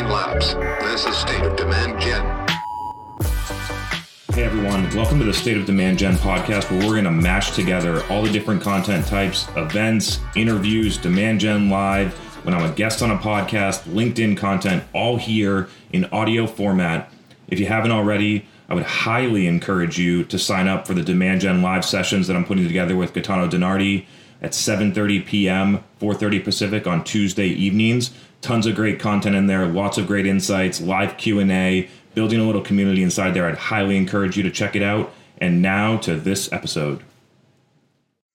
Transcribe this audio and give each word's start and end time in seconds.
lapse. 0.00 0.54
This 0.54 1.04
is 1.04 1.14
State 1.16 1.42
of 1.42 1.54
Demand 1.54 2.00
Gen. 2.00 2.24
Hey 4.32 4.44
everyone, 4.44 4.88
welcome 4.96 5.18
to 5.18 5.24
the 5.26 5.34
State 5.34 5.58
of 5.58 5.66
Demand 5.66 5.98
Gen 5.98 6.14
podcast 6.14 6.70
where 6.70 6.80
we're 6.80 6.94
going 6.94 7.04
to 7.04 7.10
mash 7.10 7.50
together 7.50 8.02
all 8.06 8.22
the 8.22 8.32
different 8.32 8.62
content 8.62 9.06
types, 9.06 9.46
events, 9.54 10.20
interviews, 10.34 10.96
Demand 10.96 11.40
Gen 11.40 11.68
Live, 11.68 12.14
when 12.44 12.54
I'm 12.54 12.68
a 12.68 12.74
guest 12.74 13.02
on 13.02 13.10
a 13.10 13.18
podcast, 13.18 13.82
LinkedIn 13.82 14.38
content, 14.38 14.82
all 14.94 15.18
here 15.18 15.68
in 15.92 16.06
audio 16.06 16.46
format. 16.46 17.12
If 17.48 17.60
you 17.60 17.66
haven't 17.66 17.90
already, 17.90 18.46
I 18.70 18.74
would 18.74 18.84
highly 18.84 19.46
encourage 19.46 19.98
you 19.98 20.24
to 20.24 20.38
sign 20.38 20.68
up 20.68 20.86
for 20.86 20.94
the 20.94 21.02
Demand 21.02 21.42
Gen 21.42 21.60
Live 21.60 21.84
sessions 21.84 22.26
that 22.28 22.34
I'm 22.34 22.46
putting 22.46 22.66
together 22.66 22.96
with 22.96 23.12
Gaetano 23.12 23.46
DiNardi 23.46 24.06
at 24.40 24.52
7:30 24.52 25.26
p.m., 25.26 25.84
4:30 26.00 26.42
Pacific 26.42 26.86
on 26.86 27.04
Tuesday 27.04 27.48
evenings. 27.48 28.12
Tons 28.42 28.66
of 28.66 28.74
great 28.74 29.00
content 29.00 29.36
in 29.36 29.46
there, 29.46 29.66
lots 29.66 29.98
of 29.98 30.06
great 30.06 30.26
insights, 30.26 30.80
live 30.80 31.16
Q&A, 31.16 31.88
building 32.14 32.40
a 32.40 32.44
little 32.44 32.60
community 32.60 33.02
inside 33.02 33.32
there. 33.32 33.46
I'd 33.46 33.56
highly 33.56 33.96
encourage 33.96 34.36
you 34.36 34.42
to 34.42 34.50
check 34.50 34.76
it 34.76 34.82
out. 34.82 35.12
And 35.38 35.62
now 35.62 35.96
to 35.98 36.16
this 36.16 36.52
episode. 36.52 37.02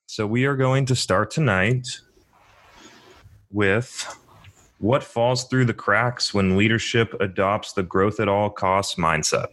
So 0.08 0.26
we 0.26 0.46
are 0.46 0.55
going 0.55 0.85
to 0.88 0.96
start 0.96 1.32
tonight 1.32 1.88
with 3.52 4.05
what 4.80 5.04
falls 5.04 5.46
through 5.46 5.66
the 5.66 5.73
cracks 5.73 6.34
when 6.34 6.58
leadership 6.58 7.13
adopts 7.20 7.74
the 7.74 7.84
growth 7.84 8.20
at 8.20 8.27
all 8.27 8.49
costs 8.49 8.96
mindset. 8.96 9.48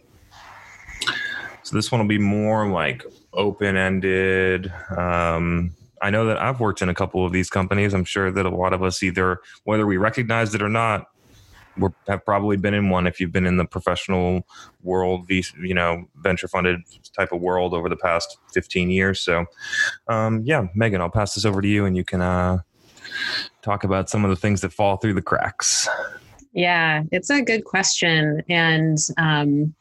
So 1.63 1.75
this 1.75 1.91
one 1.91 1.99
will 1.99 2.07
be 2.07 2.17
more 2.17 2.67
like 2.69 3.03
open 3.33 3.75
ended. 3.75 4.71
Um, 4.95 5.71
I 6.01 6.09
know 6.09 6.25
that 6.25 6.41
I've 6.41 6.59
worked 6.59 6.81
in 6.81 6.89
a 6.89 6.93
couple 6.93 7.25
of 7.25 7.31
these 7.31 7.49
companies. 7.49 7.93
I'm 7.93 8.05
sure 8.05 8.31
that 8.31 8.45
a 8.45 8.49
lot 8.49 8.73
of 8.73 8.83
us 8.83 9.01
either, 9.03 9.39
whether 9.63 9.85
we 9.85 9.97
recognize 9.97 10.53
it 10.53 10.61
or 10.61 10.69
not, 10.69 11.07
we 11.77 11.89
have 12.07 12.23
probably 12.25 12.57
been 12.57 12.73
in 12.73 12.89
one 12.89 13.05
if 13.07 13.19
you've 13.19 13.31
been 13.31 13.45
in 13.45 13.57
the 13.57 13.65
professional 13.65 14.45
world, 14.81 15.29
you 15.29 15.73
know, 15.73 16.05
venture 16.15 16.47
funded 16.47 16.81
type 17.13 17.31
of 17.31 17.41
world 17.41 17.73
over 17.73 17.89
the 17.89 17.97
past 17.97 18.37
15 18.53 18.89
years. 18.89 19.19
So, 19.21 19.45
um, 20.07 20.41
yeah, 20.45 20.67
Megan, 20.73 21.01
I'll 21.01 21.09
pass 21.09 21.35
this 21.35 21.45
over 21.45 21.61
to 21.61 21.67
you 21.67 21.85
and 21.85 21.97
you 21.97 22.03
can 22.03 22.21
uh, 22.21 22.59
talk 23.61 23.83
about 23.83 24.09
some 24.09 24.23
of 24.23 24.29
the 24.29 24.35
things 24.35 24.61
that 24.61 24.71
fall 24.71 24.97
through 24.97 25.15
the 25.15 25.21
cracks. 25.21 25.89
Yeah, 26.53 27.03
it's 27.11 27.29
a 27.29 27.41
good 27.41 27.65
question. 27.65 28.41
And 28.47 28.97
um, 29.17 29.75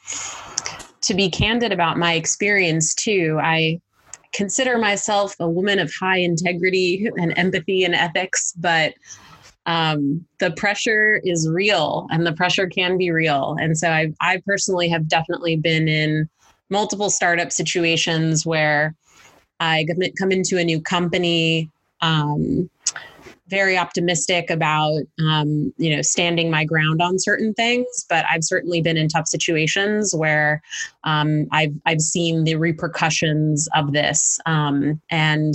to 1.02 1.14
be 1.14 1.30
candid 1.30 1.72
about 1.72 1.98
my 1.98 2.14
experience 2.14 2.94
too, 2.94 3.38
I 3.40 3.80
consider 4.34 4.76
myself 4.78 5.34
a 5.40 5.48
woman 5.48 5.78
of 5.78 5.92
high 5.98 6.18
integrity 6.18 7.08
and 7.16 7.36
empathy 7.38 7.84
and 7.84 7.94
ethics, 7.94 8.52
but 8.56 8.94
um, 9.66 10.26
the 10.40 10.50
pressure 10.52 11.20
is 11.24 11.48
real 11.48 12.06
and 12.10 12.26
the 12.26 12.34
pressure 12.34 12.66
can 12.66 12.98
be 12.98 13.10
real. 13.10 13.56
And 13.58 13.78
so 13.78 13.88
I, 13.88 14.12
I 14.20 14.42
personally 14.46 14.88
have 14.88 15.08
definitely 15.08 15.56
been 15.56 15.88
in 15.88 16.28
multiple 16.68 17.08
startup 17.08 17.52
situations 17.52 18.44
where 18.44 18.94
I 19.60 19.86
come 20.18 20.32
into 20.32 20.58
a 20.58 20.64
new 20.64 20.80
company, 20.80 21.70
um, 22.00 22.68
very 23.48 23.76
optimistic 23.76 24.50
about 24.50 25.02
um, 25.20 25.72
you 25.76 25.94
know 25.94 26.02
standing 26.02 26.50
my 26.50 26.64
ground 26.64 27.02
on 27.02 27.18
certain 27.18 27.52
things 27.54 28.06
but 28.08 28.24
i've 28.30 28.44
certainly 28.44 28.80
been 28.80 28.96
in 28.96 29.08
tough 29.08 29.26
situations 29.26 30.14
where 30.14 30.62
um, 31.04 31.46
I've, 31.52 31.74
I've 31.84 32.00
seen 32.00 32.44
the 32.44 32.56
repercussions 32.56 33.68
of 33.74 33.92
this 33.92 34.40
um, 34.46 35.00
and 35.10 35.54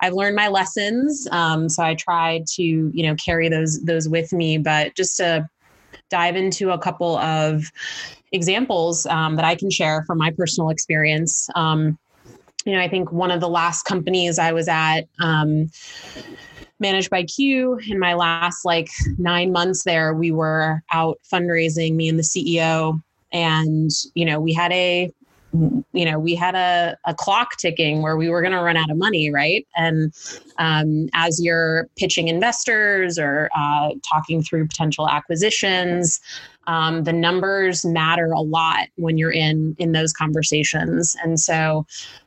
I've 0.00 0.12
learned 0.12 0.36
my 0.36 0.48
lessons, 0.48 1.26
um, 1.30 1.68
so 1.68 1.82
I 1.82 1.94
try 1.94 2.42
to 2.56 2.62
you 2.62 3.06
know 3.06 3.14
carry 3.14 3.48
those 3.48 3.80
those 3.84 4.06
with 4.06 4.34
me. 4.34 4.58
But 4.58 4.94
just 4.96 5.16
to 5.16 5.48
dive 6.10 6.36
into 6.36 6.70
a 6.70 6.78
couple 6.78 7.16
of 7.18 7.70
examples 8.32 9.06
um, 9.06 9.36
that 9.36 9.44
I 9.44 9.54
can 9.54 9.70
share 9.70 10.04
from 10.06 10.18
my 10.18 10.30
personal 10.30 10.70
experience. 10.70 11.48
Um, 11.54 11.98
you 12.64 12.72
know, 12.72 12.80
I 12.80 12.88
think 12.88 13.12
one 13.12 13.30
of 13.30 13.40
the 13.40 13.48
last 13.48 13.84
companies 13.84 14.38
I 14.38 14.52
was 14.52 14.68
at 14.68 15.02
um, 15.20 15.70
managed 16.80 17.10
by 17.10 17.24
Q. 17.24 17.78
In 17.88 17.98
my 17.98 18.14
last 18.14 18.64
like 18.64 18.88
nine 19.18 19.52
months 19.52 19.84
there, 19.84 20.14
we 20.14 20.30
were 20.30 20.82
out 20.92 21.18
fundraising, 21.32 21.94
me 21.94 22.08
and 22.08 22.18
the 22.18 22.22
CEO. 22.22 23.00
And, 23.32 23.90
you 24.14 24.24
know, 24.24 24.40
we 24.40 24.52
had 24.52 24.72
a 24.72 25.12
you 25.92 26.04
know 26.04 26.18
we 26.18 26.34
had 26.34 26.54
a, 26.54 26.96
a 27.04 27.14
clock 27.14 27.56
ticking 27.58 28.02
where 28.02 28.16
we 28.16 28.28
were 28.28 28.40
going 28.40 28.52
to 28.52 28.60
run 28.60 28.76
out 28.76 28.90
of 28.90 28.96
money 28.96 29.30
right 29.30 29.66
and 29.76 30.12
um, 30.58 31.08
as 31.14 31.40
you're 31.42 31.88
pitching 31.96 32.28
investors 32.28 33.18
or 33.18 33.48
uh, 33.56 33.90
talking 34.08 34.42
through 34.42 34.66
potential 34.66 35.08
acquisitions 35.08 36.20
um, 36.66 37.04
the 37.04 37.12
numbers 37.12 37.84
matter 37.84 38.32
a 38.32 38.40
lot 38.40 38.88
when 38.96 39.16
you're 39.16 39.32
in 39.32 39.76
in 39.78 39.92
those 39.92 40.12
conversations 40.12 41.14
and 41.22 41.38
so 41.38 41.86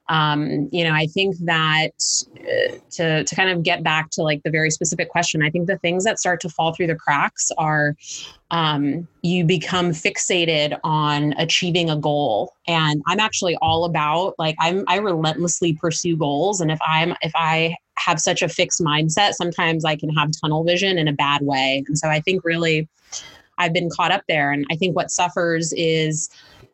um, 0.09 0.69
you 0.71 0.83
know 0.83 0.93
i 0.93 1.05
think 1.07 1.35
that 1.39 1.91
uh, 2.39 2.77
to 2.89 3.23
to 3.23 3.35
kind 3.35 3.49
of 3.49 3.63
get 3.63 3.83
back 3.83 4.09
to 4.09 4.21
like 4.21 4.41
the 4.43 4.49
very 4.49 4.71
specific 4.71 5.09
question 5.09 5.43
i 5.43 5.49
think 5.49 5.67
the 5.67 5.77
things 5.79 6.03
that 6.03 6.19
start 6.19 6.39
to 6.41 6.49
fall 6.49 6.73
through 6.73 6.87
the 6.87 6.95
cracks 6.95 7.51
are 7.57 7.95
um, 8.51 9.07
you 9.23 9.43
become 9.43 9.91
fixated 9.91 10.77
on 10.83 11.33
achieving 11.33 11.89
a 11.89 11.97
goal. 11.97 12.53
And 12.67 13.01
i'm 13.07 13.19
actually 13.19 13.57
all 13.61 13.85
about 13.85 14.35
like 14.37 14.55
i'm 14.59 14.83
i 14.87 14.97
relentlessly 14.97 15.73
pursue 15.73 16.17
goals. 16.17 16.61
And 16.61 16.71
if 16.71 16.79
i'm 16.85 17.13
if 17.21 17.31
i 17.35 17.75
have 17.97 18.19
such 18.19 18.41
a 18.41 18.47
fixed 18.47 18.79
mindset 18.79 19.33
sometimes 19.33 19.83
i 19.83 19.95
can 19.95 20.09
have 20.09 20.29
tunnel 20.39 20.63
vision 20.63 20.97
in 20.97 21.07
a 21.07 21.13
bad 21.13 21.41
way. 21.41 21.83
And 21.87 21.97
so 21.97 22.09
i 22.09 22.19
think 22.21 22.43
really 22.43 22.87
i've 23.57 23.73
been 23.73 23.89
caught 23.89 24.11
up 24.11 24.23
there. 24.27 24.51
And 24.51 24.65
i 24.71 24.75
think 24.75 24.95
what 24.95 25.11
suffers 25.11 25.73
is 25.75 26.29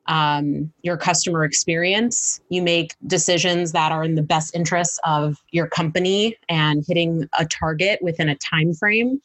um, 0.08 0.72
your 0.82 0.98
customer 0.98 1.44
experience. 1.44 2.42
You 2.50 2.62
make 2.62 2.96
decisions 3.08 3.72
that 3.72 3.92
are 3.92 4.04
in 4.04 4.16
the 4.16 4.24
best 4.24 4.56
interests 4.56 5.00
of 5.06 5.38
your 5.52 5.68
company 5.68 6.36
and 6.50 6.84
hitting 6.88 7.28
a 7.40 7.46
target 7.46 8.00
within 8.02 8.30
a 8.30 8.36
time 8.36 8.74
frame. 8.74 9.22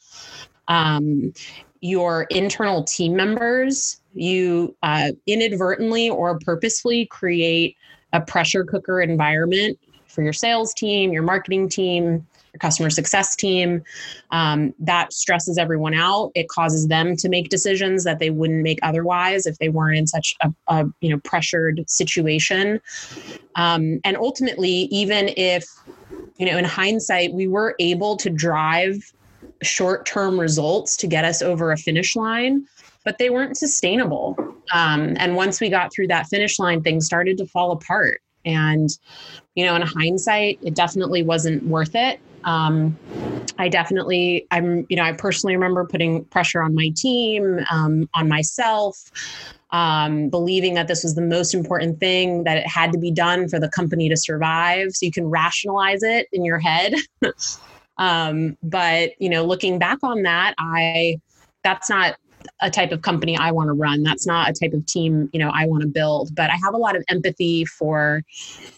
Um, 0.67 1.33
your 1.81 2.23
internal 2.23 2.83
team 2.83 3.15
members, 3.15 4.01
you 4.13 4.75
uh, 4.83 5.11
inadvertently 5.27 6.09
or 6.09 6.37
purposefully 6.39 7.05
create 7.05 7.75
a 8.13 8.21
pressure 8.21 8.63
cooker 8.63 9.01
environment 9.01 9.79
for 10.07 10.23
your 10.23 10.33
sales 10.33 10.73
team, 10.73 11.13
your 11.13 11.23
marketing 11.23 11.69
team, 11.69 12.25
customer 12.59 12.89
success 12.89 13.35
team. 13.35 13.83
Um, 14.31 14.73
that 14.79 15.13
stresses 15.13 15.57
everyone 15.57 15.93
out. 15.93 16.31
It 16.35 16.49
causes 16.49 16.87
them 16.87 17.15
to 17.17 17.29
make 17.29 17.49
decisions 17.49 18.03
that 18.03 18.19
they 18.19 18.29
wouldn't 18.29 18.63
make 18.63 18.79
otherwise 18.83 19.45
if 19.45 19.57
they 19.57 19.69
weren't 19.69 19.97
in 19.97 20.07
such 20.07 20.35
a, 20.41 20.53
a 20.67 20.85
you 21.01 21.09
know 21.09 21.19
pressured 21.23 21.83
situation. 21.89 22.81
Um, 23.55 23.99
and 24.03 24.17
ultimately, 24.17 24.87
even 24.91 25.31
if 25.35 25.65
you 26.39 26.45
know 26.45 26.57
in 26.57 26.65
hindsight 26.65 27.33
we 27.33 27.47
were 27.47 27.75
able 27.79 28.17
to 28.17 28.29
drive 28.29 29.13
short-term 29.61 30.39
results 30.39 30.97
to 30.97 31.07
get 31.07 31.25
us 31.25 31.41
over 31.41 31.71
a 31.71 31.77
finish 31.77 32.15
line 32.15 32.65
but 33.03 33.17
they 33.17 33.29
weren't 33.29 33.57
sustainable 33.57 34.35
um, 34.73 35.15
and 35.19 35.35
once 35.35 35.59
we 35.59 35.69
got 35.69 35.93
through 35.93 36.07
that 36.07 36.27
finish 36.27 36.57
line 36.57 36.81
things 36.81 37.05
started 37.05 37.37
to 37.37 37.45
fall 37.45 37.71
apart 37.71 38.21
and 38.45 38.97
you 39.59 39.65
know 39.65 39.75
in 39.75 39.81
hindsight 39.81 40.57
it 40.61 40.73
definitely 40.73 41.21
wasn't 41.21 41.61
worth 41.63 41.95
it 41.95 42.19
um, 42.43 42.97
I 43.57 43.67
definitely, 43.67 44.47
I'm, 44.51 44.85
you 44.89 44.95
know, 44.95 45.03
I 45.03 45.13
personally 45.13 45.55
remember 45.55 45.85
putting 45.85 46.23
pressure 46.25 46.61
on 46.61 46.73
my 46.73 46.91
team, 46.95 47.59
um, 47.69 48.09
on 48.13 48.27
myself, 48.29 49.11
um, 49.71 50.29
believing 50.29 50.73
that 50.75 50.87
this 50.87 51.03
was 51.03 51.15
the 51.15 51.21
most 51.21 51.53
important 51.53 51.99
thing, 51.99 52.43
that 52.45 52.57
it 52.57 52.67
had 52.67 52.91
to 52.93 52.97
be 52.97 53.11
done 53.11 53.49
for 53.49 53.59
the 53.59 53.69
company 53.69 54.09
to 54.09 54.17
survive. 54.17 54.91
So 54.93 55.05
you 55.05 55.11
can 55.11 55.29
rationalize 55.29 56.03
it 56.03 56.27
in 56.31 56.45
your 56.45 56.59
head. 56.59 56.95
um, 57.97 58.57
but, 58.63 59.11
you 59.19 59.29
know, 59.29 59.45
looking 59.45 59.77
back 59.77 59.99
on 60.03 60.23
that, 60.23 60.55
I, 60.57 61.19
that's 61.63 61.89
not 61.89 62.15
a 62.61 62.69
type 62.69 62.91
of 62.91 63.01
company 63.01 63.37
I 63.37 63.51
want 63.51 63.67
to 63.67 63.73
run. 63.73 64.03
That's 64.03 64.27
not 64.27 64.49
a 64.49 64.53
type 64.53 64.73
of 64.73 64.85
team, 64.85 65.29
you 65.33 65.39
know, 65.39 65.51
I 65.53 65.65
want 65.65 65.81
to 65.81 65.87
build. 65.87 66.35
But 66.35 66.49
I 66.49 66.57
have 66.63 66.73
a 66.73 66.77
lot 66.77 66.95
of 66.95 67.03
empathy 67.09 67.65
for 67.65 68.23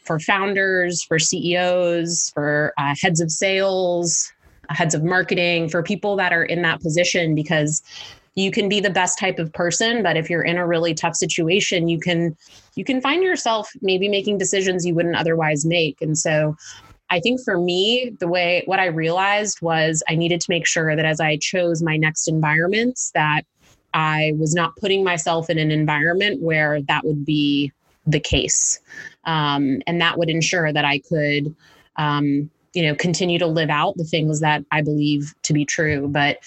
for 0.03 0.19
founders, 0.19 1.03
for 1.03 1.19
CEOs, 1.19 2.31
for 2.33 2.73
uh, 2.77 2.95
heads 3.01 3.21
of 3.21 3.31
sales, 3.31 4.31
heads 4.69 4.94
of 4.94 5.03
marketing, 5.03 5.69
for 5.69 5.83
people 5.83 6.15
that 6.17 6.31
are 6.33 6.44
in 6.44 6.61
that 6.61 6.81
position 6.81 7.35
because 7.35 7.81
you 8.35 8.50
can 8.50 8.69
be 8.69 8.79
the 8.79 8.89
best 8.89 9.19
type 9.19 9.39
of 9.39 9.51
person 9.51 10.01
but 10.01 10.15
if 10.15 10.29
you're 10.29 10.41
in 10.41 10.55
a 10.57 10.65
really 10.65 10.94
tough 10.94 11.15
situation 11.15 11.89
you 11.89 12.00
can 12.00 12.33
you 12.75 12.85
can 12.85 13.01
find 13.01 13.21
yourself 13.21 13.69
maybe 13.81 14.07
making 14.07 14.38
decisions 14.38 14.85
you 14.85 14.95
wouldn't 14.95 15.17
otherwise 15.17 15.65
make 15.65 16.01
and 16.01 16.17
so 16.17 16.55
I 17.11 17.19
think 17.19 17.41
for 17.44 17.57
me, 17.59 18.15
the 18.21 18.27
way 18.29 18.63
what 18.65 18.79
I 18.79 18.85
realized 18.85 19.61
was 19.61 20.01
I 20.07 20.15
needed 20.15 20.39
to 20.39 20.50
make 20.50 20.65
sure 20.65 20.95
that 20.95 21.03
as 21.03 21.19
I 21.19 21.38
chose 21.38 21.83
my 21.83 21.97
next 21.97 22.29
environments, 22.29 23.11
that 23.13 23.41
I 23.93 24.33
was 24.38 24.53
not 24.53 24.75
putting 24.77 25.03
myself 25.03 25.49
in 25.49 25.57
an 25.57 25.71
environment 25.71 26.41
where 26.41 26.81
that 26.83 27.05
would 27.05 27.25
be 27.25 27.71
the 28.07 28.19
case. 28.19 28.79
Um, 29.25 29.81
and 29.88 30.01
that 30.01 30.17
would 30.17 30.29
ensure 30.29 30.73
that 30.73 30.85
I 30.85 30.99
could 30.99 31.55
um, 31.97 32.49
you 32.73 32.83
know 32.83 32.95
continue 32.95 33.38
to 33.39 33.47
live 33.47 33.69
out 33.69 33.95
the 33.97 34.03
things 34.03 34.39
that 34.39 34.63
i 34.71 34.81
believe 34.81 35.33
to 35.43 35.53
be 35.53 35.65
true. 35.65 36.07
But 36.07 36.38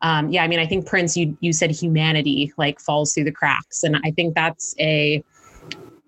um, 0.00 0.30
yeah 0.30 0.44
i 0.44 0.48
mean 0.48 0.58
i 0.58 0.66
think 0.66 0.86
prince 0.86 1.16
you 1.16 1.36
you 1.40 1.52
said 1.52 1.70
humanity 1.70 2.52
like 2.56 2.80
falls 2.80 3.12
through 3.12 3.24
the 3.24 3.32
cracks. 3.32 3.82
And 3.82 3.96
i 4.04 4.10
think 4.10 4.34
that's 4.34 4.74
a 4.78 5.22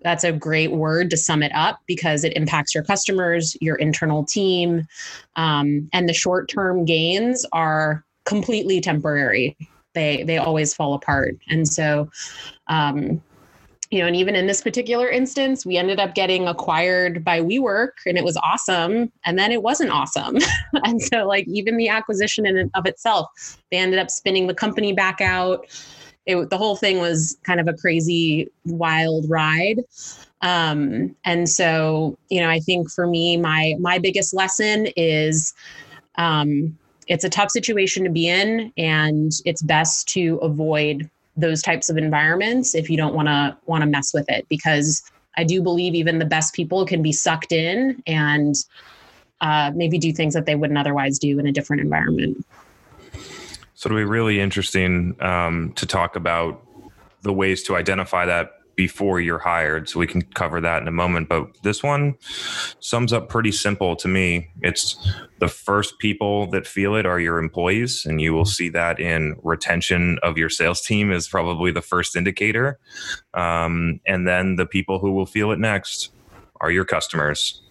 that's 0.01 0.23
a 0.23 0.31
great 0.31 0.71
word 0.71 1.09
to 1.09 1.17
sum 1.17 1.41
it 1.41 1.51
up 1.55 1.79
because 1.87 2.23
it 2.23 2.35
impacts 2.37 2.73
your 2.73 2.83
customers 2.83 3.57
your 3.61 3.75
internal 3.75 4.23
team 4.23 4.85
um, 5.35 5.89
and 5.93 6.07
the 6.07 6.13
short 6.13 6.47
term 6.47 6.85
gains 6.85 7.45
are 7.51 8.03
completely 8.25 8.79
temporary 8.81 9.57
they 9.95 10.21
they 10.23 10.37
always 10.37 10.73
fall 10.73 10.93
apart 10.93 11.35
and 11.49 11.67
so 11.67 12.07
um, 12.67 13.21
you 13.91 13.99
know, 13.99 14.07
and 14.07 14.15
even 14.15 14.35
in 14.35 14.47
this 14.47 14.61
particular 14.61 15.09
instance, 15.09 15.65
we 15.65 15.77
ended 15.77 15.99
up 15.99 16.15
getting 16.15 16.47
acquired 16.47 17.23
by 17.23 17.39
WeWork 17.39 17.91
and 18.05 18.17
it 18.17 18.23
was 18.23 18.37
awesome. 18.37 19.11
And 19.25 19.37
then 19.37 19.51
it 19.51 19.61
wasn't 19.61 19.91
awesome. 19.91 20.37
and 20.83 21.01
so, 21.01 21.25
like, 21.25 21.47
even 21.47 21.77
the 21.77 21.89
acquisition 21.89 22.45
in 22.45 22.71
of 22.73 22.85
itself, 22.85 23.27
they 23.71 23.77
ended 23.77 23.99
up 23.99 24.09
spinning 24.09 24.47
the 24.47 24.53
company 24.53 24.93
back 24.93 25.21
out. 25.21 25.65
It, 26.25 26.49
the 26.49 26.57
whole 26.57 26.75
thing 26.75 26.97
was 26.97 27.37
kind 27.43 27.59
of 27.59 27.67
a 27.67 27.73
crazy, 27.73 28.49
wild 28.65 29.29
ride. 29.29 29.81
Um, 30.41 31.15
and 31.23 31.47
so, 31.47 32.17
you 32.29 32.41
know, 32.41 32.49
I 32.49 32.59
think 32.59 32.91
for 32.91 33.05
me, 33.05 33.37
my 33.37 33.75
my 33.79 33.99
biggest 33.99 34.33
lesson 34.33 34.87
is 34.97 35.53
um, 36.15 36.77
it's 37.07 37.23
a 37.23 37.29
tough 37.29 37.51
situation 37.51 38.03
to 38.03 38.09
be 38.09 38.27
in, 38.27 38.71
and 38.77 39.31
it's 39.45 39.61
best 39.61 40.07
to 40.09 40.37
avoid 40.41 41.09
those 41.37 41.61
types 41.61 41.89
of 41.89 41.97
environments 41.97 42.73
if 42.73 42.89
you 42.89 42.97
don't 42.97 43.13
want 43.13 43.27
to 43.27 43.57
want 43.65 43.81
to 43.81 43.89
mess 43.89 44.13
with 44.13 44.29
it 44.29 44.47
because 44.49 45.03
I 45.37 45.43
do 45.43 45.61
believe 45.61 45.93
even 45.93 46.19
the 46.19 46.25
best 46.25 46.53
people 46.53 46.85
can 46.85 47.01
be 47.01 47.11
sucked 47.11 47.51
in 47.51 48.01
and 48.07 48.55
uh, 49.41 49.71
maybe 49.75 49.97
do 49.97 50.13
things 50.13 50.33
that 50.33 50.45
they 50.45 50.55
wouldn't 50.55 50.79
otherwise 50.79 51.19
do 51.19 51.37
in 51.39 51.45
a 51.45 51.51
different 51.51 51.81
environment. 51.81 52.45
So 53.73 53.87
it'll 53.87 53.97
be 53.97 54.05
really 54.05 54.39
interesting 54.39 55.21
um, 55.21 55.73
to 55.75 55.85
talk 55.85 56.15
about 56.15 56.65
the 57.23 57.33
ways 57.33 57.63
to 57.63 57.75
identify 57.75 58.25
that 58.25 58.54
before 58.75 59.19
you're 59.19 59.39
hired. 59.39 59.89
So 59.89 59.99
we 59.99 60.07
can 60.07 60.21
cover 60.21 60.61
that 60.61 60.81
in 60.81 60.87
a 60.87 60.91
moment. 60.91 61.29
But 61.29 61.47
this 61.63 61.83
one 61.83 62.15
sums 62.79 63.13
up 63.13 63.29
pretty 63.29 63.51
simple 63.51 63.95
to 63.97 64.07
me. 64.07 64.49
It's 64.61 64.95
the 65.39 65.47
first 65.47 65.99
people 65.99 66.47
that 66.51 66.67
feel 66.67 66.95
it 66.95 67.05
are 67.05 67.19
your 67.19 67.37
employees, 67.37 68.05
and 68.05 68.21
you 68.21 68.33
will 68.33 68.45
see 68.45 68.69
that 68.69 68.99
in 68.99 69.35
retention 69.43 70.19
of 70.23 70.37
your 70.37 70.49
sales 70.49 70.81
team 70.81 71.11
is 71.11 71.27
probably 71.27 71.71
the 71.71 71.81
first 71.81 72.15
indicator. 72.15 72.79
Um, 73.33 73.99
and 74.07 74.27
then 74.27 74.55
the 74.55 74.65
people 74.65 74.99
who 74.99 75.11
will 75.11 75.25
feel 75.25 75.51
it 75.51 75.59
next 75.59 76.11
are 76.61 76.71
your 76.71 76.85
customers 76.85 77.61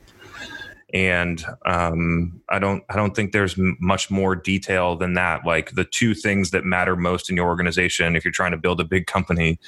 and 0.93 1.45
um, 1.67 2.41
I 2.49 2.59
don't 2.59 2.85
I 2.89 2.97
don't 2.97 3.17
think 3.17 3.33
there's 3.33 3.59
m- 3.59 3.77
much 3.81 4.11
more 4.11 4.37
detail 4.37 4.97
than 4.97 5.15
that. 5.15 5.45
Like 5.45 5.73
the 5.73 5.85
two 5.85 6.15
things 6.15 6.51
that 6.51 6.65
matter 6.65 6.95
most 6.95 7.31
in 7.31 7.37
your 7.37 7.47
organization, 7.47 8.17
if 8.17 8.25
you're 8.25 8.33
trying 8.33 8.53
to 8.53 8.57
build 8.57 8.81
a 8.81 8.85
big 8.85 9.07
company, 9.07 9.59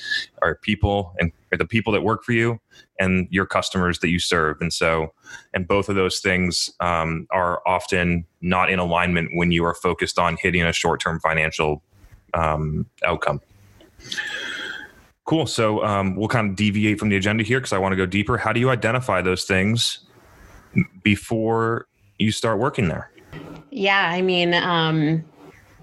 are 0.42 0.56
people 0.56 1.14
and 1.18 1.32
are 1.52 1.58
the 1.58 1.66
people 1.66 1.92
that 1.94 2.02
work 2.02 2.22
for 2.22 2.32
you 2.32 2.60
and 3.00 3.26
your 3.30 3.46
customers 3.46 3.98
that 4.00 4.08
you 4.08 4.18
serve. 4.18 4.60
And 4.60 4.72
so, 4.72 5.12
and 5.54 5.66
both 5.66 5.88
of 5.88 5.96
those 5.96 6.20
things 6.20 6.70
um, 6.80 7.26
are 7.30 7.60
often 7.66 8.24
not 8.40 8.70
in 8.70 8.78
alignment 8.78 9.30
when 9.34 9.50
you 9.50 9.64
are 9.64 9.74
focused 9.74 10.18
on 10.18 10.36
hitting 10.40 10.62
a 10.62 10.72
short 10.72 11.00
term 11.00 11.18
financial 11.20 11.82
um, 12.34 12.86
outcome. 13.04 13.40
Cool. 15.24 15.46
So 15.46 15.84
um, 15.84 16.14
we'll 16.14 16.28
kind 16.28 16.50
of 16.50 16.56
deviate 16.56 17.00
from 17.00 17.08
the 17.08 17.16
agenda 17.16 17.42
here 17.42 17.58
because 17.58 17.72
I 17.72 17.78
want 17.78 17.92
to 17.92 17.96
go 17.96 18.06
deeper. 18.06 18.38
How 18.38 18.52
do 18.52 18.60
you 18.60 18.70
identify 18.70 19.22
those 19.22 19.44
things 19.44 20.05
before 21.02 21.86
you 22.18 22.32
start 22.32 22.58
working 22.58 22.88
there? 22.88 23.10
Yeah, 23.70 24.10
I 24.10 24.22
mean, 24.22 24.54
um, 24.54 25.24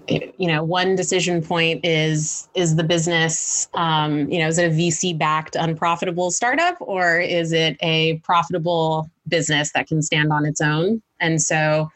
you 0.08 0.48
know, 0.48 0.62
one 0.62 0.96
decision 0.96 1.42
point 1.42 1.84
is 1.84 2.48
is 2.54 2.76
the 2.76 2.84
business, 2.84 3.68
um, 3.74 4.30
you 4.30 4.38
know, 4.38 4.48
is 4.48 4.58
it 4.58 4.70
a 4.70 4.74
VC 4.74 5.16
backed 5.16 5.56
unprofitable 5.56 6.30
startup 6.30 6.76
or 6.80 7.20
is 7.20 7.52
it 7.52 7.76
a 7.80 8.18
profitable 8.18 9.10
business 9.28 9.72
that 9.72 9.86
can 9.86 10.02
stand 10.02 10.32
on 10.32 10.44
its 10.44 10.60
own? 10.60 11.02
And 11.20 11.40
so, 11.40 11.90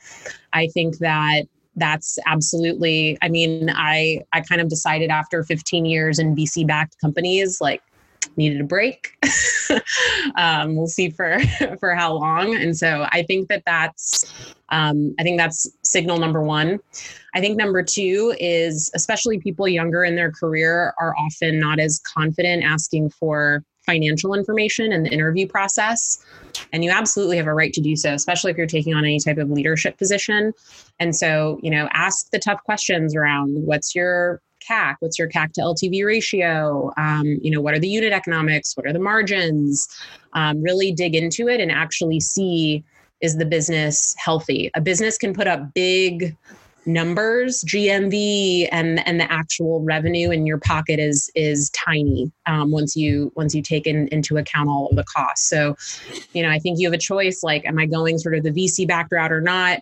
I 0.53 0.69
think 0.69 0.99
that 0.99 1.43
that's 1.79 2.19
absolutely 2.27 3.17
i 3.23 3.29
mean 3.29 3.71
i 3.71 4.21
i 4.33 4.41
kind 4.41 4.61
of 4.61 4.69
decided 4.69 5.11
after 5.11 5.45
15 5.45 5.85
years 5.85 6.19
in 6.19 6.35
vc 6.35 6.67
backed 6.67 6.97
companies 7.01 7.61
like 7.61 7.83
needed 8.39 8.61
a 8.61 8.65
break. 8.65 9.13
um, 10.37 10.77
we'll 10.77 10.87
see 10.87 11.11
for 11.11 11.39
for 11.81 11.95
how 11.95 12.15
long. 12.15 12.57
And 12.57 12.77
so 12.77 13.07
I 13.13 13.23
think 13.25 13.49
that 13.49 13.65
that's 13.67 14.55
um, 14.71 15.15
I 15.19 15.23
think 15.23 15.39
that's 15.39 15.69
signal 15.83 16.19
number 16.19 16.43
one. 16.43 16.79
I 17.35 17.41
think 17.41 17.59
number 17.59 17.83
two 17.83 18.35
is 18.41 18.91
especially 18.95 19.39
people 19.39 19.69
younger 19.69 20.05
in 20.05 20.17
their 20.17 20.33
career 20.33 20.95
are 20.99 21.15
often 21.19 21.59
not 21.59 21.79
as 21.79 22.01
confident 22.01 22.65
asking 22.65 23.11
for 23.11 23.63
financial 23.89 24.35
information 24.35 24.93
in 24.93 25.03
the 25.03 25.11
interview 25.11 25.49
process. 25.49 26.23
And 26.75 26.85
you 26.85 26.91
absolutely 26.91 27.39
have 27.39 27.47
a 27.47 27.55
right 27.55 27.73
to 27.73 27.81
do 27.81 27.97
so, 27.97 28.13
especially 28.13 28.51
if 28.51 28.59
you're 28.59 28.67
taking 28.67 28.95
on 28.95 29.05
any 29.05 29.19
type 29.19 29.39
of 29.39 29.51
leadership 29.51 29.97
position. 29.97 30.53
And 31.01 31.17
so, 31.17 31.59
you 31.63 31.71
know, 31.71 31.89
ask 31.93 32.31
the 32.31 32.39
tough 32.39 32.63
questions 32.65 33.17
around 33.17 33.65
what's 33.65 33.95
your 33.95 34.43
CAC? 34.69 34.97
What's 35.01 35.19
your 35.19 35.29
CAC 35.29 35.53
to 35.55 35.61
LTV 35.61 36.05
ratio? 36.05 36.93
Um, 36.97 37.39
you 37.43 37.51
know, 37.51 37.61
what 37.61 37.75
are 37.75 37.79
the 37.79 37.89
unit 37.89 38.13
economics? 38.13 38.77
What 38.77 38.87
are 38.87 38.93
the 38.93 38.99
margins? 38.99 39.89
Um, 40.35 40.63
really 40.63 40.93
dig 40.93 41.15
into 41.15 41.49
it 41.49 41.61
and 41.61 41.71
actually 41.71 42.21
see 42.21 42.85
is 43.21 43.37
the 43.37 43.47
business 43.47 44.15
healthy? 44.19 44.71
A 44.75 44.81
business 44.81 45.19
can 45.19 45.35
put 45.35 45.47
up 45.47 45.75
big 45.75 46.37
numbers, 46.89 47.63
GMV, 47.67 48.69
and 48.73 49.07
and 49.07 49.21
the 49.21 49.31
actual 49.31 49.81
revenue 49.81 50.31
in 50.31 50.47
your 50.47 50.59
pocket 50.59 50.99
is 50.99 51.31
is 51.35 51.71
tiny 51.71 52.33
um, 52.47 52.73
once 52.73 52.97
you 52.97 53.33
once 53.37 53.55
you 53.55 53.63
take 53.63 53.87
in, 53.87 54.09
into 54.09 54.37
account 54.37 54.69
all 54.69 54.89
of 54.89 54.97
the 54.97 55.05
costs. 55.05 55.49
So, 55.49 55.77
you 56.33 56.43
know, 56.43 56.51
I 56.51 56.59
think 56.59 56.79
you 56.81 56.89
have 56.89 56.95
a 56.95 56.99
choice. 56.99 57.43
Like, 57.43 57.65
am 57.67 57.79
I 57.79 57.87
going 57.87 58.19
sort 58.19 58.37
of 58.37 58.43
the 58.43 58.51
VC 58.51 58.87
backed 58.89 59.13
route 59.13 59.33
or 59.33 59.41
not? 59.41 59.81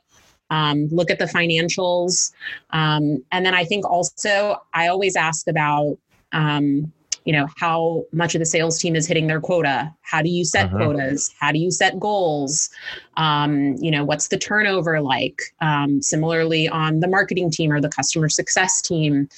Um, 0.51 0.89
look 0.89 1.11
at 1.11 1.19
the 1.19 1.25
financials. 1.25 2.33
Um, 2.71 3.25
and 3.33 3.45
then 3.45 3.55
I 3.55 3.65
think 3.65 3.85
also 3.85 4.57
I 4.75 4.89
always 4.89 5.17
ask 5.17 5.49
about, 5.49 5.99
um, 6.33 6.93
you 7.25 7.33
know, 7.33 7.49
how 7.57 8.05
much 8.13 8.37
of 8.37 8.39
the 8.39 8.47
sales 8.47 8.79
team 8.79 8.95
is 8.95 9.07
hitting 9.07 9.27
their 9.27 9.41
quota. 9.41 9.93
How 10.03 10.23
do 10.23 10.29
you 10.29 10.45
set 10.45 10.67
uh-huh. 10.67 10.77
quotas? 10.77 11.35
How 11.41 11.51
do 11.51 11.59
you 11.59 11.73
set 11.73 11.99
goals? 11.99 12.71
Um, 13.17 13.75
you 13.81 13.91
know, 13.91 14.05
what's 14.05 14.29
the 14.29 14.39
turnover 14.39 15.01
like? 15.01 15.41
Um, 15.61 16.01
similarly, 16.01 16.69
on 16.69 17.01
the 17.01 17.09
marketing 17.09 17.51
team 17.51 17.73
or 17.73 17.81
the 17.81 17.89
customer 17.89 18.29
success 18.29 18.81
team. 18.81 19.29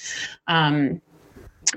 Um, 0.47 1.01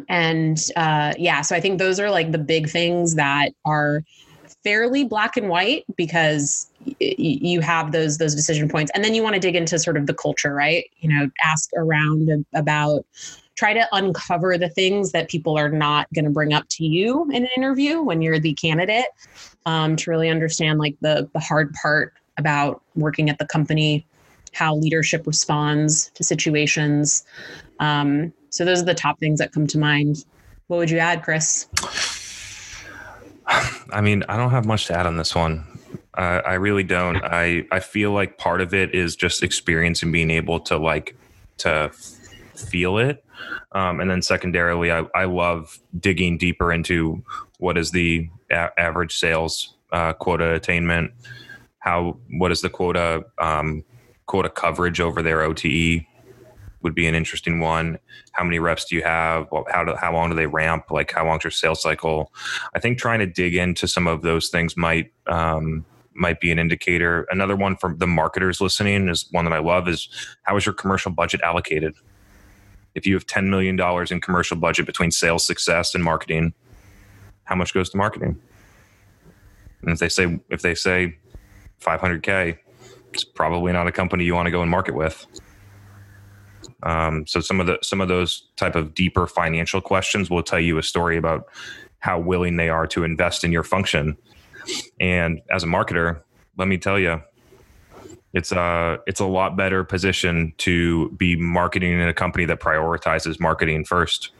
and 0.08 0.58
uh, 0.76 1.14
yeah, 1.18 1.40
so 1.40 1.56
I 1.56 1.60
think 1.60 1.78
those 1.78 1.98
are 1.98 2.10
like 2.10 2.32
the 2.32 2.38
big 2.38 2.68
things 2.68 3.14
that 3.14 3.50
are 3.64 4.04
fairly 4.64 5.04
black 5.04 5.36
and 5.36 5.48
white 5.48 5.84
because 5.96 6.68
you 6.98 7.60
have 7.60 7.92
those 7.92 8.18
those 8.18 8.34
decision 8.34 8.68
points. 8.68 8.90
And 8.94 9.04
then 9.04 9.14
you 9.14 9.22
want 9.22 9.34
to 9.34 9.40
dig 9.40 9.56
into 9.56 9.78
sort 9.78 9.96
of 9.96 10.06
the 10.06 10.14
culture 10.14 10.54
right? 10.54 10.84
You 11.00 11.08
know 11.08 11.30
ask 11.44 11.70
around 11.76 12.44
about 12.54 13.04
try 13.54 13.74
to 13.74 13.86
uncover 13.92 14.56
the 14.56 14.68
things 14.68 15.12
that 15.12 15.28
people 15.28 15.58
are 15.58 15.68
not 15.68 16.12
going 16.14 16.24
to 16.24 16.30
bring 16.30 16.52
up 16.52 16.66
to 16.68 16.84
you 16.84 17.24
in 17.30 17.44
an 17.44 17.48
interview 17.56 18.00
when 18.00 18.22
you're 18.22 18.38
the 18.38 18.54
candidate 18.54 19.06
um, 19.66 19.94
to 19.96 20.10
really 20.10 20.28
understand 20.28 20.78
like 20.78 20.96
the 21.00 21.28
the 21.32 21.40
hard 21.40 21.72
part 21.74 22.14
about 22.38 22.82
working 22.94 23.28
at 23.28 23.38
the 23.38 23.46
company 23.46 24.06
how 24.52 24.74
leadership 24.76 25.26
responds 25.26 26.10
to 26.10 26.22
situations. 26.22 27.24
Um, 27.80 28.34
so 28.50 28.66
those 28.66 28.82
are 28.82 28.84
the 28.84 28.94
top 28.94 29.18
things 29.18 29.38
that 29.38 29.50
come 29.52 29.66
to 29.68 29.78
mind. 29.78 30.26
What 30.66 30.76
would 30.76 30.90
you 30.90 30.98
add 30.98 31.22
chris 31.22 31.66
I 33.46 34.00
mean, 34.00 34.24
I 34.28 34.36
don't 34.36 34.50
have 34.50 34.66
much 34.66 34.86
to 34.86 34.98
add 34.98 35.06
on 35.06 35.16
this 35.16 35.34
one. 35.34 35.66
Uh, 36.14 36.40
I 36.44 36.54
really 36.54 36.82
don't. 36.84 37.16
I 37.16 37.64
I 37.70 37.80
feel 37.80 38.12
like 38.12 38.38
part 38.38 38.60
of 38.60 38.74
it 38.74 38.94
is 38.94 39.16
just 39.16 39.42
experience 39.42 40.02
and 40.02 40.12
being 40.12 40.30
able 40.30 40.60
to 40.60 40.76
like 40.76 41.16
to 41.58 41.90
feel 42.54 42.98
it, 42.98 43.24
um, 43.72 44.00
and 44.00 44.10
then 44.10 44.22
secondarily, 44.22 44.92
I 44.92 45.06
I 45.14 45.24
love 45.24 45.78
digging 45.98 46.36
deeper 46.38 46.72
into 46.72 47.22
what 47.58 47.78
is 47.78 47.90
the 47.92 48.28
a- 48.50 48.78
average 48.78 49.16
sales 49.16 49.74
uh, 49.92 50.12
quota 50.12 50.52
attainment, 50.54 51.12
how 51.78 52.18
what 52.32 52.52
is 52.52 52.60
the 52.60 52.70
quota 52.70 53.24
um, 53.38 53.82
quota 54.26 54.50
coverage 54.50 55.00
over 55.00 55.22
their 55.22 55.42
OTE 55.42 56.04
would 56.82 56.94
be 56.94 57.06
an 57.06 57.14
interesting 57.14 57.60
one. 57.60 57.98
How 58.32 58.44
many 58.44 58.58
reps 58.58 58.84
do 58.86 58.96
you 58.96 59.02
have? 59.02 59.48
How 59.70 59.84
do, 59.84 59.94
how 59.96 60.12
long 60.12 60.30
do 60.30 60.36
they 60.36 60.46
ramp? 60.46 60.90
Like 60.90 61.12
how 61.12 61.26
long's 61.26 61.44
your 61.44 61.50
sales 61.50 61.82
cycle? 61.82 62.32
I 62.74 62.78
think 62.78 62.98
trying 62.98 63.20
to 63.20 63.26
dig 63.26 63.54
into 63.54 63.86
some 63.86 64.06
of 64.06 64.22
those 64.22 64.48
things 64.48 64.76
might 64.76 65.12
um, 65.26 65.84
might 66.14 66.40
be 66.40 66.50
an 66.50 66.58
indicator. 66.58 67.26
Another 67.30 67.56
one 67.56 67.76
from 67.76 67.98
the 67.98 68.06
marketers 68.06 68.60
listening 68.60 69.08
is 69.08 69.26
one 69.30 69.44
that 69.44 69.52
I 69.52 69.58
love 69.58 69.88
is 69.88 70.08
how 70.42 70.56
is 70.56 70.66
your 70.66 70.74
commercial 70.74 71.10
budget 71.10 71.40
allocated? 71.42 71.94
If 72.94 73.06
you 73.06 73.14
have 73.14 73.26
$10 73.26 73.48
million 73.48 73.80
in 74.10 74.20
commercial 74.20 74.56
budget 74.56 74.84
between 74.84 75.10
sales 75.10 75.46
success 75.46 75.94
and 75.94 76.04
marketing, 76.04 76.52
how 77.44 77.54
much 77.54 77.72
goes 77.72 77.88
to 77.90 77.96
marketing? 77.96 78.38
And 79.80 79.90
if 79.90 79.98
they 79.98 80.08
say 80.08 80.40
if 80.50 80.62
they 80.62 80.74
say 80.74 81.18
500k, 81.80 82.58
it's 83.12 83.24
probably 83.24 83.72
not 83.72 83.86
a 83.86 83.92
company 83.92 84.24
you 84.24 84.34
want 84.34 84.46
to 84.46 84.50
go 84.50 84.62
and 84.62 84.70
market 84.70 84.94
with. 84.94 85.26
Um, 86.82 87.26
so 87.26 87.40
some 87.40 87.60
of 87.60 87.66
the 87.66 87.78
some 87.82 88.00
of 88.00 88.08
those 88.08 88.48
type 88.56 88.74
of 88.74 88.94
deeper 88.94 89.26
financial 89.26 89.80
questions 89.80 90.30
will 90.30 90.42
tell 90.42 90.60
you 90.60 90.78
a 90.78 90.82
story 90.82 91.16
about 91.16 91.46
how 92.00 92.18
willing 92.18 92.56
they 92.56 92.68
are 92.68 92.86
to 92.88 93.04
invest 93.04 93.44
in 93.44 93.52
your 93.52 93.62
function. 93.62 94.16
And 95.00 95.40
as 95.50 95.62
a 95.62 95.66
marketer, 95.66 96.20
let 96.58 96.68
me 96.68 96.78
tell 96.78 96.98
you, 96.98 97.22
it's 98.34 98.52
a 98.52 98.98
it's 99.06 99.20
a 99.20 99.26
lot 99.26 99.56
better 99.56 99.84
position 99.84 100.52
to 100.58 101.10
be 101.10 101.36
marketing 101.36 101.92
in 101.92 102.08
a 102.08 102.14
company 102.14 102.44
that 102.46 102.60
prioritizes 102.60 103.38
marketing 103.38 103.84
first. 103.84 104.30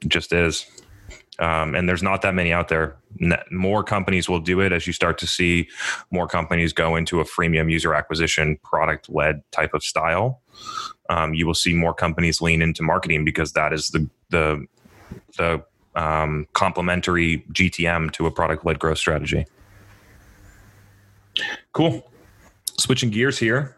It 0.00 0.08
just 0.08 0.32
is. 0.32 0.66
Um, 1.40 1.76
and 1.76 1.88
there's 1.88 2.02
not 2.02 2.22
that 2.22 2.34
many 2.34 2.52
out 2.52 2.68
there. 2.68 2.96
More 3.50 3.84
companies 3.84 4.28
will 4.28 4.40
do 4.40 4.60
it 4.60 4.72
as 4.72 4.86
you 4.86 4.92
start 4.92 5.18
to 5.18 5.26
see 5.26 5.68
more 6.10 6.26
companies 6.26 6.72
go 6.72 6.96
into 6.96 7.20
a 7.20 7.24
freemium 7.24 7.70
user 7.70 7.94
acquisition 7.94 8.58
product 8.64 9.08
led 9.08 9.42
type 9.52 9.72
of 9.72 9.84
style. 9.84 10.40
Um, 11.08 11.34
you 11.34 11.46
will 11.46 11.54
see 11.54 11.74
more 11.74 11.94
companies 11.94 12.40
lean 12.40 12.60
into 12.60 12.82
marketing 12.82 13.24
because 13.24 13.52
that 13.52 13.72
is 13.72 13.88
the 13.88 14.08
the 14.30 14.66
the 15.36 15.64
um, 15.94 16.46
complementary 16.52 17.44
GTM 17.52 18.12
to 18.12 18.26
a 18.26 18.30
product 18.30 18.64
led 18.64 18.78
growth 18.78 18.98
strategy. 18.98 19.46
Cool. 21.72 22.10
Switching 22.78 23.10
gears 23.10 23.38
here, 23.38 23.76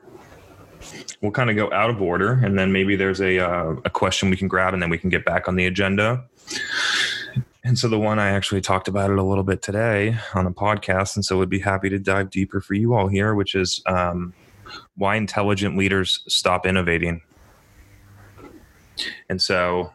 we'll 1.20 1.32
kind 1.32 1.50
of 1.50 1.56
go 1.56 1.72
out 1.72 1.90
of 1.90 2.02
order, 2.02 2.32
and 2.32 2.58
then 2.58 2.72
maybe 2.72 2.96
there's 2.96 3.20
a 3.20 3.38
uh, 3.38 3.76
a 3.84 3.90
question 3.90 4.30
we 4.30 4.36
can 4.36 4.48
grab, 4.48 4.74
and 4.74 4.82
then 4.82 4.90
we 4.90 4.98
can 4.98 5.10
get 5.10 5.24
back 5.24 5.48
on 5.48 5.56
the 5.56 5.66
agenda. 5.66 6.24
And 7.62 7.78
so 7.78 7.88
the 7.88 7.98
one 7.98 8.18
I 8.18 8.30
actually 8.30 8.62
talked 8.62 8.88
about 8.88 9.10
it 9.10 9.18
a 9.18 9.22
little 9.22 9.44
bit 9.44 9.62
today 9.62 10.16
on 10.34 10.46
a 10.46 10.50
podcast, 10.50 11.16
and 11.16 11.24
so 11.24 11.38
would 11.38 11.50
be 11.50 11.58
happy 11.58 11.88
to 11.90 11.98
dive 11.98 12.30
deeper 12.30 12.60
for 12.60 12.74
you 12.74 12.94
all 12.94 13.06
here, 13.06 13.34
which 13.34 13.54
is 13.54 13.82
um, 13.86 14.32
why 15.00 15.16
intelligent 15.16 15.78
leaders 15.78 16.22
stop 16.28 16.66
innovating. 16.66 17.22
And 19.30 19.40
so 19.40 19.94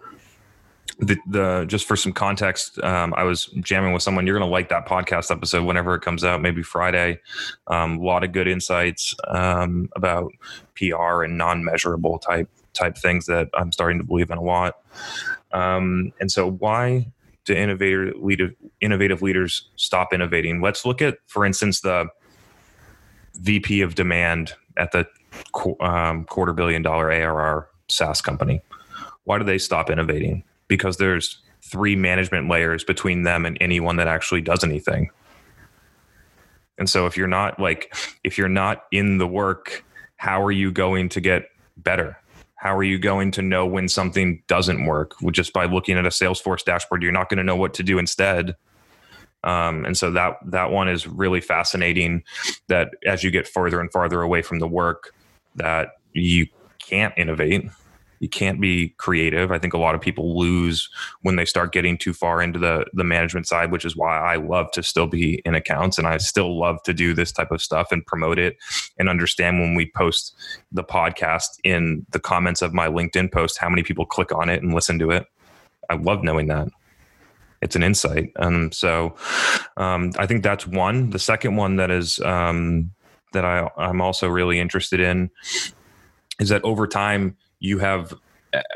the, 0.97 1.15
the 1.27 1.65
just 1.67 1.87
for 1.87 1.95
some 1.95 2.11
context, 2.11 2.81
um, 2.83 3.13
I 3.15 3.23
was 3.23 3.45
jamming 3.59 3.93
with 3.93 4.01
someone. 4.01 4.25
You're 4.25 4.35
going 4.35 4.49
to 4.49 4.51
like 4.51 4.69
that 4.69 4.87
podcast 4.87 5.29
episode 5.29 5.63
whenever 5.63 5.93
it 5.93 6.01
comes 6.01 6.23
out, 6.23 6.41
maybe 6.41 6.63
Friday. 6.63 7.19
Um, 7.67 7.99
a 7.99 8.01
lot 8.01 8.23
of 8.23 8.31
good 8.31 8.47
insights 8.47 9.13
um, 9.27 9.89
about 9.95 10.31
PR 10.75 11.21
and 11.21 11.37
non-measurable 11.37 12.17
type 12.17 12.49
type 12.73 12.97
things 12.97 13.27
that 13.27 13.47
I'm 13.53 13.71
starting 13.71 13.99
to 13.99 14.03
believe 14.03 14.31
in 14.31 14.39
a 14.39 14.43
lot. 14.43 14.79
Um, 15.51 16.13
and 16.19 16.31
so, 16.31 16.49
why 16.49 17.11
do 17.45 17.53
innovator 17.53 18.11
lead, 18.15 18.55
innovative 18.81 19.21
leaders 19.21 19.69
stop 19.75 20.13
innovating? 20.13 20.61
Let's 20.61 20.83
look 20.83 20.99
at, 21.03 21.19
for 21.27 21.45
instance, 21.45 21.81
the 21.81 22.07
VP 23.35 23.81
of 23.81 23.93
demand 23.93 24.55
at 24.77 24.91
the 24.91 25.07
um, 25.79 26.25
quarter 26.25 26.53
billion 26.53 26.81
dollar 26.81 27.11
ARR 27.11 27.67
SaaS 27.87 28.21
company. 28.21 28.61
Why 29.23 29.37
do 29.37 29.43
they 29.43 29.57
stop 29.57 29.89
innovating? 29.89 30.43
Because 30.67 30.97
there's 30.97 31.41
three 31.61 31.95
management 31.95 32.49
layers 32.49 32.83
between 32.83 33.23
them 33.23 33.45
and 33.45 33.57
anyone 33.59 33.95
that 33.97 34.07
actually 34.07 34.41
does 34.41 34.63
anything. 34.63 35.09
And 36.77 36.89
so 36.89 37.05
if 37.05 37.17
you're 37.17 37.27
not 37.27 37.59
like 37.59 37.95
if 38.23 38.37
you're 38.37 38.49
not 38.49 38.83
in 38.91 39.17
the 39.17 39.27
work, 39.27 39.83
how 40.17 40.41
are 40.43 40.51
you 40.51 40.71
going 40.71 41.09
to 41.09 41.21
get 41.21 41.43
better? 41.77 42.17
How 42.55 42.75
are 42.75 42.83
you 42.83 42.97
going 42.97 43.31
to 43.31 43.41
know 43.41 43.65
when 43.65 43.87
something 43.87 44.41
doesn't 44.47 44.85
work? 44.85 45.13
Just 45.31 45.53
by 45.53 45.65
looking 45.65 45.97
at 45.97 46.05
a 46.05 46.09
Salesforce 46.09 46.63
dashboard, 46.63 47.03
you're 47.03 47.11
not 47.11 47.29
going 47.29 47.37
to 47.37 47.43
know 47.43 47.55
what 47.55 47.73
to 47.75 47.83
do 47.83 47.97
instead. 47.99 48.55
Um, 49.45 49.85
and 49.85 49.97
so 49.97 50.11
that 50.11 50.37
that 50.47 50.71
one 50.71 50.87
is 50.87 51.07
really 51.07 51.41
fascinating. 51.41 52.23
That 52.67 52.89
as 53.05 53.23
you 53.23 53.31
get 53.31 53.47
further 53.47 53.79
and 53.79 53.91
farther 53.91 54.21
away 54.21 54.41
from 54.41 54.59
the 54.59 54.67
work, 54.67 55.13
that 55.55 55.89
you 56.13 56.47
can't 56.79 57.13
innovate 57.17 57.69
you 58.19 58.29
can't 58.29 58.59
be 58.59 58.89
creative. 58.97 59.51
I 59.51 59.59
think 59.59 59.73
a 59.73 59.77
lot 59.77 59.95
of 59.95 60.01
people 60.01 60.37
lose 60.39 60.89
when 61.21 61.35
they 61.35 61.45
start 61.45 61.71
getting 61.71 61.97
too 61.97 62.13
far 62.13 62.41
into 62.41 62.59
the 62.59 62.85
the 62.93 63.03
management 63.03 63.47
side, 63.47 63.71
which 63.71 63.85
is 63.85 63.95
why 63.95 64.17
I 64.17 64.37
love 64.37 64.71
to 64.71 64.83
still 64.83 65.07
be 65.07 65.41
in 65.45 65.55
accounts 65.55 65.97
and 65.97 66.07
I 66.07 66.17
still 66.17 66.57
love 66.59 66.81
to 66.83 66.93
do 66.93 67.13
this 67.13 67.31
type 67.31 67.51
of 67.51 67.61
stuff 67.61 67.91
and 67.91 68.05
promote 68.05 68.39
it 68.39 68.57
and 68.97 69.09
understand 69.09 69.59
when 69.59 69.75
we 69.75 69.91
post 69.95 70.35
the 70.71 70.83
podcast 70.83 71.59
in 71.63 72.05
the 72.11 72.19
comments 72.19 72.61
of 72.61 72.73
my 72.73 72.87
LinkedIn 72.87 73.31
post 73.31 73.57
how 73.57 73.69
many 73.69 73.83
people 73.83 74.05
click 74.05 74.31
on 74.31 74.49
it 74.49 74.63
and 74.63 74.73
listen 74.73 74.99
to 74.99 75.11
it. 75.11 75.25
I 75.89 75.95
love 75.95 76.23
knowing 76.23 76.47
that. 76.47 76.69
It's 77.65 77.75
an 77.75 77.81
insight. 77.81 78.31
And 78.35 78.71
so 78.75 79.15
um, 79.75 80.11
I 80.19 80.27
think 80.27 80.43
that's 80.43 80.67
one. 80.67 81.09
The 81.09 81.17
second 81.17 81.55
one 81.55 81.77
that 81.77 81.89
is 81.89 82.19
um, 82.19 82.91
that 83.33 83.43
I, 83.43 83.67
I'm 83.75 84.01
also 84.01 84.27
really 84.27 84.59
interested 84.59 84.99
in 84.99 85.31
is 86.39 86.49
that 86.49 86.63
over 86.63 86.85
time 86.85 87.35
you 87.59 87.79
have 87.79 88.13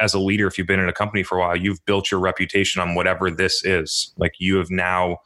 as 0.02 0.16
a 0.16 0.20
leader 0.20 0.48
if 0.48 0.58
you've 0.58 0.66
been 0.66 0.80
in 0.80 0.90
a 0.90 0.94
company 0.94 1.22
for 1.22 1.38
a 1.38 1.42
while 1.42 1.56
you've 1.56 1.86
built 1.86 2.10
your 2.10 2.20
reputation 2.20 2.82
on 2.82 2.96
whatever 2.96 3.30
this 3.32 3.64
is 3.64 4.14
like 4.18 4.34
you 4.40 4.58
have 4.58 4.72
now 4.72 5.18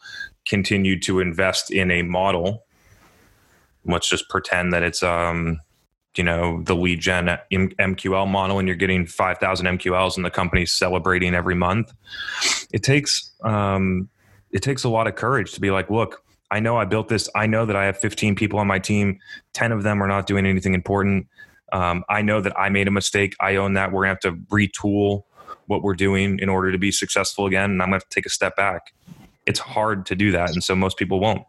continued 0.45 1.01
to 1.01 1.19
invest 1.19 1.71
in 1.71 1.89
a 1.89 2.03
model 2.03 2.63
let's 3.85 4.07
just 4.07 4.29
pretend 4.29 4.71
that 4.73 4.83
it's 4.83 5.01
um 5.01 5.59
you 6.17 6.23
know 6.23 6.61
the 6.63 6.75
lead 6.75 6.99
gen 6.99 7.37
mql 7.51 8.27
model 8.27 8.59
and 8.59 8.67
you're 8.67 8.77
getting 8.77 9.05
5000 9.05 9.65
mqls 9.77 10.15
and 10.15 10.25
the 10.25 10.29
company's 10.29 10.71
celebrating 10.71 11.33
every 11.33 11.55
month 11.55 11.93
it 12.71 12.83
takes 12.83 13.31
um 13.43 14.09
it 14.51 14.61
takes 14.61 14.83
a 14.83 14.89
lot 14.89 15.07
of 15.07 15.15
courage 15.15 15.53
to 15.53 15.61
be 15.61 15.71
like 15.71 15.89
look 15.89 16.23
i 16.51 16.59
know 16.59 16.77
i 16.77 16.85
built 16.85 17.07
this 17.07 17.29
i 17.35 17.47
know 17.47 17.65
that 17.65 17.75
i 17.75 17.85
have 17.85 17.97
15 17.97 18.35
people 18.35 18.59
on 18.59 18.67
my 18.67 18.79
team 18.79 19.19
10 19.53 19.71
of 19.71 19.83
them 19.83 20.01
are 20.03 20.07
not 20.07 20.27
doing 20.27 20.45
anything 20.45 20.73
important 20.73 21.27
um, 21.73 22.05
I 22.07 22.21
know 22.21 22.39
that 22.39 22.57
I 22.57 22.69
made 22.69 22.87
a 22.87 22.91
mistake. 22.91 23.35
I 23.39 23.55
own 23.55 23.73
that. 23.73 23.91
We're 23.91 24.05
going 24.05 24.15
to 24.15 24.27
have 24.27 24.35
to 24.35 24.41
retool 24.53 25.23
what 25.65 25.81
we're 25.81 25.95
doing 25.95 26.39
in 26.39 26.47
order 26.47 26.71
to 26.71 26.77
be 26.77 26.91
successful 26.91 27.47
again. 27.47 27.71
And 27.71 27.81
I'm 27.81 27.89
going 27.89 27.99
to 27.99 28.05
have 28.05 28.09
to 28.09 28.15
take 28.15 28.27
a 28.27 28.29
step 28.29 28.55
back. 28.55 28.93
It's 29.45 29.59
hard 29.59 30.05
to 30.05 30.15
do 30.15 30.31
that. 30.31 30.51
And 30.51 30.63
so 30.63 30.75
most 30.75 30.97
people 30.97 31.19
won't. 31.19 31.43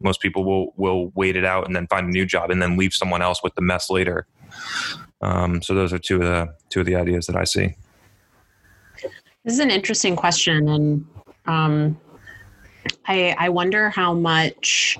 Most 0.00 0.20
people 0.20 0.44
will, 0.44 0.72
will 0.76 1.10
wait 1.14 1.36
it 1.36 1.44
out 1.44 1.66
and 1.66 1.74
then 1.74 1.86
find 1.86 2.06
a 2.06 2.10
new 2.10 2.26
job 2.26 2.50
and 2.50 2.60
then 2.60 2.76
leave 2.76 2.92
someone 2.92 3.22
else 3.22 3.42
with 3.42 3.54
the 3.54 3.62
mess 3.62 3.90
later. 3.90 4.26
Um, 5.20 5.62
so 5.62 5.74
those 5.74 5.92
are 5.92 5.98
two 5.98 6.16
of 6.16 6.22
the 6.22 6.54
two 6.68 6.80
of 6.80 6.86
the 6.86 6.96
ideas 6.96 7.26
that 7.26 7.36
I 7.36 7.44
see. 7.44 7.74
This 9.44 9.54
is 9.54 9.58
an 9.58 9.70
interesting 9.70 10.16
question, 10.16 10.68
and 10.68 11.06
um, 11.46 12.00
I 13.06 13.34
I 13.38 13.48
wonder 13.48 13.90
how 13.90 14.12
much 14.12 14.98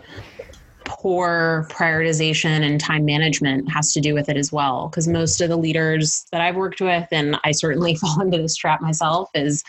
poor 0.85 1.67
prioritization 1.71 2.63
and 2.63 2.81
time 2.81 3.05
management 3.05 3.71
has 3.71 3.93
to 3.93 4.01
do 4.01 4.15
with 4.15 4.29
it 4.29 4.37
as 4.37 4.53
well 4.53 4.89
because 4.89 5.09
most 5.09 5.41
of 5.41 5.49
the 5.49 5.57
leaders 5.57 6.27
that 6.31 6.43
i've 6.43 6.57
worked 6.57 6.81
with 6.81 7.09
and 7.11 7.37
i 7.43 7.53
certainly 7.53 7.95
fall 8.03 8.21
into 8.21 8.37
this 8.37 8.55
trap 8.55 8.83
myself 8.83 9.31
is 9.35 9.63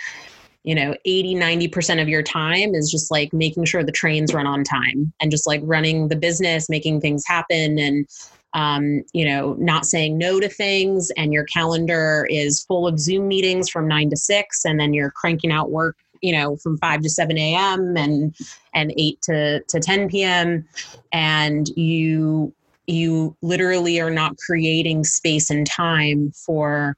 you 0.65 0.75
know 0.75 0.95
80 1.05 1.35
90% 1.35 2.01
of 2.01 2.09
your 2.09 2.23
time 2.23 2.73
is 2.73 2.91
just 2.91 3.11
like 3.11 3.31
making 3.31 3.65
sure 3.65 3.83
the 3.83 3.91
trains 3.91 4.33
run 4.33 4.47
on 4.47 4.63
time 4.63 5.13
and 5.21 5.31
just 5.31 5.47
like 5.47 5.61
running 5.63 6.07
the 6.07 6.15
business 6.15 6.69
making 6.69 6.99
things 6.99 7.23
happen 7.25 7.79
and 7.79 8.07
um, 8.53 9.03
you 9.13 9.25
know 9.25 9.53
not 9.59 9.85
saying 9.85 10.17
no 10.17 10.39
to 10.39 10.49
things. 10.49 11.11
And 11.17 11.33
your 11.33 11.43
calendar 11.43 12.25
is 12.29 12.63
full 12.63 12.87
of 12.87 12.99
zoom 12.99 13.27
meetings 13.27 13.69
from 13.69 13.87
9 13.87 14.09
to 14.09 14.17
6 14.17 14.65
and 14.65 14.79
then 14.79 14.93
you're 14.93 15.11
cranking 15.11 15.51
out 15.51 15.69
work 15.69 15.97
you 16.21 16.31
know 16.31 16.55
from 16.57 16.77
5 16.79 17.01
to 17.01 17.09
7 17.09 17.37
a.m 17.37 17.95
and 17.97 18.35
and 18.73 18.93
8 18.97 19.21
to, 19.23 19.59
to 19.61 19.79
10 19.79 20.09
p.m 20.09 20.65
and 21.11 21.67
you 21.75 22.53
you 22.87 23.35
literally 23.41 23.99
are 23.99 24.11
not 24.11 24.37
creating 24.37 25.03
space 25.03 25.49
and 25.49 25.67
time 25.67 26.31
for 26.31 26.95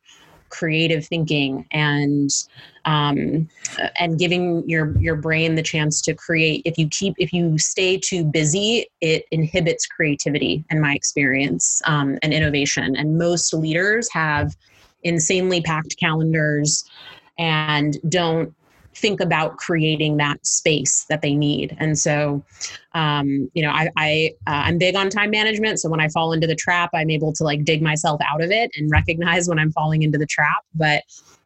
creative 0.50 1.06
thinking 1.06 1.66
and 1.72 2.30
um, 2.86 3.48
and 4.00 4.18
giving 4.18 4.68
your 4.68 4.98
your 5.00 5.16
brain 5.16 5.56
the 5.56 5.64
chance 5.64 6.02
to 6.02 6.14
create 6.14 6.62
if 6.66 6.78
you 6.78 6.88
keep 6.90 7.14
if 7.18 7.34
you 7.34 7.58
stay 7.58 7.98
too 7.98 8.24
busy 8.24 8.86
it 9.02 9.26
inhibits 9.32 9.86
creativity 9.86 10.64
in 10.70 10.82
my 10.82 10.94
experience 10.94 11.82
um, 11.86 12.18
and 12.24 12.34
innovation. 12.34 12.96
And 12.96 13.18
most 13.18 13.54
leaders 13.54 14.10
have 14.12 14.56
insanely 15.04 15.62
packed 15.62 15.98
calendars 16.00 16.84
and 17.38 17.98
don't 18.10 18.54
think 18.98 19.22
about 19.22 19.58
creating 19.58 20.18
that 20.18 20.46
space 20.46 21.06
that 21.10 21.22
they 21.22 21.36
need. 21.36 21.76
And 21.80 21.98
so, 21.98 22.44
um, 22.94 23.50
you 23.54 23.64
know, 23.64 23.72
I, 23.72 23.90
I 23.96 24.32
uh, 24.48 24.64
I'm 24.66 24.78
big 24.78 24.96
on 24.96 25.10
time 25.10 25.32
management. 25.32 25.80
So 25.80 25.90
when 25.90 26.00
I 26.00 26.10
fall 26.10 26.34
into 26.34 26.48
the 26.48 26.56
trap, 26.56 26.90
I'm 26.94 27.10
able 27.10 27.34
to 27.34 27.44
like 27.44 27.64
dig 27.64 27.82
myself 27.82 28.20
out 28.28 28.44
of 28.44 28.52
it 28.52 28.72
and 28.76 28.90
recognize 29.00 29.48
when 29.48 29.60
I'm 29.60 29.72
falling 29.72 30.04
into 30.04 30.18
the 30.18 30.26
trap. 30.26 30.64
But 30.74 31.04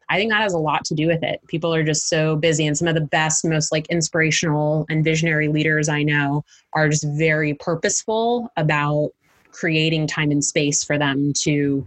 I 0.08 0.16
think 0.16 0.30
that 0.30 0.42
has 0.42 0.52
a 0.52 0.58
lot 0.58 0.84
to 0.86 0.94
do 0.94 1.06
with 1.06 1.22
it. 1.22 1.40
People 1.48 1.74
are 1.74 1.82
just 1.82 2.08
so 2.08 2.36
busy, 2.36 2.66
and 2.66 2.76
some 2.76 2.88
of 2.88 2.94
the 2.94 3.00
best, 3.00 3.44
most 3.44 3.72
like 3.72 3.86
inspirational 3.88 4.84
and 4.90 5.04
visionary 5.04 5.48
leaders 5.48 5.88
I 5.88 6.02
know 6.02 6.44
are 6.74 6.88
just 6.88 7.06
very 7.16 7.54
purposeful 7.54 8.50
about 8.56 9.10
creating 9.52 10.06
time 10.06 10.30
and 10.30 10.44
space 10.44 10.84
for 10.84 10.98
them 10.98 11.32
to 11.42 11.86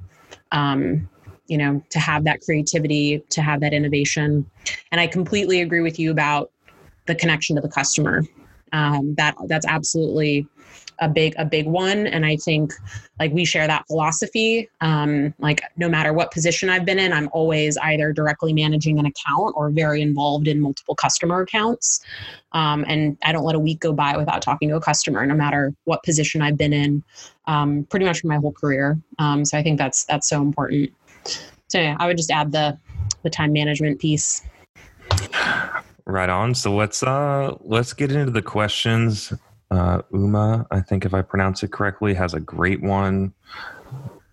um, 0.52 1.10
you 1.48 1.58
know 1.58 1.84
to 1.90 2.00
have 2.00 2.24
that 2.26 2.42
creativity 2.42 3.20
to 3.30 3.42
have 3.42 3.62
that 3.62 3.74
innovation. 3.74 4.50
And 4.92 5.02
i 5.02 5.08
completely 5.08 5.62
agree 5.62 5.82
with 5.82 6.00
you 6.00 6.12
about 6.12 6.52
the 7.06 7.16
connection 7.16 7.56
to 7.56 7.62
the 7.62 7.70
customer. 7.70 8.24
Um, 8.72 9.14
that 9.16 9.36
that's 9.48 9.66
absolutely 9.66 10.48
a 11.00 11.10
big 11.10 11.36
a 11.38 11.46
big 11.46 11.66
one. 11.68 12.08
And 12.08 12.26
i 12.26 12.36
think 12.38 12.74
like 13.20 13.32
we 13.32 13.46
share 13.46 13.68
that 13.68 13.86
philosophy. 13.88 14.70
Um, 14.82 15.34
like 15.40 15.62
no 15.78 15.88
matter 15.90 16.14
what 16.14 16.32
position 16.32 16.70
i've 16.70 16.86
been 16.86 17.00
in 17.00 17.14
i'm 17.14 17.30
always 17.32 17.78
either 17.78 18.12
directly 18.12 18.54
managing 18.54 19.00
an 19.00 19.06
account 19.06 19.54
or 19.56 19.70
very 19.70 20.02
involved 20.02 20.48
in 20.48 20.60
multiple 20.60 20.96
customer 20.96 21.42
accounts. 21.42 22.02
Um, 22.54 22.86
and 22.88 23.18
i 23.24 23.32
don't 23.32 23.46
let 23.46 23.56
a 23.56 23.60
week 23.60 23.80
go 23.80 23.94
by 23.94 24.18
without 24.18 24.42
talking 24.42 24.70
to 24.70 24.76
a 24.76 24.82
customer 24.82 25.26
no 25.26 25.36
matter 25.36 25.74
what 25.84 26.04
position 26.04 26.42
i've 26.42 26.58
been 26.58 26.74
in 26.74 27.04
um, 27.48 27.86
pretty 27.92 28.06
much 28.06 28.24
my 28.24 28.38
whole 28.38 28.54
career. 28.54 28.98
Um, 29.20 29.46
so 29.46 29.58
i 29.58 29.64
think 29.64 29.78
that's 29.78 30.06
that's 30.06 30.28
so 30.28 30.42
important 30.42 30.92
so 31.68 31.80
yeah, 31.80 31.96
i 32.00 32.08
would 32.08 32.18
just 32.18 32.32
add 32.32 32.52
the 32.52 32.78
the 33.24 33.30
time 33.30 33.52
management 33.54 34.00
piece 34.00 34.44
Right 36.08 36.30
on. 36.30 36.54
So 36.54 36.74
let's 36.76 37.02
uh 37.02 37.56
let's 37.62 37.94
get 37.94 38.12
into 38.12 38.32
the 38.32 38.42
questions. 38.42 39.34
Uh, 39.72 40.02
Uma, 40.14 40.68
I 40.70 40.80
think 40.80 41.04
if 41.04 41.16
I 41.16 41.24
pronounce 41.24 41.64
it 41.64 41.72
correctly, 41.72 42.14
has 42.14 42.36
a 42.36 42.40
great 42.40 42.82
one. 42.82 43.34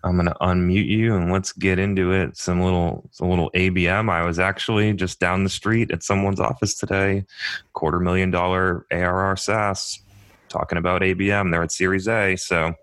I'm 0.03 0.15
gonna 0.15 0.35
unmute 0.39 0.87
you 0.87 1.15
and 1.15 1.31
let's 1.31 1.51
get 1.51 1.79
into 1.79 2.11
it. 2.11 2.37
Some 2.37 2.61
little 2.61 3.09
some 3.11 3.29
little 3.29 3.49
ABM. 3.55 4.11
I 4.11 4.23
was 4.23 4.37
actually 4.37 4.93
just 4.93 5.19
down 5.19 5.43
the 5.43 5.49
street 5.49 5.89
at 5.89 6.03
someone's 6.03 6.39
office 6.39 6.75
today, 6.75 7.25
quarter 7.73 7.99
million 7.99 8.29
dollar 8.29 8.85
ARR 8.91 9.35
SaaS, 9.35 9.99
talking 10.49 10.77
about 10.77 11.01
ABM. 11.01 11.49
They're 11.49 11.63
at 11.63 11.71
Series 11.71 12.07
A, 12.07 12.35
so 12.35 12.73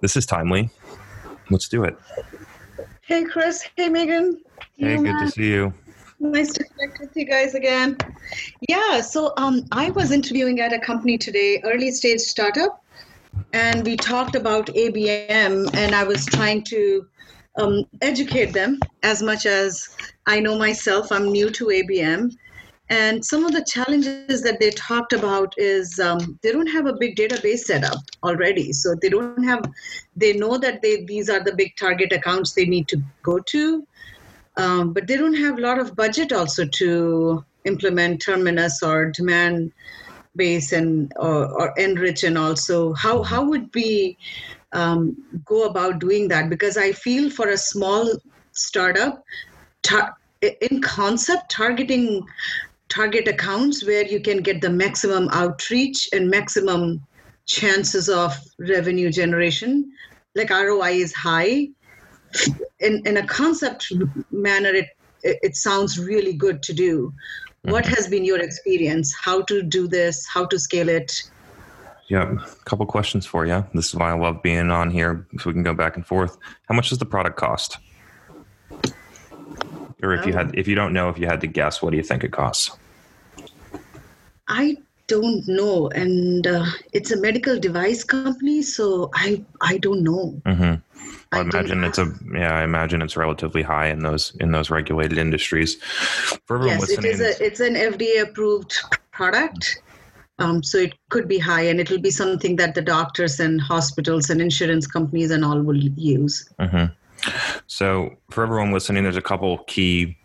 this 0.00 0.16
is 0.16 0.26
timely. 0.26 0.68
Let's 1.48 1.68
do 1.68 1.84
it. 1.84 1.96
Hey, 3.06 3.22
Chris. 3.22 3.64
Hey, 3.76 3.88
Megan. 3.88 4.42
Hey, 4.76 4.96
good 4.96 5.16
to 5.20 5.28
see 5.28 5.50
you. 5.50 5.72
Nice 6.18 6.52
to 6.54 6.64
connect 6.64 6.98
with 6.98 7.10
you 7.14 7.24
guys 7.24 7.54
again. 7.54 7.96
Yeah, 8.68 9.00
so 9.00 9.32
um, 9.36 9.64
I 9.70 9.90
was 9.90 10.10
interviewing 10.10 10.58
at 10.58 10.72
a 10.72 10.80
company 10.80 11.16
today, 11.16 11.62
early 11.64 11.92
stage 11.92 12.18
startup, 12.18 12.82
and 13.52 13.84
we 13.84 13.96
talked 13.96 14.34
about 14.34 14.66
ABM, 14.74 15.72
and 15.76 15.94
I 15.94 16.02
was 16.02 16.26
trying 16.26 16.64
to 16.64 17.06
um, 17.58 17.84
educate 18.02 18.52
them 18.52 18.80
as 19.04 19.22
much 19.22 19.46
as 19.46 19.88
I 20.26 20.40
know 20.40 20.58
myself. 20.58 21.12
I'm 21.12 21.30
new 21.30 21.48
to 21.50 21.66
ABM. 21.66 22.32
And 22.88 23.24
some 23.24 23.44
of 23.44 23.52
the 23.52 23.64
challenges 23.64 24.42
that 24.42 24.60
they 24.60 24.70
talked 24.70 25.12
about 25.12 25.54
is 25.56 25.98
um, 25.98 26.38
they 26.42 26.52
don't 26.52 26.68
have 26.68 26.86
a 26.86 26.92
big 26.92 27.16
database 27.16 27.60
set 27.60 27.82
up 27.84 27.98
already. 28.22 28.72
So 28.72 28.94
they 29.00 29.08
don't 29.08 29.42
have, 29.42 29.64
they 30.14 30.34
know 30.34 30.56
that 30.58 30.82
they, 30.82 31.04
these 31.04 31.28
are 31.28 31.42
the 31.42 31.54
big 31.54 31.74
target 31.76 32.12
accounts 32.12 32.52
they 32.52 32.64
need 32.64 32.86
to 32.88 33.02
go 33.22 33.40
to. 33.40 33.86
Um, 34.56 34.92
but 34.92 35.06
they 35.06 35.16
don't 35.16 35.36
have 35.36 35.58
a 35.58 35.60
lot 35.60 35.78
of 35.78 35.96
budget 35.96 36.32
also 36.32 36.64
to 36.64 37.44
implement 37.64 38.22
terminus 38.22 38.82
or 38.82 39.06
demand 39.06 39.72
base 40.36 40.72
and 40.72 41.12
or, 41.16 41.46
or 41.46 41.74
enrich 41.76 42.22
and 42.22 42.38
also. 42.38 42.92
How 42.94 43.22
how 43.22 43.44
would 43.44 43.68
we 43.74 44.16
um, 44.72 45.16
go 45.44 45.64
about 45.64 45.98
doing 45.98 46.28
that? 46.28 46.48
Because 46.48 46.76
i 46.76 46.92
feel 46.92 47.30
for 47.30 47.48
a 47.48 47.58
small 47.58 48.10
startup 48.52 49.22
tar- 49.82 50.16
in 50.42 50.80
concept 50.80 51.50
targeting 51.50 52.24
target 52.96 53.28
accounts 53.28 53.84
where 53.86 54.06
you 54.06 54.20
can 54.20 54.38
get 54.38 54.60
the 54.60 54.70
maximum 54.70 55.28
outreach 55.32 56.08
and 56.12 56.30
maximum 56.30 57.00
chances 57.46 58.08
of 58.08 58.34
revenue 58.58 59.10
generation 59.10 59.72
like 60.34 60.50
roi 60.50 60.92
is 60.92 61.12
high 61.14 61.68
in, 62.80 63.02
in 63.06 63.16
a 63.16 63.26
concept 63.26 63.92
manner, 64.30 64.70
it, 64.70 64.88
it 65.22 65.56
sounds 65.56 65.98
really 65.98 66.32
good 66.32 66.62
to 66.64 66.72
do. 66.72 67.12
What 67.62 67.84
mm-hmm. 67.84 67.94
has 67.94 68.08
been 68.08 68.24
your 68.24 68.40
experience? 68.40 69.14
How 69.14 69.42
to 69.42 69.62
do 69.62 69.88
this? 69.88 70.26
How 70.26 70.46
to 70.46 70.58
scale 70.58 70.88
it? 70.88 71.12
Yeah, 72.08 72.32
a 72.32 72.64
couple 72.64 72.86
questions 72.86 73.26
for 73.26 73.46
you. 73.46 73.66
This 73.74 73.88
is 73.88 73.94
why 73.96 74.10
I 74.10 74.14
love 74.14 74.42
being 74.42 74.70
on 74.70 74.90
here, 74.90 75.26
so 75.38 75.50
we 75.50 75.54
can 75.54 75.64
go 75.64 75.74
back 75.74 75.96
and 75.96 76.06
forth. 76.06 76.38
How 76.68 76.74
much 76.74 76.90
does 76.90 76.98
the 76.98 77.06
product 77.06 77.36
cost? 77.36 77.78
Or 80.02 80.12
if 80.12 80.24
you 80.24 80.32
had, 80.32 80.56
if 80.56 80.68
you 80.68 80.76
don't 80.76 80.92
know, 80.92 81.08
if 81.08 81.18
you 81.18 81.26
had 81.26 81.40
to 81.40 81.48
guess, 81.48 81.82
what 81.82 81.90
do 81.90 81.96
you 81.96 82.04
think 82.04 82.22
it 82.22 82.30
costs? 82.30 82.70
I 84.48 84.76
don't 85.06 85.46
know, 85.46 85.88
and 85.88 86.46
uh, 86.46 86.66
it's 86.92 87.10
a 87.10 87.16
medical 87.16 87.58
device 87.58 88.04
company, 88.04 88.62
so 88.62 89.10
I 89.14 89.44
I 89.60 89.78
don't 89.78 90.02
know. 90.02 90.40
Mm-hmm. 90.44 90.74
I, 91.32 91.38
I 91.38 91.40
imagine 91.40 91.84
it's 91.84 91.98
a 91.98 92.12
yeah. 92.32 92.54
I 92.54 92.64
imagine 92.64 93.02
it's 93.02 93.16
relatively 93.16 93.62
high 93.62 93.86
in 93.88 94.00
those 94.00 94.34
in 94.40 94.52
those 94.52 94.70
regulated 94.70 95.18
industries. 95.18 95.76
For 96.46 96.56
everyone 96.56 96.78
yes, 96.78 96.88
listening, 96.88 97.06
it 97.06 97.14
is 97.14 97.20
a, 97.20 97.44
it's 97.44 97.60
an 97.60 97.74
FDA 97.74 98.22
approved 98.22 98.74
product. 99.12 99.80
Um, 100.38 100.62
so 100.62 100.76
it 100.76 100.92
could 101.08 101.28
be 101.28 101.38
high, 101.38 101.62
and 101.62 101.80
it'll 101.80 102.00
be 102.00 102.10
something 102.10 102.56
that 102.56 102.74
the 102.74 102.82
doctors 102.82 103.40
and 103.40 103.60
hospitals 103.60 104.28
and 104.28 104.40
insurance 104.40 104.86
companies 104.86 105.30
and 105.30 105.44
all 105.44 105.62
will 105.62 105.78
use. 105.78 106.48
Mm-hmm. 106.60 106.92
So 107.66 108.16
for 108.30 108.42
everyone 108.42 108.72
listening, 108.72 109.04
there's 109.04 109.16
a 109.16 109.22
couple 109.22 109.58
key 109.66 110.16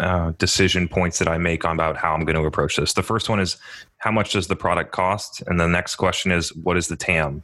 uh, 0.00 0.32
decision 0.38 0.88
points 0.88 1.18
that 1.18 1.28
I 1.28 1.38
make 1.38 1.64
about 1.64 1.96
how 1.96 2.14
I'm 2.14 2.24
going 2.24 2.36
to 2.36 2.44
approach 2.44 2.76
this. 2.76 2.92
The 2.92 3.02
first 3.02 3.28
one 3.28 3.40
is 3.40 3.56
how 3.98 4.10
much 4.10 4.32
does 4.32 4.46
the 4.46 4.56
product 4.56 4.92
cost, 4.92 5.42
and 5.46 5.58
the 5.58 5.68
next 5.68 5.96
question 5.96 6.32
is 6.32 6.54
what 6.56 6.76
is 6.76 6.88
the 6.88 6.96
TAM? 6.96 7.42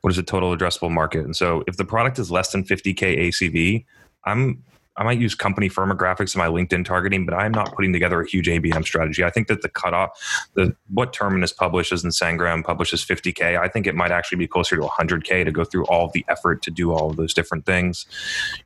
what 0.00 0.10
is 0.10 0.16
the 0.16 0.22
total 0.22 0.56
addressable 0.56 0.90
market? 0.90 1.24
And 1.24 1.36
so 1.36 1.62
if 1.66 1.76
the 1.76 1.84
product 1.84 2.18
is 2.18 2.30
less 2.30 2.52
than 2.52 2.64
50k 2.64 3.28
ACV, 3.28 3.84
I'm 4.24 4.62
I 4.96 5.04
might 5.04 5.20
use 5.20 5.34
company 5.34 5.70
firmographics 5.70 6.34
in 6.34 6.40
my 6.40 6.48
LinkedIn 6.48 6.84
targeting, 6.84 7.24
but 7.24 7.32
I'm 7.32 7.52
not 7.52 7.74
putting 7.74 7.92
together 7.92 8.20
a 8.20 8.28
huge 8.28 8.48
ABM 8.48 8.84
strategy. 8.84 9.24
I 9.24 9.30
think 9.30 9.46
that 9.46 9.62
the 9.62 9.68
cutoff, 9.68 10.10
the 10.54 10.76
what 10.88 11.14
Terminus 11.14 11.52
publishes 11.52 12.04
and 12.04 12.12
Sangram 12.12 12.62
publishes 12.62 13.02
50k, 13.02 13.58
I 13.58 13.68
think 13.68 13.86
it 13.86 13.94
might 13.94 14.10
actually 14.10 14.38
be 14.38 14.48
closer 14.48 14.76
to 14.76 14.82
100k 14.82 15.44
to 15.46 15.52
go 15.52 15.64
through 15.64 15.86
all 15.86 16.08
the 16.08 16.24
effort 16.28 16.60
to 16.62 16.70
do 16.70 16.92
all 16.92 17.08
of 17.08 17.16
those 17.16 17.32
different 17.32 17.64
things. 17.64 18.04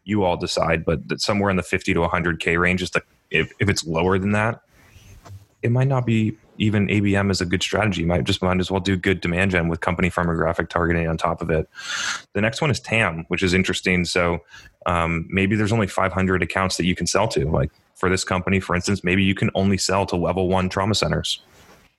You 0.04 0.24
all 0.24 0.36
decide, 0.36 0.84
but 0.84 1.06
that 1.08 1.20
somewhere 1.20 1.50
in 1.50 1.56
the 1.56 1.62
50 1.62 1.94
to 1.94 2.00
100k 2.00 2.58
range 2.58 2.82
is 2.82 2.90
the 2.90 3.02
if, 3.30 3.52
if 3.58 3.68
it's 3.68 3.86
lower 3.86 4.18
than 4.18 4.32
that, 4.32 4.60
it 5.62 5.70
might 5.70 5.88
not 5.88 6.06
be 6.06 6.36
even 6.58 6.86
ABM 6.86 7.30
is 7.30 7.40
a 7.40 7.46
good 7.46 7.62
strategy. 7.62 8.02
You 8.02 8.06
might 8.06 8.24
just 8.24 8.42
might 8.42 8.60
as 8.60 8.70
well 8.70 8.80
do 8.80 8.96
good 8.96 9.20
demand 9.20 9.50
gen 9.50 9.68
with 9.68 9.80
company 9.80 10.10
firmographic 10.10 10.68
targeting 10.68 11.08
on 11.08 11.16
top 11.16 11.42
of 11.42 11.50
it. 11.50 11.68
The 12.32 12.40
next 12.40 12.60
one 12.60 12.70
is 12.70 12.80
TAM, 12.80 13.24
which 13.28 13.42
is 13.42 13.54
interesting. 13.54 14.04
So 14.04 14.40
um, 14.86 15.26
maybe 15.28 15.56
there's 15.56 15.72
only 15.72 15.86
500 15.86 16.42
accounts 16.42 16.76
that 16.76 16.84
you 16.84 16.94
can 16.94 17.06
sell 17.06 17.28
to. 17.28 17.50
Like 17.50 17.70
for 17.94 18.08
this 18.08 18.24
company, 18.24 18.60
for 18.60 18.76
instance, 18.76 19.02
maybe 19.02 19.24
you 19.24 19.34
can 19.34 19.50
only 19.54 19.78
sell 19.78 20.06
to 20.06 20.16
level 20.16 20.48
one 20.48 20.68
trauma 20.68 20.94
centers. 20.94 21.42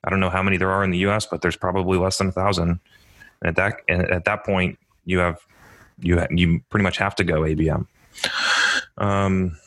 I 0.04 0.10
don't 0.10 0.20
know 0.20 0.30
how 0.30 0.44
many 0.44 0.58
there 0.58 0.72
are 0.72 0.84
in 0.84 0.92
the 0.92 1.00
U.S., 1.00 1.26
but 1.26 1.42
there's 1.42 1.56
probably 1.56 1.98
less 1.98 2.18
than 2.20 2.28
a 2.28 2.32
thousand. 2.32 2.80
And 3.42 3.50
at 3.50 3.56
that 3.56 3.82
and 3.90 4.04
at 4.12 4.26
that 4.26 4.46
point, 4.46 4.78
you 5.04 5.20
have 5.20 5.40
you 6.00 6.24
you 6.30 6.62
pretty 6.70 6.84
much 6.84 6.98
have 6.98 7.16
to 7.16 7.24
go 7.24 7.42
ABM. 7.42 7.88
Um, 8.98 9.58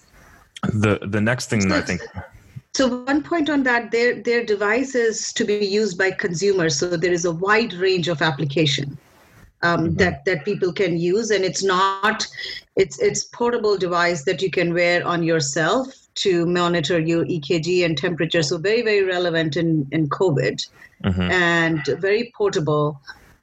the 0.62 0.98
the 1.02 1.20
next 1.20 1.48
thing 1.48 1.70
I 1.70 1.80
think 1.80 2.02
so 2.78 3.02
one 3.04 3.22
point 3.24 3.50
on 3.50 3.64
that, 3.64 3.90
their 3.90 4.22
their 4.22 4.44
device 4.44 4.94
is 4.94 5.32
to 5.32 5.44
be 5.44 5.66
used 5.66 5.98
by 5.98 6.12
consumers. 6.12 6.78
So 6.78 6.96
there 6.96 7.12
is 7.12 7.24
a 7.24 7.32
wide 7.32 7.72
range 7.72 8.06
of 8.06 8.22
application 8.22 8.96
um, 9.62 9.80
mm-hmm. 9.80 9.94
that 9.96 10.24
that 10.26 10.44
people 10.44 10.72
can 10.72 10.96
use, 10.96 11.30
and 11.30 11.44
it's 11.44 11.64
not 11.64 12.26
it's 12.76 13.00
it's 13.00 13.24
portable 13.24 13.76
device 13.76 14.22
that 14.24 14.40
you 14.42 14.50
can 14.50 14.74
wear 14.74 15.04
on 15.04 15.24
yourself 15.24 15.92
to 16.22 16.46
monitor 16.46 17.00
your 17.00 17.24
EKG 17.24 17.84
and 17.84 17.98
temperature. 17.98 18.42
So 18.42 18.58
very 18.58 18.82
very 18.82 19.02
relevant 19.02 19.56
in 19.56 19.88
in 19.90 20.08
COVID, 20.08 20.64
mm-hmm. 21.04 21.30
and 21.32 21.84
very 21.98 22.32
portable. 22.36 23.00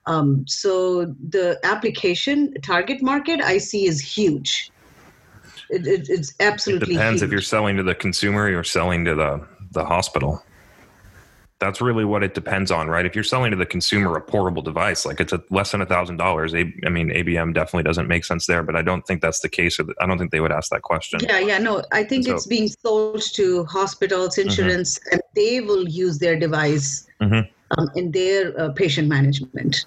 Um, 0.08 0.46
so 0.48 1.14
the 1.30 1.60
application 1.64 2.54
target 2.62 3.02
market 3.02 3.42
I 3.42 3.58
see 3.58 3.86
is 3.86 4.00
huge. 4.00 4.72
It, 5.70 5.88
it, 5.88 6.10
it's 6.10 6.34
absolutely. 6.40 6.94
It 6.94 6.98
depends 6.98 7.22
huge. 7.22 7.30
if 7.30 7.32
you're 7.32 7.42
selling 7.42 7.78
to 7.78 7.84
the 7.84 7.96
consumer, 7.96 8.50
you're 8.50 8.64
selling 8.64 9.06
to 9.06 9.16
the 9.16 9.48
the 9.72 9.86
hospital. 9.86 10.44
That's 11.60 11.80
really 11.80 12.04
what 12.04 12.22
it 12.22 12.34
depends 12.34 12.70
on, 12.70 12.90
right? 12.90 13.06
If 13.06 13.16
you're 13.16 13.24
selling 13.24 13.52
to 13.52 13.58
the 13.58 13.66
consumer 13.66 14.18
a 14.18 14.22
portable 14.22 14.62
device, 14.62 15.06
like 15.06 15.22
it's 15.22 15.32
a 15.32 15.42
less 15.50 15.72
than 15.72 15.82
a 15.82 15.86
thousand 15.86 16.18
dollars, 16.18 16.54
I 16.54 16.66
mean, 16.90 17.10
ABM 17.10 17.54
definitely 17.54 17.84
doesn't 17.84 18.10
make 18.10 18.26
sense 18.26 18.46
there. 18.46 18.62
But 18.62 18.76
I 18.76 18.82
don't 18.82 19.08
think 19.08 19.22
that's 19.22 19.40
the 19.40 19.48
case. 19.48 19.80
Or 19.80 19.86
I 20.02 20.06
don't 20.06 20.18
think 20.18 20.32
they 20.32 20.42
would 20.42 20.52
ask 20.52 20.70
that 20.72 20.82
question. 20.82 21.22
Yeah, 21.24 21.40
yeah, 21.40 21.58
no. 21.58 21.82
I 21.94 22.04
think 22.04 22.26
so, 22.26 22.36
it's 22.36 22.46
being 22.46 22.68
sold 22.68 23.22
to 23.34 23.64
hospitals, 23.66 24.36
mm-hmm. 24.36 24.50
insurance, 24.50 25.00
mm-hmm. 25.00 25.14
and 25.14 25.22
they 25.34 25.62
will 25.62 25.88
use 25.88 26.20
their 26.20 26.38
device 26.38 27.08
mm-hmm. 27.22 27.80
um, 27.80 27.90
in 27.96 28.12
their 28.12 28.60
uh, 28.60 28.70
patient 28.74 29.08
management. 29.08 29.86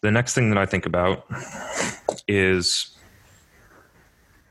The 0.00 0.10
next 0.10 0.34
thing 0.34 0.48
that 0.50 0.58
I 0.58 0.64
think 0.64 0.86
about 0.86 1.26
is 2.26 2.96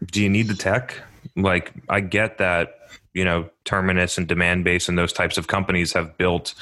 do 0.05 0.21
you 0.21 0.29
need 0.29 0.47
the 0.47 0.55
tech? 0.55 0.95
Like, 1.35 1.73
I 1.89 1.99
get 1.99 2.37
that 2.37 2.79
you 3.13 3.25
know 3.25 3.49
terminus 3.65 4.17
and 4.17 4.27
Demandbase 4.27 4.87
and 4.87 4.97
those 4.97 5.11
types 5.11 5.37
of 5.37 5.47
companies 5.47 5.93
have 5.93 6.17
built 6.17 6.53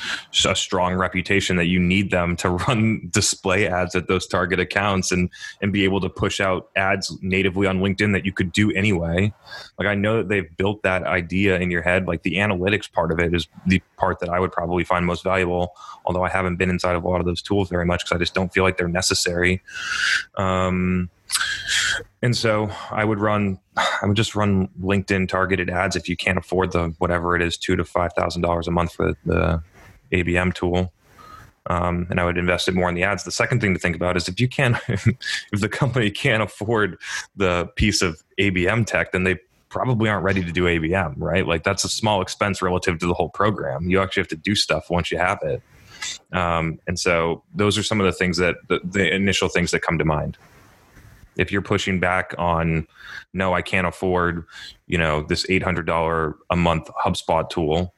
a 0.45 0.55
strong 0.55 0.95
reputation 0.95 1.57
that 1.57 1.65
you 1.65 1.79
need 1.79 2.09
them 2.09 2.35
to 2.37 2.49
run 2.67 3.09
display 3.11 3.67
ads 3.67 3.95
at 3.95 4.07
those 4.07 4.25
target 4.25 4.59
accounts 4.59 5.11
and 5.11 5.29
and 5.61 5.73
be 5.73 5.83
able 5.83 5.99
to 5.99 6.09
push 6.09 6.39
out 6.39 6.69
ads 6.75 7.15
natively 7.21 7.67
on 7.67 7.79
linkedin 7.79 8.13
that 8.13 8.25
you 8.25 8.31
could 8.31 8.51
do 8.51 8.71
anyway. 8.71 9.33
Like 9.77 9.87
i 9.87 9.95
know 9.95 10.17
that 10.17 10.29
they've 10.29 10.57
built 10.57 10.83
that 10.83 11.03
idea 11.03 11.59
in 11.59 11.69
your 11.69 11.81
head. 11.81 12.07
Like 12.07 12.23
the 12.23 12.35
analytics 12.35 12.91
part 12.91 13.11
of 13.11 13.19
it 13.19 13.33
is 13.33 13.47
the 13.65 13.81
part 13.97 14.19
that 14.19 14.29
i 14.29 14.39
would 14.39 14.51
probably 14.51 14.83
find 14.83 15.05
most 15.05 15.23
valuable 15.23 15.73
although 16.05 16.23
i 16.23 16.29
haven't 16.29 16.55
been 16.55 16.69
inside 16.69 16.95
of 16.95 17.03
a 17.03 17.07
lot 17.07 17.19
of 17.19 17.25
those 17.25 17.41
tools 17.41 17.69
very 17.69 17.85
much 17.85 18.03
because 18.03 18.15
i 18.15 18.19
just 18.19 18.33
don't 18.33 18.53
feel 18.53 18.63
like 18.63 18.77
they're 18.77 18.87
necessary. 18.87 19.61
Um 20.35 21.09
and 22.21 22.35
so 22.35 22.69
I 22.91 23.05
would 23.05 23.19
run, 23.19 23.59
I 23.75 24.05
would 24.05 24.17
just 24.17 24.35
run 24.35 24.69
LinkedIn 24.81 25.27
targeted 25.27 25.69
ads 25.69 25.95
if 25.95 26.09
you 26.09 26.17
can't 26.17 26.37
afford 26.37 26.71
the 26.71 26.93
whatever 26.97 27.35
it 27.35 27.41
is, 27.41 27.57
two 27.57 27.75
to 27.75 27.85
five 27.85 28.13
thousand 28.13 28.41
dollars 28.41 28.67
a 28.67 28.71
month 28.71 28.93
for 28.93 29.13
the 29.25 29.61
ABM 30.11 30.53
tool. 30.53 30.93
Um, 31.69 32.07
and 32.09 32.19
I 32.19 32.25
would 32.25 32.37
invest 32.37 32.69
it 32.69 32.75
more 32.75 32.87
in 32.87 32.95
the 32.95 33.03
ads. 33.03 33.25
The 33.25 33.31
second 33.31 33.59
thing 33.59 33.73
to 33.73 33.79
think 33.79 33.95
about 33.95 34.15
is 34.15 34.29
if 34.29 34.39
you 34.39 34.47
can't, 34.47 34.77
if 34.87 35.61
the 35.61 35.69
company 35.69 36.09
can't 36.09 36.41
afford 36.41 36.97
the 37.35 37.67
piece 37.75 38.01
of 38.01 38.23
ABM 38.39 38.85
tech, 38.85 39.11
then 39.11 39.23
they 39.23 39.37
probably 39.69 40.09
aren't 40.09 40.23
ready 40.23 40.43
to 40.43 40.51
do 40.51 40.63
ABM, 40.63 41.15
right? 41.17 41.45
Like 41.45 41.63
that's 41.63 41.83
a 41.83 41.89
small 41.89 42.21
expense 42.21 42.61
relative 42.61 42.99
to 42.99 43.05
the 43.05 43.13
whole 43.13 43.29
program. 43.29 43.89
You 43.89 44.01
actually 44.01 44.21
have 44.21 44.29
to 44.29 44.37
do 44.37 44.55
stuff 44.55 44.89
once 44.89 45.11
you 45.11 45.17
have 45.17 45.39
it. 45.43 45.61
Um, 46.31 46.79
and 46.87 46.97
so 46.97 47.43
those 47.53 47.77
are 47.77 47.83
some 47.83 47.99
of 47.99 48.05
the 48.05 48.13
things 48.13 48.37
that 48.37 48.55
the, 48.69 48.79
the 48.83 49.13
initial 49.13 49.49
things 49.49 49.71
that 49.71 49.81
come 49.81 49.97
to 49.97 50.05
mind 50.05 50.37
if 51.37 51.51
you're 51.51 51.61
pushing 51.61 51.99
back 51.99 52.33
on 52.37 52.87
no 53.33 53.53
i 53.53 53.61
can't 53.61 53.87
afford 53.87 54.45
you 54.87 54.97
know 54.97 55.23
this 55.23 55.45
$800 55.47 56.33
a 56.49 56.55
month 56.55 56.89
hubspot 57.03 57.49
tool 57.49 57.93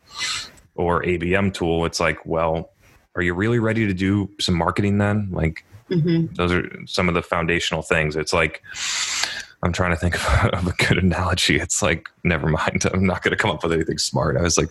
or 0.76 1.02
abm 1.04 1.54
tool 1.54 1.86
it's 1.86 2.00
like 2.00 2.26
well 2.26 2.72
are 3.16 3.22
you 3.22 3.34
really 3.34 3.60
ready 3.60 3.88
to 3.88 3.94
do 3.94 4.30
some 4.40 4.56
marketing 4.56 4.98
then 4.98 5.30
like 5.32 5.66
mm-hmm. 5.90 6.34
those 6.36 6.52
are 6.52 6.70
some 6.86 7.08
of 7.08 7.16
the 7.16 7.22
foundational 7.22 7.82
things 7.82 8.16
it's 8.16 8.34
like 8.34 8.62
I'm 9.62 9.74
trying 9.74 9.92
to 9.92 9.98
think 9.98 10.16
of 10.54 10.68
a 10.68 10.72
good 10.74 10.98
analogy. 10.98 11.60
It's 11.60 11.82
like, 11.82 12.08
never 12.24 12.48
mind. 12.48 12.86
I'm 12.94 13.06
not 13.06 13.24
going 13.24 13.32
to 13.32 13.38
come 13.38 13.52
up 13.52 13.64
with 13.64 13.74
anything 13.74 13.98
smart. 13.98 14.38
I 14.38 14.42
was 14.42 14.58
like, 14.58 14.70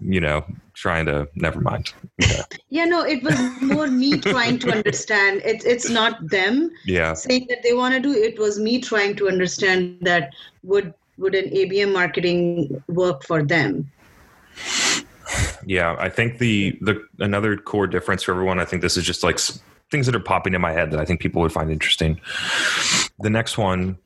you 0.00 0.20
know, 0.20 0.44
trying 0.74 1.06
to, 1.06 1.28
never 1.34 1.60
mind. 1.60 1.92
Yeah. 2.18 2.42
yeah, 2.70 2.84
no, 2.86 3.04
it 3.04 3.22
was 3.22 3.38
more 3.60 3.86
me 3.88 4.18
trying 4.32 4.58
to 4.60 4.72
understand. 4.72 5.42
It's 5.44 5.64
it's 5.64 5.90
not 5.90 6.30
them 6.30 6.70
yeah. 6.86 7.14
saying 7.14 7.46
that 7.50 7.62
they 7.62 7.74
want 7.74 7.94
to 7.94 8.00
do. 8.00 8.12
It 8.12 8.38
was 8.38 8.58
me 8.58 8.80
trying 8.80 9.16
to 9.16 9.28
understand 9.28 9.98
that 10.02 10.32
would 10.62 10.94
would 11.18 11.34
an 11.34 11.50
ABM 11.50 11.92
marketing 11.92 12.82
work 12.88 13.24
for 13.24 13.42
them. 13.42 13.90
Yeah, 15.66 15.94
I 15.98 16.08
think 16.08 16.38
the 16.38 16.78
the 16.80 17.06
another 17.18 17.56
core 17.56 17.86
difference 17.86 18.22
for 18.22 18.32
everyone. 18.32 18.58
I 18.58 18.64
think 18.64 18.82
this 18.82 18.96
is 18.96 19.04
just 19.04 19.22
like 19.22 19.38
things 19.90 20.06
that 20.06 20.14
are 20.16 20.20
popping 20.20 20.54
in 20.54 20.60
my 20.60 20.72
head 20.72 20.90
that 20.90 20.98
I 20.98 21.04
think 21.04 21.20
people 21.20 21.42
would 21.42 21.52
find 21.52 21.70
interesting. 21.70 22.20
The 23.20 23.30
next 23.30 23.58
one 23.58 23.98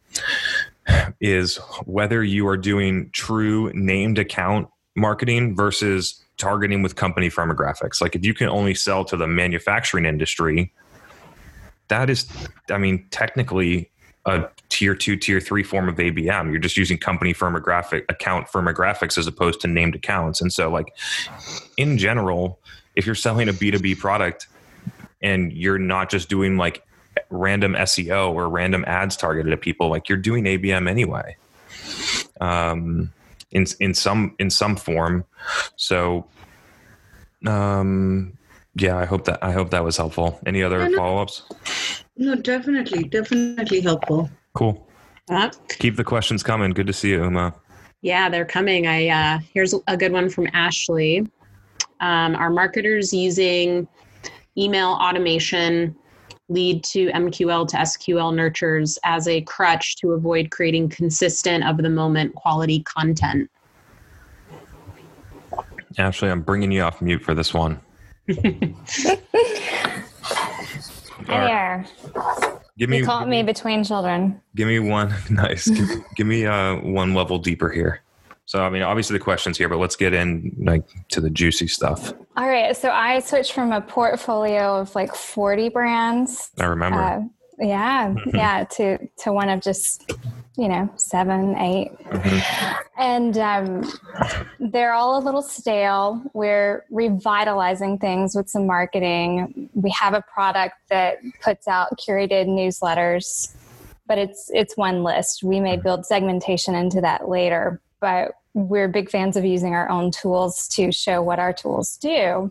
is 1.21 1.57
whether 1.85 2.23
you 2.23 2.47
are 2.47 2.57
doing 2.57 3.11
true 3.13 3.71
named 3.75 4.19
account 4.19 4.69
marketing 4.95 5.57
versus 5.57 6.23
targeting 6.37 6.83
with 6.83 6.97
company 6.97 7.29
firmographics. 7.29 8.01
Like 8.01 8.15
if 8.15 8.25
you 8.25 8.35
can 8.35 8.49
only 8.49 8.75
sell 8.75 9.05
to 9.07 9.17
the 9.17 9.27
manufacturing 9.27 10.05
industry, 10.05 10.73
that 11.89 12.11
is, 12.11 12.27
I 12.71 12.79
mean, 12.79 13.07
technically 13.11 13.91
a 14.27 14.49
tier 14.69 14.95
two, 14.95 15.17
tier 15.17 15.41
three 15.41 15.63
form 15.63 15.89
of 15.89 15.97
ABM. 15.97 16.51
You're 16.51 16.61
just 16.61 16.77
using 16.77 16.99
company 16.99 17.33
firmographic 17.33 18.05
account 18.09 18.49
firmographics 18.49 19.17
as 19.17 19.27
opposed 19.27 19.61
to 19.61 19.69
named 19.69 19.95
accounts. 19.95 20.41
And 20.41 20.53
so, 20.53 20.69
like 20.69 20.93
in 21.77 21.97
general, 21.97 22.59
if 22.97 23.07
you're 23.07 23.15
selling 23.15 23.49
a 23.49 23.53
B2B 23.53 23.99
product 23.99 24.49
and 25.23 25.53
you're 25.53 25.79
not 25.79 26.11
just 26.11 26.29
doing 26.29 26.57
like 26.57 26.83
random 27.31 27.75
SEO 27.75 28.33
or 28.33 28.49
random 28.49 28.85
ads 28.87 29.17
targeted 29.17 29.53
at 29.53 29.61
people, 29.61 29.89
like 29.89 30.09
you're 30.09 30.19
doing 30.19 30.45
ABM 30.45 30.89
anyway. 30.89 31.37
Um, 32.41 33.13
in 33.53 33.67
in 33.81 33.95
some 33.95 34.35
in 34.39 34.51
some 34.51 34.77
form. 34.77 35.25
So, 35.77 36.27
um, 37.47 38.37
yeah, 38.75 38.97
I 38.97 39.05
hope 39.05 39.25
that 39.25 39.43
I 39.43 39.53
hope 39.53 39.71
that 39.71 39.85
was 39.85 39.97
helpful. 39.97 40.39
Any 40.47 40.63
other 40.63 40.89
no, 40.89 40.97
follow 40.97 41.23
ups? 41.23 41.43
No, 42.17 42.35
definitely, 42.35 43.05
definitely 43.05 43.81
helpful. 43.81 44.31
Cool. 44.55 44.87
Uh, 45.29 45.51
Keep 45.69 45.97
the 45.97 46.05
questions 46.05 46.43
coming. 46.43 46.71
Good 46.73 46.87
to 46.87 46.93
see 46.93 47.11
you, 47.11 47.25
Uma. 47.25 47.55
Yeah, 48.03 48.29
they're 48.29 48.45
coming. 48.45 48.87
I 48.87 49.09
uh, 49.09 49.39
here's 49.53 49.75
a 49.87 49.97
good 49.97 50.13
one 50.13 50.29
from 50.29 50.49
Ashley. 50.53 51.27
Um, 52.01 52.37
are 52.37 52.51
marketers 52.51 53.13
using 53.13 53.89
email 54.59 54.91
automation 54.91 55.97
lead 56.49 56.85
to 56.85 57.09
MQL 57.09 57.67
to 57.69 57.77
SQL 57.79 58.35
nurtures 58.35 58.99
as 59.05 59.27
a 59.27 59.41
crutch 59.43 59.97
to 59.97 60.13
avoid 60.13 60.51
creating 60.51 60.89
consistent 60.89 61.65
of 61.65 61.79
the 61.79 61.91
moment 61.91 62.35
quality 62.35 62.83
content. 62.85 63.51
Ashley, 65.99 66.31
I'm 66.31 66.43
bringing 66.43 66.71
you 66.71 66.83
off 66.83 67.01
mute 67.01 67.23
for 67.23 67.35
this 67.35 67.55
one. 67.55 67.81
Hi 71.27 71.41
there. 71.41 71.87
Give 72.79 72.91
me. 72.91 72.99
You 72.99 73.07
caught 73.07 73.29
me 73.29 73.43
between 73.43 73.83
children. 73.83 74.41
Give 74.55 74.69
me 74.69 74.79
one. 74.79 75.15
Nice. 75.31 75.69
give, 75.69 75.89
give 76.15 76.27
me 76.27 76.47
uh, 76.47 76.77
one 76.77 77.15
level 77.15 77.39
deeper 77.39 77.71
here. 77.71 78.03
So, 78.47 78.63
I 78.63 78.71
mean, 78.71 78.83
obviously 78.83 79.19
the 79.19 79.25
questions 79.25 79.59
here, 79.59 79.69
but 79.69 79.79
let's 79.79 79.97
get 79.97 80.15
in 80.15 80.55
like 80.61 80.85
to 81.09 81.21
the 81.21 81.31
juicy 81.31 81.67
stuff. 81.67 82.13
All 82.37 82.49
right. 82.49 82.77
So 82.77 82.91
I 82.91 83.19
switched 83.19 83.53
from 83.53 83.73
a 83.73 83.81
portfolio 83.81 84.77
of 84.77 84.95
like 84.95 85.15
40 85.17 85.69
brands. 85.71 86.53
I 86.59 86.67
remember. 86.67 86.99
Uh, 86.99 87.21
yeah. 87.59 88.15
yeah. 88.33 88.65
To, 88.65 88.99
to 89.19 89.33
one 89.33 89.49
of 89.49 89.61
just, 89.63 90.13
you 90.57 90.69
know, 90.69 90.89
seven, 90.95 91.57
8 91.57 91.91
mm-hmm. 91.99 92.83
And 92.97 93.37
um, 93.37 93.93
they're 94.61 94.93
all 94.93 95.19
a 95.21 95.23
little 95.25 95.43
stale. 95.43 96.23
We're 96.33 96.85
revitalizing 96.91 97.99
things 97.99 98.37
with 98.37 98.49
some 98.49 98.65
marketing. 98.65 99.71
We 99.75 99.91
have 99.91 100.15
a 100.15 100.23
product 100.23 100.77
that 100.89 101.19
puts 101.43 101.67
out 101.67 101.99
curated 101.99 102.47
newsletters 102.47 103.55
but 104.09 104.19
it's 104.19 104.53
it's 104.55 104.77
one 104.77 105.03
list. 105.03 105.43
We 105.43 105.59
may 105.59 105.75
mm-hmm. 105.75 105.83
build 105.83 106.07
segmentation 106.07 106.77
into 106.77 107.01
that 107.01 107.29
later 107.29 107.81
but 108.01 108.33
we're 108.55 108.89
big 108.89 109.11
fans 109.11 109.37
of 109.37 109.45
using 109.45 109.75
our 109.75 109.89
own 109.91 110.11
tools 110.11 110.67
to 110.69 110.91
show 110.91 111.23
what 111.23 111.39
our 111.39 111.53
tools 111.53 111.99
do. 111.99 112.51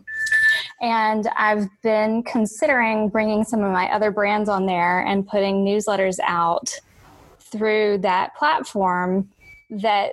And 0.80 1.26
I've 1.36 1.68
been 1.82 2.22
considering 2.22 3.08
bringing 3.08 3.42
some 3.42 3.62
of 3.62 3.72
my 3.72 3.90
other 3.92 4.10
brands 4.10 4.48
on 4.48 4.66
there 4.66 5.00
and 5.00 5.26
putting 5.26 5.64
newsletters 5.64 6.18
out 6.22 6.70
through 7.40 7.98
that 7.98 8.36
platform 8.36 9.28
that 9.70 10.12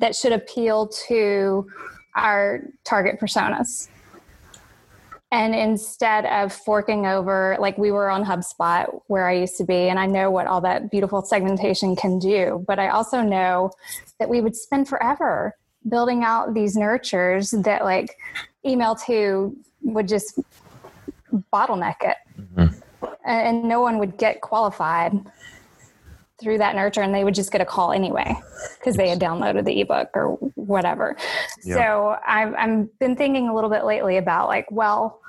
that 0.00 0.14
should 0.14 0.32
appeal 0.32 0.88
to 1.08 1.68
our 2.14 2.62
target 2.84 3.20
personas. 3.20 3.88
And 5.30 5.54
instead 5.54 6.24
of 6.24 6.52
forking 6.52 7.04
over, 7.04 7.56
like 7.60 7.76
we 7.76 7.90
were 7.90 8.08
on 8.10 8.24
HubSpot 8.24 9.02
where 9.08 9.28
I 9.28 9.34
used 9.34 9.58
to 9.58 9.64
be, 9.64 9.88
and 9.88 9.98
I 9.98 10.06
know 10.06 10.30
what 10.30 10.46
all 10.46 10.62
that 10.62 10.90
beautiful 10.90 11.20
segmentation 11.20 11.96
can 11.96 12.18
do, 12.18 12.64
but 12.66 12.78
I 12.78 12.88
also 12.88 13.20
know 13.20 13.70
that 14.18 14.30
we 14.30 14.40
would 14.40 14.56
spend 14.56 14.88
forever 14.88 15.54
building 15.86 16.24
out 16.24 16.54
these 16.54 16.76
nurtures 16.76 17.50
that 17.50 17.84
like 17.84 18.16
email 18.64 18.94
to 18.94 19.54
would 19.82 20.08
just 20.08 20.38
bottleneck 21.52 21.96
it. 22.02 22.16
Mm-hmm. 22.40 22.74
And 23.26 23.64
no 23.64 23.82
one 23.82 23.98
would 23.98 24.16
get 24.16 24.40
qualified 24.40 25.12
through 26.40 26.58
that 26.58 26.74
nurture 26.74 27.02
and 27.02 27.14
they 27.14 27.24
would 27.24 27.34
just 27.34 27.50
get 27.50 27.60
a 27.60 27.64
call 27.64 27.92
anyway 27.92 28.36
because 28.78 28.96
they 28.96 29.08
had 29.08 29.18
downloaded 29.18 29.64
the 29.64 29.80
ebook 29.80 30.10
or 30.14 30.34
whatever. 30.54 31.16
Yeah. 31.64 31.74
So 31.74 32.16
I've, 32.26 32.54
I've 32.54 32.98
been 32.98 33.16
thinking 33.16 33.48
a 33.48 33.54
little 33.54 33.70
bit 33.70 33.84
lately 33.84 34.16
about 34.16 34.48
like, 34.48 34.70
well, 34.70 35.20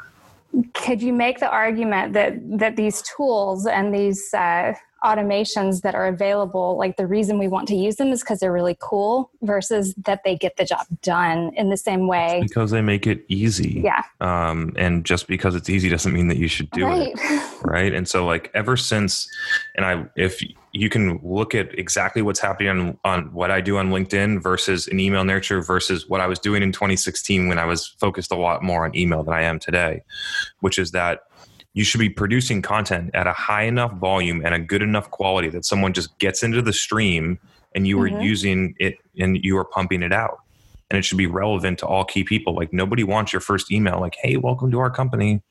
could 0.74 1.02
you 1.02 1.13
make 1.13 1.39
the 1.39 1.50
argument 1.50 2.13
that 2.13 2.34
that 2.58 2.76
these 2.76 3.04
tools 3.04 3.67
and 3.67 3.93
these 3.93 4.34
uh, 4.34 4.74
automations 5.04 5.82
that 5.82 5.95
are 5.95 6.08
available 6.08 6.78
like 6.78 6.98
the 6.98 7.08
reason 7.08 7.38
we 7.38 7.48
want 7.48 7.67
to 7.67 7.76
use 7.76 7.95
them 7.95 8.10
is 8.10 8.22
because 8.22 8.39
they're 8.39 8.52
really 8.52 8.76
cool 8.82 9.32
versus 9.41 9.93
that 9.95 10.22
they 10.26 10.36
get 10.36 10.58
the 10.58 10.65
job 10.65 10.86
done 11.02 11.52
in 11.56 11.69
the 11.69 11.78
same 11.78 12.08
way 12.08 12.41
because 12.43 12.72
they 12.72 12.82
make 12.82 13.08
it 13.08 13.24
easy 13.30 13.82
yeah 13.84 14.04
um, 14.19 14.74
and 14.76 15.06
just 15.06 15.28
because 15.28 15.56
it's 15.56 15.69
easy 15.69 15.88
doesn't 15.88 16.13
mean 16.13 16.28
that 16.28 16.38
you 16.38 16.50
should 16.50 16.69
do 16.72 16.86
right. 16.86 17.13
it 17.15 17.62
right 17.63 17.93
and 17.93 18.08
so 18.10 18.26
like 18.26 18.52
ever 18.54 18.76
since 18.76 19.30
and 19.76 19.86
i 19.86 20.04
if 20.17 20.43
you 20.71 20.89
can 20.89 21.19
look 21.23 21.55
at 21.55 21.77
exactly 21.77 22.21
what's 22.21 22.39
happening 22.39 22.69
on, 22.69 22.97
on 23.03 23.34
what 23.34 23.51
I 23.51 23.62
do 23.62 23.77
on 23.77 23.89
LinkedIn 23.89 24.41
versus 24.41 24.88
an 24.88 24.99
email 24.99 25.23
nurture 25.23 25.62
versus 25.62 26.08
what 26.08 26.21
I 26.21 26.27
was 26.27 26.39
doing 26.39 26.62
in 26.62 26.71
2016 26.71 27.47
when 27.47 27.58
I 27.58 27.65
was 27.65 27.88
focused 27.88 28.32
a 28.32 28.36
lot 28.36 28.63
more 28.63 28.86
on 28.86 28.95
email 28.95 29.23
than 29.23 29.34
I 29.34 29.43
am 29.43 29.60
today, 29.60 30.03
which 30.60 30.77
is 30.77 30.91
that 30.91 31.21
you 31.73 31.84
should 31.84 31.99
be 31.99 32.10
producing 32.10 32.62
content 32.62 33.12
at 33.13 33.27
a 33.27 33.34
high 33.34 33.63
enough 33.63 33.93
volume 33.93 34.45
and 34.45 34.53
a 34.53 34.60
good 34.60 34.82
enough 34.82 35.10
quality 35.12 35.49
that 35.49 35.65
someone 35.65 35.93
just 35.93 36.17
gets 36.19 36.43
into 36.43 36.62
the 36.62 36.73
stream 36.73 37.39
and 37.73 37.88
you 37.88 37.97
mm-hmm. 37.97 38.15
are 38.15 38.21
using 38.21 38.75
it 38.79 38.95
and 39.17 39.43
you 39.43 39.58
are 39.58 39.65
pumping 39.65 40.03
it 40.03 40.13
out 40.13 40.39
and 40.89 40.97
it 40.97 41.03
should 41.03 41.17
be 41.17 41.27
relevant 41.27 41.79
to 41.79 41.88
all 41.88 42.03
key 42.03 42.23
people. 42.23 42.55
Like 42.55 42.73
nobody 42.73 43.03
wants 43.03 43.32
your 43.32 43.39
first 43.39 43.71
email 43.71 43.99
like, 43.99 44.15
"Hey, 44.21 44.38
welcome 44.38 44.71
to 44.71 44.79
our 44.79 44.89
company." 44.89 45.41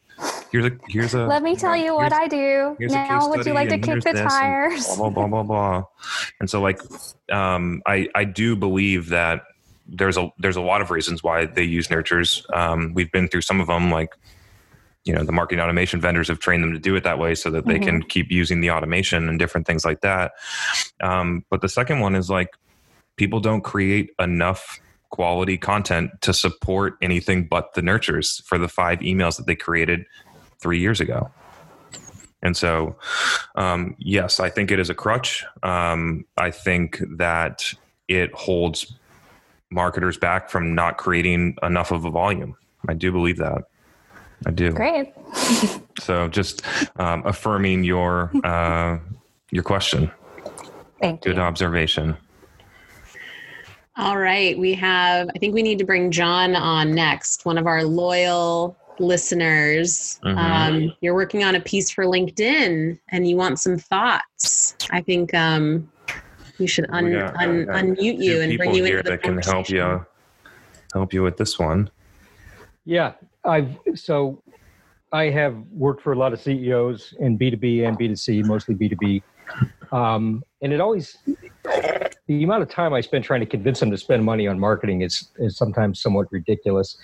Here's 0.51 0.65
a 0.65 0.71
here's 0.89 1.15
a. 1.15 1.27
Let 1.27 1.43
me 1.43 1.57
tell 1.57 1.77
you 1.77 1.95
what 1.95 2.13
I 2.13 2.27
do. 2.27 2.77
Now, 2.81 3.29
would 3.29 3.45
you 3.45 3.53
like 3.53 3.69
to 3.69 3.79
kick 3.79 4.03
the 4.03 4.13
tires? 4.13 4.97
Blah, 4.97 5.11
blah 5.11 5.27
blah 5.27 5.43
blah 5.43 5.43
blah. 5.43 5.85
And 6.41 6.49
so, 6.49 6.61
like, 6.61 6.81
um, 7.31 7.83
I 7.87 8.09
I 8.15 8.25
do 8.25 8.57
believe 8.57 9.11
that 9.11 9.43
there's 9.87 10.17
a 10.17 10.31
there's 10.39 10.57
a 10.57 10.61
lot 10.61 10.81
of 10.81 10.91
reasons 10.91 11.23
why 11.23 11.47
they 11.47 11.65
use 11.65 11.91
nurtures. 11.91 12.47
Um, 12.53 12.95
we've 12.95 13.13
been 13.13 13.29
through 13.29 13.43
some 13.43 13.61
of 13.61 13.67
them, 13.67 13.91
like 13.91 14.15
you 15.05 15.15
know 15.15 15.23
the 15.23 15.33
marketing 15.33 15.63
automation 15.63 16.01
vendors 16.01 16.29
have 16.29 16.39
trained 16.39 16.63
them 16.63 16.73
to 16.73 16.79
do 16.79 16.95
it 16.97 17.05
that 17.05 17.19
way 17.19 17.35
so 17.35 17.51
that 17.51 17.67
they 17.67 17.75
mm-hmm. 17.75 17.85
can 17.85 18.03
keep 18.03 18.31
using 18.31 18.61
the 18.61 18.71
automation 18.71 19.29
and 19.29 19.39
different 19.39 19.67
things 19.67 19.85
like 19.85 20.01
that. 20.01 20.33
Um, 21.01 21.45
but 21.51 21.61
the 21.61 21.69
second 21.69 22.01
one 22.01 22.15
is 22.15 22.31
like 22.31 22.55
people 23.17 23.41
don't 23.41 23.63
create 23.63 24.11
enough 24.19 24.81
quality 25.11 25.57
content 25.57 26.11
to 26.21 26.33
support 26.33 26.97
anything 27.01 27.47
but 27.47 27.75
the 27.75 27.83
nurtures 27.83 28.43
for 28.47 28.59
the 28.59 28.69
five 28.69 28.99
emails 29.01 29.37
that 29.37 29.47
they 29.47 29.57
created 29.57 30.05
three 30.61 30.79
years 30.79 31.01
ago. 31.01 31.31
And 32.43 32.57
so, 32.57 32.97
um, 33.57 33.97
yes, 33.99 34.39
I 34.39 34.49
think 34.49 34.71
it 34.71 34.79
is 34.79 34.91
a 34.91 34.95
crutch. 34.95 35.45
Um, 35.63 36.25
I 36.37 36.51
think 36.51 37.03
that 37.17 37.73
it 38.07 38.33
holds 38.33 38.95
marketers 39.71 40.17
back 40.17 40.49
from 40.51 40.75
not 40.75 40.99
creating 40.99 41.57
enough 41.63 41.91
of 41.91 42.05
a 42.05 42.11
volume. 42.11 42.57
I 42.89 42.95
do 42.95 43.11
believe 43.11 43.39
that. 43.39 43.65
I 44.47 44.53
do. 44.53 44.71
Great. 44.71 45.13
so, 46.01 46.29
just 46.29 46.63
um, 46.97 47.25
affirming 47.27 47.83
your 47.83 48.31
uh, 48.45 48.99
your 49.51 49.65
question. 49.65 50.13
Thank 51.01 51.25
you. 51.25 51.33
Good 51.33 51.41
observation. 51.41 52.17
All 53.99 54.17
right. 54.17 54.57
We 54.57 54.75
have, 54.75 55.29
I 55.35 55.39
think 55.41 55.55
we 55.55 55.63
need 55.63 55.79
to 55.79 55.85
bring 55.85 56.13
John 56.13 56.55
on 56.55 56.95
next, 56.95 57.45
one 57.45 57.59
of 57.59 57.67
our 57.67 57.83
loyal 57.83 58.77
listeners. 59.01 60.21
Mm-hmm. 60.25 60.39
Um, 60.39 60.93
you're 61.01 61.17
working 61.17 61.43
on 61.43 61.57
a 61.57 61.61
piece 61.61 61.91
for 61.91 62.05
LinkedIn 62.05 62.97
and 63.09 63.29
you 63.29 63.37
want 63.37 63.59
some 63.59 63.77
thoughts. 63.77 64.77
I 64.91 65.01
think 65.01 65.35
um, 65.35 65.91
we 66.61 66.69
should 66.69 66.87
un- 66.91 67.13
un- 67.13 67.67
unmute 67.67 68.23
you 68.23 68.41
and 68.41 68.57
bring 68.57 68.73
you 68.73 68.85
into 68.85 69.03
the 69.03 69.11
that 69.11 69.23
can 69.23 69.39
help 69.39 69.69
you 69.69 70.07
help 70.95 71.13
you 71.13 71.25
with 71.25 71.37
this 71.37 71.59
one. 71.59 71.91
Yeah, 72.85 73.15
I've 73.45 73.77
so 73.97 74.43
I 75.13 75.25
have 75.25 75.57
worked 75.73 76.03
for 76.03 76.13
a 76.13 76.17
lot 76.17 76.33
of 76.33 76.41
CEOs 76.41 77.15
in 77.19 77.37
B2B 77.37 77.87
and 77.87 77.99
B2C, 77.99 78.45
mostly 78.45 78.77
B2B. 78.77 79.23
Um, 79.93 80.45
and 80.63 80.73
it 80.73 80.81
always 80.81 81.17
the 82.29 82.45
amount 82.45 82.63
of 82.63 82.69
time 82.69 82.93
I 82.93 83.01
spend 83.01 83.25
trying 83.25 83.41
to 83.41 83.47
convince 83.47 83.81
them 83.81 83.91
to 83.91 83.97
spend 83.97 84.23
money 84.23 84.47
on 84.47 84.59
marketing 84.59 85.01
is 85.01 85.31
is 85.39 85.57
sometimes 85.57 86.01
somewhat 86.01 86.31
ridiculous. 86.31 86.99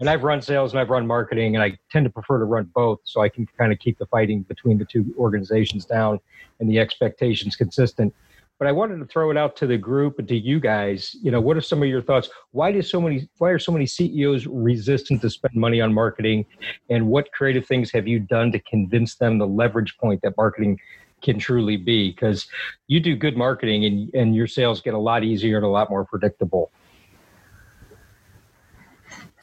And 0.00 0.08
I've 0.08 0.22
run 0.22 0.42
sales 0.42 0.72
and 0.72 0.80
I've 0.80 0.90
run 0.90 1.06
marketing, 1.06 1.56
and 1.56 1.64
I 1.64 1.78
tend 1.90 2.04
to 2.04 2.10
prefer 2.10 2.38
to 2.38 2.44
run 2.44 2.70
both, 2.74 3.00
so 3.04 3.22
I 3.22 3.30
can 3.30 3.46
kind 3.58 3.72
of 3.72 3.78
keep 3.78 3.98
the 3.98 4.06
fighting 4.06 4.42
between 4.42 4.78
the 4.78 4.84
two 4.84 5.14
organizations 5.18 5.86
down 5.86 6.20
and 6.60 6.68
the 6.68 6.78
expectations 6.78 7.56
consistent. 7.56 8.14
But 8.58 8.68
I 8.68 8.72
wanted 8.72 8.98
to 8.98 9.06
throw 9.06 9.30
it 9.30 9.36
out 9.36 9.54
to 9.56 9.66
the 9.66 9.76
group 9.76 10.18
and 10.18 10.28
to 10.28 10.36
you 10.36 10.60
guys. 10.60 11.16
You 11.22 11.30
know, 11.30 11.40
what 11.40 11.56
are 11.56 11.62
some 11.62 11.82
of 11.82 11.88
your 11.88 12.02
thoughts? 12.02 12.28
Why 12.52 12.70
do 12.70 12.82
so 12.82 13.00
many? 13.00 13.28
Why 13.38 13.50
are 13.50 13.58
so 13.58 13.72
many 13.72 13.86
CEOs 13.86 14.46
resistant 14.46 15.22
to 15.22 15.30
spend 15.30 15.54
money 15.54 15.80
on 15.80 15.92
marketing? 15.92 16.44
And 16.90 17.08
what 17.08 17.32
creative 17.32 17.66
things 17.66 17.90
have 17.92 18.06
you 18.06 18.18
done 18.18 18.52
to 18.52 18.58
convince 18.58 19.14
them 19.14 19.38
the 19.38 19.46
leverage 19.46 19.96
point 19.96 20.20
that 20.22 20.36
marketing 20.36 20.78
can 21.22 21.38
truly 21.38 21.76
be 21.76 22.10
because 22.10 22.46
you 22.86 23.00
do 23.00 23.16
good 23.16 23.36
marketing 23.36 23.84
and, 23.84 24.14
and 24.14 24.34
your 24.34 24.46
sales 24.46 24.80
get 24.80 24.94
a 24.94 24.98
lot 24.98 25.24
easier 25.24 25.56
and 25.56 25.64
a 25.64 25.68
lot 25.68 25.90
more 25.90 26.04
predictable. 26.04 26.70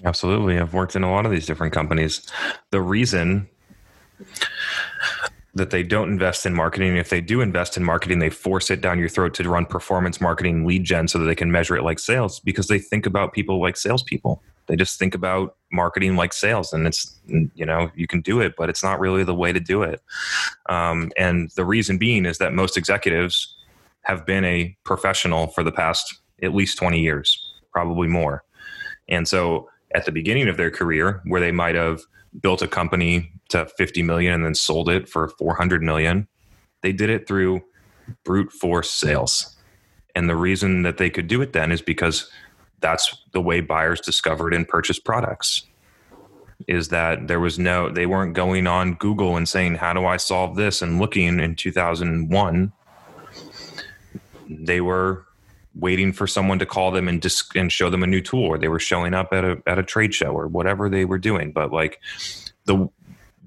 Absolutely. 0.05 0.59
I've 0.59 0.73
worked 0.73 0.95
in 0.95 1.03
a 1.03 1.11
lot 1.11 1.25
of 1.25 1.31
these 1.31 1.45
different 1.45 1.73
companies. 1.73 2.29
The 2.71 2.81
reason 2.81 3.47
that 5.55 5.69
they 5.69 5.83
don't 5.83 6.09
invest 6.09 6.45
in 6.45 6.53
marketing, 6.53 6.97
if 6.97 7.09
they 7.09 7.21
do 7.21 7.41
invest 7.41 7.77
in 7.77 7.83
marketing, 7.83 8.19
they 8.19 8.29
force 8.29 8.69
it 8.69 8.81
down 8.81 8.99
your 8.99 9.07
throat 9.07 9.33
to 9.35 9.47
run 9.47 9.65
performance 9.65 10.19
marketing 10.19 10.65
lead 10.65 10.83
gen 10.83 11.07
so 11.07 11.19
that 11.19 11.25
they 11.25 11.35
can 11.35 11.51
measure 11.51 11.75
it 11.77 11.83
like 11.83 11.99
sales 11.99 12.39
because 12.39 12.67
they 12.67 12.79
think 12.79 13.05
about 13.05 13.33
people 13.33 13.61
like 13.61 13.77
salespeople 13.77 14.41
they 14.67 14.75
just 14.75 14.97
think 14.97 15.15
about 15.15 15.55
marketing 15.71 16.15
like 16.15 16.33
sales 16.33 16.71
and 16.73 16.85
it's 16.85 17.19
you 17.27 17.65
know 17.65 17.89
you 17.95 18.05
can 18.05 18.21
do 18.21 18.39
it 18.39 18.53
but 18.57 18.69
it's 18.69 18.83
not 18.83 18.99
really 18.99 19.23
the 19.23 19.33
way 19.33 19.51
to 19.51 19.59
do 19.59 19.83
it. 19.83 20.01
Um, 20.69 21.11
and 21.17 21.49
the 21.55 21.65
reason 21.65 21.97
being 21.97 22.25
is 22.25 22.37
that 22.37 22.53
most 22.53 22.77
executives 22.77 23.55
have 24.01 24.25
been 24.25 24.45
a 24.45 24.75
professional 24.83 25.47
for 25.47 25.63
the 25.63 25.71
past 25.71 26.15
at 26.41 26.53
least 26.53 26.77
20 26.77 26.99
years 26.99 27.53
probably 27.71 28.07
more. 28.07 28.43
And 29.09 29.27
so 29.27 29.69
at 29.95 30.05
the 30.05 30.11
beginning 30.11 30.47
of 30.47 30.57
their 30.57 30.71
career 30.71 31.21
where 31.25 31.41
they 31.41 31.51
might 31.51 31.75
have 31.75 32.01
built 32.41 32.61
a 32.61 32.67
company 32.67 33.31
to 33.49 33.65
50 33.77 34.03
million 34.03 34.33
and 34.33 34.45
then 34.45 34.55
sold 34.55 34.89
it 34.89 35.07
for 35.07 35.29
400 35.29 35.81
million 35.81 36.27
they 36.83 36.91
did 36.91 37.09
it 37.09 37.27
through 37.27 37.63
brute 38.23 38.51
force 38.51 38.91
sales. 38.91 39.55
And 40.15 40.29
the 40.29 40.35
reason 40.35 40.83
that 40.83 40.97
they 40.97 41.09
could 41.09 41.27
do 41.27 41.41
it 41.41 41.53
then 41.53 41.71
is 41.71 41.81
because 41.81 42.29
that's 42.83 43.17
the 43.31 43.41
way 43.41 43.61
buyers 43.61 43.99
discovered 43.99 44.53
and 44.53 44.67
purchased 44.67 45.03
products 45.03 45.63
is 46.67 46.89
that 46.89 47.27
there 47.27 47.39
was 47.39 47.57
no 47.57 47.89
they 47.89 48.05
weren't 48.05 48.35
going 48.35 48.67
on 48.67 48.93
google 48.95 49.35
and 49.35 49.49
saying 49.49 49.73
how 49.75 49.91
do 49.93 50.05
i 50.05 50.17
solve 50.17 50.55
this? 50.55 50.81
and 50.83 50.99
looking 50.99 51.39
in 51.39 51.55
2001 51.55 52.71
they 54.47 54.81
were 54.81 55.25
waiting 55.75 56.13
for 56.13 56.27
someone 56.27 56.59
to 56.59 56.65
call 56.65 56.91
them 56.91 57.07
and 57.07 57.25
and 57.55 57.71
show 57.71 57.89
them 57.89 58.03
a 58.03 58.07
new 58.07 58.21
tool 58.21 58.43
or 58.43 58.57
they 58.57 58.67
were 58.67 58.79
showing 58.79 59.13
up 59.13 59.33
at 59.33 59.43
a 59.43 59.61
at 59.65 59.79
a 59.79 59.83
trade 59.83 60.13
show 60.13 60.31
or 60.31 60.47
whatever 60.47 60.89
they 60.89 61.05
were 61.05 61.17
doing. 61.17 61.51
But 61.51 61.71
like 61.71 61.99
the 62.65 62.89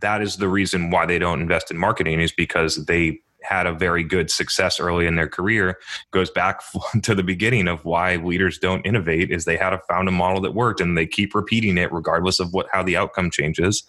that 0.01 0.23
is 0.23 0.37
the 0.37 0.49
reason 0.49 0.91
why 0.91 1.07
they 1.07 1.19
don't 1.19 1.41
invest 1.41 1.71
in 1.71 1.79
marketing 1.79 2.21
is 2.21 2.33
because 2.33 2.87
they 2.87 3.21
had 3.47 3.67
a 3.67 3.73
very 3.73 4.03
good 4.03 4.31
success 4.31 4.81
early 4.81 5.07
in 5.07 5.17
their 5.17 5.29
career 5.29 5.79
goes 6.11 6.31
back 6.31 6.61
to 7.03 7.15
the 7.15 7.23
beginning 7.23 7.69
of 7.69 7.85
why 7.85 8.17
leaders 8.17 8.59
don't 8.59 8.85
innovate 8.87 9.31
is 9.31 9.45
they 9.45 9.57
had 9.57 9.73
a 9.73 9.81
found 9.89 10.09
a 10.09 10.13
model 10.13 10.41
that 10.41 10.55
worked 10.55 10.81
and 10.81 10.97
they 10.97 11.07
keep 11.07 11.35
repeating 11.35 11.79
it 11.79 11.93
regardless 11.93 12.41
of 12.41 12.53
what 12.53 12.67
how 12.73 12.83
the 12.83 12.97
outcome 12.97 13.31
changes 13.31 13.85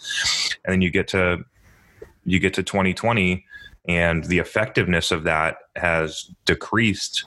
and 0.65 0.71
then 0.71 0.81
you 0.81 0.89
get 0.89 1.07
to 1.07 1.39
you 2.25 2.39
get 2.39 2.53
to 2.53 2.63
2020 2.63 3.43
and 3.87 4.25
the 4.25 4.39
effectiveness 4.39 5.11
of 5.11 5.23
that 5.23 5.57
has 5.75 6.29
decreased 6.45 7.25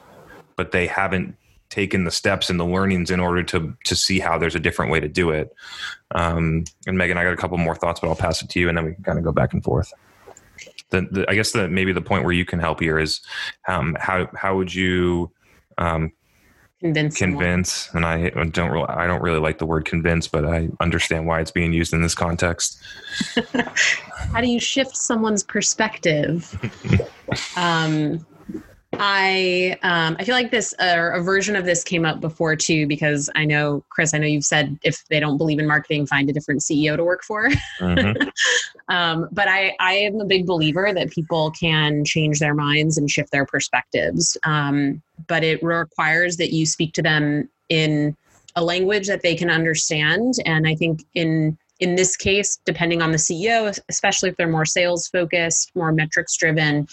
but 0.57 0.73
they 0.73 0.87
haven't 0.87 1.37
taken 1.71 2.03
the 2.03 2.11
steps 2.11 2.51
and 2.51 2.59
the 2.59 2.67
learnings 2.67 3.11
in 3.11 3.21
order 3.21 3.43
to 3.45 3.77
to 3.85 3.95
see 3.95 4.19
how 4.19 4.37
there's 4.37 4.57
a 4.57 4.61
different 4.61 4.91
way 4.91 4.99
to 4.99 5.09
do 5.09 5.31
it. 5.31 5.55
Um, 6.13 6.65
and 6.87 6.99
Megan, 6.99 7.17
I 7.17 7.23
got 7.23 7.33
a 7.33 7.37
couple 7.37 7.57
more 7.59 7.77
thoughts, 7.77 8.01
but 8.01 8.09
I'll 8.09 8.17
pass 8.17 8.43
it 8.43 8.51
to 8.51 8.61
you, 8.61 8.69
and 8.69 8.77
then 8.77 8.85
we 8.85 8.95
can 8.95 9.05
kind 9.05 9.19
of 9.19 9.25
go 9.25 9.31
back 9.31 9.53
and 9.53 9.63
forth 9.63 9.93
the, 10.91 11.07
the, 11.11 11.25
I 11.29 11.35
guess 11.35 11.53
the 11.53 11.69
maybe 11.69 11.93
the 11.93 12.01
point 12.01 12.25
where 12.25 12.33
you 12.33 12.45
can 12.45 12.59
help 12.59 12.81
here 12.81 12.99
is 12.99 13.21
um, 13.69 13.97
how 13.99 14.29
how 14.35 14.57
would 14.57 14.75
you 14.75 15.31
um, 15.79 16.13
convince 16.81 17.17
convince 17.19 17.95
and 17.95 18.05
I 18.07 18.31
don't 18.31 18.71
really 18.71 18.89
I 18.89 19.07
don't 19.07 19.23
really 19.23 19.39
like 19.39 19.59
the 19.59 19.67
word 19.67 19.85
convince, 19.85 20.27
but 20.29 20.45
I 20.45 20.69
understand 20.81 21.27
why 21.27 21.41
it's 21.41 21.51
being 21.51 21.73
used 21.73 21.93
in 21.93 22.03
this 22.03 22.15
context. 22.15 22.79
how 24.33 24.41
do 24.41 24.49
you 24.49 24.61
shift 24.61 24.97
someone's 24.97 25.43
perspective? 25.43 26.59
um, 27.57 28.25
I 29.03 29.79
um, 29.83 30.15
I 30.19 30.25
feel 30.25 30.35
like 30.35 30.51
this 30.51 30.75
uh, 30.79 31.13
a 31.15 31.23
version 31.23 31.57
of 31.57 31.65
this 31.65 31.83
came 31.83 32.05
up 32.05 32.21
before 32.21 32.55
too 32.55 32.87
because 32.87 33.31
I 33.35 33.47
know 33.47 33.83
Chris 33.89 34.13
I 34.13 34.19
know 34.19 34.27
you've 34.27 34.45
said 34.45 34.79
if 34.83 35.03
they 35.09 35.19
don't 35.19 35.39
believe 35.39 35.59
in 35.59 35.67
marketing 35.67 36.07
find 36.07 36.29
a 36.29 36.35
different 36.35 36.61
CEO 36.61 36.97
to 36.97 37.05
work 37.05 37.25
for. 37.25 37.49
Mm-hmm. 37.81 38.29
um, 38.95 39.29
but 39.33 39.49
I 39.49 39.75
I 39.81 39.95
am 39.95 40.21
a 40.21 40.27
big 40.27 40.47
believer 40.47 40.93
that 40.93 41.11
people 41.11 41.51
can 41.53 42.05
change 42.05 42.41
their 42.41 42.55
minds 42.55 42.99
and 42.99 43.11
shift 43.11 43.33
their 43.33 43.47
perspectives. 43.47 44.37
Um, 44.45 45.01
but 45.29 45.45
it 45.45 45.63
requires 45.63 46.37
that 46.37 46.53
you 46.53 46.67
speak 46.67 46.93
to 46.95 47.03
them 47.03 47.49
in 47.71 48.15
a 48.55 48.63
language 48.63 49.07
that 49.07 49.23
they 49.23 49.35
can 49.35 49.49
understand 49.49 50.35
and 50.45 50.69
I 50.69 50.75
think 50.75 51.05
in 51.15 51.57
in 51.81 51.95
this 51.95 52.15
case, 52.17 52.61
depending 52.67 53.01
on 53.01 53.11
the 53.11 53.17
CEO, 53.17 53.77
especially 53.89 54.29
if 54.29 54.37
they're 54.37 54.47
more 54.47 54.67
sales 54.67 55.09
focused, 55.09 55.73
more 55.75 55.93
metrics 55.93 56.37
driven, 56.37 56.87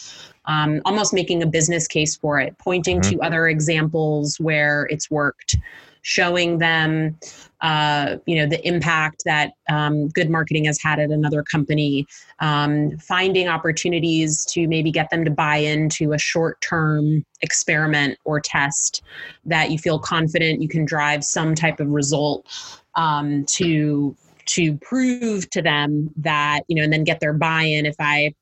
um, 0.47 0.81
almost 0.85 1.13
making 1.13 1.43
a 1.43 1.45
business 1.45 1.87
case 1.87 2.15
for 2.15 2.39
it, 2.39 2.57
pointing 2.57 3.01
mm-hmm. 3.01 3.19
to 3.19 3.21
other 3.21 3.47
examples 3.47 4.39
where 4.39 4.87
it's 4.89 5.11
worked, 5.11 5.55
showing 6.01 6.57
them, 6.57 7.17
uh, 7.59 8.15
you 8.25 8.37
know, 8.37 8.47
the 8.47 8.65
impact 8.65 9.23
that 9.25 9.51
um, 9.69 10.07
good 10.07 10.29
marketing 10.29 10.63
has 10.63 10.81
had 10.81 10.99
at 10.99 11.09
another 11.09 11.43
company, 11.43 12.07
um, 12.39 12.97
finding 12.97 13.49
opportunities 13.49 14.45
to 14.45 14.67
maybe 14.69 14.89
get 14.89 15.09
them 15.09 15.25
to 15.25 15.31
buy 15.31 15.57
into 15.57 16.13
a 16.13 16.17
short 16.17 16.61
term 16.61 17.25
experiment 17.41 18.17
or 18.23 18.39
test 18.39 19.03
that 19.45 19.69
you 19.69 19.77
feel 19.77 19.99
confident 19.99 20.61
you 20.61 20.69
can 20.69 20.85
drive 20.85 21.23
some 21.23 21.53
type 21.53 21.79
of 21.81 21.89
result 21.89 22.47
um, 22.95 23.45
to 23.45 24.15
to 24.47 24.75
prove 24.77 25.49
to 25.49 25.61
them 25.61 26.09
that 26.15 26.61
you 26.67 26.75
know 26.75 26.83
and 26.83 26.91
then 26.91 27.03
get 27.03 27.19
their 27.19 27.33
buy-in 27.33 27.85
if 27.85 27.95
i 27.99 28.33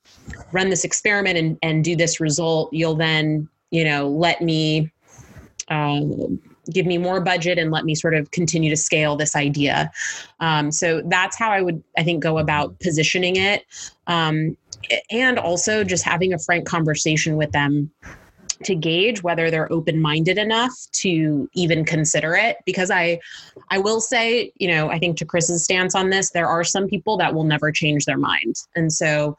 run 0.51 0.69
this 0.69 0.83
experiment 0.83 1.37
and, 1.37 1.57
and 1.61 1.83
do 1.83 1.95
this 1.95 2.19
result 2.19 2.71
you'll 2.71 2.95
then 2.95 3.47
you 3.71 3.83
know 3.83 4.07
let 4.07 4.41
me 4.41 4.91
uh, 5.69 6.01
give 6.71 6.85
me 6.85 6.97
more 6.97 7.19
budget 7.19 7.57
and 7.57 7.71
let 7.71 7.85
me 7.85 7.95
sort 7.95 8.13
of 8.13 8.31
continue 8.31 8.69
to 8.69 8.77
scale 8.77 9.15
this 9.15 9.35
idea. 9.35 9.91
Um, 10.39 10.71
so 10.71 11.01
that's 11.05 11.37
how 11.37 11.51
I 11.51 11.61
would, 11.61 11.83
I 11.97 12.03
think, 12.03 12.23
go 12.23 12.37
about 12.37 12.79
positioning 12.79 13.35
it. 13.35 13.65
Um, 14.07 14.57
and 15.09 15.39
also 15.39 15.83
just 15.83 16.03
having 16.03 16.33
a 16.33 16.39
frank 16.39 16.67
conversation 16.67 17.37
with 17.37 17.51
them 17.51 17.91
to 18.63 18.75
gauge 18.75 19.21
whether 19.23 19.51
they're 19.51 19.71
open-minded 19.71 20.37
enough 20.37 20.73
to 20.91 21.49
even 21.53 21.83
consider 21.85 22.35
it. 22.35 22.57
Because 22.65 22.91
i 22.91 23.19
i 23.69 23.77
will 23.77 24.01
say 24.01 24.51
you 24.57 24.67
know 24.67 24.89
i 24.89 24.99
think 24.99 25.17
to 25.17 25.25
chris's 25.25 25.63
stance 25.63 25.95
on 25.95 26.09
this 26.09 26.31
there 26.31 26.47
are 26.47 26.63
some 26.63 26.87
people 26.87 27.17
that 27.17 27.33
will 27.33 27.43
never 27.43 27.71
change 27.71 28.05
their 28.05 28.17
mind. 28.17 28.55
And 28.75 28.91
so 28.91 29.37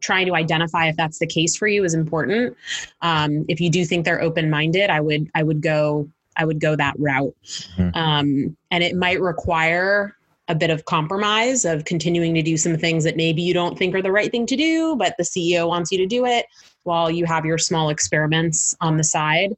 trying 0.00 0.26
to 0.26 0.34
identify 0.34 0.88
if 0.88 0.96
that's 0.96 1.18
the 1.18 1.26
case 1.26 1.54
for 1.54 1.66
you 1.68 1.84
is 1.84 1.92
important. 1.92 2.56
Um, 3.02 3.44
if 3.48 3.60
you 3.60 3.68
do 3.68 3.84
think 3.84 4.04
they're 4.04 4.22
open-minded 4.22 4.90
i 4.90 5.00
would 5.00 5.30
i 5.34 5.42
would 5.42 5.60
go 5.60 6.08
i 6.36 6.44
would 6.44 6.60
go 6.60 6.74
that 6.76 6.94
route. 6.98 7.34
Mhm. 7.76 7.96
um, 7.96 8.56
and 8.70 8.82
it 8.82 8.96
might 8.96 9.20
require 9.20 10.16
a 10.50 10.54
bit 10.54 10.68
of 10.68 10.84
compromise 10.84 11.64
of 11.64 11.84
continuing 11.84 12.34
to 12.34 12.42
do 12.42 12.56
some 12.56 12.76
things 12.76 13.04
that 13.04 13.16
maybe 13.16 13.40
you 13.40 13.54
don't 13.54 13.78
think 13.78 13.94
are 13.94 14.02
the 14.02 14.12
right 14.12 14.30
thing 14.30 14.44
to 14.46 14.56
do 14.56 14.96
but 14.96 15.14
the 15.16 15.24
ceo 15.24 15.68
wants 15.68 15.90
you 15.92 15.98
to 15.98 16.06
do 16.06 16.26
it 16.26 16.46
while 16.84 17.10
you 17.10 17.24
have 17.24 17.44
your 17.44 17.58
small 17.58 17.90
experiments 17.90 18.76
on 18.80 18.96
the 18.96 19.04
side. 19.04 19.54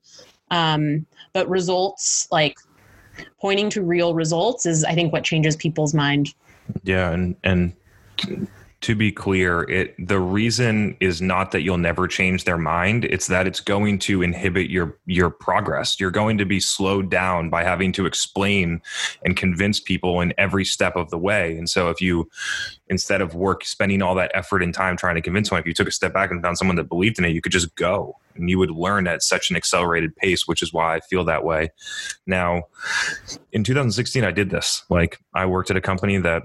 Um, 0.50 1.07
but 1.33 1.48
results 1.48 2.28
like 2.31 2.57
pointing 3.40 3.70
to 3.70 3.83
real 3.83 4.14
results 4.14 4.66
is 4.66 4.85
i 4.85 4.94
think 4.94 5.12
what 5.12 5.24
changes 5.24 5.57
people's 5.57 5.94
mind. 5.94 6.35
Yeah, 6.85 7.11
and 7.11 7.37
and 7.44 7.74
to 8.83 8.97
be 8.97 9.12
clear, 9.12 9.62
it 9.62 9.95
the 9.99 10.18
reason 10.18 10.97
is 11.01 11.23
not 11.23 11.53
that 11.53 11.62
you'll 11.62 11.79
never 11.79 12.09
change 12.09 12.45
their 12.45 12.59
mind, 12.59 13.05
it's 13.05 13.29
that 13.29 13.47
it's 13.47 13.61
going 13.61 13.99
to 14.01 14.23
inhibit 14.23 14.71
your 14.71 14.99
your 15.07 15.31
progress. 15.31 15.99
You're 16.01 16.11
going 16.11 16.37
to 16.38 16.45
be 16.45 16.59
slowed 16.59 17.09
down 17.09 17.49
by 17.49 17.62
having 17.62 17.92
to 17.92 18.07
explain 18.07 18.83
and 19.25 19.37
convince 19.37 19.79
people 19.79 20.21
in 20.21 20.35
every 20.37 20.64
step 20.64 20.97
of 20.97 21.11
the 21.11 21.18
way. 21.18 21.57
And 21.57 21.71
so 21.71 21.90
if 21.90 22.01
you 22.01 22.29
instead 22.88 23.21
of 23.21 23.35
work 23.35 23.64
spending 23.64 24.03
all 24.03 24.16
that 24.16 24.33
effort 24.35 24.62
and 24.62 24.75
time 24.75 24.97
trying 24.97 25.14
to 25.14 25.23
convince 25.23 25.49
someone, 25.49 25.62
if 25.62 25.66
you 25.66 25.75
took 25.75 25.88
a 25.88 25.92
step 25.92 26.12
back 26.12 26.31
and 26.31 26.42
found 26.42 26.59
someone 26.59 26.77
that 26.77 26.88
believed 26.88 27.18
in 27.18 27.25
it, 27.25 27.31
you 27.31 27.40
could 27.40 27.53
just 27.53 27.75
go 27.77 28.18
and 28.35 28.51
you 28.51 28.59
would 28.59 28.71
learn 28.71 29.07
at 29.07 29.23
such 29.23 29.51
an 29.51 29.57
accelerated 29.57 30.14
pace, 30.16 30.49
which 30.49 30.61
is 30.61 30.73
why 30.73 30.97
I 30.97 31.01
feel 31.01 31.25
that 31.25 31.45
way. 31.45 31.71
Now, 32.27 32.64
in 33.53 33.62
2016, 33.62 34.25
I 34.25 34.33
did 34.33 34.51
this. 34.51 34.83
Like 34.90 35.21
I 35.35 35.47
worked 35.47 35.71
at 35.71 35.77
a 35.77 35.81
company 35.81 36.18
that 36.18 36.42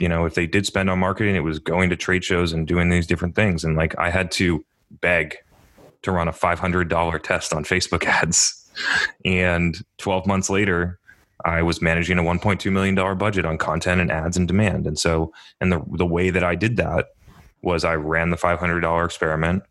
you 0.00 0.08
know, 0.08 0.24
if 0.24 0.34
they 0.34 0.46
did 0.46 0.66
spend 0.66 0.90
on 0.90 0.98
marketing, 0.98 1.36
it 1.36 1.44
was 1.44 1.58
going 1.58 1.90
to 1.90 1.96
trade 1.96 2.24
shows 2.24 2.52
and 2.52 2.66
doing 2.66 2.88
these 2.88 3.06
different 3.06 3.36
things. 3.36 3.62
And 3.62 3.76
like 3.76 3.96
I 3.98 4.10
had 4.10 4.30
to 4.32 4.64
beg 4.90 5.36
to 6.02 6.10
run 6.10 6.26
a 6.26 6.32
$500 6.32 7.22
test 7.22 7.52
on 7.52 7.64
Facebook 7.64 8.04
ads. 8.06 8.56
And 9.24 9.78
12 9.98 10.26
months 10.26 10.48
later, 10.48 10.98
I 11.44 11.62
was 11.62 11.82
managing 11.82 12.18
a 12.18 12.22
$1.2 12.22 12.72
million 12.72 13.18
budget 13.18 13.44
on 13.44 13.58
content 13.58 14.00
and 14.00 14.10
ads 14.10 14.36
and 14.36 14.48
demand. 14.48 14.86
And 14.86 14.98
so, 14.98 15.32
and 15.60 15.70
the, 15.70 15.82
the 15.92 16.06
way 16.06 16.30
that 16.30 16.44
I 16.44 16.54
did 16.54 16.76
that 16.78 17.08
was 17.62 17.84
I 17.84 17.94
ran 17.94 18.30
the 18.30 18.36
$500 18.36 19.04
experiment. 19.04 19.62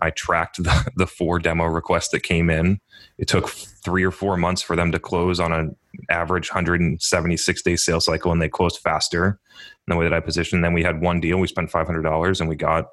I 0.00 0.10
tracked 0.10 0.62
the, 0.62 0.90
the 0.96 1.06
four 1.06 1.38
demo 1.38 1.64
requests 1.66 2.08
that 2.08 2.20
came 2.20 2.50
in. 2.50 2.80
It 3.18 3.28
took 3.28 3.48
three 3.48 4.04
or 4.04 4.10
four 4.10 4.36
months 4.36 4.62
for 4.62 4.76
them 4.76 4.92
to 4.92 4.98
close 4.98 5.40
on 5.40 5.52
an 5.52 5.76
average 6.08 6.50
176 6.50 7.62
day 7.62 7.76
sales 7.76 8.06
cycle, 8.06 8.32
and 8.32 8.40
they 8.40 8.48
closed 8.48 8.78
faster 8.78 9.38
in 9.86 9.92
the 9.92 9.96
way 9.96 10.04
that 10.04 10.14
I 10.14 10.20
positioned. 10.20 10.64
Then 10.64 10.72
we 10.72 10.82
had 10.82 11.00
one 11.00 11.20
deal. 11.20 11.38
We 11.38 11.46
spent 11.46 11.70
$500 11.70 12.40
and 12.40 12.48
we 12.48 12.56
got 12.56 12.88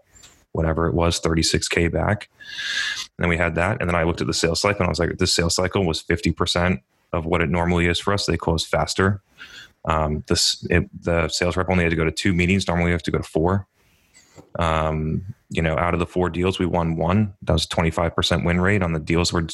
whatever 0.52 0.88
it 0.88 0.94
was, 0.94 1.20
36K 1.22 1.92
back. 1.92 2.30
And 3.18 3.24
then 3.24 3.30
we 3.30 3.38
had 3.38 3.56
that. 3.56 3.78
And 3.80 3.90
then 3.90 3.96
I 3.96 4.04
looked 4.04 4.22
at 4.22 4.28
the 4.28 4.34
sales 4.34 4.60
cycle 4.60 4.82
and 4.82 4.88
I 4.88 4.90
was 4.90 5.00
like, 5.00 5.18
this 5.18 5.34
sales 5.34 5.56
cycle 5.56 5.86
was 5.86 6.02
50% 6.02 6.82
of 7.14 7.26
what 7.26 7.42
it 7.42 7.50
normally 7.50 7.86
is 7.86 8.00
for 8.00 8.14
us. 8.14 8.26
They 8.26 8.38
closed 8.38 8.68
faster. 8.68 9.22
Um, 9.86 10.24
this 10.28 10.66
it, 10.70 10.90
the 11.04 11.30
sales 11.30 11.56
rep 11.56 11.70
only 11.70 11.84
had 11.84 11.92
to 11.92 11.96
go 11.96 12.04
to 12.04 12.12
two 12.12 12.34
meetings. 12.34 12.68
Normally, 12.68 12.90
you 12.90 12.94
have 12.94 13.04
to 13.04 13.12
go 13.12 13.20
to 13.20 13.24
four. 13.24 13.68
Um, 14.60 15.24
you 15.50 15.62
know, 15.62 15.78
out 15.78 15.94
of 15.94 16.00
the 16.00 16.06
four 16.06 16.30
deals, 16.30 16.60
we 16.60 16.66
won 16.66 16.98
one. 16.98 17.34
That 17.44 17.54
was 17.54 17.66
twenty 17.66 17.92
five 17.92 18.16
percent 18.16 18.46
win 18.46 18.60
rate 18.60 18.84
on 18.84 18.94
the 18.94 19.00
deals 19.00 19.32
we're 19.32 19.48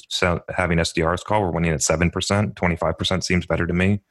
having 0.56 0.80
SDRs 0.80 1.24
call. 1.24 1.42
We're 1.42 1.52
winning 1.52 1.72
at 1.72 1.82
seven 1.82 2.10
percent. 2.10 2.56
Twenty 2.56 2.76
five 2.76 2.98
percent 2.98 3.24
seems 3.24 3.46
better 3.46 3.68
to 3.68 3.74
me. 3.74 4.02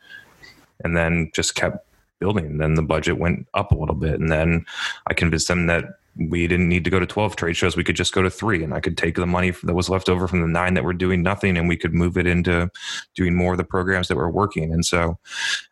And 0.84 0.96
then 0.96 1.30
just 1.34 1.54
kept 1.54 1.86
building. 2.18 2.46
And 2.46 2.60
then 2.60 2.74
the 2.74 2.82
budget 2.82 3.18
went 3.18 3.46
up 3.54 3.72
a 3.72 3.76
little 3.76 3.94
bit, 3.94 4.20
and 4.20 4.30
then 4.30 4.64
I 5.06 5.14
convinced 5.14 5.48
them 5.48 5.66
that 5.66 5.84
we 6.16 6.46
didn't 6.46 6.68
need 6.68 6.84
to 6.84 6.90
go 6.90 7.00
to 7.00 7.06
12 7.06 7.36
trade 7.36 7.56
shows. 7.56 7.76
We 7.76 7.84
could 7.84 7.96
just 7.96 8.12
go 8.12 8.22
to 8.22 8.30
three, 8.30 8.62
and 8.62 8.74
I 8.74 8.80
could 8.80 8.98
take 8.98 9.16
the 9.16 9.26
money 9.26 9.50
that 9.62 9.74
was 9.74 9.88
left 9.88 10.08
over 10.08 10.28
from 10.28 10.42
the 10.42 10.46
nine 10.46 10.74
that 10.74 10.84
were 10.84 10.92
doing 10.92 11.22
nothing, 11.22 11.56
and 11.56 11.68
we 11.68 11.76
could 11.76 11.94
move 11.94 12.18
it 12.18 12.26
into 12.26 12.70
doing 13.14 13.34
more 13.34 13.52
of 13.52 13.58
the 13.58 13.64
programs 13.64 14.08
that 14.08 14.16
were 14.16 14.30
working. 14.30 14.72
And 14.72 14.84
so, 14.84 15.18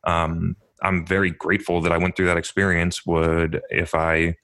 um, 0.05 0.57
I'm 0.83 1.07
very 1.07 1.31
grateful 1.31 1.81
that 1.83 1.93
I 1.93 1.99
went 1.99 2.16
through 2.16 2.27
that 2.27 2.37
experience. 2.37 3.05
Would 3.07 3.61
if 3.71 3.95
I 3.95 4.37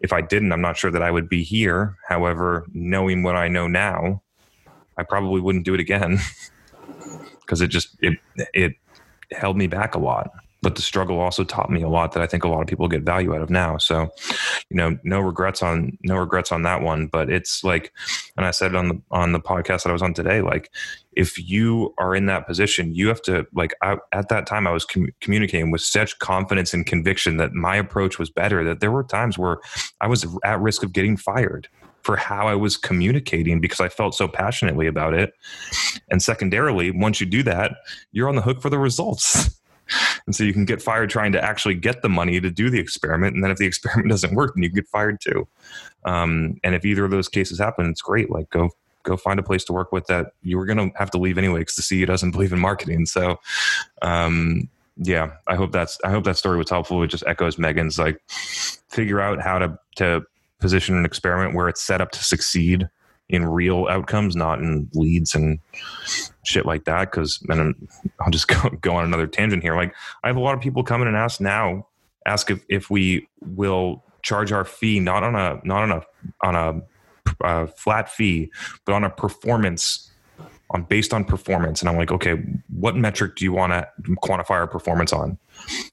if 0.00 0.12
I 0.12 0.20
didn't, 0.20 0.52
I'm 0.52 0.60
not 0.60 0.76
sure 0.76 0.90
that 0.90 1.02
I 1.02 1.10
would 1.10 1.28
be 1.28 1.42
here. 1.42 1.96
However, 2.08 2.66
knowing 2.72 3.22
what 3.22 3.36
I 3.36 3.48
know 3.48 3.66
now, 3.66 4.22
I 4.96 5.02
probably 5.02 5.40
wouldn't 5.40 5.64
do 5.64 5.74
it 5.74 5.80
again 5.80 6.18
because 7.40 7.60
it 7.60 7.68
just 7.68 7.96
it 8.00 8.18
it 8.54 8.74
held 9.30 9.56
me 9.56 9.66
back 9.66 9.94
a 9.94 9.98
lot. 9.98 10.30
But 10.60 10.76
the 10.76 10.82
struggle 10.82 11.18
also 11.18 11.42
taught 11.42 11.70
me 11.70 11.82
a 11.82 11.88
lot 11.88 12.12
that 12.12 12.22
I 12.22 12.26
think 12.28 12.44
a 12.44 12.48
lot 12.48 12.60
of 12.60 12.68
people 12.68 12.86
get 12.86 13.02
value 13.02 13.34
out 13.34 13.42
of 13.42 13.50
now. 13.50 13.78
So, 13.78 14.10
you 14.70 14.76
know, 14.76 14.96
no 15.02 15.18
regrets 15.18 15.60
on 15.60 15.98
no 16.04 16.16
regrets 16.16 16.52
on 16.52 16.62
that 16.62 16.82
one. 16.82 17.08
But 17.08 17.30
it's 17.30 17.64
like, 17.64 17.92
and 18.36 18.46
I 18.46 18.52
said 18.52 18.76
on 18.76 18.88
the 18.88 19.02
on 19.10 19.32
the 19.32 19.40
podcast 19.40 19.82
that 19.82 19.88
I 19.88 19.92
was 19.92 20.02
on 20.02 20.14
today, 20.14 20.40
like 20.40 20.70
if 21.14 21.38
you 21.38 21.94
are 21.98 22.14
in 22.14 22.26
that 22.26 22.46
position, 22.46 22.94
you 22.94 23.08
have 23.08 23.22
to 23.22 23.46
like 23.54 23.74
I, 23.82 23.96
at 24.12 24.28
that 24.28 24.46
time 24.46 24.66
I 24.66 24.72
was 24.72 24.84
com- 24.84 25.08
communicating 25.20 25.70
with 25.70 25.80
such 25.80 26.18
confidence 26.18 26.72
and 26.72 26.86
conviction 26.86 27.36
that 27.36 27.52
my 27.52 27.76
approach 27.76 28.18
was 28.18 28.30
better. 28.30 28.64
That 28.64 28.80
there 28.80 28.90
were 28.90 29.04
times 29.04 29.38
where 29.38 29.58
I 30.00 30.06
was 30.06 30.26
at 30.44 30.60
risk 30.60 30.82
of 30.82 30.92
getting 30.92 31.16
fired 31.16 31.68
for 32.02 32.16
how 32.16 32.48
I 32.48 32.54
was 32.54 32.76
communicating 32.76 33.60
because 33.60 33.80
I 33.80 33.88
felt 33.88 34.14
so 34.14 34.26
passionately 34.26 34.86
about 34.86 35.14
it. 35.14 35.32
And 36.10 36.22
secondarily, 36.22 36.90
once 36.90 37.20
you 37.20 37.26
do 37.26 37.42
that, 37.44 37.72
you're 38.10 38.28
on 38.28 38.36
the 38.36 38.42
hook 38.42 38.60
for 38.60 38.70
the 38.70 38.78
results. 38.78 39.58
And 40.26 40.34
so 40.34 40.44
you 40.44 40.52
can 40.52 40.64
get 40.64 40.80
fired 40.80 41.10
trying 41.10 41.32
to 41.32 41.44
actually 41.44 41.74
get 41.74 42.00
the 42.00 42.08
money 42.08 42.40
to 42.40 42.50
do 42.50 42.70
the 42.70 42.78
experiment. 42.78 43.34
And 43.34 43.44
then 43.44 43.50
if 43.50 43.58
the 43.58 43.66
experiment 43.72 44.08
doesn't 44.08 44.34
work, 44.34 44.54
then 44.54 44.62
you 44.62 44.70
get 44.70 44.86
fired 44.88 45.20
too. 45.20 45.46
Um, 46.04 46.54
and 46.64 46.74
if 46.74 46.84
either 46.84 47.04
of 47.04 47.10
those 47.10 47.28
cases 47.28 47.58
happen, 47.58 47.90
it's 47.90 48.00
great. 48.00 48.30
Like 48.30 48.48
go 48.50 48.70
go 49.02 49.16
find 49.16 49.38
a 49.38 49.42
place 49.42 49.64
to 49.64 49.72
work 49.72 49.92
with 49.92 50.06
that 50.06 50.32
you 50.42 50.56
were 50.56 50.66
going 50.66 50.78
to 50.78 50.96
have 50.98 51.10
to 51.10 51.18
leave 51.18 51.38
anyway 51.38 51.60
because 51.60 51.76
the 51.76 51.82
CEO 51.82 52.06
doesn't 52.06 52.30
believe 52.30 52.52
in 52.52 52.58
marketing. 52.58 53.06
So, 53.06 53.40
um, 54.02 54.68
yeah, 54.96 55.32
I 55.46 55.54
hope 55.54 55.72
that's 55.72 55.98
I 56.04 56.10
hope 56.10 56.24
that 56.24 56.36
story 56.36 56.58
was 56.58 56.70
helpful. 56.70 57.02
It 57.02 57.08
just 57.08 57.24
echoes 57.26 57.58
Megan's 57.58 57.98
like 57.98 58.20
figure 58.28 59.20
out 59.20 59.40
how 59.40 59.58
to 59.58 59.78
to 59.96 60.22
position 60.60 60.96
an 60.96 61.04
experiment 61.04 61.54
where 61.54 61.68
it's 61.68 61.82
set 61.82 62.00
up 62.00 62.10
to 62.12 62.24
succeed 62.24 62.88
in 63.28 63.46
real 63.46 63.86
outcomes, 63.88 64.36
not 64.36 64.58
in 64.58 64.88
leads 64.94 65.34
and 65.34 65.58
shit 66.44 66.66
like 66.66 66.84
that. 66.84 67.10
Because 67.10 67.44
I'll 68.20 68.30
just 68.30 68.48
go, 68.48 68.68
go 68.80 68.96
on 68.96 69.04
another 69.04 69.26
tangent 69.26 69.62
here. 69.62 69.74
Like 69.74 69.94
I 70.22 70.28
have 70.28 70.36
a 70.36 70.40
lot 70.40 70.54
of 70.54 70.60
people 70.60 70.84
come 70.84 71.02
in 71.02 71.08
and 71.08 71.16
ask 71.16 71.40
now, 71.40 71.86
ask 72.26 72.50
if 72.50 72.62
if 72.68 72.90
we 72.90 73.28
will 73.40 74.04
charge 74.22 74.52
our 74.52 74.64
fee 74.64 75.00
not 75.00 75.24
on 75.24 75.34
a 75.34 75.60
not 75.64 75.82
on 75.82 75.90
a 75.90 76.02
on 76.42 76.54
a 76.54 76.82
uh, 77.42 77.66
flat 77.66 78.10
fee, 78.10 78.50
but 78.84 78.94
on 78.94 79.04
a 79.04 79.10
performance 79.10 80.10
on 80.70 80.84
based 80.84 81.12
on 81.12 81.24
performance. 81.24 81.80
And 81.80 81.88
I'm 81.88 81.96
like, 81.96 82.10
okay, 82.10 82.42
what 82.74 82.96
metric 82.96 83.36
do 83.36 83.44
you 83.44 83.52
want 83.52 83.72
to 83.72 83.86
quantify 84.22 84.52
our 84.52 84.66
performance 84.66 85.12
on? 85.12 85.38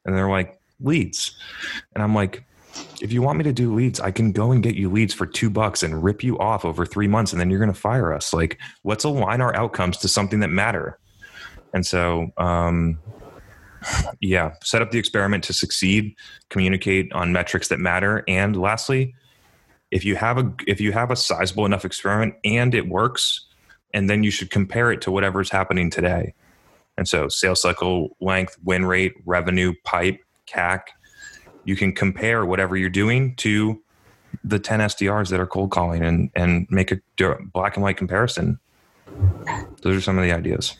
And 0.05 0.15
they're 0.15 0.29
like, 0.29 0.59
leads. 0.79 1.37
And 1.93 2.03
I'm 2.03 2.15
like, 2.15 2.45
if 3.01 3.11
you 3.11 3.21
want 3.21 3.37
me 3.37 3.43
to 3.43 3.51
do 3.51 3.73
leads, 3.73 3.99
I 3.99 4.11
can 4.11 4.31
go 4.31 4.51
and 4.51 4.63
get 4.63 4.75
you 4.75 4.89
leads 4.89 5.13
for 5.13 5.25
two 5.25 5.49
bucks 5.49 5.83
and 5.83 6.03
rip 6.03 6.23
you 6.23 6.37
off 6.39 6.63
over 6.63 6.85
three 6.85 7.07
months, 7.07 7.31
and 7.31 7.39
then 7.39 7.49
you're 7.49 7.59
going 7.59 7.73
to 7.73 7.79
fire 7.79 8.13
us. 8.13 8.33
Like, 8.33 8.59
let's 8.83 9.03
align 9.03 9.41
our 9.41 9.55
outcomes 9.55 9.97
to 9.97 10.07
something 10.07 10.39
that 10.39 10.49
matter. 10.49 10.97
And 11.73 11.85
so, 11.85 12.31
um, 12.37 12.99
yeah, 14.21 14.53
set 14.63 14.81
up 14.81 14.91
the 14.91 14.99
experiment 14.99 15.43
to 15.45 15.53
succeed, 15.53 16.15
communicate 16.49 17.11
on 17.13 17.31
metrics 17.31 17.67
that 17.69 17.79
matter, 17.79 18.23
and 18.27 18.55
lastly, 18.55 19.15
if 19.91 20.05
you 20.05 20.15
have 20.15 20.37
a 20.37 20.53
if 20.67 20.79
you 20.79 20.91
have 20.91 21.11
a 21.11 21.15
sizable 21.15 21.65
enough 21.65 21.85
experiment 21.85 22.35
and 22.43 22.73
it 22.75 22.87
works, 22.87 23.45
and 23.93 24.09
then 24.09 24.23
you 24.23 24.31
should 24.31 24.49
compare 24.49 24.91
it 24.91 25.01
to 25.01 25.11
whatever's 25.11 25.49
happening 25.49 25.89
today. 25.89 26.33
And 26.97 27.07
so, 27.07 27.27
sales 27.29 27.61
cycle 27.61 28.15
length, 28.19 28.57
win 28.63 28.85
rate, 28.85 29.13
revenue, 29.25 29.73
pipe, 29.85 30.19
CAC. 30.47 30.81
You 31.63 31.75
can 31.75 31.93
compare 31.93 32.45
whatever 32.45 32.75
you're 32.75 32.89
doing 32.89 33.35
to 33.37 33.81
the 34.43 34.59
10 34.59 34.79
SDRs 34.79 35.29
that 35.29 35.39
are 35.39 35.47
cold 35.47 35.71
calling 35.71 36.03
and 36.03 36.29
and 36.35 36.67
make 36.69 36.91
a 36.91 36.99
black 37.53 37.75
and 37.75 37.83
white 37.83 37.97
comparison. 37.97 38.59
Those 39.81 39.97
are 39.97 40.01
some 40.01 40.17
of 40.17 40.23
the 40.23 40.31
ideas. 40.31 40.75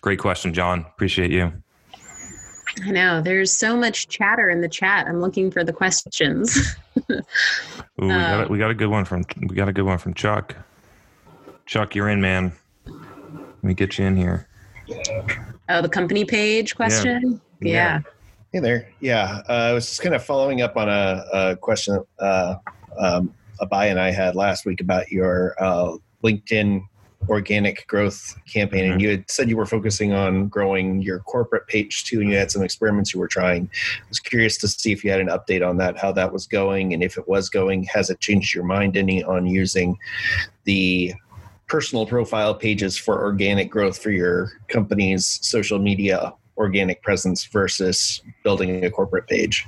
Great 0.00 0.18
question, 0.18 0.54
John. 0.54 0.80
Appreciate 0.80 1.30
you. 1.30 1.52
I 2.84 2.90
know 2.90 3.20
there's 3.20 3.52
so 3.52 3.76
much 3.76 4.08
chatter 4.08 4.50
in 4.50 4.60
the 4.60 4.68
chat. 4.68 5.06
I'm 5.06 5.20
looking 5.20 5.50
for 5.50 5.64
the 5.64 5.72
questions. 5.72 6.76
Ooh, 7.10 7.22
we, 7.98 8.08
got 8.08 8.44
a, 8.44 8.48
we 8.48 8.58
got 8.58 8.70
a 8.70 8.74
good 8.74 8.88
one 8.88 9.04
from 9.04 9.24
we 9.40 9.56
got 9.56 9.68
a 9.68 9.72
good 9.72 9.84
one 9.86 9.98
from 9.98 10.14
Chuck. 10.14 10.54
Chuck, 11.64 11.94
you're 11.94 12.08
in, 12.08 12.20
man. 12.20 12.52
Let 12.86 13.64
me 13.64 13.74
get 13.74 13.98
you 13.98 14.04
in 14.04 14.16
here. 14.16 14.46
Oh, 15.68 15.82
the 15.82 15.88
company 15.88 16.24
page 16.24 16.76
question? 16.76 17.40
Yeah. 17.60 17.70
Yeah. 17.70 18.00
Hey 18.52 18.60
there. 18.60 18.92
Yeah, 19.00 19.42
uh, 19.48 19.52
I 19.52 19.72
was 19.72 19.86
just 19.86 20.02
kind 20.02 20.14
of 20.14 20.24
following 20.24 20.62
up 20.62 20.76
on 20.76 20.88
a, 20.88 21.24
a 21.32 21.56
question 21.56 22.02
uh, 22.18 22.56
um, 22.98 23.34
Abai 23.60 23.90
and 23.90 23.98
I 23.98 24.10
had 24.10 24.36
last 24.36 24.64
week 24.66 24.80
about 24.80 25.10
your 25.10 25.54
uh, 25.58 25.96
LinkedIn 26.22 26.82
organic 27.28 27.86
growth 27.86 28.36
campaign, 28.46 28.84
and 28.84 28.92
mm-hmm. 28.92 29.00
you 29.00 29.10
had 29.10 29.30
said 29.30 29.48
you 29.48 29.56
were 29.56 29.66
focusing 29.66 30.12
on 30.12 30.48
growing 30.48 31.02
your 31.02 31.20
corporate 31.20 31.66
page 31.66 32.04
too, 32.04 32.20
and 32.20 32.30
you 32.30 32.36
had 32.36 32.50
some 32.50 32.62
experiments 32.62 33.12
you 33.12 33.20
were 33.20 33.28
trying. 33.28 33.68
I 33.74 34.08
was 34.08 34.20
curious 34.20 34.56
to 34.58 34.68
see 34.68 34.92
if 34.92 35.04
you 35.04 35.10
had 35.10 35.20
an 35.20 35.28
update 35.28 35.66
on 35.66 35.76
that, 35.78 35.98
how 35.98 36.12
that 36.12 36.32
was 36.32 36.46
going, 36.46 36.94
and 36.94 37.02
if 37.02 37.16
it 37.18 37.28
was 37.28 37.48
going, 37.48 37.84
has 37.84 38.10
it 38.10 38.20
changed 38.20 38.54
your 38.54 38.64
mind 38.64 38.96
any 38.96 39.24
on 39.24 39.46
using 39.46 39.98
the 40.64 41.14
personal 41.66 42.06
profile 42.06 42.54
pages 42.54 42.96
for 42.96 43.22
organic 43.22 43.70
growth 43.70 43.98
for 43.98 44.10
your 44.10 44.52
company's 44.68 45.38
social 45.42 45.78
media 45.78 46.32
organic 46.56 47.02
presence 47.02 47.44
versus 47.44 48.22
building 48.42 48.84
a 48.84 48.90
corporate 48.90 49.26
page? 49.26 49.66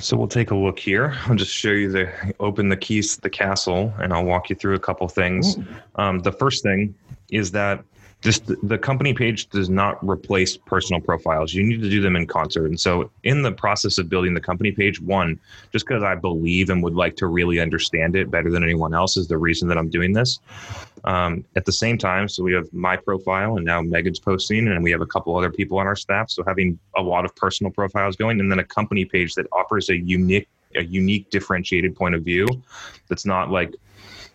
So 0.00 0.16
we'll 0.16 0.28
take 0.28 0.50
a 0.50 0.54
look 0.54 0.78
here. 0.78 1.14
I'll 1.26 1.34
just 1.34 1.52
show 1.52 1.70
you 1.70 1.90
the 1.90 2.34
open 2.38 2.68
the 2.68 2.76
keys 2.76 3.16
to 3.16 3.20
the 3.20 3.30
castle, 3.30 3.92
and 3.98 4.12
I'll 4.12 4.24
walk 4.24 4.48
you 4.50 4.56
through 4.56 4.74
a 4.74 4.78
couple 4.78 5.08
things. 5.08 5.56
Um, 5.96 6.20
the 6.20 6.32
first 6.32 6.62
thing 6.62 6.94
is 7.30 7.50
that 7.52 7.82
this 8.26 8.40
the 8.40 8.76
company 8.76 9.14
page 9.14 9.48
does 9.50 9.70
not 9.70 10.04
replace 10.06 10.56
personal 10.56 11.00
profiles. 11.00 11.54
You 11.54 11.62
need 11.62 11.80
to 11.80 11.88
do 11.88 12.00
them 12.02 12.16
in 12.16 12.26
concert. 12.26 12.66
And 12.66 12.78
so, 12.78 13.08
in 13.22 13.42
the 13.42 13.52
process 13.52 13.98
of 13.98 14.08
building 14.08 14.34
the 14.34 14.40
company 14.40 14.72
page, 14.72 15.00
one, 15.00 15.38
just 15.70 15.86
because 15.86 16.02
I 16.02 16.16
believe 16.16 16.68
and 16.68 16.82
would 16.82 16.96
like 16.96 17.14
to 17.18 17.28
really 17.28 17.60
understand 17.60 18.16
it 18.16 18.28
better 18.28 18.50
than 18.50 18.64
anyone 18.64 18.94
else, 18.94 19.16
is 19.16 19.28
the 19.28 19.38
reason 19.38 19.68
that 19.68 19.78
I'm 19.78 19.88
doing 19.88 20.12
this. 20.12 20.40
Um, 21.04 21.44
at 21.54 21.64
the 21.66 21.72
same 21.72 21.98
time, 21.98 22.28
so 22.28 22.42
we 22.42 22.52
have 22.52 22.70
my 22.72 22.96
profile, 22.96 23.58
and 23.58 23.64
now 23.64 23.80
Megan's 23.80 24.18
posting, 24.18 24.66
and 24.66 24.82
we 24.82 24.90
have 24.90 25.02
a 25.02 25.06
couple 25.06 25.36
other 25.36 25.52
people 25.52 25.78
on 25.78 25.86
our 25.86 25.94
staff. 25.94 26.28
So 26.28 26.42
having 26.44 26.80
a 26.96 27.02
lot 27.02 27.24
of 27.24 27.34
personal 27.36 27.70
profiles 27.70 28.16
going, 28.16 28.40
and 28.40 28.50
then 28.50 28.58
a 28.58 28.64
company 28.64 29.04
page 29.04 29.34
that 29.34 29.46
offers 29.52 29.88
a 29.88 29.96
unique 29.96 30.48
a 30.74 30.84
unique 30.84 31.30
differentiated 31.30 31.94
point 31.94 32.14
of 32.14 32.22
view 32.22 32.46
that's 33.08 33.24
not 33.24 33.50
like 33.50 33.72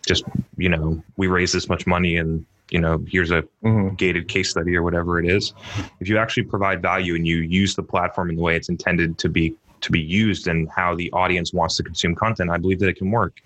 just 0.07 0.23
you 0.57 0.69
know 0.69 1.03
we 1.17 1.27
raise 1.27 1.51
this 1.51 1.67
much 1.67 1.85
money 1.85 2.15
and 2.15 2.45
you 2.71 2.79
know 2.79 3.03
here's 3.07 3.31
a 3.31 3.43
Mm-hmm. 3.63 3.93
gated 3.95 4.27
case 4.27 4.49
study 4.49 4.75
or 4.75 4.81
whatever 4.81 5.19
it 5.19 5.29
is. 5.29 5.53
If 5.99 6.09
you 6.09 6.17
actually 6.17 6.43
provide 6.43 6.81
value 6.81 7.13
and 7.13 7.27
you 7.27 7.37
use 7.37 7.75
the 7.75 7.83
platform 7.83 8.31
in 8.31 8.35
the 8.37 8.41
way 8.41 8.55
it's 8.55 8.69
intended 8.69 9.19
to 9.19 9.29
be 9.29 9.55
to 9.81 9.91
be 9.91 9.99
used 9.99 10.47
and 10.47 10.67
how 10.69 10.95
the 10.95 11.11
audience 11.11 11.53
wants 11.53 11.75
to 11.77 11.83
consume 11.83 12.13
content 12.15 12.51
i 12.51 12.57
believe 12.57 12.79
that 12.79 12.89
it 12.89 12.95
can 12.95 13.11
work. 13.11 13.39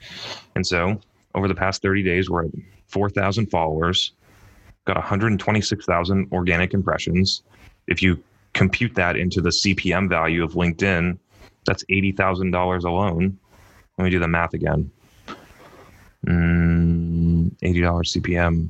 And 0.55 0.65
so 0.65 1.01
over 1.33 1.49
the 1.49 1.55
past 1.55 1.81
30 1.81 2.03
days 2.03 2.29
we're 2.29 2.45
at 2.45 2.51
4000 2.87 3.47
followers 3.47 4.13
got 4.85 4.95
126000 4.95 6.29
organic 6.31 6.73
impressions. 6.73 7.43
If 7.87 8.01
you 8.01 8.23
compute 8.53 8.95
that 8.95 9.17
into 9.17 9.41
the 9.41 9.49
cpm 9.49 10.07
value 10.07 10.43
of 10.43 10.53
linkedin 10.53 11.17
that's 11.65 11.83
$80000 11.85 12.83
alone. 12.85 13.37
Let 13.97 14.03
me 14.05 14.09
do 14.11 14.19
the 14.19 14.27
math 14.27 14.53
again. 14.53 14.91
Mm, 16.27 17.51
$80 17.61 17.83
cpm 17.83 18.69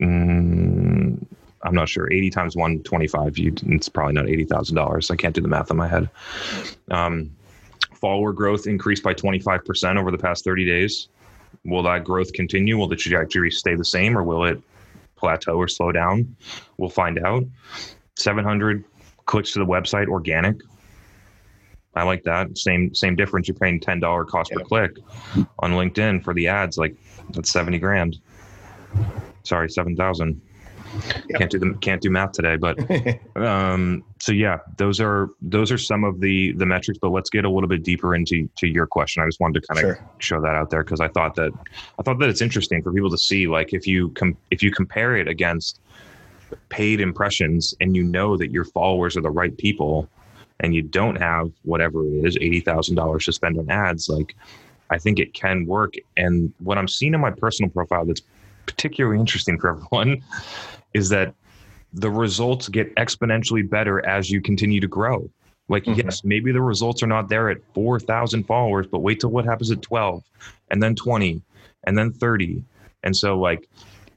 Mm, 0.00 1.24
I'm 1.62 1.74
not 1.74 1.88
sure. 1.88 2.10
80 2.12 2.30
times 2.30 2.56
125, 2.56 3.38
you, 3.38 3.54
it's 3.66 3.88
probably 3.88 4.14
not 4.14 4.26
$80,000. 4.26 5.10
I 5.10 5.16
can't 5.16 5.34
do 5.34 5.40
the 5.40 5.48
math 5.48 5.70
in 5.70 5.76
my 5.76 5.88
head. 5.88 6.08
Um, 6.90 7.30
follower 7.94 8.32
growth 8.32 8.66
increased 8.66 9.02
by 9.02 9.14
25% 9.14 9.98
over 9.98 10.10
the 10.10 10.18
past 10.18 10.44
30 10.44 10.64
days. 10.64 11.08
Will 11.64 11.82
that 11.84 12.04
growth 12.04 12.32
continue? 12.32 12.76
Will 12.78 12.88
the 12.88 12.96
trajectory 12.96 13.50
stay 13.50 13.74
the 13.74 13.84
same 13.84 14.16
or 14.16 14.22
will 14.22 14.44
it 14.44 14.60
plateau 15.16 15.56
or 15.56 15.66
slow 15.66 15.90
down? 15.92 16.36
We'll 16.76 16.90
find 16.90 17.18
out. 17.18 17.44
700 18.16 18.84
clicks 19.24 19.52
to 19.52 19.58
the 19.58 19.66
website 19.66 20.08
organic. 20.08 20.60
I 21.96 22.02
like 22.02 22.22
that. 22.24 22.56
Same 22.58 22.94
same 22.94 23.16
difference. 23.16 23.48
You're 23.48 23.56
paying 23.56 23.80
ten 23.80 24.00
dollar 24.00 24.26
cost 24.26 24.52
per 24.52 24.60
click 24.60 24.98
on 25.58 25.72
LinkedIn 25.72 26.22
for 26.22 26.34
the 26.34 26.46
ads. 26.46 26.76
Like 26.76 26.94
that's 27.30 27.50
seventy 27.50 27.78
grand. 27.78 28.18
Sorry, 29.44 29.68
seven 29.70 29.96
thousand. 29.96 30.40
Yeah. 31.28 31.38
Can't 31.38 31.50
do 31.50 31.58
the 31.58 31.74
can't 31.80 32.00
do 32.00 32.10
math 32.10 32.32
today, 32.32 32.56
but 32.56 32.78
um, 33.36 34.02
so 34.18 34.32
yeah, 34.32 34.58
those 34.78 35.00
are 35.00 35.28
those 35.42 35.70
are 35.70 35.76
some 35.78 36.04
of 36.04 36.20
the 36.20 36.52
the 36.52 36.64
metrics. 36.64 36.98
But 37.00 37.10
let's 37.10 37.28
get 37.28 37.44
a 37.44 37.50
little 37.50 37.68
bit 37.68 37.82
deeper 37.82 38.14
into 38.14 38.48
to 38.58 38.66
your 38.66 38.86
question. 38.86 39.22
I 39.22 39.26
just 39.26 39.40
wanted 39.40 39.60
to 39.60 39.66
kind 39.66 39.78
of 39.86 39.96
Sure. 39.96 40.08
show 40.18 40.40
that 40.40 40.54
out 40.54 40.70
there 40.70 40.82
because 40.82 41.00
I 41.00 41.08
thought 41.08 41.34
that 41.34 41.52
I 41.98 42.02
thought 42.02 42.18
that 42.20 42.28
it's 42.28 42.40
interesting 42.40 42.82
for 42.82 42.92
people 42.92 43.10
to 43.10 43.18
see. 43.18 43.46
Like 43.46 43.74
if 43.74 43.86
you 43.86 44.10
com- 44.10 44.36
if 44.50 44.62
you 44.62 44.70
compare 44.70 45.16
it 45.16 45.28
against 45.28 45.80
paid 46.70 47.00
impressions 47.00 47.74
and 47.80 47.94
you 47.96 48.02
know 48.04 48.36
that 48.36 48.50
your 48.52 48.64
followers 48.64 49.16
are 49.16 49.20
the 49.22 49.30
right 49.30 49.56
people 49.58 50.08
and 50.60 50.74
you 50.74 50.80
don't 50.80 51.16
have 51.16 51.50
whatever 51.64 52.06
it 52.06 52.24
is 52.24 52.36
eighty 52.40 52.60
thousand 52.60 52.94
dollars 52.94 53.26
to 53.26 53.32
spend 53.32 53.58
on 53.58 53.68
ads, 53.70 54.08
like 54.08 54.34
I 54.90 54.98
think 54.98 55.18
it 55.18 55.34
can 55.34 55.66
work. 55.66 55.94
And 56.16 56.52
what 56.58 56.78
I'm 56.78 56.88
seeing 56.88 57.14
in 57.14 57.20
my 57.20 57.30
personal 57.30 57.70
profile 57.70 58.04
that's 58.04 58.22
particularly 58.66 59.18
interesting 59.18 59.58
for 59.58 59.70
everyone 59.70 60.22
is 60.94 61.08
that 61.10 61.34
the 61.92 62.10
results 62.10 62.68
get 62.68 62.94
exponentially 62.96 63.68
better 63.68 64.06
as 64.06 64.30
you 64.30 64.40
continue 64.40 64.80
to 64.80 64.88
grow. 64.88 65.30
Like, 65.68 65.84
Mhm. 65.84 66.04
yes, 66.04 66.22
maybe 66.24 66.52
the 66.52 66.60
results 66.62 67.02
are 67.02 67.06
not 67.08 67.28
there 67.28 67.50
at 67.50 67.58
4,000 67.74 68.44
followers, 68.44 68.86
but 68.86 69.00
wait 69.00 69.20
till 69.20 69.30
what 69.30 69.44
happens 69.44 69.70
at 69.70 69.82
12 69.82 70.22
and 70.70 70.82
then 70.82 70.94
20 70.94 71.42
and 71.84 71.98
then 71.98 72.12
30. 72.12 72.62
And 73.02 73.16
so, 73.16 73.38
like, 73.38 73.68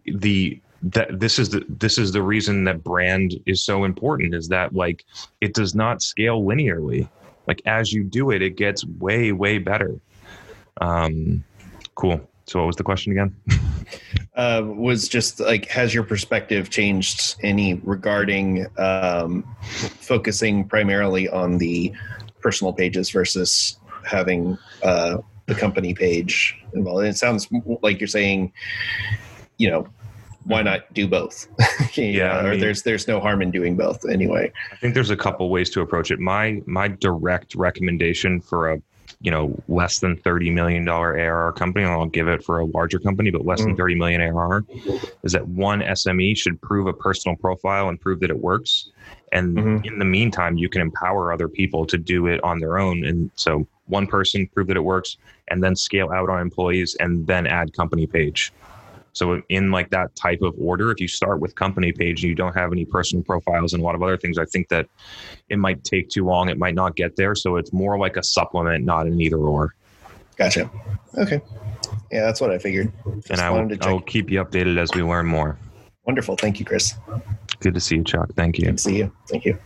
the, 0.05 0.59
that 0.82 1.20
this 1.20 1.39
is 1.39 1.49
the 1.49 1.65
this 1.67 1.97
is 1.97 2.13
the 2.13 2.22
reason 2.22 2.63
that 2.63 2.84
brand 2.84 3.36
is 3.45 3.63
so 3.63 3.84
important 3.84 4.34
is 4.34 4.47
that 4.47 4.74
like 4.74 5.03
it 5.41 5.53
does 5.53 5.76
not 5.76 6.01
scale 6.01 6.41
linearly 6.41 7.09
like 7.47 7.61
as 7.65 7.91
you 7.91 8.01
do 8.01 8.32
it 8.32 8.41
it 8.41 8.55
gets 8.55 8.86
way 8.86 9.34
way 9.34 9.57
better 9.57 9.99
um 10.80 11.44
cool. 11.96 12.22
So 12.46 12.60
what 12.60 12.68
was 12.68 12.76
the 12.76 12.84
question 12.84 13.12
again? 13.12 13.36
Uh, 14.36 14.64
was 14.64 15.10
just 15.10 15.42
like 15.42 15.66
has 15.66 15.94
your 15.94 16.04
perspective 16.04 16.70
changed 16.70 17.36
any 17.44 17.74
regarding 17.84 18.66
um, 18.78 19.44
focusing 20.00 20.66
primarily 20.66 21.28
on 21.28 21.58
the 21.58 21.92
personal 22.40 22.72
pages 22.72 23.10
versus 23.10 23.78
having 24.06 24.58
uh, 24.84 25.18
the 25.48 25.56
company 25.56 25.94
page 25.94 26.58
involved? 26.74 27.06
It 27.06 27.18
sounds 27.18 27.50
like 27.82 28.00
you're 28.00 28.08
saying 28.08 28.54
you 29.58 29.70
know 29.70 29.88
why 30.46 30.62
not 30.62 30.92
do 30.94 31.08
both? 31.08 31.48
Yeah, 31.96 32.42
know, 32.42 32.48
or 32.48 32.52
mean- 32.52 32.60
there's 32.62 32.84
there's 32.84 33.08
no 33.10 33.20
harm 33.20 33.42
in 33.42 33.52
doing 33.52 33.76
both 33.76 34.08
anyway. 34.08 34.54
I 34.72 34.76
think 34.78 34.94
there's 34.94 35.10
a 35.10 35.18
couple 35.18 35.50
ways 35.50 35.70
to 35.72 35.82
approach 35.82 36.12
it. 36.12 36.20
My 36.20 36.62
my 36.66 36.88
direct 36.88 37.56
recommendation 37.56 38.40
for 38.40 38.72
a 38.72 38.82
you 39.22 39.32
know 39.32 39.61
less 39.67 39.99
than 39.99 40.17
thirty 40.17 40.49
million 40.49 40.86
dollar 40.86 41.17
ARR 41.17 41.51
company, 41.53 41.84
and 41.84 41.93
I'll 41.93 42.05
give 42.07 42.28
it 42.28 42.43
for 42.43 42.59
a 42.59 42.65
larger 42.65 42.99
company, 42.99 43.32
but 43.32 43.45
less 43.45 43.61
than 43.61 43.74
Mm. 43.74 43.78
thirty 43.78 43.95
million 43.95 44.22
ARR, 44.22 44.63
is 45.24 45.34
that 45.34 45.47
one 45.47 45.82
SME 45.82 46.36
should 46.38 46.61
prove 46.61 46.88
a 46.88 46.93
personal 46.93 47.36
profile 47.36 47.89
and 47.89 47.99
prove 47.99 48.20
that 48.22 48.30
it 48.30 48.39
works. 48.39 48.89
And 49.32 49.57
Mhm. 49.57 49.86
in 49.86 49.99
the 49.99 50.05
meantime, 50.05 50.57
you 50.57 50.70
can 50.70 50.82
empower 50.82 51.32
other 51.32 51.47
people 51.47 51.86
to 51.86 51.97
do 51.97 52.28
it 52.28 52.41
on 52.43 52.59
their 52.59 52.80
own. 52.80 53.03
And 53.05 53.30
so 53.36 53.67
one 53.88 54.07
person 54.07 54.47
prove 54.53 54.67
that 54.67 54.78
it 54.78 54.84
works, 54.84 55.17
and 55.49 55.61
then 55.63 55.76
scale 55.76 56.09
out 56.11 56.30
on 56.30 56.41
employees, 56.41 56.95
and 56.99 57.28
then 57.28 57.45
add 57.45 57.74
company 57.74 58.07
page. 58.07 58.53
So 59.20 59.41
in 59.49 59.70
like 59.70 59.89
that 59.89 60.15
type 60.15 60.41
of 60.41 60.55
order, 60.57 60.91
if 60.91 61.01
you 61.01 61.07
start 61.09 61.41
with 61.41 61.53
company 61.55 61.91
page 61.91 62.24
and 62.24 62.30
you 62.30 62.36
don't 62.36 62.55
have 62.55 62.72
any 62.72 62.86
personal 62.86 63.22
profiles 63.22 63.74
and 63.74 63.82
a 63.84 63.86
lot 63.86 63.93
of 63.93 64.01
other 64.01 64.15
things, 64.15 64.38
I 64.38 64.45
think 64.45 64.70
that 64.70 64.88
it 65.49 65.59
might 65.59 65.84
take 65.84 66.07
too 66.07 66.24
long. 66.24 66.47
It 66.47 66.57
might 66.57 66.74
not 66.74 66.95
get 66.95 67.17
there. 67.17 67.36
So 67.36 67.57
it's 67.57 67.74
more 67.74 67.97
like 67.99 68.15
a 68.15 68.24
supplement, 68.24 68.86
not 68.86 69.07
an 69.07 69.20
either 69.20 69.36
or. 69.38 69.76
gotcha 70.38 70.72
okay 71.17 71.41
yeah 72.11 72.22
that's 72.22 72.39
what 72.39 72.49
i 72.51 72.57
figured 72.57 72.93
Just 73.15 73.32
And 73.32 73.41
I 73.41 73.49
will, 73.49 73.67
to 73.67 73.78
I 73.86 73.91
will 73.91 73.99
keep 74.01 74.30
you 74.32 74.41
updated 74.43 74.78
as 74.78 74.89
we 74.95 75.01
learn 75.03 75.26
more. 75.26 75.57
wonderful 76.05 76.38
thank 76.38 76.59
you 76.59 76.65
chris 76.65 76.93
Good 77.59 77.74
to 77.74 77.82
see 77.82 77.97
you, 77.97 78.03
Chuck. 78.05 78.30
Thank 78.38 78.57
you. 78.57 78.65
good 78.65 78.78
to 78.78 78.84
see 78.84 78.97
you 78.99 79.11
thank 79.28 79.43
you 79.43 79.57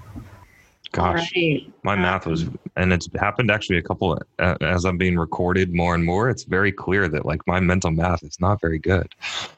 Gosh, 0.93 1.33
right. 1.35 1.73
my 1.81 1.95
math 1.95 2.27
was, 2.27 2.45
and 2.75 2.93
it's 2.93 3.09
happened 3.19 3.49
actually 3.49 3.79
a 3.79 3.81
couple 3.81 4.15
uh, 4.37 4.55
as 4.61 4.85
I'm 4.85 4.99
being 4.99 5.17
recorded 5.17 5.73
more 5.73 5.95
and 5.95 6.05
more. 6.05 6.29
It's 6.29 6.43
very 6.43 6.71
clear 6.71 7.07
that 7.07 7.25
like 7.25 7.41
my 7.47 7.59
mental 7.59 7.89
math 7.89 8.21
is 8.21 8.39
not 8.39 8.61
very 8.61 8.77
good. 8.77 9.11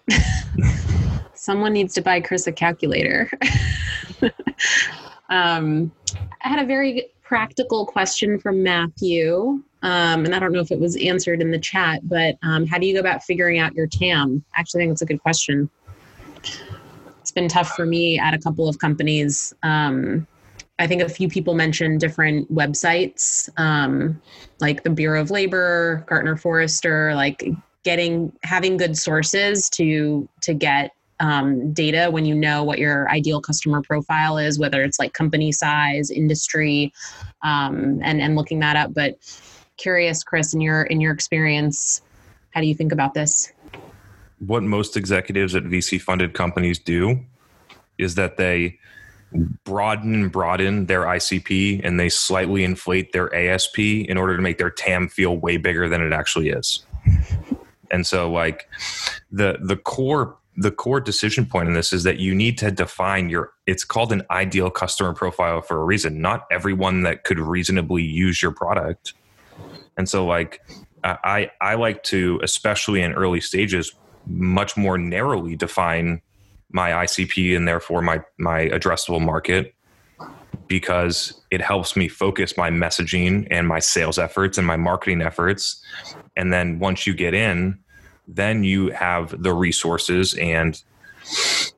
Someone 1.33 1.73
needs 1.73 1.93
to 1.95 2.01
buy 2.01 2.21
Chris 2.21 2.47
a 2.47 2.53
calculator. 2.53 3.29
um, 5.29 5.91
I 6.41 6.47
had 6.47 6.63
a 6.63 6.65
very 6.65 7.07
practical 7.21 7.85
question 7.85 8.39
from 8.39 8.63
Matthew, 8.63 9.61
um, 9.81 10.23
and 10.23 10.33
I 10.33 10.39
don't 10.39 10.53
know 10.53 10.61
if 10.61 10.71
it 10.71 10.79
was 10.79 10.95
answered 10.95 11.41
in 11.41 11.51
the 11.51 11.59
chat, 11.59 12.07
but 12.07 12.37
um, 12.43 12.65
how 12.65 12.77
do 12.77 12.87
you 12.87 12.93
go 12.93 13.01
about 13.01 13.25
figuring 13.25 13.59
out 13.59 13.75
your 13.75 13.87
TAM? 13.87 14.41
I 14.55 14.61
actually 14.61 14.83
think 14.83 14.93
it's 14.93 15.01
a 15.01 15.05
good 15.05 15.21
question. 15.21 15.69
It's 17.19 17.31
been 17.31 17.49
tough 17.49 17.75
for 17.75 17.85
me 17.85 18.17
at 18.17 18.33
a 18.33 18.37
couple 18.37 18.69
of 18.69 18.79
companies. 18.79 19.53
Um, 19.63 20.25
I 20.77 20.87
think 20.87 21.01
a 21.01 21.09
few 21.09 21.29
people 21.29 21.53
mentioned 21.53 22.01
different 22.01 22.53
websites, 22.53 23.49
um, 23.57 24.21
like 24.59 24.83
the 24.83 24.89
Bureau 24.89 25.21
of 25.21 25.31
Labor, 25.31 26.03
Gartner 26.07 26.35
Forrester, 26.35 27.15
like 27.15 27.47
getting 27.83 28.33
having 28.43 28.75
good 28.77 28.97
sources 28.97 29.69
to 29.69 30.27
to 30.41 30.53
get 30.53 30.91
um, 31.21 31.71
data 31.71 32.09
when 32.11 32.25
you 32.25 32.35
know 32.35 32.63
what 32.63 32.77
your 32.77 33.09
ideal 33.09 33.39
customer 33.39 33.81
profile 33.81 34.37
is, 34.37 34.59
whether 34.59 34.83
it's 34.83 34.99
like 34.99 35.13
company 35.13 35.51
size, 35.53 36.11
industry, 36.11 36.91
um, 37.41 38.01
and 38.03 38.19
and 38.21 38.35
looking 38.35 38.59
that 38.59 38.75
up. 38.75 38.93
But 38.93 39.15
curious, 39.77 40.23
Chris, 40.23 40.53
in 40.53 40.59
your 40.59 40.83
in 40.83 40.99
your 40.99 41.13
experience, 41.13 42.01
how 42.51 42.59
do 42.59 42.67
you 42.67 42.75
think 42.75 42.91
about 42.91 43.13
this? 43.13 43.53
What 44.39 44.63
most 44.63 44.97
executives 44.97 45.55
at 45.55 45.63
VC 45.63 46.01
funded 46.01 46.33
companies 46.33 46.79
do 46.79 47.21
is 47.97 48.15
that 48.15 48.35
they 48.35 48.77
broaden 49.63 50.13
and 50.13 50.31
broaden 50.31 50.85
their 50.85 51.03
ICP 51.03 51.81
and 51.83 51.99
they 51.99 52.09
slightly 52.09 52.63
inflate 52.63 53.11
their 53.11 53.33
ASP 53.35 53.79
in 53.79 54.17
order 54.17 54.35
to 54.35 54.41
make 54.41 54.57
their 54.57 54.69
TAM 54.69 55.07
feel 55.07 55.37
way 55.37 55.57
bigger 55.57 55.89
than 55.89 56.01
it 56.01 56.13
actually 56.13 56.49
is. 56.49 56.85
And 57.91 58.05
so 58.07 58.31
like 58.31 58.69
the 59.31 59.57
the 59.61 59.75
core 59.75 60.37
the 60.57 60.71
core 60.71 61.01
decision 61.01 61.45
point 61.45 61.67
in 61.67 61.73
this 61.73 61.91
is 61.91 62.03
that 62.03 62.17
you 62.17 62.33
need 62.33 62.57
to 62.57 62.71
define 62.71 63.29
your 63.29 63.51
it's 63.65 63.83
called 63.83 64.11
an 64.11 64.23
ideal 64.31 64.69
customer 64.69 65.13
profile 65.13 65.61
for 65.61 65.81
a 65.81 65.83
reason 65.83 66.21
not 66.21 66.45
everyone 66.49 67.03
that 67.03 67.23
could 67.23 67.39
reasonably 67.39 68.03
use 68.03 68.41
your 68.41 68.51
product 68.51 69.13
and 69.97 70.07
so 70.07 70.25
like 70.25 70.61
i 71.03 71.49
i 71.61 71.75
like 71.75 72.03
to 72.03 72.39
especially 72.41 73.01
in 73.01 73.13
early 73.13 73.41
stages 73.41 73.93
much 74.27 74.77
more 74.77 74.97
narrowly 74.97 75.55
define 75.55 76.21
my 76.75 76.91
icp 77.05 77.55
and 77.55 77.65
therefore 77.65 78.01
my 78.01 78.21
my 78.37 78.67
addressable 78.67 79.21
market 79.21 79.73
because 80.67 81.41
it 81.51 81.61
helps 81.61 81.95
me 81.95 82.09
focus 82.09 82.57
my 82.57 82.69
messaging 82.69 83.47
and 83.49 83.65
my 83.67 83.79
sales 83.79 84.19
efforts 84.19 84.57
and 84.57 84.65
my 84.65 84.75
marketing 84.75 85.21
efforts. 85.21 85.83
And 86.35 86.51
then 86.51 86.79
once 86.79 87.05
you 87.05 87.13
get 87.13 87.33
in 87.33 87.79
then 88.27 88.63
you 88.63 88.89
have 88.89 89.41
the 89.41 89.53
resources 89.53 90.33
and 90.35 90.81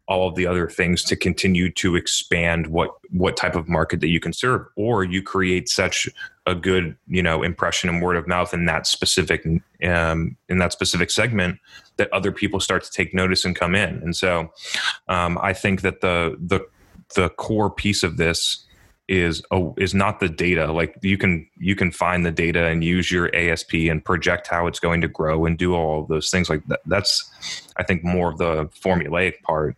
all 0.07 0.29
of 0.29 0.35
the 0.35 0.47
other 0.47 0.69
things 0.69 1.03
to 1.03 1.15
continue 1.15 1.69
to 1.69 1.95
expand 1.95 2.67
what 2.67 2.91
what 3.11 3.35
type 3.35 3.55
of 3.55 3.67
market 3.67 3.99
that 3.99 4.07
you 4.07 4.19
can 4.19 4.31
serve 4.31 4.65
or 4.75 5.03
you 5.03 5.21
create 5.21 5.67
such 5.67 6.09
a 6.45 6.55
good 6.55 6.95
you 7.07 7.21
know 7.21 7.43
impression 7.43 7.89
and 7.89 8.01
word 8.01 8.15
of 8.15 8.27
mouth 8.27 8.53
in 8.53 8.65
that 8.65 8.87
specific 8.87 9.45
um, 9.83 10.37
in 10.47 10.57
that 10.59 10.71
specific 10.71 11.11
segment 11.11 11.59
that 11.97 12.11
other 12.13 12.31
people 12.31 12.59
start 12.59 12.83
to 12.83 12.91
take 12.91 13.13
notice 13.13 13.43
and 13.43 13.55
come 13.55 13.75
in. 13.75 14.01
And 14.01 14.15
so 14.15 14.51
um, 15.09 15.37
i 15.41 15.53
think 15.53 15.81
that 15.81 16.01
the 16.01 16.37
the 16.39 16.65
the 17.15 17.29
core 17.29 17.69
piece 17.69 18.03
of 18.03 18.17
this 18.17 18.65
is 19.07 19.41
oh, 19.51 19.73
is 19.77 19.93
not 19.93 20.19
the 20.19 20.29
data. 20.29 20.71
Like 20.71 20.97
you 21.01 21.17
can 21.17 21.47
you 21.57 21.75
can 21.75 21.91
find 21.91 22.25
the 22.25 22.31
data 22.31 22.65
and 22.65 22.83
use 22.83 23.11
your 23.11 23.33
asp 23.35 23.73
and 23.73 24.03
project 24.03 24.47
how 24.47 24.67
it's 24.67 24.79
going 24.79 25.01
to 25.01 25.07
grow 25.07 25.45
and 25.45 25.57
do 25.57 25.73
all 25.75 26.01
of 26.01 26.07
those 26.07 26.29
things. 26.29 26.49
Like 26.49 26.65
that 26.67 26.81
that's 26.85 27.31
i 27.77 27.83
think 27.83 28.03
more 28.03 28.29
of 28.31 28.37
the 28.37 28.65
formulaic 28.67 29.41
part. 29.41 29.75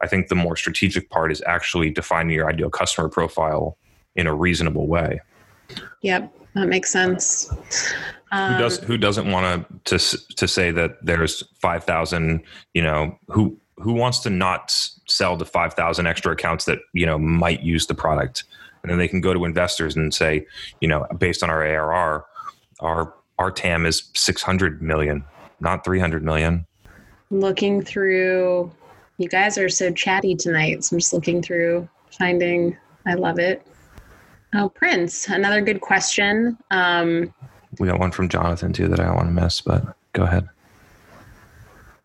I 0.00 0.08
think 0.08 0.28
the 0.28 0.34
more 0.34 0.56
strategic 0.56 1.10
part 1.10 1.30
is 1.30 1.42
actually 1.46 1.90
defining 1.90 2.34
your 2.34 2.48
ideal 2.48 2.70
customer 2.70 3.08
profile 3.08 3.76
in 4.16 4.26
a 4.26 4.34
reasonable 4.34 4.86
way. 4.86 5.20
Yep 6.00 6.32
that 6.54 6.68
makes 6.68 6.90
sense. 6.92 7.50
Um, 8.30 8.52
who 8.54 8.58
does 8.58 8.78
who 8.78 8.98
doesn't 8.98 9.30
want 9.30 9.66
to 9.84 9.98
to 9.98 10.34
to 10.36 10.48
say 10.48 10.70
that 10.70 11.04
there's 11.04 11.42
5000 11.60 12.42
you 12.74 12.82
know 12.82 13.18
who 13.28 13.58
who 13.82 13.92
wants 13.92 14.20
to 14.20 14.30
not 14.30 14.70
sell 15.06 15.36
the 15.36 15.44
5000 15.44 16.06
extra 16.06 16.32
accounts 16.32 16.64
that 16.64 16.78
you 16.92 17.04
know 17.04 17.18
might 17.18 17.62
use 17.62 17.86
the 17.86 17.94
product 17.94 18.44
and 18.82 18.90
then 18.90 18.98
they 18.98 19.08
can 19.08 19.20
go 19.20 19.32
to 19.32 19.44
investors 19.44 19.96
and 19.96 20.12
say, 20.12 20.46
you 20.80 20.88
know, 20.88 21.06
based 21.18 21.42
on 21.42 21.50
our 21.50 21.64
ARR, 21.64 22.24
our 22.80 23.14
our 23.38 23.50
TAM 23.50 23.86
is 23.86 24.10
600 24.14 24.82
million, 24.82 25.24
not 25.60 25.84
300 25.84 26.22
million. 26.22 26.66
Looking 27.30 27.82
through, 27.82 28.70
you 29.18 29.28
guys 29.28 29.56
are 29.58 29.68
so 29.68 29.90
chatty 29.90 30.36
tonight. 30.36 30.84
So 30.84 30.94
I'm 30.94 31.00
just 31.00 31.12
looking 31.12 31.42
through, 31.42 31.88
finding. 32.18 32.76
I 33.06 33.14
love 33.14 33.38
it. 33.38 33.66
Oh, 34.54 34.68
Prince, 34.68 35.28
another 35.28 35.62
good 35.62 35.80
question. 35.80 36.58
Um, 36.70 37.32
we 37.78 37.88
got 37.88 37.98
one 37.98 38.12
from 38.12 38.28
Jonathan 38.28 38.72
too 38.72 38.86
that 38.88 39.00
I 39.00 39.04
don't 39.04 39.16
want 39.16 39.28
to 39.28 39.32
miss, 39.32 39.60
but 39.60 39.96
go 40.12 40.24
ahead. 40.24 40.48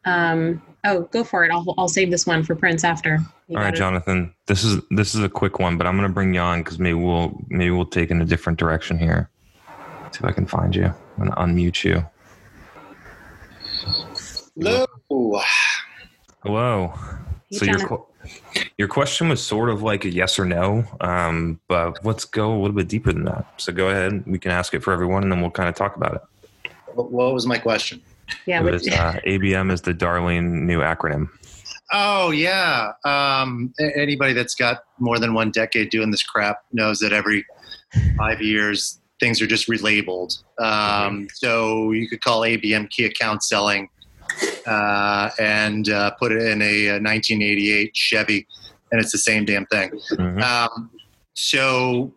Um, 0.05 0.61
Oh, 0.88 1.02
go 1.12 1.26
for 1.26 1.44
it. 1.44 1.52
I'll 1.52 1.76
I'll 1.78 1.90
save 1.90 2.12
this 2.12 2.26
one 2.26 2.44
for 2.44 2.56
Prince 2.56 2.86
after. 2.86 3.20
You 3.50 3.58
All 3.58 3.64
right, 3.64 3.74
it. 3.74 3.78
Jonathan. 3.78 4.34
This 4.46 4.64
is 4.64 4.82
this 4.90 5.16
is 5.16 5.22
a 5.22 5.28
quick 5.28 5.60
one, 5.60 5.78
but 5.78 5.86
I'm 5.86 5.98
going 5.98 6.08
to 6.08 6.14
bring 6.14 6.34
you 6.34 6.40
on 6.40 6.64
because 6.64 6.80
maybe 6.80 6.94
we'll 6.94 7.38
maybe 7.50 7.72
we'll 7.72 7.86
take 7.86 8.10
in 8.10 8.22
a 8.22 8.26
different 8.26 8.58
direction 8.58 8.98
here. 8.98 9.30
Let's 10.04 10.18
see 10.18 10.24
if 10.24 10.30
I 10.30 10.32
can 10.32 10.48
find 10.48 10.74
you. 10.74 10.86
I'm 10.86 11.18
going 11.18 11.30
to 11.30 11.36
unmute 11.36 11.84
you. 11.84 12.06
Hello. 14.56 14.86
Hello. 16.44 16.94
Hey, 17.50 17.58
so 17.58 17.66
your 17.66 18.06
your 18.78 18.88
question 18.88 19.28
was 19.28 19.46
sort 19.46 19.70
of 19.70 19.84
like 19.84 20.06
a 20.06 20.10
yes 20.10 20.40
or 20.40 20.46
no, 20.46 20.86
um, 21.02 21.60
but 21.68 22.04
let's 22.06 22.24
go 22.24 22.54
a 22.54 22.60
little 22.60 22.76
bit 22.76 22.88
deeper 22.88 23.12
than 23.12 23.26
that. 23.26 23.46
So 23.58 23.74
go 23.74 23.90
ahead. 23.90 24.24
We 24.26 24.40
can 24.40 24.52
ask 24.52 24.74
it 24.74 24.84
for 24.84 24.94
everyone, 24.94 25.24
and 25.24 25.32
then 25.32 25.42
we'll 25.42 25.52
kind 25.52 25.68
of 25.68 25.76
talk 25.76 25.98
about 25.98 26.16
it. 26.16 26.72
What 26.96 27.34
was 27.34 27.46
my 27.46 27.58
question? 27.58 28.02
Yeah, 28.45 28.61
was, 28.61 28.88
uh, 28.88 29.19
ABM 29.25 29.71
is 29.71 29.82
the 29.82 29.93
darling 29.93 30.65
new 30.65 30.80
acronym. 30.80 31.30
Oh 31.91 32.32
yeah. 32.32 32.91
Um, 33.05 33.73
anybody 33.80 34.34
that's 34.34 34.55
got 34.55 34.84
more 34.99 35.19
than 35.19 35.34
one 35.34 35.51
decade 35.51 35.89
doing 35.89 36.11
this 36.11 36.23
crap 36.23 36.59
knows 36.73 36.99
that 36.99 37.13
every 37.13 37.45
five 38.17 38.41
years 38.41 38.99
things 39.19 39.41
are 39.41 39.47
just 39.47 39.67
relabeled. 39.67 40.43
Um, 40.59 41.28
so 41.34 41.91
you 41.91 42.07
could 42.07 42.21
call 42.21 42.41
ABM 42.41 42.89
key 42.89 43.05
account 43.05 43.43
selling 43.43 43.89
uh, 44.65 45.30
and 45.39 45.89
uh, 45.89 46.11
put 46.11 46.32
it 46.32 46.41
in 46.41 46.61
a, 46.61 46.88
a, 46.88 46.93
1988 46.93 47.95
Chevy, 47.95 48.47
and 48.91 49.01
it's 49.01 49.11
the 49.11 49.17
same 49.17 49.45
damn 49.45 49.65
thing. 49.67 49.91
Mm-hmm. 50.11 50.41
Um, 50.41 50.91
so 51.34 52.13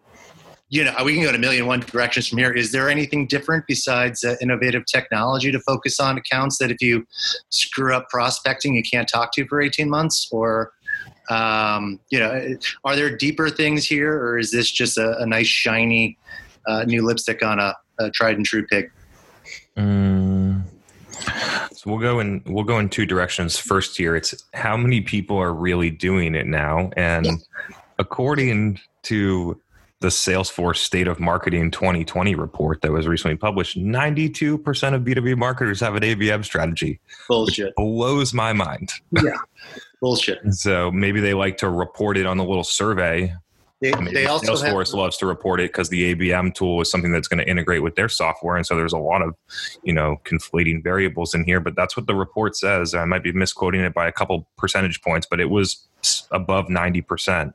you 0.71 0.85
know, 0.85 0.95
we 1.05 1.15
can 1.15 1.25
go 1.25 1.29
in 1.29 1.35
a 1.35 1.39
million 1.39 1.67
one 1.67 1.81
directions 1.81 2.29
from 2.29 2.39
here. 2.39 2.53
Is 2.53 2.71
there 2.71 2.89
anything 2.89 3.27
different 3.27 3.67
besides 3.67 4.23
uh, 4.23 4.37
innovative 4.41 4.87
technology 4.87 5.51
to 5.51 5.59
focus 5.59 5.99
on 5.99 6.17
accounts 6.17 6.59
that 6.59 6.71
if 6.71 6.81
you 6.81 7.05
screw 7.49 7.93
up 7.93 8.09
prospecting, 8.09 8.77
you 8.77 8.83
can't 8.85 9.09
talk 9.09 9.33
to 9.33 9.45
for 9.47 9.61
18 9.61 9.91
months? 9.91 10.29
Or, 10.31 10.73
um, 11.29 11.99
you 12.11 12.21
know, 12.21 12.57
are 12.85 12.95
there 12.95 13.15
deeper 13.15 13.51
things 13.51 13.85
here, 13.85 14.15
or 14.15 14.39
is 14.39 14.53
this 14.53 14.71
just 14.71 14.97
a, 14.97 15.19
a 15.19 15.27
nice, 15.27 15.49
shiny 15.49 16.17
uh, 16.69 16.85
new 16.85 17.05
lipstick 17.05 17.43
on 17.43 17.59
a, 17.59 17.75
a, 17.99 18.09
tried 18.11 18.37
and 18.37 18.47
true 18.47 18.65
pig? 18.65 18.93
Mm. 19.77 20.63
So 21.73 21.91
we'll 21.91 21.99
go 21.99 22.21
in 22.21 22.43
we'll 22.47 22.65
go 22.65 22.79
in 22.79 22.89
two 22.89 23.07
directions. 23.07 23.59
First 23.59 23.97
here, 23.97 24.15
it's 24.15 24.45
how 24.55 24.77
many 24.77 25.01
people 25.01 25.37
are 25.37 25.53
really 25.53 25.91
doing 25.91 26.35
it 26.35 26.47
now, 26.47 26.91
and 26.97 27.27
according 27.99 28.81
to 29.05 29.61
the 30.01 30.09
Salesforce 30.09 30.79
State 30.79 31.07
of 31.07 31.21
Marketing 31.21 31.71
2020 31.71 32.35
report 32.35 32.81
that 32.81 32.91
was 32.91 33.07
recently 33.07 33.37
published, 33.37 33.79
92% 33.79 34.59
of 34.95 35.03
B2B 35.03 35.37
marketers 35.37 35.81
have 35.81 35.95
an 35.95 36.03
ABM 36.03 36.45
strategy. 36.45 37.01
Bullshit. 37.29 37.75
blows 37.77 38.33
my 38.33 38.53
mind. 38.53 38.93
Yeah. 39.23 39.33
Bullshit. 40.01 40.39
so 40.55 40.91
maybe 40.91 41.21
they 41.21 41.35
like 41.35 41.59
to 41.59 41.69
report 41.69 42.17
it 42.17 42.25
on 42.25 42.39
the 42.39 42.45
little 42.45 42.65
survey 42.65 43.35
they, 43.81 43.93
they 44.13 44.27
also 44.27 44.55
Salesforce 44.55 44.89
have, 44.89 44.95
loves 44.95 45.17
to 45.19 45.27
report 45.27 45.59
it 45.61 45.71
because 45.71 45.89
the 45.89 46.15
ABM 46.15 46.55
tool 46.55 46.83
is 46.83 46.91
something 46.91 47.13
that's 47.13 47.29
going 47.29 47.39
to 47.39 47.49
integrate 47.49 47.83
with 47.83 47.95
their 47.95 48.09
software, 48.09 48.57
and 48.57 48.67
so 48.67 48.77
there's 48.77 48.93
a 48.93 48.99
lot 48.99 49.23
of, 49.23 49.35
you 49.83 49.93
know, 49.93 50.21
conflating 50.25 50.83
variables 50.83 51.35
in 51.35 51.45
here. 51.45 51.61
But 51.61 51.77
that's 51.77 51.97
what 51.97 52.07
the 52.07 52.15
report 52.15 52.57
says. 52.57 52.95
I 52.95 53.07
might 53.07 53.23
be 53.23 53.33
misquoting 53.33 53.81
it 53.81 53.95
by 53.95 54.07
a 54.07 54.13
couple 54.13 54.47
percentage 54.59 55.01
points, 55.01 55.27
but 55.29 55.41
it 55.41 55.49
was 55.49 55.89
above 56.31 56.69
ninety 56.69 57.01
percent, 57.01 57.55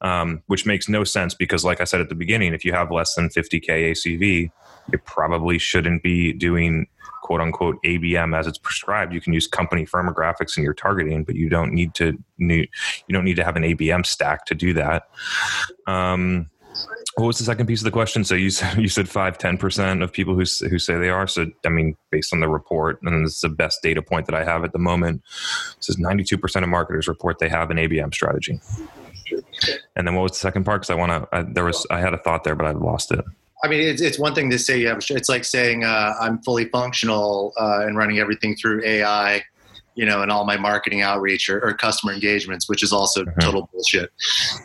um, 0.00 0.42
which 0.46 0.66
makes 0.66 0.88
no 0.88 1.04
sense 1.04 1.34
because, 1.34 1.64
like 1.64 1.80
I 1.80 1.84
said 1.84 2.00
at 2.00 2.08
the 2.08 2.16
beginning, 2.16 2.54
if 2.54 2.64
you 2.64 2.72
have 2.72 2.90
less 2.90 3.14
than 3.14 3.30
fifty 3.30 3.60
k 3.60 3.92
ACV, 3.92 4.50
you 4.90 4.98
probably 5.04 5.58
shouldn't 5.58 6.02
be 6.02 6.32
doing 6.32 6.88
quote 7.22 7.40
unquote 7.40 7.82
ABM 7.84 8.36
as 8.36 8.46
it's 8.46 8.58
prescribed. 8.58 9.12
You 9.12 9.20
can 9.20 9.32
use 9.32 9.46
company 9.46 9.86
firmographics 9.86 10.56
in 10.56 10.64
your 10.64 10.74
targeting, 10.74 11.24
but 11.24 11.36
you 11.36 11.48
don't 11.48 11.72
need 11.72 11.94
to 11.94 12.18
you 12.38 12.68
don't 13.08 13.24
need 13.24 13.36
to 13.36 13.44
have 13.44 13.56
an 13.56 13.62
ABM 13.62 14.04
stack 14.04 14.44
to 14.46 14.54
do 14.54 14.72
that. 14.74 15.08
Um, 15.86 16.50
what 17.16 17.26
was 17.26 17.38
the 17.38 17.44
second 17.44 17.66
piece 17.66 17.80
of 17.80 17.84
the 17.84 17.90
question? 17.90 18.24
So 18.24 18.34
you 18.34 18.50
said 18.58 18.78
you 18.78 18.88
said 18.88 19.08
five 19.08 19.38
ten 19.38 19.58
percent 19.58 20.02
of 20.02 20.12
people 20.12 20.34
who 20.34 20.44
who 20.68 20.78
say 20.78 20.96
they 20.96 21.10
are. 21.10 21.26
So 21.26 21.46
I 21.64 21.68
mean, 21.68 21.96
based 22.10 22.32
on 22.32 22.40
the 22.40 22.48
report, 22.48 23.00
and 23.02 23.24
this 23.24 23.34
is 23.34 23.40
the 23.40 23.48
best 23.48 23.80
data 23.82 24.02
point 24.02 24.26
that 24.26 24.34
I 24.34 24.44
have 24.44 24.64
at 24.64 24.72
the 24.72 24.78
moment. 24.78 25.22
says 25.80 25.98
ninety 25.98 26.24
two 26.24 26.38
percent 26.38 26.64
of 26.64 26.68
marketers 26.68 27.08
report 27.08 27.38
they 27.38 27.48
have 27.48 27.70
an 27.70 27.76
ABM 27.76 28.12
strategy. 28.12 28.60
And 29.96 30.06
then 30.06 30.14
what 30.14 30.22
was 30.22 30.32
the 30.32 30.38
second 30.38 30.64
part? 30.64 30.82
Because 30.82 30.90
I 30.90 30.94
want 30.94 31.30
to. 31.30 31.46
There 31.52 31.64
was 31.64 31.86
I 31.90 32.00
had 32.00 32.14
a 32.14 32.18
thought 32.18 32.44
there, 32.44 32.54
but 32.54 32.66
I 32.66 32.72
lost 32.72 33.12
it. 33.12 33.24
I 33.64 33.68
mean, 33.68 33.80
it's, 33.80 34.02
it's 34.02 34.18
one 34.18 34.34
thing 34.34 34.50
to 34.50 34.58
say 34.58 34.80
you 34.80 34.88
have. 34.88 35.04
It's 35.08 35.28
like 35.28 35.44
saying 35.44 35.84
uh, 35.84 36.14
I'm 36.20 36.42
fully 36.42 36.64
functional 36.66 37.52
uh, 37.58 37.86
and 37.86 37.96
running 37.96 38.18
everything 38.18 38.56
through 38.56 38.84
AI, 38.84 39.42
you 39.94 40.04
know, 40.04 40.22
and 40.22 40.32
all 40.32 40.44
my 40.44 40.56
marketing 40.56 41.02
outreach 41.02 41.48
or, 41.48 41.64
or 41.64 41.72
customer 41.72 42.12
engagements, 42.12 42.68
which 42.68 42.82
is 42.82 42.92
also 42.92 43.24
mm-hmm. 43.24 43.38
total 43.38 43.68
bullshit. 43.72 44.10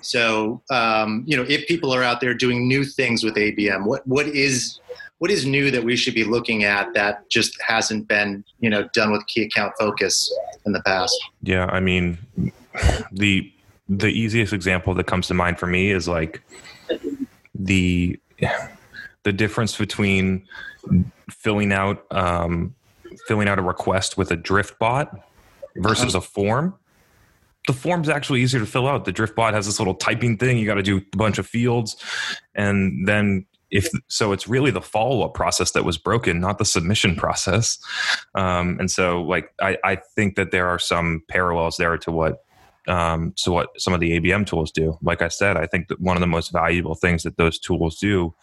So, 0.01 0.63
um, 0.71 1.23
you 1.27 1.37
know, 1.37 1.45
if 1.47 1.67
people 1.67 1.93
are 1.93 2.01
out 2.01 2.21
there 2.21 2.33
doing 2.33 2.67
new 2.67 2.83
things 2.83 3.23
with 3.23 3.35
ABM, 3.35 3.85
what 3.85 4.05
what 4.07 4.25
is 4.27 4.79
what 5.19 5.29
is 5.29 5.45
new 5.45 5.69
that 5.71 5.83
we 5.83 5.95
should 5.95 6.15
be 6.15 6.23
looking 6.23 6.63
at 6.63 6.93
that 6.95 7.29
just 7.29 7.59
hasn't 7.61 8.07
been 8.07 8.43
you 8.59 8.69
know 8.69 8.87
done 8.93 9.11
with 9.11 9.25
key 9.27 9.43
account 9.43 9.73
focus 9.79 10.33
in 10.65 10.71
the 10.71 10.81
past? 10.81 11.15
Yeah, 11.43 11.65
I 11.65 11.81
mean, 11.81 12.17
the 13.11 13.51
the 13.87 14.07
easiest 14.07 14.53
example 14.53 14.95
that 14.95 15.05
comes 15.05 15.27
to 15.27 15.35
mind 15.35 15.59
for 15.59 15.67
me 15.67 15.91
is 15.91 16.07
like 16.07 16.41
the 17.53 18.19
the 19.27 19.33
difference 19.33 19.77
between 19.77 20.47
filling 21.29 21.73
out 21.73 22.05
um, 22.11 22.73
filling 23.27 23.49
out 23.49 23.59
a 23.59 23.61
request 23.61 24.17
with 24.17 24.31
a 24.31 24.37
drift 24.37 24.79
bot 24.79 25.13
versus 25.75 26.15
a 26.15 26.21
form. 26.21 26.73
The 27.67 27.73
form's 27.73 28.07
actually 28.07 28.41
easier 28.41 28.61
to 28.61 28.65
fill 28.65 28.87
out. 28.87 29.03
The 29.03 29.11
drift 29.11 29.35
bot 29.35 29.53
has 29.53 29.65
this 29.65 29.79
little 29.79 29.95
typing 29.95 30.37
thing. 30.37 30.57
You 30.57 30.65
got 30.65 30.75
to 30.75 30.81
do 30.81 30.99
a 30.99 31.17
bunch 31.17 31.39
of 31.39 31.45
fields. 31.45 32.01
And 32.55 33.05
then 33.05 33.45
if 33.69 33.89
so 34.07 34.31
it's 34.31 34.47
really 34.47 34.71
the 34.71 34.79
follow-up 34.79 35.33
process 35.33 35.71
that 35.71 35.83
was 35.83 35.97
broken 35.97 36.39
not 36.39 36.57
the 36.57 36.63
submission 36.63 37.17
process. 37.17 37.77
Um, 38.33 38.77
and 38.79 38.89
so 38.89 39.21
like 39.23 39.51
I, 39.61 39.77
I 39.83 39.97
think 40.15 40.37
that 40.37 40.51
there 40.51 40.69
are 40.69 40.79
some 40.79 41.21
parallels 41.27 41.75
there 41.75 41.97
to 41.97 42.11
what 42.11 42.45
um, 42.87 43.33
so 43.35 43.51
what 43.51 43.79
some 43.79 43.93
of 43.93 43.99
the 43.99 44.19
ABM 44.19 44.45
tools 44.45 44.71
do. 44.71 44.97
Like 45.01 45.21
I 45.21 45.27
said, 45.27 45.57
I 45.57 45.65
think 45.65 45.89
that 45.89 45.99
one 45.99 46.15
of 46.15 46.21
the 46.21 46.27
most 46.27 46.51
valuable 46.51 46.95
things 46.95 47.23
that 47.23 47.37
those 47.37 47.59
tools 47.59 47.99
do 47.99 48.33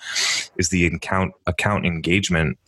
is 0.57 0.69
the 0.69 0.87
account 0.87 1.33
account 1.47 1.87
engagement 1.87 2.59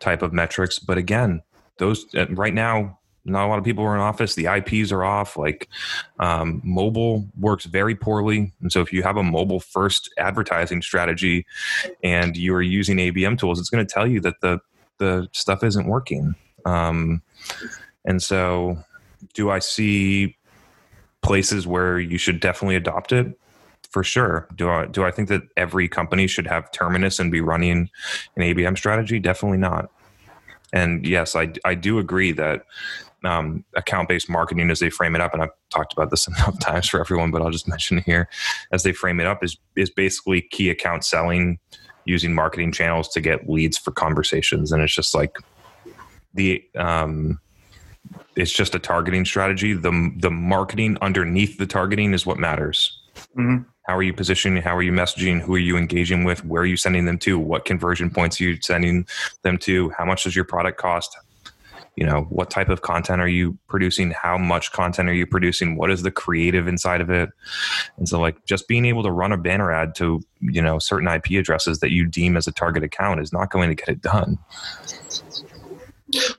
type 0.00 0.22
of 0.22 0.32
metrics. 0.32 0.78
But 0.78 0.96
again, 0.96 1.42
those 1.78 2.06
uh, 2.14 2.26
right 2.30 2.54
now, 2.54 2.98
not 3.24 3.46
a 3.46 3.48
lot 3.48 3.58
of 3.58 3.64
people 3.64 3.84
are 3.84 3.94
in 3.94 4.00
office. 4.00 4.34
The 4.36 4.46
IPs 4.46 4.92
are 4.92 5.04
off. 5.04 5.36
Like 5.36 5.68
um, 6.20 6.60
mobile 6.64 7.28
works 7.38 7.64
very 7.64 7.94
poorly, 7.94 8.52
and 8.60 8.72
so 8.72 8.80
if 8.80 8.92
you 8.92 9.02
have 9.02 9.16
a 9.16 9.22
mobile 9.22 9.60
first 9.60 10.12
advertising 10.18 10.82
strategy 10.82 11.44
and 12.02 12.36
you 12.36 12.54
are 12.54 12.62
using 12.62 12.96
ABM 12.98 13.38
tools, 13.38 13.58
it's 13.58 13.70
going 13.70 13.84
to 13.84 13.92
tell 13.92 14.06
you 14.06 14.20
that 14.20 14.40
the 14.40 14.60
the 14.98 15.28
stuff 15.32 15.62
isn't 15.62 15.86
working. 15.86 16.34
Um, 16.64 17.22
and 18.04 18.22
so, 18.22 18.78
do 19.34 19.50
I 19.50 19.58
see 19.58 20.37
places 21.22 21.66
where 21.66 21.98
you 21.98 22.18
should 22.18 22.40
definitely 22.40 22.76
adopt 22.76 23.12
it 23.12 23.38
for 23.90 24.04
sure. 24.04 24.48
Do 24.54 24.68
i 24.68 24.86
do 24.86 25.04
i 25.04 25.10
think 25.10 25.28
that 25.28 25.42
every 25.56 25.88
company 25.88 26.26
should 26.26 26.46
have 26.46 26.70
terminus 26.72 27.18
and 27.18 27.32
be 27.32 27.40
running 27.40 27.90
an 28.36 28.42
abm 28.42 28.76
strategy? 28.76 29.18
Definitely 29.18 29.58
not. 29.58 29.90
And 30.72 31.06
yes 31.06 31.34
i, 31.34 31.52
I 31.64 31.74
do 31.74 31.98
agree 31.98 32.32
that 32.32 32.64
um, 33.24 33.64
account-based 33.74 34.30
marketing 34.30 34.70
as 34.70 34.78
they 34.78 34.90
frame 34.90 35.16
it 35.16 35.20
up 35.20 35.32
and 35.34 35.42
i've 35.42 35.50
talked 35.70 35.92
about 35.92 36.10
this 36.10 36.28
enough 36.28 36.58
times 36.60 36.88
for 36.88 37.00
everyone 37.00 37.32
but 37.32 37.42
i'll 37.42 37.50
just 37.50 37.66
mention 37.66 37.98
here 37.98 38.28
as 38.70 38.84
they 38.84 38.92
frame 38.92 39.18
it 39.18 39.26
up 39.26 39.42
is 39.42 39.56
is 39.74 39.90
basically 39.90 40.40
key 40.40 40.70
account 40.70 41.04
selling 41.04 41.58
using 42.08 42.34
marketing 42.34 42.72
channels 42.72 43.06
to 43.10 43.20
get 43.20 43.48
leads 43.48 43.76
for 43.76 43.90
conversations. 43.90 44.72
And 44.72 44.82
it's 44.82 44.94
just 44.94 45.14
like 45.14 45.36
the 46.32 46.64
um, 46.74 47.38
it's 48.36 48.52
just 48.52 48.74
a 48.74 48.78
targeting 48.78 49.24
strategy. 49.24 49.72
The 49.74 50.12
the 50.16 50.30
marketing 50.30 50.96
underneath 51.00 51.58
the 51.58 51.66
targeting 51.66 52.14
is 52.14 52.24
what 52.24 52.38
matters. 52.38 53.00
Mm-hmm. 53.36 53.64
How 53.88 53.96
are 53.96 54.02
you 54.02 54.12
positioning? 54.12 54.62
How 54.62 54.76
are 54.76 54.82
you 54.82 54.92
messaging? 54.92 55.40
Who 55.40 55.54
are 55.54 55.58
you 55.58 55.78
engaging 55.78 56.24
with? 56.24 56.44
Where 56.44 56.62
are 56.62 56.66
you 56.66 56.76
sending 56.76 57.06
them 57.06 57.18
to? 57.20 57.38
What 57.38 57.64
conversion 57.64 58.10
points 58.10 58.38
are 58.38 58.44
you 58.44 58.58
sending 58.60 59.06
them 59.42 59.56
to? 59.58 59.88
How 59.90 60.04
much 60.04 60.24
does 60.24 60.36
your 60.36 60.44
product 60.44 60.78
cost? 60.78 61.16
You 61.96 62.06
know, 62.06 62.26
what 62.28 62.48
type 62.48 62.68
of 62.68 62.82
content 62.82 63.20
are 63.20 63.28
you 63.28 63.58
producing? 63.66 64.12
How 64.12 64.38
much 64.38 64.70
content 64.72 65.08
are 65.08 65.14
you 65.14 65.26
producing? 65.26 65.74
What 65.74 65.90
is 65.90 66.02
the 66.02 66.12
creative 66.12 66.68
inside 66.68 67.00
of 67.00 67.10
it? 67.10 67.30
And 67.96 68.08
so, 68.08 68.20
like, 68.20 68.44
just 68.44 68.68
being 68.68 68.84
able 68.84 69.02
to 69.02 69.10
run 69.10 69.32
a 69.32 69.36
banner 69.36 69.72
ad 69.72 69.96
to, 69.96 70.20
you 70.40 70.62
know, 70.62 70.78
certain 70.78 71.08
IP 71.08 71.30
addresses 71.32 71.80
that 71.80 71.90
you 71.90 72.06
deem 72.06 72.36
as 72.36 72.46
a 72.46 72.52
target 72.52 72.84
account 72.84 73.20
is 73.20 73.32
not 73.32 73.50
going 73.50 73.70
to 73.70 73.74
get 73.74 73.88
it 73.88 74.00
done. 74.00 74.38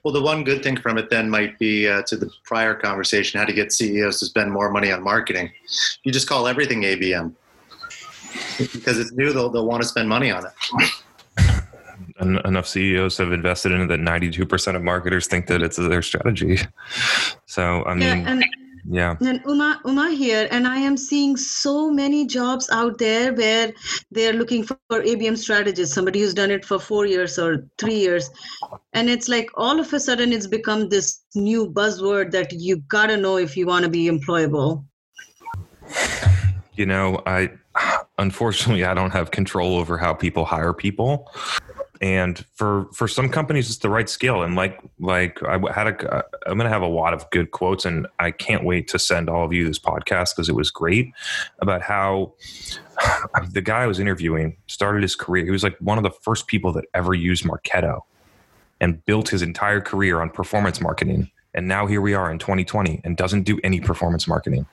Well, 0.04 0.14
the 0.14 0.22
one 0.22 0.44
good 0.44 0.64
thing 0.64 0.78
from 0.78 0.98
it 0.98 1.10
then 1.10 1.30
might 1.30 1.60
be 1.60 1.88
uh, 1.88 2.02
to 2.04 2.18
the 2.18 2.30
prior 2.44 2.74
conversation 2.74 3.40
how 3.40 3.46
to 3.46 3.54
get 3.54 3.72
CEOs 3.72 4.20
to 4.20 4.26
spend 4.26 4.52
more 4.52 4.72
money 4.72 4.92
on 4.92 5.04
marketing. 5.04 5.52
You 6.04 6.12
just 6.12 6.28
call 6.28 6.48
everything 6.48 6.82
ABM 6.82 7.34
because 8.58 9.00
it's 9.00 9.12
new, 9.12 9.32
they'll, 9.32 9.50
they'll 9.50 9.66
want 9.68 9.82
to 9.84 9.88
spend 9.88 10.10
money 10.10 10.32
on 10.32 10.46
it. 10.46 10.92
En- 12.20 12.40
enough 12.46 12.68
CEOs 12.68 13.18
have 13.18 13.32
invested 13.32 13.72
in 13.72 13.82
it 13.82 13.88
that 13.88 14.00
92% 14.00 14.76
of 14.76 14.82
marketers 14.82 15.28
think 15.28 15.48
that 15.48 15.62
it's 15.62 15.78
their 15.78 16.02
strategy. 16.02 16.60
So, 17.46 17.84
I 17.86 17.94
mean. 17.94 18.02
Yeah, 18.02 18.32
and- 18.32 18.44
yeah. 18.88 19.16
And 19.22 19.42
uma 19.46 19.82
uma 19.86 20.10
here 20.12 20.48
and 20.52 20.68
i 20.68 20.78
am 20.78 20.98
seeing 20.98 21.36
so 21.38 21.90
many 21.92 22.26
jobs 22.26 22.70
out 22.72 22.98
there 22.98 23.34
where 23.34 23.74
they're 24.12 24.34
looking 24.34 24.64
for 24.64 24.78
abm 24.92 25.38
strategists 25.38 25.96
somebody 25.96 26.20
who's 26.20 26.34
done 26.34 26.52
it 26.52 26.66
for 26.66 26.80
four 26.80 27.06
years 27.06 27.38
or 27.38 27.68
three 27.78 27.96
years. 27.96 28.30
And 28.94 29.10
it's 29.10 29.30
like 29.30 29.50
all 29.56 29.80
of 29.80 29.94
a 29.94 30.00
sudden 30.00 30.34
it's 30.34 30.48
become 30.48 30.90
this 30.90 31.22
new 31.36 31.70
buzzword 31.72 32.32
that 32.32 32.52
you 32.54 32.78
gotta 32.88 33.18
know 33.18 33.38
if 33.38 33.56
you 33.58 33.66
want 33.66 33.84
to 33.84 33.90
be 33.90 34.10
employable. 34.10 34.86
You 36.74 36.86
know 36.86 37.22
i 37.26 37.50
unfortunately 38.18 38.84
i 38.84 38.94
don't 38.94 39.12
have 39.12 39.32
control 39.32 39.78
over 39.78 39.98
how 39.98 40.14
people 40.14 40.46
hire 40.46 40.74
people 40.74 41.32
and 42.02 42.46
for 42.56 42.88
for 42.94 43.08
some 43.08 43.28
companies 43.28 43.68
it's 43.68 43.80
the 43.80 43.90
right 43.90 44.10
skill 44.10 44.42
and 44.42 44.56
like 44.56 44.80
like 45.00 45.42
i 45.44 45.60
had 45.74 45.88
a 45.88 46.16
uh, 46.16 46.22
i'm 46.48 46.58
going 46.58 46.66
to 46.66 46.70
have 46.70 46.82
a 46.82 46.88
lot 46.88 47.14
of 47.14 47.30
good 47.30 47.52
quotes 47.52 47.84
and 47.84 48.08
i 48.20 48.32
can't 48.32 48.64
wait 48.64 48.88
to 48.88 48.98
send 48.98 49.30
all 49.30 49.44
of 49.44 49.52
you 49.52 49.68
this 49.68 49.80
podcast 49.80 50.34
because 50.34 50.48
it 50.48 50.56
was 50.56 50.72
great 50.72 51.12
about 51.60 51.82
how 51.82 52.34
the 53.52 53.62
guy 53.62 53.84
i 53.84 53.88
was 53.88 54.00
interviewing 54.00 54.56
started 54.80 55.02
his 55.04 55.16
career. 55.16 55.46
He 55.46 55.52
was 55.52 55.64
like 55.64 55.78
one 55.80 55.98
of 55.98 56.04
the 56.04 56.12
first 56.12 56.48
people 56.48 56.72
that 56.74 56.86
ever 56.94 57.14
used 57.14 57.44
marketo 57.44 58.02
and 58.80 59.04
built 59.06 59.30
his 59.30 59.42
entire 59.42 59.82
career 59.82 60.22
on 60.22 60.30
performance 60.30 60.80
marketing. 60.80 61.30
And 61.54 61.68
now 61.68 61.86
here 61.86 62.02
we 62.02 62.14
are 62.14 62.32
in 62.32 62.40
2020 62.40 63.02
and 63.04 63.18
doesn't 63.18 63.44
do 63.44 63.60
any 63.64 63.82
performance 63.82 64.28
marketing. 64.28 64.66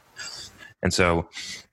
And 0.83 0.95
so 0.95 1.29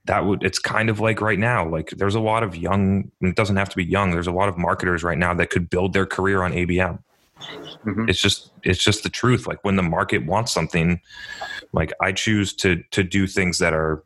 that 0.06 0.24
would 0.24 0.42
it's 0.42 0.58
kind 0.58 0.90
of 0.90 1.00
like 1.00 1.20
right 1.20 1.38
now 1.38 1.66
like 1.68 1.90
there's 1.90 2.14
a 2.14 2.20
lot 2.20 2.42
of 2.42 2.56
young 2.56 3.10
it 3.20 3.36
doesn't 3.36 3.56
have 3.56 3.68
to 3.68 3.76
be 3.76 3.84
young 3.84 4.10
there's 4.10 4.26
a 4.26 4.32
lot 4.32 4.48
of 4.48 4.58
marketers 4.58 5.02
right 5.02 5.18
now 5.18 5.34
that 5.34 5.50
could 5.50 5.70
build 5.70 5.92
their 5.92 6.06
career 6.06 6.42
on 6.42 6.52
abm 6.52 6.98
mm-hmm. 7.84 8.08
it's 8.08 8.20
just 8.20 8.52
it's 8.62 8.82
just 8.82 9.02
the 9.02 9.08
truth 9.08 9.46
like 9.46 9.62
when 9.64 9.76
the 9.76 9.82
market 9.82 10.24
wants 10.26 10.52
something 10.52 11.00
like 11.72 11.92
i 12.00 12.12
choose 12.12 12.52
to 12.52 12.82
to 12.90 13.02
do 13.02 13.26
things 13.26 13.58
that 13.58 13.72
are 13.72 14.02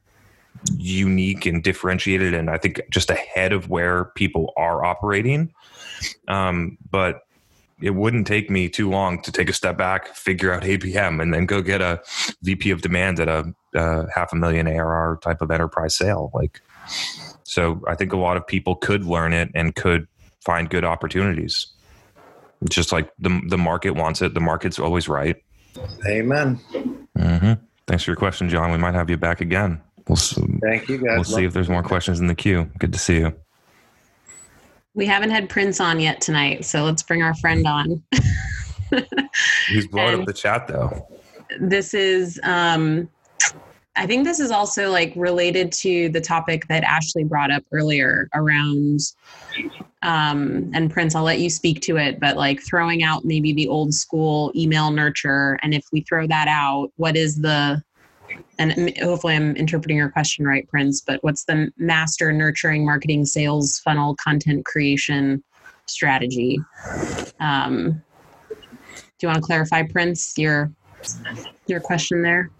unique 0.76 1.46
and 1.46 1.62
differentiated 1.62 2.34
and 2.34 2.50
i 2.50 2.56
think 2.56 2.80
just 2.90 3.10
ahead 3.10 3.52
of 3.52 3.68
where 3.68 4.06
people 4.16 4.52
are 4.56 4.84
operating 4.84 5.52
um, 6.28 6.78
but 6.90 7.22
it 7.80 7.90
wouldn't 7.90 8.26
take 8.26 8.50
me 8.50 8.68
too 8.68 8.90
long 8.90 9.22
to 9.22 9.32
take 9.32 9.48
a 9.48 9.52
step 9.52 9.76
back, 9.76 10.14
figure 10.14 10.52
out 10.52 10.62
ABM, 10.62 11.22
and 11.22 11.32
then 11.32 11.46
go 11.46 11.62
get 11.62 11.80
a 11.80 12.02
VP 12.42 12.70
of 12.70 12.82
demand 12.82 13.20
at 13.20 13.28
a 13.28 13.52
uh, 13.74 14.06
half 14.14 14.32
a 14.32 14.36
million 14.36 14.66
ARR 14.66 15.18
type 15.22 15.40
of 15.40 15.50
enterprise 15.50 15.96
sale. 15.96 16.30
Like, 16.34 16.60
so 17.44 17.82
I 17.86 17.94
think 17.94 18.12
a 18.12 18.16
lot 18.16 18.36
of 18.36 18.46
people 18.46 18.74
could 18.74 19.04
learn 19.04 19.32
it 19.32 19.50
and 19.54 19.74
could 19.74 20.08
find 20.40 20.68
good 20.68 20.84
opportunities. 20.84 21.66
It's 22.62 22.74
just 22.74 22.92
like 22.92 23.10
the 23.18 23.40
the 23.48 23.58
market 23.58 23.90
wants 23.90 24.22
it. 24.22 24.34
The 24.34 24.40
market's 24.40 24.78
always 24.78 25.08
right. 25.08 25.36
Amen. 26.08 26.58
Mm-hmm. 27.16 27.52
Thanks 27.86 28.04
for 28.04 28.10
your 28.10 28.16
question, 28.16 28.48
John. 28.48 28.72
We 28.72 28.78
might 28.78 28.94
have 28.94 29.08
you 29.08 29.16
back 29.16 29.40
again. 29.40 29.80
We'll 30.08 30.16
Thank 30.16 30.88
you, 30.88 30.98
guys. 30.98 31.16
We'll 31.16 31.24
see 31.24 31.44
if 31.44 31.52
there's 31.52 31.68
more 31.68 31.82
questions 31.82 32.18
in 32.18 32.26
the 32.26 32.34
queue. 32.34 32.70
Good 32.78 32.92
to 32.92 32.98
see 32.98 33.18
you. 33.18 33.34
We 34.94 35.06
haven't 35.06 35.30
had 35.30 35.48
Prince 35.48 35.80
on 35.80 36.00
yet 36.00 36.20
tonight, 36.20 36.64
so 36.64 36.84
let's 36.84 37.02
bring 37.02 37.22
our 37.22 37.34
friend 37.36 37.66
on. 37.66 38.02
He's 39.68 39.86
blowing 39.86 40.14
and 40.14 40.22
up 40.22 40.26
the 40.26 40.32
chat 40.32 40.66
though. 40.66 41.06
This 41.60 41.94
is 41.94 42.40
um 42.42 43.08
I 43.96 44.06
think 44.06 44.24
this 44.24 44.38
is 44.38 44.50
also 44.52 44.90
like 44.90 45.12
related 45.16 45.72
to 45.72 46.08
the 46.10 46.20
topic 46.20 46.66
that 46.68 46.84
Ashley 46.84 47.24
brought 47.24 47.50
up 47.50 47.64
earlier 47.72 48.28
around 48.32 49.00
um, 50.02 50.70
and 50.72 50.90
Prince, 50.90 51.14
I'll 51.14 51.24
let 51.24 51.40
you 51.40 51.50
speak 51.50 51.80
to 51.82 51.96
it, 51.96 52.20
but 52.20 52.36
like 52.36 52.60
throwing 52.62 53.02
out 53.02 53.24
maybe 53.24 53.52
the 53.52 53.66
old 53.66 53.92
school 53.92 54.52
email 54.54 54.90
nurture. 54.90 55.58
And 55.62 55.74
if 55.74 55.84
we 55.92 56.02
throw 56.02 56.26
that 56.28 56.46
out, 56.48 56.92
what 56.96 57.16
is 57.16 57.36
the, 57.36 57.82
and 58.58 58.96
hopefully 58.98 59.34
I'm 59.34 59.54
interpreting 59.56 59.96
your 59.96 60.10
question 60.10 60.46
right, 60.46 60.68
Prince, 60.68 61.00
but 61.00 61.22
what's 61.22 61.44
the 61.44 61.72
master 61.78 62.32
nurturing 62.32 62.84
marketing 62.84 63.24
sales 63.24 63.78
funnel 63.78 64.16
content 64.16 64.64
creation 64.64 65.42
strategy? 65.86 66.58
Um, 67.40 68.02
do 68.48 69.26
you 69.26 69.28
want 69.28 69.36
to 69.36 69.42
clarify, 69.42 69.82
Prince, 69.82 70.36
your, 70.36 70.72
your 71.66 71.80
question 71.80 72.22
there? 72.22 72.50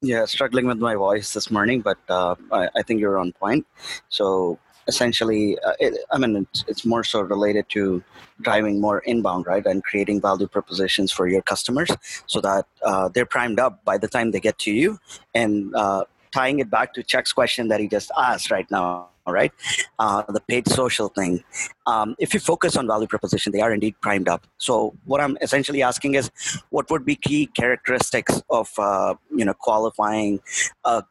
Yeah, 0.00 0.24
struggling 0.24 0.66
with 0.66 0.78
my 0.78 0.94
voice 0.94 1.32
this 1.32 1.50
morning, 1.50 1.80
but 1.80 1.98
uh, 2.08 2.34
I, 2.50 2.68
I, 2.76 2.82
think 2.82 3.00
you're 3.00 3.18
on 3.18 3.32
point. 3.32 3.66
So 4.08 4.58
essentially, 4.86 5.58
uh, 5.60 5.72
it, 5.78 5.98
I 6.10 6.18
mean, 6.18 6.36
it's, 6.36 6.64
it's, 6.68 6.84
more 6.84 7.04
so 7.04 7.20
related 7.20 7.68
to 7.70 8.02
driving 8.40 8.80
more 8.80 9.00
inbound, 9.00 9.46
right, 9.46 9.64
and 9.64 9.82
creating 9.84 10.20
value 10.20 10.48
propositions 10.48 11.12
for 11.12 11.28
your 11.28 11.42
customers 11.42 11.90
so 12.26 12.40
that 12.40 12.66
uh, 12.84 13.08
they're 13.08 13.26
primed 13.26 13.60
up 13.60 13.84
by 13.84 13.96
the 13.98 14.08
time 14.08 14.30
they 14.30 14.40
get 14.40 14.58
to 14.58 14.72
you. 14.72 14.98
And 15.34 15.74
uh, 15.74 16.04
tying 16.32 16.58
it 16.58 16.70
back 16.70 16.94
to 16.94 17.02
Chuck's 17.02 17.32
question 17.32 17.68
that 17.68 17.80
he 17.80 17.88
just 17.88 18.10
asked 18.16 18.50
right 18.50 18.68
now, 18.70 19.08
all 19.26 19.32
right 19.32 19.52
uh, 19.98 20.22
the 20.28 20.40
paid 20.40 20.66
social 20.68 21.08
thing 21.08 21.44
um, 21.86 22.16
if 22.18 22.34
you 22.34 22.40
focus 22.40 22.76
on 22.76 22.86
value 22.86 23.06
proposition 23.06 23.52
they 23.52 23.60
are 23.60 23.72
indeed 23.72 23.94
primed 24.00 24.28
up 24.28 24.46
so 24.58 24.94
what 25.04 25.20
i'm 25.20 25.38
essentially 25.40 25.82
asking 25.82 26.14
is 26.14 26.30
what 26.70 26.90
would 26.90 27.04
be 27.04 27.14
key 27.14 27.46
characteristics 27.46 28.42
of 28.50 28.70
uh, 28.78 29.14
you 29.30 29.44
know 29.44 29.54
qualifying 29.54 30.40
a, 30.84 31.04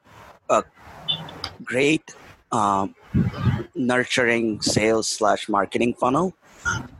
a 0.49 0.63
great 1.63 2.13
um, 2.51 2.95
nurturing 3.75 4.61
sales 4.61 5.07
slash 5.07 5.49
marketing 5.49 5.93
funnel? 5.93 6.33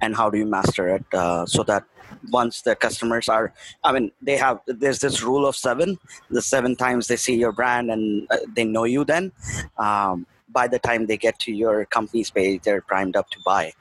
And 0.01 0.15
how 0.15 0.29
do 0.29 0.37
you 0.37 0.45
master 0.45 0.95
it 0.95 1.05
uh, 1.13 1.45
so 1.45 1.63
that 1.63 1.83
once 2.29 2.61
the 2.61 2.75
customers 2.75 3.27
are 3.29 3.53
i 3.83 3.91
mean 3.91 4.11
they 4.21 4.37
have 4.37 4.59
there's 4.67 4.99
this 4.99 5.23
rule 5.23 5.45
of 5.45 5.55
seven. 5.55 5.97
The 6.29 6.41
seven 6.41 6.75
times 6.75 7.07
they 7.07 7.15
see 7.15 7.35
your 7.35 7.51
brand 7.51 7.89
and 7.91 8.27
uh, 8.29 8.37
they 8.55 8.63
know 8.63 8.83
you 8.83 9.03
then 9.05 9.31
um, 9.77 10.25
by 10.49 10.67
the 10.67 10.79
time 10.79 11.07
they 11.07 11.17
get 11.17 11.39
to 11.39 11.51
your 11.51 11.85
company's 11.85 12.29
page 12.29 12.61
they're 12.63 12.81
primed 12.81 13.15
up 13.15 13.29
to 13.31 13.39
buy. 13.45 13.73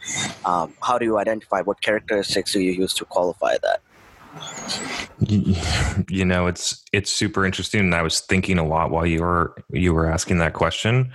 Um, 0.45 0.75
how 0.83 0.99
do 0.99 1.05
you 1.05 1.19
identify 1.19 1.61
what 1.63 1.81
characteristics 1.81 2.53
do 2.53 2.61
you 2.61 2.73
use 2.73 2.95
to 2.95 3.05
qualify 3.05 3.57
that 3.63 3.81
you 6.09 6.25
know 6.25 6.47
it's 6.47 6.85
it's 6.93 7.11
super 7.11 7.45
interesting 7.45 7.81
and 7.81 7.95
i 7.95 8.01
was 8.01 8.21
thinking 8.21 8.59
a 8.59 8.67
lot 8.67 8.91
while 8.91 9.05
you 9.05 9.21
were 9.21 9.55
you 9.71 9.93
were 9.93 10.07
asking 10.07 10.39
that 10.39 10.53
question 10.55 11.13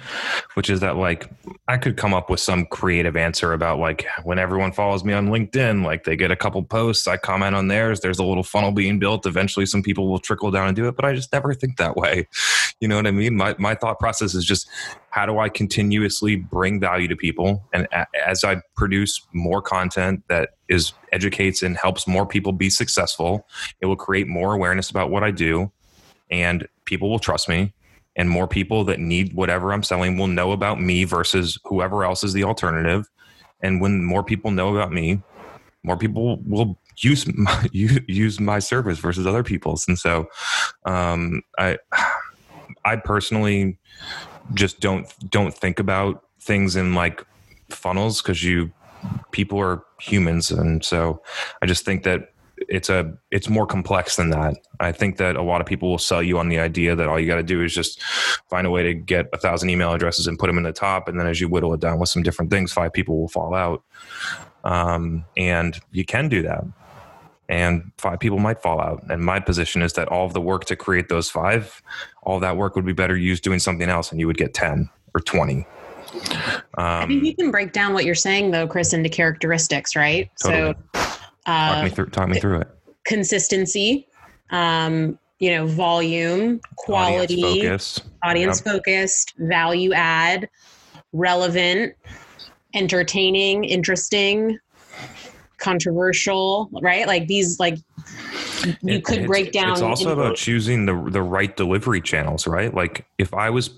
which 0.55 0.69
is 0.69 0.81
that 0.81 0.97
like 0.97 1.29
i 1.67 1.77
could 1.77 1.95
come 1.95 2.13
up 2.13 2.29
with 2.29 2.39
some 2.39 2.65
creative 2.65 3.15
answer 3.15 3.53
about 3.53 3.79
like 3.79 4.05
when 4.23 4.37
everyone 4.37 4.71
follows 4.71 5.03
me 5.05 5.13
on 5.13 5.29
linkedin 5.29 5.83
like 5.83 6.03
they 6.03 6.15
get 6.15 6.29
a 6.29 6.35
couple 6.35 6.61
posts 6.61 7.07
i 7.07 7.15
comment 7.15 7.55
on 7.55 7.67
theirs 7.69 8.01
there's 8.01 8.19
a 8.19 8.23
little 8.23 8.43
funnel 8.43 8.71
being 8.71 8.99
built 8.99 9.25
eventually 9.25 9.65
some 9.65 9.81
people 9.81 10.09
will 10.09 10.19
trickle 10.19 10.51
down 10.51 10.67
and 10.67 10.75
do 10.75 10.87
it 10.87 10.95
but 10.95 11.05
i 11.05 11.13
just 11.13 11.31
never 11.31 11.53
think 11.53 11.77
that 11.77 11.95
way. 11.95 12.27
You 12.81 12.89
know 12.89 12.97
what 12.97 13.07
i 13.07 13.11
mean? 13.11 13.37
My, 13.37 13.55
my 13.57 13.73
thought 13.73 13.99
process 13.99 14.35
is 14.35 14.43
just 14.43 14.67
how 15.09 15.25
do 15.25 15.39
i 15.39 15.47
continuously 15.47 16.35
bring 16.35 16.77
value 16.77 17.07
to 17.07 17.15
people 17.15 17.63
and 17.73 17.87
as 18.27 18.43
i 18.43 18.61
produce 18.75 19.25
more 19.31 19.61
content 19.61 20.21
that 20.27 20.54
is 20.69 20.93
educates 21.11 21.61
and 21.61 21.77
helps 21.77 22.07
more 22.07 22.25
people 22.25 22.51
be 22.51 22.69
successful. 22.69 23.47
It 23.81 23.85
will 23.85 23.95
create 23.95 24.27
more 24.27 24.53
awareness 24.53 24.89
about 24.89 25.09
what 25.09 25.23
i 25.23 25.31
do 25.31 25.71
and 26.31 26.67
people 26.85 27.09
will 27.09 27.19
trust 27.19 27.47
me 27.47 27.73
and 28.15 28.29
more 28.29 28.47
people 28.47 28.83
that 28.85 28.99
need 28.99 29.33
whatever 29.33 29.73
i'm 29.73 29.83
selling 29.83 30.17
will 30.17 30.27
know 30.27 30.51
about 30.51 30.81
me 30.81 31.03
versus 31.03 31.59
whoever 31.65 32.03
else 32.03 32.23
is 32.23 32.33
the 32.33 32.43
alternative. 32.43 33.07
And 33.61 33.79
when 33.81 34.03
more 34.03 34.23
people 34.23 34.51
know 34.51 34.75
about 34.75 34.91
me 34.91 35.21
more 35.83 35.97
people 35.97 36.39
will 36.45 36.79
use 36.97 37.25
my, 37.35 37.67
use 37.71 38.39
my 38.39 38.59
service 38.59 38.99
versus 38.99 39.27
other 39.27 39.43
people's. 39.43 39.87
And 39.87 39.97
so 39.97 40.27
um, 40.85 41.41
i 41.57 41.77
i 42.85 42.95
personally 42.95 43.77
just 44.53 44.79
don't 44.79 45.13
don't 45.29 45.53
think 45.53 45.79
about 45.79 46.23
things 46.39 46.75
in 46.75 46.93
like 46.93 47.25
funnels 47.69 48.21
because 48.21 48.43
you 48.43 48.71
people 49.31 49.59
are 49.59 49.83
humans. 50.05 50.51
And 50.51 50.83
so 50.83 51.21
i 51.61 51.65
just 51.65 51.85
think 51.85 52.03
that 52.03 52.31
it's 52.57 52.89
a 52.89 53.13
it's 53.31 53.49
more 53.49 53.65
complex 53.65 54.15
than 54.15 54.29
that. 54.29 54.55
I 54.79 54.91
think 54.91 55.17
that 55.17 55.35
a 55.35 55.41
lot 55.41 55.61
of 55.61 55.67
people 55.67 55.89
will 55.89 55.97
sell 55.97 56.23
you 56.23 56.37
on 56.39 56.49
the 56.49 56.59
idea 56.59 56.95
that 56.95 57.07
all 57.07 57.19
you 57.19 57.27
got 57.27 57.35
to 57.35 57.43
do 57.43 57.61
is 57.61 57.73
just 57.73 58.01
find 58.49 58.65
a 58.65 58.69
way 58.69 58.83
to 58.83 58.93
get 58.93 59.27
a 59.33 59.37
thousand 59.37 59.69
email 59.69 59.91
addresses 59.93 60.27
and 60.27 60.39
put 60.39 60.47
them 60.47 60.57
in 60.57 60.63
the 60.63 60.71
top. 60.71 61.07
And 61.07 61.19
then 61.19 61.27
as 61.27 61.41
you 61.41 61.49
whittle 61.49 61.73
it 61.73 61.81
down 61.81 61.99
with 61.99 62.09
some 62.09 62.23
different 62.23 62.51
things 62.51 62.71
five 62.71 62.93
people 62.93 63.19
will 63.19 63.27
fall 63.27 63.53
out. 63.53 63.83
Um, 64.63 65.25
and 65.37 65.79
you 65.91 66.05
can 66.05 66.29
do 66.29 66.41
that. 66.43 66.63
And 67.47 67.91
five 67.97 68.19
people 68.19 68.39
might 68.39 68.61
fall 68.61 68.81
out. 68.81 69.03
And 69.09 69.23
my 69.23 69.39
position 69.39 69.81
is 69.81 69.93
that 69.93 70.07
all 70.07 70.25
of 70.25 70.33
the 70.33 70.41
work 70.41 70.65
to 70.65 70.75
create 70.75 71.09
those 71.09 71.29
five 71.29 71.81
all 72.23 72.39
that 72.39 72.57
work 72.57 72.75
would 72.75 72.85
be 72.85 72.93
better 72.93 73.15
used 73.15 73.43
doing 73.43 73.59
something 73.59 73.89
else 73.89 74.11
and 74.11 74.19
you 74.19 74.27
would 74.27 74.37
get 74.37 74.53
10 74.53 74.89
or 75.13 75.21
20 75.21 75.67
I 76.77 77.05
think 77.07 77.19
um, 77.21 77.25
you 77.25 77.35
can 77.35 77.51
break 77.51 77.71
down 77.71 77.93
what 77.93 78.05
you're 78.05 78.15
saying 78.15 78.51
though, 78.51 78.67
Chris, 78.67 78.93
into 78.93 79.09
characteristics, 79.09 79.95
right? 79.95 80.29
Totally. 80.41 80.73
So 80.73 81.01
talk 81.45 81.83
me 81.83 81.89
uh, 81.89 81.89
through 81.89 82.05
talk 82.07 82.29
me 82.29 82.39
through 82.39 82.61
it 82.61 82.67
consistency, 83.05 84.07
um, 84.49 85.17
you 85.39 85.51
know, 85.51 85.65
volume, 85.65 86.59
quality, 86.77 87.43
audience 87.43 87.99
focus 87.99 88.11
audience 88.23 88.61
focused, 88.61 89.33
value 89.37 89.93
add, 89.93 90.49
relevant, 91.13 91.93
entertaining, 92.73 93.63
interesting, 93.63 94.57
controversial, 95.57 96.69
right? 96.81 97.07
Like 97.07 97.27
these, 97.27 97.59
like 97.59 97.77
you 98.81 98.95
It- 98.95 99.05
could 99.05 99.27
break 99.27 99.51
down. 99.51 99.73
It's 99.73 99.81
also 99.81 100.11
about 100.11 100.35
choosing 100.35 100.85
the 100.85 101.09
the 101.11 101.21
right 101.21 101.55
delivery 101.55 102.01
channels, 102.01 102.47
right? 102.47 102.73
Like 102.73 103.05
if 103.17 103.33
I 103.33 103.49
was 103.49 103.69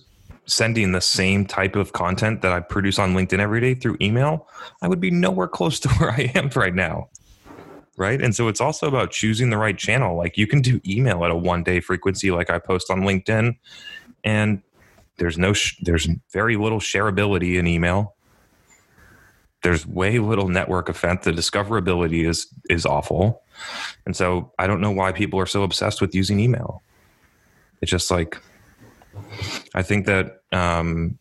sending 0.47 0.93
the 0.93 1.01
same 1.01 1.45
type 1.45 1.75
of 1.75 1.93
content 1.93 2.41
that 2.41 2.51
I 2.51 2.61
produce 2.61 2.97
on 2.97 3.13
LinkedIn 3.13 3.39
every 3.39 3.61
day 3.61 3.75
through 3.75 3.97
email, 4.01 4.47
I 4.81 4.87
would 4.87 5.01
be 5.01 5.11
nowhere 5.11 5.47
close 5.47 5.79
to 5.81 5.89
where 5.97 6.09
I 6.09 6.31
am 6.33 6.49
right 6.55 6.73
now. 6.73 7.09
Right. 7.97 8.21
And 8.21 8.35
so 8.35 8.47
it's 8.47 8.61
also 8.61 8.87
about 8.87 9.11
choosing 9.11 9.49
the 9.49 9.57
right 9.57 9.77
channel. 9.77 10.15
Like 10.15 10.37
you 10.37 10.45
can 10.45 10.61
do 10.61 10.79
email 10.87 11.25
at 11.25 11.31
a 11.31 11.35
one 11.35 11.63
day 11.63 11.79
frequency, 11.79 12.29
like 12.31 12.49
I 12.49 12.59
post 12.59 12.91
on 12.91 13.01
LinkedIn, 13.01 13.57
and 14.23 14.61
there's 15.17 15.37
no, 15.37 15.53
sh- 15.53 15.77
there's 15.81 16.07
very 16.31 16.57
little 16.57 16.79
shareability 16.79 17.57
in 17.57 17.65
email. 17.65 18.15
There's 19.63 19.87
way 19.87 20.19
little 20.19 20.47
network 20.47 20.89
effect. 20.89 21.23
The 21.23 21.31
discoverability 21.31 22.27
is 22.27 22.47
is 22.69 22.85
awful. 22.85 23.41
And 24.05 24.15
so 24.15 24.53
I 24.59 24.67
don't 24.67 24.79
know 24.79 24.91
why 24.91 25.11
people 25.11 25.39
are 25.39 25.47
so 25.47 25.63
obsessed 25.63 25.99
with 25.99 26.13
using 26.13 26.39
email. 26.39 26.83
It's 27.81 27.89
just 27.91 28.11
like, 28.11 28.37
I 29.73 29.81
think 29.81 30.05
that 30.05 30.41
um, 30.51 31.17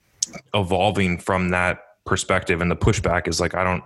evolving 0.54 1.18
from 1.18 1.50
that 1.50 1.80
perspective 2.04 2.60
and 2.60 2.70
the 2.70 2.76
pushback 2.76 3.28
is 3.28 3.40
like, 3.40 3.54
I 3.54 3.64
don't, 3.64 3.84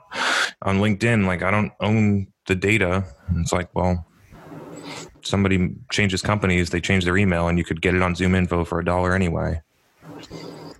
on 0.62 0.78
LinkedIn, 0.78 1.26
like, 1.26 1.42
I 1.42 1.50
don't 1.50 1.72
own 1.80 2.26
the 2.46 2.54
data. 2.54 3.04
It's 3.36 3.52
like, 3.52 3.74
well, 3.74 4.06
somebody 5.22 5.74
changes 5.90 6.22
companies, 6.22 6.70
they 6.70 6.80
change 6.80 7.04
their 7.04 7.16
email, 7.16 7.48
and 7.48 7.58
you 7.58 7.64
could 7.64 7.80
get 7.80 7.94
it 7.94 8.02
on 8.02 8.14
Zoom 8.14 8.34
Info 8.34 8.64
for 8.64 8.78
a 8.78 8.84
dollar 8.84 9.14
anyway. 9.14 9.60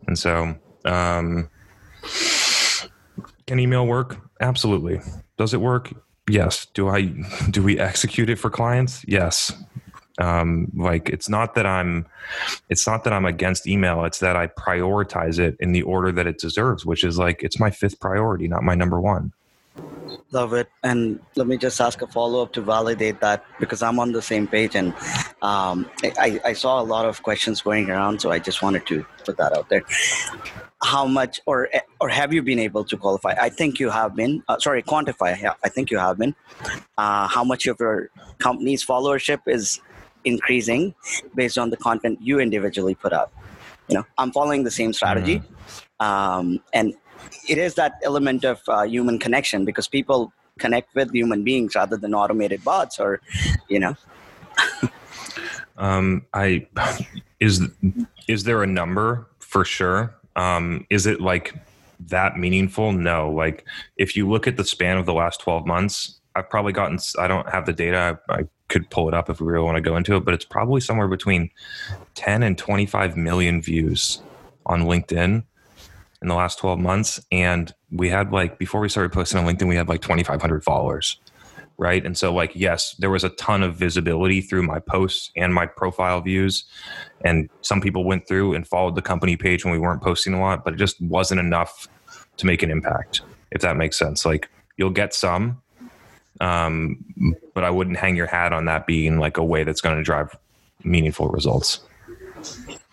And 0.06 0.18
so, 0.18 0.54
um, 0.84 1.48
can 3.46 3.58
email 3.58 3.86
work? 3.86 4.18
Absolutely. 4.40 5.00
Does 5.36 5.54
it 5.54 5.60
work? 5.60 5.92
Yes. 6.28 6.66
Do 6.74 6.88
I 6.88 7.02
do 7.50 7.62
we 7.62 7.78
execute 7.90 8.30
it 8.30 8.36
for 8.36 8.50
clients? 8.50 9.04
Yes. 9.06 9.52
Um, 10.20 10.70
like 10.76 11.08
it's 11.08 11.28
not 11.28 11.54
that 11.54 11.66
I'm 11.66 12.06
it's 12.68 12.86
not 12.86 13.04
that 13.04 13.12
I'm 13.12 13.24
against 13.24 13.66
email, 13.66 14.04
it's 14.04 14.18
that 14.20 14.36
I 14.36 14.48
prioritize 14.48 15.38
it 15.38 15.56
in 15.60 15.72
the 15.72 15.82
order 15.82 16.12
that 16.12 16.26
it 16.26 16.38
deserves, 16.38 16.84
which 16.84 17.04
is 17.04 17.18
like 17.18 17.42
it's 17.42 17.58
my 17.58 17.70
fifth 17.70 17.98
priority, 18.00 18.46
not 18.46 18.62
my 18.62 18.74
number 18.74 19.00
one. 19.00 19.32
Love 20.32 20.52
it. 20.52 20.68
And 20.82 21.20
let 21.36 21.46
me 21.46 21.56
just 21.56 21.80
ask 21.80 22.02
a 22.02 22.06
follow 22.06 22.42
up 22.42 22.52
to 22.52 22.60
validate 22.60 23.20
that 23.20 23.44
because 23.58 23.82
I'm 23.82 23.98
on 23.98 24.12
the 24.12 24.22
same 24.22 24.46
page 24.46 24.74
and 24.74 24.94
um, 25.42 25.88
I, 26.02 26.40
I 26.44 26.52
saw 26.52 26.80
a 26.80 26.84
lot 26.84 27.06
of 27.06 27.22
questions 27.22 27.62
going 27.62 27.90
around, 27.90 28.20
so 28.20 28.30
I 28.30 28.38
just 28.38 28.62
wanted 28.62 28.86
to 28.86 29.04
put 29.24 29.36
that 29.38 29.56
out 29.56 29.68
there. 29.68 29.82
How 30.82 31.06
much, 31.06 31.40
or 31.46 31.68
or 32.00 32.08
have 32.08 32.32
you 32.32 32.42
been 32.42 32.58
able 32.58 32.84
to 32.84 32.96
qualify? 32.96 33.34
I 33.40 33.50
think 33.50 33.80
you 33.80 33.90
have 33.90 34.16
been. 34.16 34.42
Uh, 34.48 34.58
sorry, 34.58 34.82
quantify. 34.82 35.40
Yeah, 35.40 35.54
I 35.62 35.68
think 35.68 35.90
you 35.90 35.98
have 35.98 36.16
been. 36.18 36.34
Uh, 36.96 37.28
how 37.28 37.44
much 37.44 37.66
of 37.66 37.78
your 37.80 38.08
company's 38.38 38.84
followership 38.84 39.40
is 39.46 39.80
increasing 40.24 40.94
based 41.34 41.58
on 41.58 41.70
the 41.70 41.76
content 41.76 42.18
you 42.20 42.40
individually 42.40 42.94
put 42.94 43.12
out? 43.12 43.30
You 43.88 43.96
know, 43.96 44.06
I'm 44.18 44.30
following 44.32 44.64
the 44.64 44.70
same 44.70 44.92
strategy, 44.92 45.42
um, 45.98 46.60
and 46.72 46.94
it 47.48 47.58
is 47.58 47.74
that 47.74 47.94
element 48.02 48.44
of 48.44 48.60
uh, 48.68 48.82
human 48.82 49.18
connection 49.18 49.64
because 49.64 49.88
people 49.88 50.32
connect 50.58 50.94
with 50.94 51.12
human 51.12 51.42
beings 51.42 51.74
rather 51.74 51.96
than 51.96 52.14
automated 52.14 52.62
bots 52.62 53.00
or 53.00 53.20
you 53.68 53.80
know 53.80 53.96
Um, 55.80 56.26
I 56.34 56.66
is 57.40 57.62
is 58.28 58.44
there 58.44 58.62
a 58.62 58.66
number 58.66 59.26
for 59.38 59.64
sure? 59.64 60.14
Um, 60.36 60.86
is 60.90 61.06
it 61.06 61.20
like 61.20 61.54
that 62.08 62.36
meaningful? 62.36 62.92
No. 62.92 63.30
Like 63.30 63.64
if 63.96 64.14
you 64.14 64.28
look 64.28 64.46
at 64.46 64.58
the 64.58 64.64
span 64.64 64.98
of 64.98 65.06
the 65.06 65.14
last 65.14 65.40
twelve 65.40 65.66
months, 65.66 66.19
I've 66.36 66.48
probably 66.48 66.72
gotten. 66.72 66.98
I 67.18 67.26
don't 67.26 67.48
have 67.48 67.66
the 67.66 67.72
data. 67.72 68.18
I, 68.28 68.34
I 68.34 68.44
could 68.68 68.88
pull 68.90 69.08
it 69.08 69.14
up 69.14 69.28
if 69.28 69.40
we 69.40 69.46
really 69.46 69.64
want 69.64 69.76
to 69.76 69.82
go 69.82 69.96
into 69.96 70.16
it, 70.16 70.24
but 70.24 70.34
it's 70.34 70.44
probably 70.44 70.80
somewhere 70.80 71.08
between 71.08 71.50
ten 72.14 72.42
and 72.42 72.56
twenty 72.56 72.86
five 72.86 73.16
million 73.16 73.60
views 73.62 74.22
on 74.66 74.82
LinkedIn 74.82 75.44
in 76.22 76.28
the 76.28 76.34
last 76.34 76.58
12 76.58 76.78
months 76.78 77.20
and 77.32 77.74
we 77.90 78.08
had 78.08 78.30
like 78.30 78.58
before 78.58 78.80
we 78.80 78.88
started 78.88 79.12
posting 79.12 79.38
on 79.38 79.46
linkedin 79.46 79.68
we 79.68 79.76
had 79.76 79.88
like 79.88 80.02
2500 80.02 80.62
followers 80.62 81.18
right 81.78 82.04
and 82.04 82.16
so 82.18 82.32
like 82.32 82.52
yes 82.54 82.94
there 82.98 83.10
was 83.10 83.24
a 83.24 83.30
ton 83.30 83.62
of 83.62 83.74
visibility 83.74 84.40
through 84.40 84.62
my 84.62 84.78
posts 84.78 85.30
and 85.36 85.54
my 85.54 85.64
profile 85.64 86.20
views 86.20 86.64
and 87.24 87.48
some 87.62 87.80
people 87.80 88.04
went 88.04 88.28
through 88.28 88.54
and 88.54 88.68
followed 88.68 88.94
the 88.94 89.02
company 89.02 89.36
page 89.36 89.64
when 89.64 89.72
we 89.72 89.78
weren't 89.78 90.02
posting 90.02 90.34
a 90.34 90.40
lot 90.40 90.62
but 90.62 90.74
it 90.74 90.76
just 90.76 91.00
wasn't 91.00 91.40
enough 91.40 91.88
to 92.36 92.44
make 92.44 92.62
an 92.62 92.70
impact 92.70 93.22
if 93.50 93.62
that 93.62 93.76
makes 93.76 93.98
sense 93.98 94.26
like 94.26 94.50
you'll 94.76 94.90
get 94.90 95.14
some 95.14 95.60
um, 96.40 97.04
but 97.54 97.64
i 97.64 97.70
wouldn't 97.70 97.96
hang 97.96 98.16
your 98.16 98.26
hat 98.26 98.52
on 98.52 98.64
that 98.64 98.86
being 98.86 99.18
like 99.18 99.36
a 99.36 99.44
way 99.44 99.64
that's 99.64 99.80
going 99.80 99.96
to 99.96 100.02
drive 100.02 100.36
meaningful 100.84 101.28
results 101.28 101.80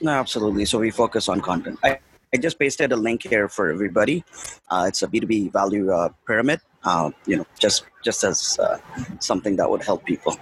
no 0.01 0.11
absolutely 0.11 0.65
so 0.65 0.79
we 0.79 0.91
focus 0.91 1.29
on 1.29 1.41
content 1.41 1.79
I, 1.83 1.99
I 2.33 2.37
just 2.37 2.59
pasted 2.59 2.91
a 2.91 2.95
link 2.95 3.23
here 3.23 3.47
for 3.47 3.71
everybody. 3.71 4.23
Uh, 4.69 4.85
it's 4.87 5.01
a 5.01 5.07
B2B 5.07 5.53
value 5.53 5.91
uh, 5.91 6.09
pyramid. 6.25 6.59
Uh, 6.83 7.11
you 7.25 7.37
know, 7.37 7.45
just 7.57 7.85
just 8.03 8.23
as 8.23 8.59
uh, 8.59 8.77
something 9.19 9.55
that 9.55 9.69
would 9.69 9.81
help 9.81 10.05
people. 10.05 10.37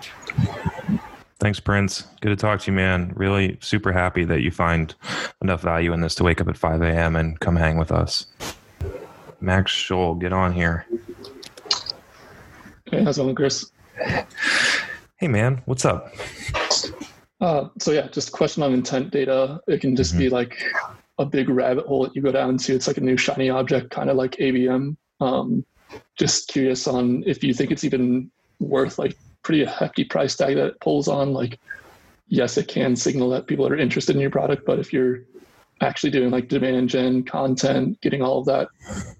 Thanks, 1.39 1.59
Prince. 1.59 2.01
Good 2.21 2.29
to 2.29 2.35
talk 2.35 2.61
to 2.61 2.71
you, 2.71 2.75
man. 2.75 3.13
Really 3.15 3.57
super 3.61 3.91
happy 3.91 4.23
that 4.25 4.41
you 4.41 4.51
find 4.51 4.95
enough 5.41 5.61
value 5.61 5.93
in 5.93 6.01
this 6.01 6.15
to 6.15 6.23
wake 6.23 6.41
up 6.41 6.47
at 6.47 6.57
5 6.57 6.81
a.m. 6.81 7.15
and 7.15 7.39
come 7.39 7.55
hang 7.55 7.77
with 7.77 7.91
us. 7.91 8.25
Max 9.41 9.71
Scholl, 9.71 10.19
get 10.19 10.33
on 10.33 10.53
here. 10.53 10.85
Hey, 12.91 13.03
how's 13.03 13.17
it 13.17 13.23
going, 13.23 13.33
Chris? 13.33 13.71
Hey, 15.17 15.27
man, 15.27 15.59
what's 15.65 15.85
up? 15.85 16.13
Uh, 17.41 17.69
so 17.79 17.91
yeah, 17.91 18.07
just 18.09 18.29
a 18.29 18.31
question 18.31 18.61
on 18.61 18.73
intent 18.73 19.09
data. 19.09 19.59
It 19.67 19.81
can 19.81 19.95
just 19.95 20.15
be 20.15 20.29
like 20.29 20.61
a 21.17 21.25
big 21.25 21.49
rabbit 21.49 21.87
hole 21.87 22.03
that 22.03 22.15
you 22.15 22.21
go 22.21 22.31
down 22.31 22.57
to. 22.59 22.75
It's 22.75 22.85
like 22.85 22.97
a 22.97 23.01
new 23.01 23.17
shiny 23.17 23.49
object, 23.49 23.89
kind 23.89 24.11
of 24.11 24.17
like 24.17 24.33
ABM. 24.33 24.97
Um, 25.19 25.65
just 26.15 26.47
curious 26.47 26.87
on 26.87 27.23
if 27.25 27.43
you 27.43 27.55
think 27.55 27.71
it's 27.71 27.83
even 27.83 28.29
worth 28.59 28.99
like 28.99 29.17
pretty 29.41 29.65
hefty 29.65 30.03
price 30.03 30.35
tag 30.35 30.55
that 30.55 30.67
it 30.67 30.79
pulls 30.79 31.07
on. 31.07 31.33
Like, 31.33 31.59
yes, 32.27 32.55
it 32.55 32.67
can 32.67 32.95
signal 32.95 33.31
that 33.31 33.47
people 33.47 33.67
are 33.67 33.75
interested 33.75 34.15
in 34.15 34.21
your 34.21 34.29
product, 34.29 34.63
but 34.63 34.77
if 34.77 34.93
you're 34.93 35.21
actually 35.81 36.11
doing 36.11 36.29
like 36.29 36.49
demand 36.49 36.89
gen 36.89 37.23
content, 37.23 37.99
getting 38.01 38.21
all 38.21 38.41
of 38.41 38.45
that 38.45 38.67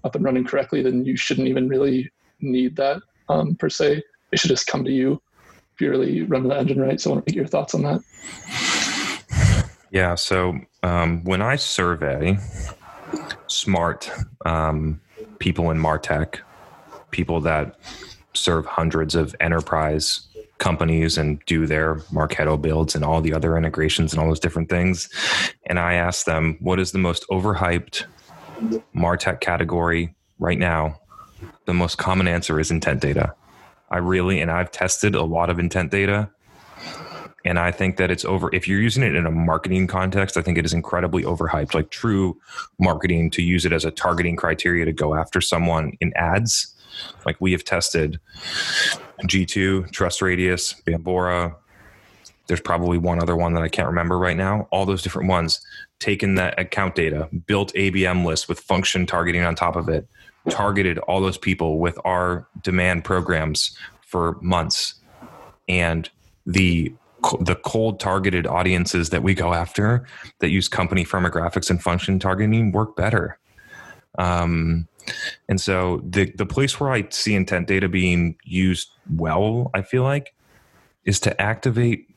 up 0.04 0.14
and 0.14 0.24
running 0.24 0.44
correctly, 0.44 0.82
then 0.82 1.04
you 1.04 1.16
shouldn't 1.16 1.48
even 1.48 1.68
really 1.68 2.08
need 2.40 2.76
that 2.76 3.02
um, 3.28 3.54
per 3.56 3.68
se. 3.68 4.02
It 4.32 4.38
should 4.38 4.50
just 4.50 4.66
come 4.66 4.84
to 4.84 4.90
you 4.90 5.20
purely 5.76 6.22
running 6.22 6.48
the 6.48 6.56
engine 6.56 6.80
right. 6.80 7.00
So 7.00 7.10
I 7.10 7.14
want 7.14 7.26
to 7.26 7.32
get 7.32 7.36
your 7.36 7.46
thoughts 7.46 7.74
on 7.74 7.82
that. 7.82 8.00
Yeah. 9.90 10.14
So 10.14 10.58
um, 10.82 11.22
when 11.24 11.42
I 11.42 11.56
survey 11.56 12.38
smart 13.46 14.10
um, 14.44 15.00
people 15.38 15.70
in 15.70 15.78
Martech, 15.78 16.40
people 17.10 17.40
that 17.42 17.78
serve 18.34 18.66
hundreds 18.66 19.14
of 19.14 19.34
enterprise 19.40 20.26
companies 20.58 21.18
and 21.18 21.40
do 21.46 21.66
their 21.66 21.96
Marketo 22.12 22.60
builds 22.60 22.94
and 22.94 23.04
all 23.04 23.20
the 23.20 23.32
other 23.32 23.56
integrations 23.56 24.12
and 24.12 24.20
all 24.20 24.28
those 24.28 24.40
different 24.40 24.68
things, 24.68 25.08
and 25.66 25.78
I 25.78 25.94
ask 25.94 26.24
them, 26.26 26.56
what 26.60 26.80
is 26.80 26.92
the 26.92 26.98
most 26.98 27.26
overhyped 27.30 28.04
Martech 28.94 29.40
category 29.40 30.14
right 30.38 30.58
now? 30.58 30.98
The 31.66 31.74
most 31.74 31.98
common 31.98 32.26
answer 32.26 32.58
is 32.58 32.70
intent 32.70 33.00
data. 33.00 33.34
I 33.90 33.98
really, 33.98 34.40
and 34.40 34.50
I've 34.50 34.70
tested 34.70 35.14
a 35.14 35.22
lot 35.22 35.50
of 35.50 35.58
intent 35.58 35.90
data 35.90 36.30
and 37.46 37.60
I 37.60 37.70
think 37.70 37.96
that 37.96 38.10
it's 38.10 38.24
over. 38.24 38.52
If 38.52 38.66
you're 38.66 38.80
using 38.80 39.04
it 39.04 39.14
in 39.14 39.24
a 39.24 39.30
marketing 39.30 39.86
context, 39.86 40.36
I 40.36 40.42
think 40.42 40.58
it 40.58 40.64
is 40.64 40.72
incredibly 40.72 41.22
overhyped. 41.22 41.74
Like 41.74 41.90
true 41.90 42.36
marketing 42.80 43.30
to 43.30 43.42
use 43.42 43.64
it 43.64 43.72
as 43.72 43.84
a 43.84 43.92
targeting 43.92 44.34
criteria 44.34 44.84
to 44.84 44.92
go 44.92 45.14
after 45.14 45.40
someone 45.40 45.92
in 46.00 46.12
ads. 46.16 46.74
Like 47.24 47.36
we 47.40 47.52
have 47.52 47.62
tested 47.62 48.18
G2, 49.22 49.92
Trust 49.92 50.22
Radius, 50.22 50.74
Bombora. 50.84 51.54
There's 52.48 52.60
probably 52.60 52.98
one 52.98 53.22
other 53.22 53.36
one 53.36 53.54
that 53.54 53.62
I 53.62 53.68
can't 53.68 53.88
remember 53.88 54.18
right 54.18 54.36
now. 54.36 54.66
All 54.72 54.84
those 54.84 55.02
different 55.02 55.28
ones, 55.28 55.64
taken 56.00 56.34
that 56.34 56.58
account 56.58 56.96
data, 56.96 57.28
built 57.46 57.72
ABM 57.74 58.24
lists 58.24 58.48
with 58.48 58.58
function 58.58 59.06
targeting 59.06 59.42
on 59.42 59.54
top 59.54 59.76
of 59.76 59.88
it, 59.88 60.08
targeted 60.50 60.98
all 60.98 61.20
those 61.20 61.38
people 61.38 61.78
with 61.78 61.98
our 62.04 62.46
demand 62.62 63.04
programs 63.04 63.76
for 64.00 64.38
months. 64.40 64.94
And 65.68 66.08
the 66.46 66.94
the 67.40 67.56
cold 67.56 67.98
targeted 67.98 68.46
audiences 68.46 69.10
that 69.10 69.22
we 69.22 69.34
go 69.34 69.52
after 69.52 70.06
that 70.38 70.50
use 70.50 70.68
company 70.68 71.04
firmographics 71.04 71.70
and 71.70 71.82
function 71.82 72.18
targeting 72.18 72.70
work 72.70 72.94
better. 72.94 73.38
Um, 74.18 74.86
and 75.48 75.60
so 75.60 76.02
the 76.08 76.30
the 76.32 76.46
place 76.46 76.78
where 76.78 76.90
I 76.90 77.08
see 77.10 77.34
intent 77.34 77.68
data 77.68 77.88
being 77.88 78.36
used 78.44 78.90
well, 79.14 79.70
I 79.74 79.82
feel 79.82 80.02
like, 80.02 80.34
is 81.04 81.20
to 81.20 81.40
activate 81.40 82.08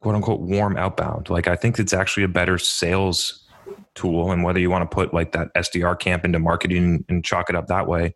quote 0.00 0.14
unquote 0.14 0.40
warm 0.40 0.76
outbound. 0.76 1.30
Like 1.30 1.48
I 1.48 1.56
think 1.56 1.78
it's 1.78 1.92
actually 1.92 2.24
a 2.24 2.28
better 2.28 2.58
sales 2.58 3.41
tool. 3.94 4.32
And 4.32 4.42
whether 4.42 4.58
you 4.58 4.70
want 4.70 4.88
to 4.88 4.94
put 4.94 5.12
like 5.12 5.32
that 5.32 5.54
SDR 5.54 5.98
camp 5.98 6.24
into 6.24 6.38
marketing 6.38 7.04
and 7.08 7.24
chalk 7.24 7.50
it 7.50 7.56
up 7.56 7.66
that 7.68 7.86
way, 7.86 8.14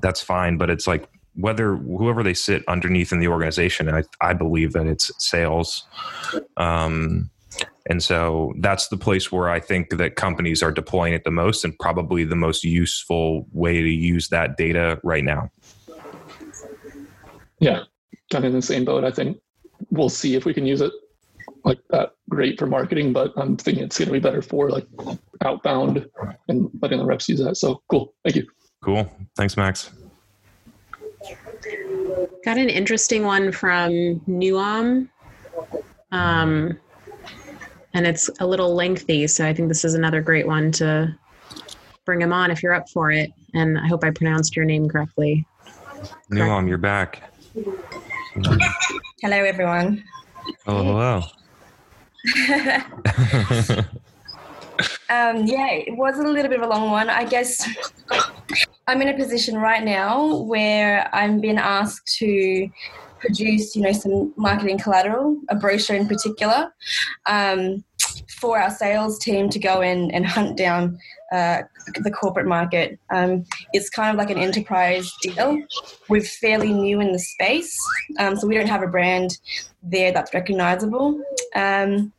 that's 0.00 0.20
fine. 0.20 0.56
But 0.56 0.70
it's 0.70 0.86
like 0.86 1.08
whether 1.34 1.76
whoever 1.76 2.22
they 2.22 2.34
sit 2.34 2.62
underneath 2.68 3.12
in 3.12 3.18
the 3.18 3.28
organization, 3.28 3.88
I, 3.88 4.02
I 4.20 4.32
believe 4.32 4.72
that 4.72 4.86
it's 4.86 5.10
sales. 5.18 5.86
Um, 6.56 7.30
and 7.88 8.02
so 8.02 8.52
that's 8.58 8.88
the 8.88 8.96
place 8.96 9.32
where 9.32 9.48
I 9.48 9.58
think 9.58 9.90
that 9.90 10.16
companies 10.16 10.62
are 10.62 10.70
deploying 10.70 11.14
it 11.14 11.24
the 11.24 11.30
most 11.30 11.64
and 11.64 11.76
probably 11.78 12.24
the 12.24 12.36
most 12.36 12.62
useful 12.62 13.46
way 13.52 13.82
to 13.82 13.88
use 13.88 14.28
that 14.28 14.56
data 14.56 15.00
right 15.02 15.24
now. 15.24 15.50
Yeah, 17.58 17.82
of 18.32 18.44
in 18.44 18.52
the 18.52 18.62
same 18.62 18.84
boat. 18.84 19.04
I 19.04 19.10
think 19.10 19.38
we'll 19.90 20.08
see 20.08 20.34
if 20.34 20.44
we 20.44 20.54
can 20.54 20.66
use 20.66 20.80
it 20.80 20.92
like 21.64 21.78
that 21.90 22.12
great 22.28 22.58
for 22.58 22.66
marketing, 22.66 23.12
but 23.12 23.32
I'm 23.36 23.56
thinking 23.56 23.84
it's 23.84 23.98
going 23.98 24.08
to 24.08 24.12
be 24.12 24.20
better 24.20 24.42
for 24.42 24.70
like 24.70 24.86
outbound 25.44 26.06
and 26.48 26.70
letting 26.80 26.98
the 26.98 27.04
reps 27.04 27.28
use 27.28 27.40
that. 27.40 27.56
So 27.56 27.82
cool. 27.90 28.14
Thank 28.24 28.36
you. 28.36 28.46
Cool. 28.82 29.10
Thanks, 29.36 29.56
Max. 29.56 29.90
Got 32.44 32.56
an 32.56 32.70
interesting 32.70 33.24
one 33.24 33.52
from 33.52 34.20
Nuam. 34.26 35.08
Um, 36.12 36.78
and 37.92 38.06
it's 38.06 38.30
a 38.40 38.46
little 38.46 38.74
lengthy, 38.74 39.26
so 39.26 39.46
I 39.46 39.52
think 39.52 39.68
this 39.68 39.84
is 39.84 39.94
another 39.94 40.20
great 40.22 40.46
one 40.46 40.72
to 40.72 41.14
bring 42.04 42.22
him 42.22 42.32
on 42.32 42.50
if 42.50 42.62
you're 42.62 42.72
up 42.72 42.88
for 42.88 43.10
it. 43.10 43.30
And 43.54 43.78
I 43.78 43.86
hope 43.86 44.04
I 44.04 44.10
pronounced 44.10 44.56
your 44.56 44.64
name 44.64 44.88
correctly. 44.88 45.46
Nuam, 46.30 46.68
you're 46.68 46.78
back. 46.78 47.22
Hello, 49.22 49.36
everyone. 49.36 50.02
Hello, 50.64 50.82
hello. 50.84 51.22
Um, 55.10 55.44
yeah, 55.44 55.72
it 55.72 55.96
was 55.96 56.18
a 56.18 56.22
little 56.22 56.48
bit 56.48 56.60
of 56.60 56.62
a 56.62 56.68
long 56.68 56.90
one. 56.90 57.10
I 57.10 57.24
guess 57.24 57.68
I'm 58.86 59.02
in 59.02 59.08
a 59.08 59.16
position 59.16 59.56
right 59.56 59.82
now 59.82 60.36
where 60.36 61.08
I'm 61.14 61.40
being 61.40 61.58
asked 61.58 62.16
to 62.18 62.68
produce, 63.18 63.76
you 63.76 63.82
know, 63.82 63.92
some 63.92 64.32
marketing 64.36 64.78
collateral, 64.78 65.38
a 65.48 65.54
brochure 65.54 65.96
in 65.96 66.08
particular, 66.08 66.72
um, 67.26 67.84
for 68.40 68.58
our 68.58 68.70
sales 68.70 69.18
team 69.18 69.50
to 69.50 69.58
go 69.58 69.82
in 69.82 70.10
and 70.12 70.24
hunt 70.24 70.56
down 70.56 70.98
uh, 71.32 71.62
the 71.94 72.10
corporate 72.10 72.46
market. 72.46 72.98
Um, 73.10 73.44
it's 73.72 73.90
kind 73.90 74.10
of 74.10 74.16
like 74.16 74.30
an 74.30 74.38
enterprise 74.38 75.10
deal. 75.22 75.60
We're 76.08 76.22
fairly 76.22 76.72
new 76.72 77.00
in 77.00 77.12
the 77.12 77.18
space, 77.18 77.76
um, 78.18 78.36
so 78.36 78.46
we 78.46 78.54
don't 78.54 78.68
have 78.68 78.82
a 78.82 78.88
brand 78.88 79.38
there 79.82 80.12
that's 80.12 80.34
recognizable. 80.34 81.22
Um, 81.54 82.12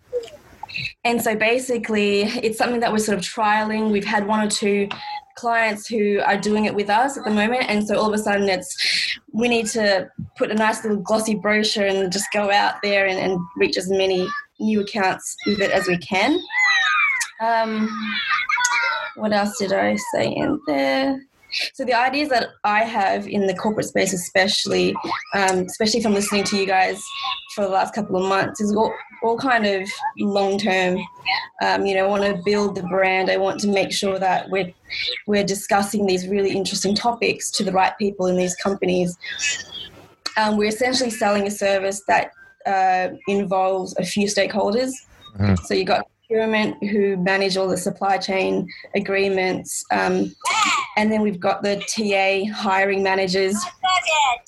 and 1.04 1.22
so 1.22 1.36
basically, 1.36 2.22
it's 2.22 2.58
something 2.58 2.80
that 2.80 2.92
we're 2.92 3.00
sort 3.00 3.18
of 3.18 3.24
trialing. 3.24 3.92
We've 3.92 4.06
had 4.06 4.26
one 4.26 4.46
or 4.46 4.50
two 4.50 4.88
clients 5.36 5.88
who 5.88 6.20
are 6.20 6.38
doing 6.38 6.66
it 6.66 6.76
with 6.76 6.90
us 6.90 7.18
at 7.18 7.24
the 7.24 7.32
moment. 7.32 7.66
And 7.68 7.86
so 7.86 7.98
all 7.98 8.08
of 8.08 8.14
a 8.14 8.24
sudden, 8.24 8.48
it's 8.48 9.18
we 9.34 9.48
need 9.48 9.68
to 9.68 10.10
put 10.38 10.52
a 10.52 10.54
nice 10.54 10.84
little 10.84 11.00
glossy 11.02 11.36
brochure 11.36 11.88
and 11.88 12.12
just 12.12 12.32
go 12.32 12.52
out 12.52 12.76
there 12.84 13.08
and, 13.08 13.20
and 13.20 13.40
reach 13.58 13.78
as 13.78 13.90
many 13.90 14.28
new 14.60 14.82
accounts 14.82 15.36
with 15.46 15.60
it 15.60 15.72
as 15.72 15.88
we 15.88 15.98
can. 15.98 16.40
Um, 17.42 17.90
what 19.16 19.34
else 19.34 19.58
did 19.58 19.74
I 19.74 19.98
say 20.14 20.28
in 20.32 20.60
there? 20.68 21.22
So 21.74 21.84
the 21.84 21.94
ideas 21.94 22.30
that 22.30 22.50
I 22.64 22.84
have 22.84 23.28
in 23.28 23.46
the 23.46 23.54
corporate 23.54 23.88
space, 23.88 24.14
especially, 24.14 24.96
um, 25.36 25.60
especially 25.60 26.02
from 26.02 26.14
listening 26.14 26.46
to 26.46 26.58
you 26.58 26.66
guys 26.66 27.04
for 27.56 27.66
the 27.66 27.70
last 27.70 27.94
couple 27.94 28.16
of 28.16 28.28
months, 28.28 28.62
is 28.62 28.74
all, 28.74 28.94
all 29.22 29.38
kind 29.38 29.66
of 29.66 29.90
long 30.18 30.58
term. 30.58 30.98
Um, 31.62 31.86
you 31.86 31.96
know, 31.96 32.06
I 32.06 32.08
want 32.08 32.24
to 32.24 32.42
build 32.46 32.76
the 32.76 32.84
brand. 32.84 33.30
I 33.30 33.38
want 33.38 33.60
to 33.62 33.68
make 33.68 33.92
sure 33.92 34.18
that 34.18 34.50
we're 34.50 34.72
we're 35.28 35.44
discussing 35.44 36.06
these 36.06 36.28
really 36.28 36.52
interesting 36.52 36.96
topics 36.96 37.52
to 37.52 37.64
the 37.64 37.72
right 37.72 37.98
people 37.98 38.28
in 38.28 38.38
these 38.38 38.56
companies. 38.56 39.18
Um, 40.38 40.56
we're 40.56 40.70
essentially 40.70 41.10
selling 41.10 41.48
a 41.48 41.52
service 41.52 42.02
that 42.08 42.32
uh, 42.66 43.10
involves 43.28 43.96
a 43.98 44.06
few 44.06 44.28
stakeholders. 44.28 44.92
Mm. 45.38 45.60
So 45.60 45.74
you 45.74 45.84
got 45.84 46.08
procurement 46.32 46.82
who 46.90 47.18
manage 47.18 47.58
all 47.58 47.68
the 47.68 47.78
supply 47.78 48.18
chain 48.18 48.68
agreements. 48.96 49.84
Um, 49.92 50.34
and 50.98 51.12
then 51.12 51.22
we've 51.22 51.40
got 51.40 51.62
the 51.62 51.76
TA 51.78 52.52
hiring 52.54 53.04
managers 53.04 53.56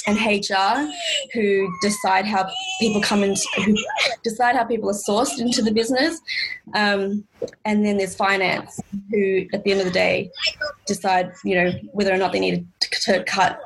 and 0.07 0.17
HR 0.17 0.89
who 1.33 1.69
decide 1.81 2.25
how 2.25 2.49
people 2.79 3.01
come 3.01 3.23
in, 3.23 3.35
who 3.65 3.75
decide 4.23 4.55
how 4.55 4.63
people 4.63 4.89
are 4.89 4.93
sourced 4.93 5.39
into 5.39 5.61
the 5.61 5.71
business. 5.71 6.19
Um, 6.73 7.25
and 7.65 7.85
then 7.85 7.97
there's 7.97 8.15
finance 8.15 8.79
who, 9.11 9.45
at 9.53 9.63
the 9.63 9.71
end 9.71 9.81
of 9.81 9.85
the 9.85 9.91
day, 9.91 10.31
decide, 10.85 11.31
you 11.43 11.55
know, 11.55 11.71
whether 11.91 12.13
or 12.13 12.17
not 12.17 12.31
they 12.31 12.39
need 12.39 12.65
to 13.03 13.23
cut 13.23 13.59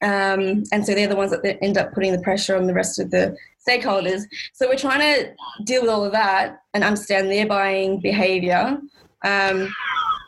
um, 0.00 0.62
and 0.70 0.86
so 0.86 0.94
they're 0.94 1.08
the 1.08 1.16
ones 1.16 1.32
that 1.32 1.58
end 1.60 1.76
up 1.76 1.92
putting 1.92 2.12
the 2.12 2.20
pressure 2.20 2.56
on 2.56 2.66
the 2.68 2.74
rest 2.74 3.00
of 3.00 3.10
the 3.10 3.36
stakeholders. 3.68 4.22
So 4.54 4.68
we're 4.68 4.76
trying 4.76 5.00
to 5.00 5.34
deal 5.64 5.82
with 5.82 5.90
all 5.90 6.04
of 6.04 6.12
that 6.12 6.60
and 6.74 6.82
understand 6.84 7.30
their 7.30 7.46
buying 7.46 8.00
behavior 8.00 8.78
Um, 9.24 9.68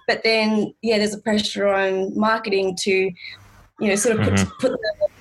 but 0.09 0.25
then, 0.25 0.75
yeah, 0.83 0.99
there's 0.99 1.15
a 1.15 1.19
pressure 1.19 1.69
on 1.69 2.19
marketing 2.19 2.77
to, 2.81 2.91
you 2.91 3.15
know, 3.89 3.95
sort 3.95 4.17
of 4.19 4.25
put, 4.25 4.35
Mhm. 4.35 4.59
put 4.59 4.73
the 4.73 5.19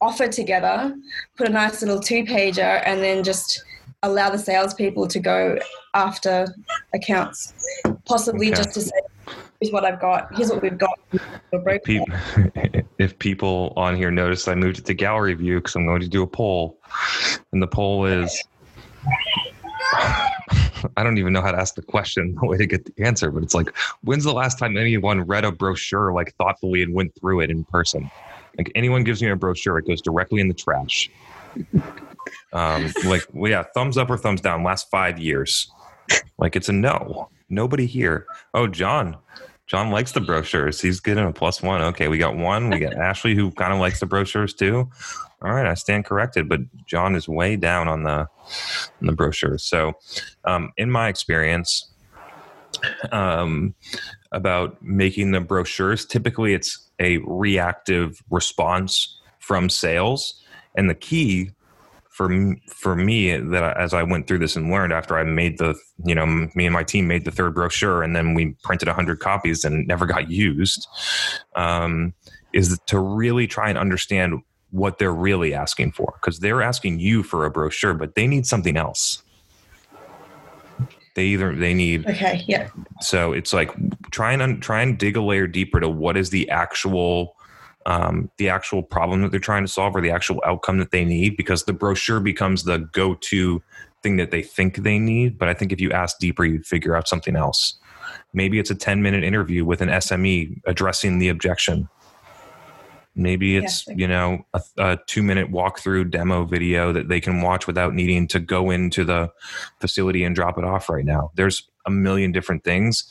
offer 0.00 0.28
together, 0.28 0.94
put 1.36 1.48
a 1.48 1.52
nice 1.52 1.82
little 1.82 2.00
two 2.00 2.24
pager, 2.24 2.82
and 2.86 3.02
then 3.02 3.22
just 3.22 3.62
allow 4.02 4.30
the 4.30 4.38
salespeople 4.38 5.06
to 5.08 5.18
go 5.18 5.58
after 5.92 6.46
accounts, 6.94 7.52
possibly 8.06 8.48
Okay. 8.48 8.56
just 8.56 8.72
to 8.72 8.80
say, 8.80 9.00
here's 9.60 9.72
what 9.72 9.84
I've 9.84 10.00
got, 10.00 10.34
here's 10.34 10.50
what 10.50 10.62
we've 10.62 10.78
got. 10.78 10.98
We're. 11.52 11.78
Pe- 11.80 12.00
if 12.98 13.18
people 13.18 13.72
on 13.76 13.96
here 13.96 14.10
notice, 14.10 14.48
I 14.48 14.54
moved 14.54 14.78
it 14.78 14.84
to 14.86 14.94
gallery 14.94 15.34
view 15.34 15.56
because 15.56 15.74
I'm 15.76 15.86
going 15.86 16.00
to 16.00 16.08
do 16.08 16.22
a 16.22 16.26
poll, 16.26 16.78
and 17.52 17.62
the 17.62 17.66
poll 17.66 18.06
is. 18.06 18.42
I 20.96 21.02
don't 21.02 21.18
even 21.18 21.32
know 21.32 21.40
how 21.40 21.52
to 21.52 21.58
ask 21.58 21.74
the 21.74 21.82
question, 21.82 22.34
the 22.40 22.46
way 22.46 22.56
to 22.58 22.66
get 22.66 22.84
the 22.84 23.04
answer, 23.04 23.30
but 23.30 23.42
it's 23.42 23.54
like, 23.54 23.74
when's 24.02 24.24
the 24.24 24.32
last 24.32 24.58
time 24.58 24.76
anyone 24.76 25.22
read 25.22 25.44
a 25.44 25.52
brochure 25.52 26.12
like 26.12 26.34
thoughtfully 26.36 26.82
and 26.82 26.94
went 26.94 27.14
through 27.18 27.40
it 27.40 27.50
in 27.50 27.64
person? 27.64 28.10
Like 28.58 28.70
anyone 28.74 29.04
gives 29.04 29.22
me 29.22 29.30
a 29.30 29.36
brochure, 29.36 29.78
it 29.78 29.86
goes 29.86 30.00
directly 30.00 30.40
in 30.40 30.48
the 30.48 30.54
trash. 30.54 31.10
Um, 32.52 32.92
like, 33.04 33.22
well, 33.32 33.50
yeah, 33.50 33.64
thumbs 33.74 33.98
up 33.98 34.10
or 34.10 34.16
thumbs 34.16 34.40
down. 34.40 34.62
Last 34.62 34.90
five 34.90 35.18
years, 35.18 35.70
like 36.38 36.56
it's 36.56 36.68
a 36.68 36.72
no. 36.72 37.28
Nobody 37.48 37.86
here. 37.86 38.26
Oh, 38.54 38.66
John. 38.66 39.16
John 39.66 39.90
likes 39.90 40.12
the 40.12 40.20
brochures. 40.20 40.80
He's 40.80 41.00
getting 41.00 41.26
a 41.26 41.32
plus 41.32 41.60
one. 41.60 41.82
Okay, 41.82 42.06
we 42.06 42.18
got 42.18 42.36
one. 42.36 42.70
We 42.70 42.78
got 42.78 42.94
Ashley 42.98 43.34
who 43.34 43.50
kind 43.52 43.72
of 43.72 43.80
likes 43.80 43.98
the 43.98 44.06
brochures 44.06 44.54
too. 44.54 44.88
All 45.42 45.52
right, 45.52 45.66
I 45.66 45.74
stand 45.74 46.04
corrected, 46.04 46.48
but 46.48 46.60
John 46.86 47.14
is 47.14 47.28
way 47.28 47.56
down 47.56 47.88
on 47.88 48.04
the 48.04 48.28
on 49.00 49.06
the 49.06 49.12
brochures. 49.12 49.64
So, 49.64 49.94
um, 50.44 50.72
in 50.76 50.90
my 50.90 51.08
experience, 51.08 51.90
um, 53.10 53.74
about 54.32 54.80
making 54.82 55.32
the 55.32 55.40
brochures, 55.40 56.06
typically 56.06 56.54
it's 56.54 56.88
a 57.00 57.18
reactive 57.18 58.22
response 58.30 59.20
from 59.40 59.68
sales, 59.68 60.42
and 60.76 60.88
the 60.88 60.94
key 60.94 61.50
for 62.16 62.30
for 62.70 62.96
me 62.96 63.36
that 63.36 63.62
I, 63.62 63.72
as 63.72 63.92
I 63.92 64.02
went 64.02 64.26
through 64.26 64.38
this 64.38 64.56
and 64.56 64.70
learned 64.70 64.94
after 64.94 65.18
I 65.18 65.24
made 65.24 65.58
the 65.58 65.74
you 66.06 66.14
know 66.14 66.24
me 66.24 66.64
and 66.64 66.72
my 66.72 66.82
team 66.82 67.06
made 67.06 67.26
the 67.26 67.30
third 67.30 67.54
brochure 67.54 68.02
and 68.02 68.16
then 68.16 68.32
we 68.32 68.56
printed 68.64 68.88
100 68.88 69.20
copies 69.20 69.66
and 69.66 69.86
never 69.86 70.06
got 70.06 70.30
used 70.30 70.88
um, 71.56 72.14
is 72.54 72.80
to 72.86 72.98
really 72.98 73.46
try 73.46 73.68
and 73.68 73.76
understand 73.76 74.40
what 74.70 74.96
they're 74.96 75.12
really 75.12 75.52
asking 75.52 75.92
for 75.92 76.14
because 76.18 76.38
they're 76.38 76.62
asking 76.62 77.00
you 77.00 77.22
for 77.22 77.44
a 77.44 77.50
brochure 77.50 77.92
but 77.92 78.14
they 78.14 78.26
need 78.26 78.46
something 78.46 78.78
else 78.78 79.22
they 81.16 81.26
either 81.26 81.54
they 81.54 81.74
need 81.74 82.06
Okay, 82.06 82.42
yeah. 82.46 82.70
so 83.02 83.34
it's 83.34 83.52
like 83.52 83.74
try 84.10 84.32
and 84.32 84.62
try 84.62 84.80
and 84.80 84.96
dig 84.96 85.18
a 85.18 85.20
layer 85.20 85.46
deeper 85.46 85.80
to 85.80 85.88
what 85.90 86.16
is 86.16 86.30
the 86.30 86.48
actual 86.48 87.35
um, 87.86 88.30
the 88.36 88.48
actual 88.48 88.82
problem 88.82 89.22
that 89.22 89.30
they're 89.30 89.40
trying 89.40 89.64
to 89.64 89.72
solve 89.72 89.94
or 89.94 90.00
the 90.00 90.10
actual 90.10 90.42
outcome 90.44 90.78
that 90.78 90.90
they 90.90 91.04
need 91.04 91.36
because 91.36 91.64
the 91.64 91.72
brochure 91.72 92.20
becomes 92.20 92.64
the 92.64 92.78
go-to 92.78 93.62
thing 94.02 94.16
that 94.16 94.32
they 94.32 94.42
think 94.42 94.78
they 94.78 94.98
need. 94.98 95.38
But 95.38 95.48
i 95.48 95.54
think 95.54 95.72
if 95.72 95.80
you 95.80 95.92
ask 95.92 96.18
deeper 96.18 96.44
you 96.44 96.62
figure 96.62 96.94
out 96.94 97.08
something 97.08 97.36
else. 97.36 97.78
Maybe 98.32 98.58
it's 98.58 98.70
a 98.70 98.74
10 98.74 99.02
minute 99.02 99.24
interview 99.24 99.64
with 99.64 99.80
an 99.80 99.88
sme 99.88 100.60
addressing 100.66 101.18
the 101.18 101.28
objection. 101.28 101.88
Maybe 103.14 103.56
it's 103.56 103.86
you 103.86 104.06
know 104.06 104.44
a, 104.52 104.60
a 104.76 104.98
two 105.06 105.22
minute 105.22 105.50
walkthrough 105.50 106.10
demo 106.10 106.44
video 106.44 106.92
that 106.92 107.08
they 107.08 107.20
can 107.20 107.40
watch 107.40 107.66
without 107.66 107.94
needing 107.94 108.28
to 108.28 108.40
go 108.40 108.70
into 108.70 109.04
the 109.04 109.30
facility 109.80 110.22
and 110.22 110.34
drop 110.34 110.58
it 110.58 110.64
off 110.64 110.90
right 110.90 111.04
now. 111.04 111.30
There's 111.34 111.66
a 111.86 111.90
million 111.90 112.30
different 112.32 112.62
things. 112.62 113.04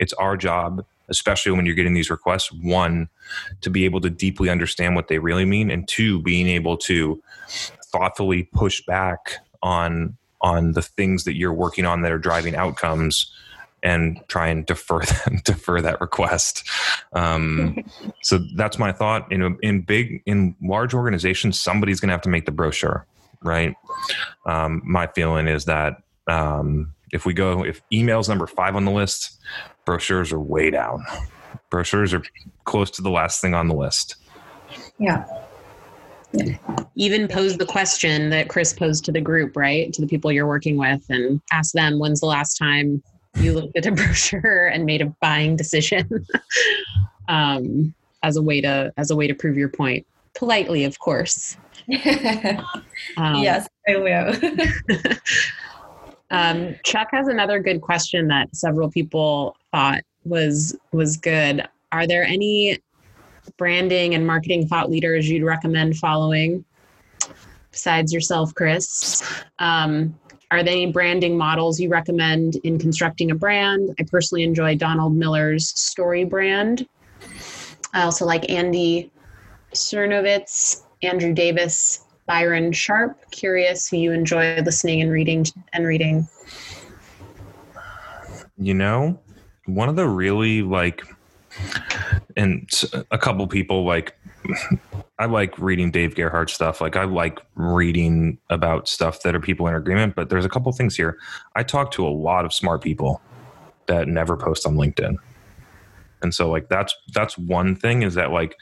It's 0.00 0.12
our 0.14 0.36
job 0.36 0.84
especially 1.12 1.52
when 1.52 1.66
you're 1.66 1.74
getting 1.74 1.94
these 1.94 2.10
requests 2.10 2.50
one 2.50 3.08
to 3.60 3.70
be 3.70 3.84
able 3.84 4.00
to 4.00 4.10
deeply 4.10 4.48
understand 4.48 4.96
what 4.96 5.08
they 5.08 5.18
really 5.18 5.44
mean 5.44 5.70
and 5.70 5.86
two 5.86 6.20
being 6.22 6.48
able 6.48 6.76
to 6.76 7.22
thoughtfully 7.92 8.44
push 8.54 8.82
back 8.86 9.34
on 9.62 10.16
on 10.40 10.72
the 10.72 10.82
things 10.82 11.22
that 11.22 11.36
you're 11.36 11.52
working 11.52 11.84
on 11.84 12.02
that 12.02 12.10
are 12.10 12.18
driving 12.18 12.56
outcomes 12.56 13.32
and 13.82 14.20
try 14.28 14.48
and 14.48 14.66
defer 14.66 15.00
defer 15.44 15.80
that 15.80 16.00
request. 16.00 16.68
Um, 17.12 17.84
so 18.22 18.38
that's 18.56 18.78
my 18.78 18.90
thought. 18.90 19.30
In 19.30 19.42
a, 19.42 19.50
in 19.62 19.82
big 19.82 20.22
in 20.26 20.56
large 20.62 20.94
organizations, 20.94 21.60
somebody's 21.60 22.00
going 22.00 22.08
to 22.08 22.14
have 22.14 22.22
to 22.22 22.28
make 22.28 22.46
the 22.46 22.52
brochure, 22.52 23.06
right? 23.42 23.74
Um, 24.46 24.82
my 24.84 25.06
feeling 25.08 25.46
is 25.46 25.66
that 25.66 26.02
um, 26.26 26.94
if 27.12 27.26
we 27.26 27.34
go 27.34 27.64
if 27.64 27.82
emails 27.92 28.28
number 28.28 28.46
five 28.46 28.74
on 28.74 28.84
the 28.84 28.90
list, 28.90 29.38
brochures 29.84 30.32
are 30.32 30.40
way 30.40 30.70
down. 30.70 31.04
Brochures 31.70 32.14
are 32.14 32.22
close 32.64 32.90
to 32.92 33.02
the 33.02 33.10
last 33.10 33.40
thing 33.40 33.54
on 33.54 33.68
the 33.68 33.74
list. 33.74 34.16
Yeah. 34.98 35.24
Even 36.94 37.28
pose 37.28 37.58
the 37.58 37.66
question 37.66 38.30
that 38.30 38.48
Chris 38.48 38.72
posed 38.72 39.04
to 39.04 39.12
the 39.12 39.20
group, 39.20 39.56
right? 39.56 39.92
To 39.92 40.00
the 40.00 40.06
people 40.06 40.32
you're 40.32 40.46
working 40.46 40.78
with, 40.78 41.04
and 41.10 41.40
ask 41.52 41.72
them 41.72 41.98
when's 41.98 42.20
the 42.20 42.26
last 42.26 42.56
time 42.56 43.02
you 43.36 43.52
looked 43.54 43.76
at 43.76 43.86
a 43.86 43.92
brochure 43.92 44.66
and 44.66 44.86
made 44.86 45.02
a 45.02 45.06
buying 45.20 45.56
decision 45.56 46.26
um, 47.28 47.94
as 48.22 48.36
a 48.36 48.42
way 48.42 48.60
to 48.62 48.92
as 48.96 49.10
a 49.10 49.16
way 49.16 49.26
to 49.26 49.34
prove 49.34 49.58
your 49.58 49.68
point 49.68 50.06
politely, 50.34 50.84
of 50.84 50.98
course. 50.98 51.56
Um, 53.16 53.42
yes, 53.42 53.68
I 53.88 53.96
will. 53.96 54.32
Um, 56.32 56.74
Chuck 56.82 57.08
has 57.12 57.28
another 57.28 57.60
good 57.60 57.82
question 57.82 58.26
that 58.28 58.54
several 58.56 58.90
people 58.90 59.54
thought 59.70 60.02
was 60.24 60.76
was 60.90 61.16
good. 61.18 61.68
Are 61.92 62.06
there 62.06 62.24
any 62.24 62.78
branding 63.58 64.14
and 64.14 64.26
marketing 64.26 64.66
thought 64.66 64.90
leaders 64.90 65.28
you'd 65.28 65.44
recommend 65.44 65.98
following 65.98 66.64
besides 67.70 68.12
yourself, 68.12 68.54
Chris? 68.54 69.22
Um, 69.58 70.18
are 70.50 70.62
there 70.62 70.72
any 70.72 70.90
branding 70.90 71.36
models 71.36 71.78
you 71.78 71.90
recommend 71.90 72.56
in 72.56 72.78
constructing 72.78 73.30
a 73.30 73.34
brand? 73.34 73.94
I 73.98 74.04
personally 74.04 74.42
enjoy 74.42 74.76
Donald 74.76 75.14
Miller's 75.14 75.72
StoryBrand. 75.74 76.86
I 77.94 78.02
also 78.02 78.24
like 78.24 78.50
Andy 78.50 79.10
Sernovitz, 79.74 80.82
Andrew 81.02 81.32
Davis, 81.34 82.04
Byron 82.26 82.72
Sharp. 82.72 83.30
Curious 83.30 83.88
who 83.88 83.96
you 83.96 84.12
enjoy 84.12 84.60
listening 84.62 85.02
and 85.02 85.10
reading 85.10 85.46
and 85.72 85.86
reading. 85.86 86.28
you 88.58 88.74
know 88.74 89.18
one 89.66 89.88
of 89.88 89.96
the 89.96 90.06
really 90.06 90.62
like 90.62 91.02
and 92.36 92.68
a 93.10 93.18
couple 93.18 93.46
people 93.46 93.84
like 93.84 94.16
i 95.18 95.24
like 95.26 95.56
reading 95.58 95.90
dave 95.90 96.14
gerhardt 96.14 96.50
stuff 96.50 96.80
like 96.80 96.96
i 96.96 97.04
like 97.04 97.40
reading 97.54 98.38
about 98.50 98.88
stuff 98.88 99.22
that 99.22 99.34
are 99.34 99.40
people 99.40 99.66
in 99.66 99.74
agreement 99.74 100.14
but 100.14 100.28
there's 100.30 100.44
a 100.44 100.48
couple 100.48 100.70
things 100.72 100.96
here 100.96 101.18
i 101.56 101.62
talk 101.62 101.90
to 101.90 102.06
a 102.06 102.10
lot 102.10 102.44
of 102.44 102.52
smart 102.52 102.82
people 102.82 103.20
that 103.86 104.08
never 104.08 104.36
post 104.36 104.66
on 104.66 104.74
linkedin 104.74 105.16
and 106.22 106.34
so 106.34 106.50
like 106.50 106.68
that's 106.68 106.94
that's 107.12 107.36
one 107.36 107.74
thing 107.74 108.02
is 108.02 108.14
that 108.14 108.30
like 108.30 108.56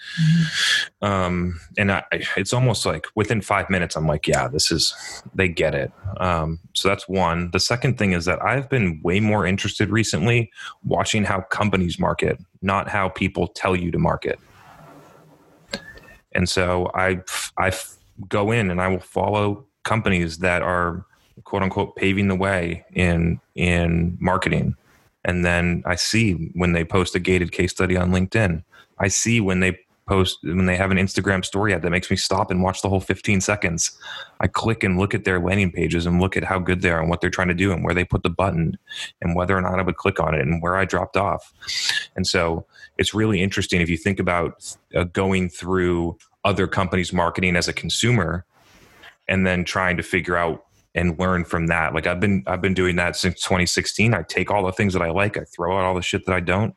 um 1.02 1.60
and 1.76 1.92
I, 1.92 2.04
it's 2.36 2.52
almost 2.52 2.86
like 2.86 3.06
within 3.14 3.40
five 3.40 3.70
minutes 3.70 3.96
i'm 3.96 4.06
like 4.06 4.26
yeah 4.26 4.48
this 4.48 4.70
is 4.70 4.94
they 5.34 5.48
get 5.48 5.74
it. 5.74 5.92
Um 6.18 6.58
so 6.74 6.88
that's 6.88 7.08
one. 7.08 7.50
The 7.52 7.60
second 7.60 7.98
thing 7.98 8.12
is 8.12 8.24
that 8.24 8.42
i've 8.42 8.68
been 8.68 9.00
way 9.02 9.20
more 9.20 9.46
interested 9.46 9.90
recently 9.90 10.50
watching 10.84 11.24
how 11.24 11.42
companies 11.42 11.98
market 11.98 12.38
not 12.62 12.88
how 12.88 13.08
people 13.08 13.46
tell 13.48 13.76
you 13.76 13.90
to 13.90 13.98
market. 13.98 14.38
And 16.32 16.48
so 16.48 16.90
i 16.94 17.20
i 17.58 17.72
go 18.28 18.50
in 18.50 18.70
and 18.70 18.80
i 18.80 18.88
will 18.88 19.00
follow 19.00 19.64
companies 19.84 20.38
that 20.38 20.62
are 20.62 21.04
quote 21.44 21.62
unquote 21.62 21.96
paving 21.96 22.28
the 22.28 22.34
way 22.36 22.84
in 22.92 23.40
in 23.54 24.16
marketing 24.20 24.76
and 25.24 25.44
then 25.44 25.82
I 25.86 25.96
see 25.96 26.50
when 26.54 26.72
they 26.72 26.84
post 26.84 27.14
a 27.14 27.18
gated 27.18 27.52
case 27.52 27.72
study 27.72 27.96
on 27.96 28.10
LinkedIn. 28.10 28.64
I 28.98 29.08
see 29.08 29.40
when 29.40 29.60
they 29.60 29.78
post 30.10 30.38
when 30.42 30.66
they 30.66 30.76
have 30.76 30.90
an 30.90 30.96
Instagram 30.96 31.44
story 31.44 31.72
ad 31.72 31.82
that 31.82 31.90
makes 31.90 32.10
me 32.10 32.16
stop 32.16 32.50
and 32.50 32.62
watch 32.62 32.82
the 32.82 32.88
whole 32.88 33.00
15 33.00 33.40
seconds. 33.40 33.96
I 34.40 34.48
click 34.48 34.82
and 34.82 34.98
look 34.98 35.14
at 35.14 35.24
their 35.24 35.38
landing 35.38 35.70
pages 35.70 36.04
and 36.04 36.20
look 36.20 36.36
at 36.36 36.42
how 36.42 36.58
good 36.58 36.82
they 36.82 36.90
are 36.90 37.00
and 37.00 37.08
what 37.08 37.20
they're 37.20 37.30
trying 37.30 37.48
to 37.48 37.54
do 37.54 37.72
and 37.72 37.84
where 37.84 37.94
they 37.94 38.04
put 38.04 38.24
the 38.24 38.30
button 38.30 38.76
and 39.20 39.36
whether 39.36 39.56
or 39.56 39.60
not 39.60 39.78
I 39.78 39.82
would 39.82 39.96
click 39.96 40.18
on 40.18 40.34
it 40.34 40.40
and 40.40 40.60
where 40.60 40.74
I 40.74 40.84
dropped 40.84 41.16
off. 41.16 41.52
And 42.16 42.26
so 42.26 42.66
it's 42.98 43.14
really 43.14 43.40
interesting 43.40 43.80
if 43.80 43.88
you 43.88 43.96
think 43.96 44.18
about 44.18 44.76
uh, 44.96 45.04
going 45.04 45.48
through 45.48 46.18
other 46.44 46.66
companies' 46.66 47.12
marketing 47.12 47.54
as 47.54 47.68
a 47.68 47.72
consumer 47.72 48.44
and 49.28 49.46
then 49.46 49.64
trying 49.64 49.96
to 49.96 50.02
figure 50.02 50.36
out 50.36 50.64
and 50.94 51.18
learn 51.18 51.44
from 51.44 51.68
that. 51.68 51.94
Like 51.94 52.06
I've 52.06 52.20
been 52.20 52.42
I've 52.46 52.60
been 52.60 52.74
doing 52.74 52.96
that 52.96 53.16
since 53.16 53.42
2016. 53.42 54.14
I 54.14 54.22
take 54.22 54.50
all 54.50 54.64
the 54.64 54.72
things 54.72 54.92
that 54.94 55.02
I 55.02 55.10
like, 55.10 55.36
I 55.36 55.44
throw 55.44 55.78
out 55.78 55.84
all 55.84 55.94
the 55.94 56.02
shit 56.02 56.26
that 56.26 56.34
I 56.34 56.40
don't, 56.40 56.74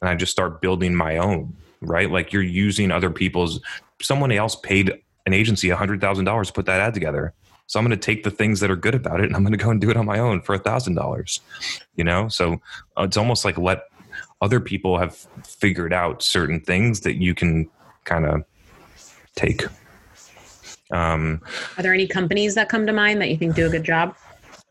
and 0.00 0.10
I 0.10 0.14
just 0.14 0.32
start 0.32 0.60
building 0.60 0.94
my 0.94 1.18
own, 1.18 1.56
right? 1.80 2.10
Like 2.10 2.32
you're 2.32 2.42
using 2.42 2.90
other 2.90 3.10
people's 3.10 3.60
someone 4.02 4.32
else 4.32 4.56
paid 4.56 4.92
an 5.26 5.34
agency 5.34 5.68
$100,000 5.68 6.46
to 6.46 6.52
put 6.52 6.66
that 6.66 6.80
ad 6.80 6.94
together. 6.94 7.34
So 7.66 7.78
I'm 7.78 7.86
going 7.86 7.96
to 7.96 8.04
take 8.04 8.24
the 8.24 8.30
things 8.30 8.60
that 8.60 8.70
are 8.70 8.76
good 8.76 8.94
about 8.94 9.20
it 9.20 9.26
and 9.26 9.36
I'm 9.36 9.42
going 9.42 9.56
to 9.56 9.62
go 9.62 9.70
and 9.70 9.80
do 9.80 9.90
it 9.90 9.96
on 9.96 10.06
my 10.06 10.18
own 10.18 10.40
for 10.40 10.54
a 10.54 10.58
thousand 10.58 10.94
dollars. 10.94 11.40
You 11.94 12.04
know, 12.04 12.28
so 12.28 12.54
uh, 12.98 13.02
it's 13.02 13.16
almost 13.16 13.44
like 13.44 13.58
let 13.58 13.84
other 14.40 14.58
people 14.58 14.98
have 14.98 15.14
figured 15.44 15.92
out 15.92 16.22
certain 16.22 16.60
things 16.60 17.00
that 17.00 17.20
you 17.20 17.34
can 17.34 17.68
kind 18.04 18.26
of 18.26 18.42
take. 19.36 19.62
Um, 20.90 21.40
Are 21.76 21.82
there 21.82 21.94
any 21.94 22.06
companies 22.06 22.54
that 22.56 22.68
come 22.68 22.86
to 22.86 22.92
mind 22.92 23.20
that 23.20 23.30
you 23.30 23.36
think 23.36 23.54
do 23.54 23.66
a 23.66 23.70
good 23.70 23.84
job? 23.84 24.16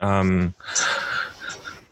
um, 0.01 0.53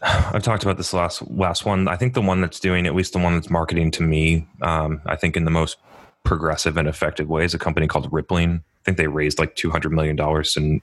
I've 0.01 0.43
talked 0.43 0.63
about 0.63 0.77
this 0.77 0.93
last 0.93 1.29
last 1.29 1.65
one. 1.65 1.87
I 1.87 1.95
think 1.95 2.13
the 2.13 2.21
one 2.21 2.41
that's 2.41 2.59
doing 2.59 2.85
at 2.85 2.95
least 2.95 3.13
the 3.13 3.19
one 3.19 3.33
that's 3.33 3.49
marketing 3.49 3.91
to 3.91 4.03
me, 4.03 4.47
um, 4.61 5.01
I 5.05 5.15
think 5.15 5.35
in 5.35 5.43
the 5.43 5.51
most 5.51 5.77
progressive 6.23 6.77
and 6.77 6.87
effective 6.87 7.29
way 7.29 7.43
is 7.45 7.53
a 7.53 7.59
company 7.59 7.87
called 7.87 8.07
Rippling. 8.11 8.63
I 8.63 8.83
think 8.85 8.97
they 8.97 9.07
raised 9.07 9.39
like 9.39 9.55
two 9.55 9.71
hundred 9.71 9.91
million 9.91 10.15
dollars, 10.15 10.55
and 10.55 10.81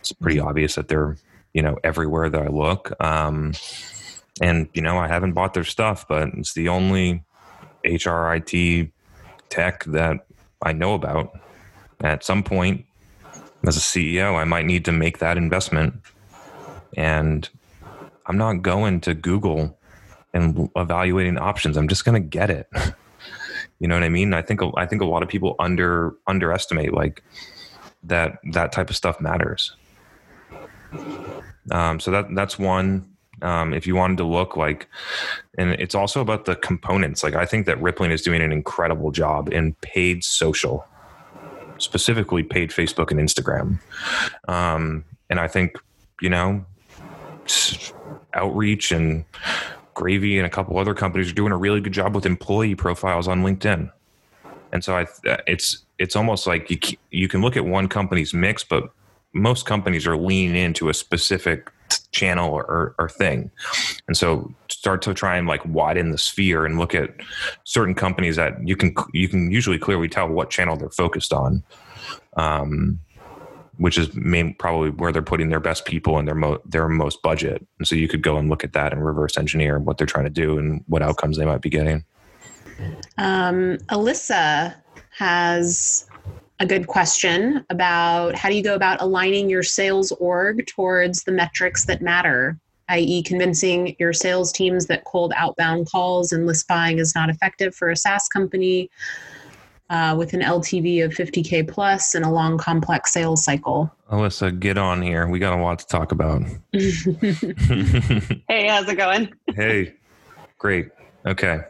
it's 0.00 0.12
pretty 0.12 0.38
obvious 0.38 0.76
that 0.76 0.88
they're 0.88 1.16
you 1.54 1.62
know 1.62 1.76
everywhere 1.82 2.30
that 2.30 2.42
I 2.42 2.48
look. 2.48 2.92
Um, 3.02 3.52
and 4.40 4.68
you 4.74 4.82
know 4.82 4.96
I 4.98 5.08
haven't 5.08 5.32
bought 5.32 5.54
their 5.54 5.64
stuff, 5.64 6.06
but 6.08 6.28
it's 6.34 6.54
the 6.54 6.68
only 6.68 7.24
HRIT 7.84 8.90
tech 9.48 9.84
that 9.84 10.26
I 10.62 10.72
know 10.72 10.94
about. 10.94 11.38
At 12.02 12.24
some 12.24 12.42
point, 12.42 12.84
as 13.66 13.76
a 13.76 13.80
CEO, 13.80 14.34
I 14.34 14.44
might 14.44 14.66
need 14.66 14.84
to 14.84 14.92
make 14.92 15.18
that 15.18 15.36
investment, 15.36 15.94
and 16.96 17.48
I'm 18.26 18.38
not 18.38 18.62
going 18.62 19.00
to 19.02 19.14
Google 19.14 19.78
and 20.34 20.70
evaluating 20.76 21.38
options. 21.38 21.76
I'm 21.76 21.88
just 21.88 22.04
going 22.04 22.20
to 22.20 22.28
get 22.28 22.50
it. 22.50 22.68
you 23.78 23.88
know 23.88 23.94
what 23.94 24.04
I 24.04 24.08
mean? 24.08 24.34
I 24.34 24.42
think 24.42 24.60
I 24.76 24.86
think 24.86 25.02
a 25.02 25.06
lot 25.06 25.22
of 25.22 25.28
people 25.28 25.56
under 25.58 26.14
underestimate 26.26 26.92
like 26.92 27.22
that 28.04 28.38
that 28.52 28.72
type 28.72 28.90
of 28.90 28.96
stuff 28.96 29.20
matters. 29.20 29.74
Um, 31.70 32.00
so 32.00 32.10
that 32.10 32.34
that's 32.34 32.58
one. 32.58 33.10
Um, 33.42 33.74
if 33.74 33.86
you 33.86 33.94
wanted 33.94 34.16
to 34.18 34.24
look 34.24 34.56
like, 34.56 34.88
and 35.58 35.72
it's 35.72 35.94
also 35.94 36.22
about 36.22 36.46
the 36.46 36.56
components. 36.56 37.22
Like 37.22 37.34
I 37.34 37.44
think 37.44 37.66
that 37.66 37.80
Rippling 37.82 38.10
is 38.10 38.22
doing 38.22 38.40
an 38.40 38.50
incredible 38.50 39.10
job 39.10 39.52
in 39.52 39.74
paid 39.82 40.24
social, 40.24 40.86
specifically 41.78 42.42
paid 42.42 42.70
Facebook 42.70 43.10
and 43.10 43.20
Instagram. 43.20 43.80
Um, 44.48 45.04
and 45.30 45.40
I 45.40 45.48
think 45.48 45.76
you 46.20 46.30
know 46.30 46.64
outreach 48.34 48.92
and 48.92 49.24
gravy 49.94 50.38
and 50.38 50.46
a 50.46 50.50
couple 50.50 50.78
other 50.78 50.94
companies 50.94 51.30
are 51.30 51.34
doing 51.34 51.52
a 51.52 51.56
really 51.56 51.80
good 51.80 51.92
job 51.92 52.14
with 52.14 52.26
employee 52.26 52.74
profiles 52.74 53.28
on 53.28 53.42
linkedin 53.42 53.90
and 54.72 54.84
so 54.84 54.96
i 54.96 55.06
it's 55.46 55.84
it's 55.98 56.16
almost 56.16 56.46
like 56.46 56.70
you 56.70 56.96
you 57.10 57.28
can 57.28 57.40
look 57.40 57.56
at 57.56 57.64
one 57.64 57.88
company's 57.88 58.34
mix 58.34 58.62
but 58.62 58.90
most 59.32 59.64
companies 59.64 60.06
are 60.06 60.16
leaning 60.16 60.56
into 60.56 60.88
a 60.88 60.94
specific 60.94 61.70
channel 62.16 62.50
or, 62.50 62.94
or 62.98 63.08
thing 63.08 63.50
and 64.08 64.16
so 64.16 64.52
start 64.68 65.02
to 65.02 65.12
try 65.12 65.36
and 65.36 65.46
like 65.46 65.64
widen 65.66 66.10
the 66.10 66.18
sphere 66.18 66.64
and 66.64 66.78
look 66.78 66.94
at 66.94 67.10
certain 67.64 67.94
companies 67.94 68.36
that 68.36 68.52
you 68.66 68.76
can 68.76 68.94
you 69.12 69.28
can 69.28 69.50
usually 69.50 69.78
clearly 69.78 70.08
tell 70.08 70.28
what 70.28 70.50
channel 70.50 70.76
they're 70.76 70.88
focused 70.90 71.32
on 71.32 71.62
um, 72.36 72.98
which 73.78 73.98
is 73.98 74.14
main, 74.14 74.54
probably 74.54 74.90
where 74.90 75.12
they're 75.12 75.22
putting 75.22 75.50
their 75.50 75.60
best 75.60 75.84
people 75.84 76.18
and 76.18 76.26
their 76.26 76.34
mo- 76.34 76.60
their 76.64 76.88
most 76.88 77.22
budget. 77.22 77.66
And 77.78 77.86
so 77.86 77.94
you 77.94 78.08
could 78.08 78.22
go 78.22 78.36
and 78.38 78.48
look 78.48 78.64
at 78.64 78.72
that 78.72 78.92
and 78.92 79.04
reverse 79.04 79.36
engineer 79.36 79.78
what 79.78 79.98
they're 79.98 80.06
trying 80.06 80.24
to 80.24 80.30
do 80.30 80.58
and 80.58 80.82
what 80.86 81.02
outcomes 81.02 81.36
they 81.36 81.44
might 81.44 81.60
be 81.60 81.70
getting. 81.70 82.04
Um, 83.18 83.78
Alyssa 83.90 84.74
has 85.10 86.06
a 86.58 86.66
good 86.66 86.86
question 86.86 87.64
about 87.70 88.34
how 88.34 88.48
do 88.48 88.54
you 88.54 88.62
go 88.62 88.74
about 88.74 89.00
aligning 89.00 89.50
your 89.50 89.62
sales 89.62 90.12
org 90.12 90.66
towards 90.66 91.24
the 91.24 91.32
metrics 91.32 91.84
that 91.84 92.00
matter, 92.00 92.58
i.e., 92.88 93.22
convincing 93.22 93.94
your 93.98 94.12
sales 94.12 94.52
teams 94.52 94.86
that 94.86 95.04
cold 95.04 95.32
outbound 95.36 95.90
calls 95.90 96.32
and 96.32 96.46
list 96.46 96.66
buying 96.66 96.98
is 96.98 97.14
not 97.14 97.28
effective 97.28 97.74
for 97.74 97.90
a 97.90 97.96
SaaS 97.96 98.28
company 98.28 98.90
uh, 99.90 100.14
with 100.18 100.32
an 100.32 100.40
LTV 100.40 101.04
of 101.04 101.12
50K 101.12 101.68
plus 101.68 102.14
and 102.14 102.24
a 102.24 102.30
long, 102.30 102.58
complex 102.58 103.12
sales 103.12 103.44
cycle. 103.44 103.90
Alyssa, 104.10 104.58
get 104.58 104.78
on 104.78 105.02
here. 105.02 105.28
We 105.28 105.38
got 105.38 105.58
a 105.58 105.62
lot 105.62 105.78
to 105.80 105.86
talk 105.86 106.12
about. 106.12 106.42
hey, 106.72 108.68
how's 108.68 108.88
it 108.88 108.96
going? 108.96 109.32
hey, 109.54 109.94
great. 110.58 110.88
Okay. 111.26 111.60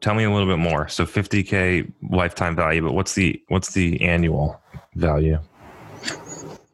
Tell 0.00 0.14
me 0.14 0.24
a 0.24 0.30
little 0.30 0.48
bit 0.48 0.58
more. 0.58 0.88
So 0.88 1.04
50K 1.04 1.90
lifetime 2.10 2.56
value, 2.56 2.82
but 2.82 2.92
what's 2.92 3.14
the 3.14 3.40
what's 3.48 3.72
the 3.72 4.00
annual 4.02 4.60
value? 4.94 5.38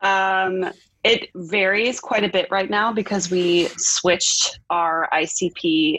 Um, 0.02 0.70
it 1.04 1.28
varies 1.34 2.00
quite 2.00 2.24
a 2.24 2.28
bit 2.28 2.48
right 2.50 2.68
now 2.68 2.92
because 2.92 3.30
we 3.30 3.68
switched 3.76 4.60
our 4.68 5.08
ICP 5.12 5.98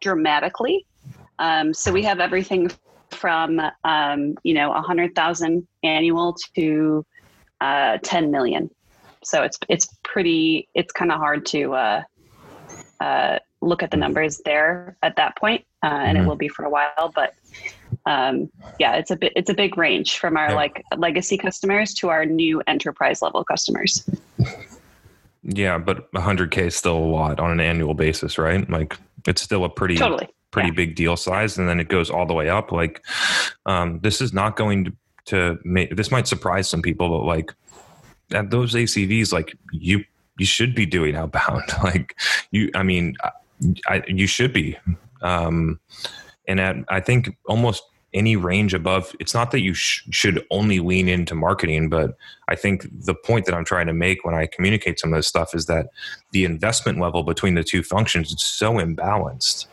dramatically. 0.00 0.86
Um, 1.38 1.72
so 1.72 1.92
we 1.92 2.02
have 2.02 2.20
everything 2.20 2.70
from 3.10 3.60
um, 3.84 4.34
you 4.42 4.54
know 4.54 4.72
a 4.72 4.80
hundred 4.80 5.14
thousand 5.14 5.66
annual 5.82 6.36
to 6.56 7.04
uh, 7.60 7.98
ten 8.02 8.30
million. 8.30 8.70
So 9.24 9.42
it's 9.42 9.58
it's 9.68 9.88
pretty. 10.02 10.68
It's 10.74 10.92
kind 10.92 11.10
of 11.10 11.18
hard 11.18 11.46
to 11.46 11.74
uh, 11.74 12.02
uh, 13.00 13.38
look 13.64 13.82
at 13.82 13.90
the 13.90 13.96
numbers 13.96 14.40
there 14.44 14.96
at 15.02 15.16
that 15.16 15.36
point, 15.36 15.64
uh, 15.82 15.86
and 15.86 16.16
mm-hmm. 16.16 16.26
it 16.26 16.28
will 16.28 16.36
be 16.36 16.48
for 16.48 16.64
a 16.64 16.70
while. 16.70 17.12
But 17.14 17.34
um, 18.06 18.50
yeah, 18.78 18.96
it's 18.96 19.10
a 19.10 19.16
bit 19.16 19.32
it's 19.36 19.50
a 19.50 19.54
big 19.54 19.76
range 19.76 20.18
from 20.18 20.36
our 20.36 20.50
yeah. 20.50 20.56
like 20.56 20.84
legacy 20.96 21.38
customers 21.38 21.94
to 21.94 22.08
our 22.08 22.24
new 22.24 22.62
enterprise 22.66 23.22
level 23.22 23.44
customers. 23.44 24.08
Yeah, 25.42 25.76
but 25.78 26.10
100k 26.12 26.58
is 26.58 26.76
still 26.76 26.96
a 26.96 26.98
lot 26.98 27.38
on 27.38 27.50
an 27.50 27.60
annual 27.60 27.92
basis, 27.94 28.38
right? 28.38 28.68
Like 28.70 28.96
it's 29.26 29.42
still 29.42 29.64
a 29.64 29.68
pretty 29.68 29.96
totally 29.96 30.28
pretty 30.54 30.68
yeah. 30.68 30.74
big 30.74 30.94
deal 30.94 31.16
size 31.16 31.58
and 31.58 31.68
then 31.68 31.80
it 31.80 31.88
goes 31.88 32.10
all 32.10 32.26
the 32.26 32.32
way 32.32 32.48
up 32.48 32.70
like 32.70 33.04
um, 33.66 33.98
this 34.04 34.20
is 34.20 34.32
not 34.32 34.54
going 34.56 34.84
to, 34.84 34.92
to 35.24 35.58
make 35.64 35.96
this 35.96 36.12
might 36.12 36.28
surprise 36.28 36.68
some 36.68 36.80
people 36.80 37.08
but 37.08 37.26
like 37.26 37.52
at 38.32 38.50
those 38.50 38.72
acvs 38.74 39.32
like 39.32 39.56
you 39.72 40.04
you 40.38 40.46
should 40.46 40.74
be 40.74 40.86
doing 40.86 41.16
outbound 41.16 41.64
like 41.82 42.16
you 42.52 42.70
i 42.76 42.84
mean 42.84 43.16
I, 43.24 43.30
you 44.06 44.26
should 44.26 44.52
be. 44.52 44.76
Um, 45.22 45.80
and 46.46 46.60
at 46.60 46.76
i 46.88 47.00
think 47.00 47.36
almost 47.46 47.82
any 48.12 48.36
range 48.36 48.74
above 48.74 49.14
it's 49.18 49.34
not 49.34 49.50
that 49.50 49.60
you 49.60 49.74
sh- 49.74 50.06
should 50.10 50.44
only 50.50 50.78
lean 50.78 51.08
into 51.08 51.34
marketing 51.34 51.88
but 51.88 52.16
i 52.48 52.54
think 52.54 52.86
the 53.04 53.14
point 53.14 53.46
that 53.46 53.54
i'm 53.54 53.64
trying 53.64 53.86
to 53.86 53.92
make 53.92 54.24
when 54.24 54.34
i 54.34 54.46
communicate 54.46 54.98
some 54.98 55.12
of 55.12 55.18
this 55.18 55.26
stuff 55.26 55.54
is 55.54 55.66
that 55.66 55.88
the 56.32 56.44
investment 56.44 57.00
level 57.00 57.22
between 57.22 57.54
the 57.54 57.64
two 57.64 57.82
functions 57.82 58.30
is 58.30 58.44
so 58.44 58.74
imbalanced. 58.74 59.66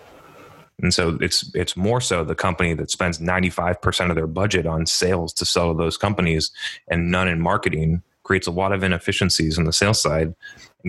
And 0.84 0.92
so 0.92 1.16
it's 1.22 1.52
it's 1.54 1.78
more 1.78 2.02
so 2.02 2.24
the 2.24 2.34
company 2.34 2.74
that 2.74 2.90
spends 2.90 3.20
95% 3.20 4.10
of 4.10 4.16
their 4.16 4.26
budget 4.26 4.66
on 4.66 4.88
sales 4.88 5.32
to 5.34 5.46
sell 5.46 5.72
to 5.72 5.78
those 5.78 5.96
companies 5.96 6.50
and 6.88 7.12
none 7.12 7.28
in 7.28 7.40
marketing 7.40 8.02
creates 8.24 8.48
a 8.48 8.52
lot 8.52 8.72
of 8.72 8.84
inefficiencies 8.84 9.60
on 9.60 9.66
the 9.66 9.74
sales 9.74 10.02
side. 10.02 10.28
And 10.28 10.36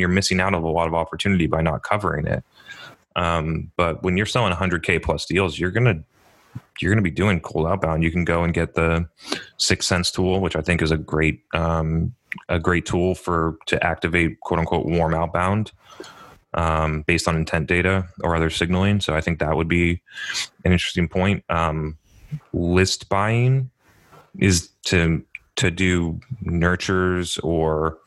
you're 0.01 0.09
missing 0.09 0.41
out 0.41 0.55
on 0.55 0.63
a 0.63 0.71
lot 0.71 0.89
of 0.89 0.95
opportunity 0.95 1.47
by 1.47 1.61
not 1.61 1.83
covering 1.83 2.27
it. 2.27 2.43
Um, 3.17 3.71
but 3.77 4.03
when 4.03 4.17
you're 4.17 4.27
selling 4.27 4.53
100k 4.53 5.03
plus 5.03 5.27
deals, 5.27 5.59
you're 5.59 5.71
gonna 5.71 6.03
you're 6.81 6.91
gonna 6.91 7.03
be 7.03 7.11
doing 7.11 7.41
cold 7.41 7.67
outbound. 7.67 8.03
You 8.03 8.11
can 8.11 8.25
go 8.25 8.45
and 8.45 8.53
get 8.53 8.75
the 8.75 9.09
6sense 9.59 10.13
tool, 10.13 10.41
which 10.41 10.57
I 10.57 10.61
think 10.61 10.83
is 10.83 10.91
a 10.91 10.97
great 10.97 11.43
um, 11.55 12.15
a 12.49 12.59
great 12.59 12.87
tool 12.87 13.15
for 13.15 13.59
to 13.67 13.85
activate 13.85 14.41
quote 14.41 14.61
unquote 14.61 14.87
warm 14.87 15.15
outbound 15.15 15.73
um, 16.55 17.03
based 17.03 17.29
on 17.29 17.37
intent 17.37 17.67
data 17.67 18.07
or 18.23 18.35
other 18.35 18.51
signaling. 18.51 19.01
So 19.01 19.15
I 19.15 19.21
think 19.21 19.39
that 19.39 19.57
would 19.57 19.69
be 19.69 20.03
an 20.65 20.73
interesting 20.73 21.09
point. 21.09 21.45
Um, 21.49 21.99
list 22.53 23.09
buying 23.09 23.71
is 24.39 24.71
to 24.85 25.25
to 25.57 25.71
do 25.71 26.19
nurtures 26.41 27.39
or 27.39 27.99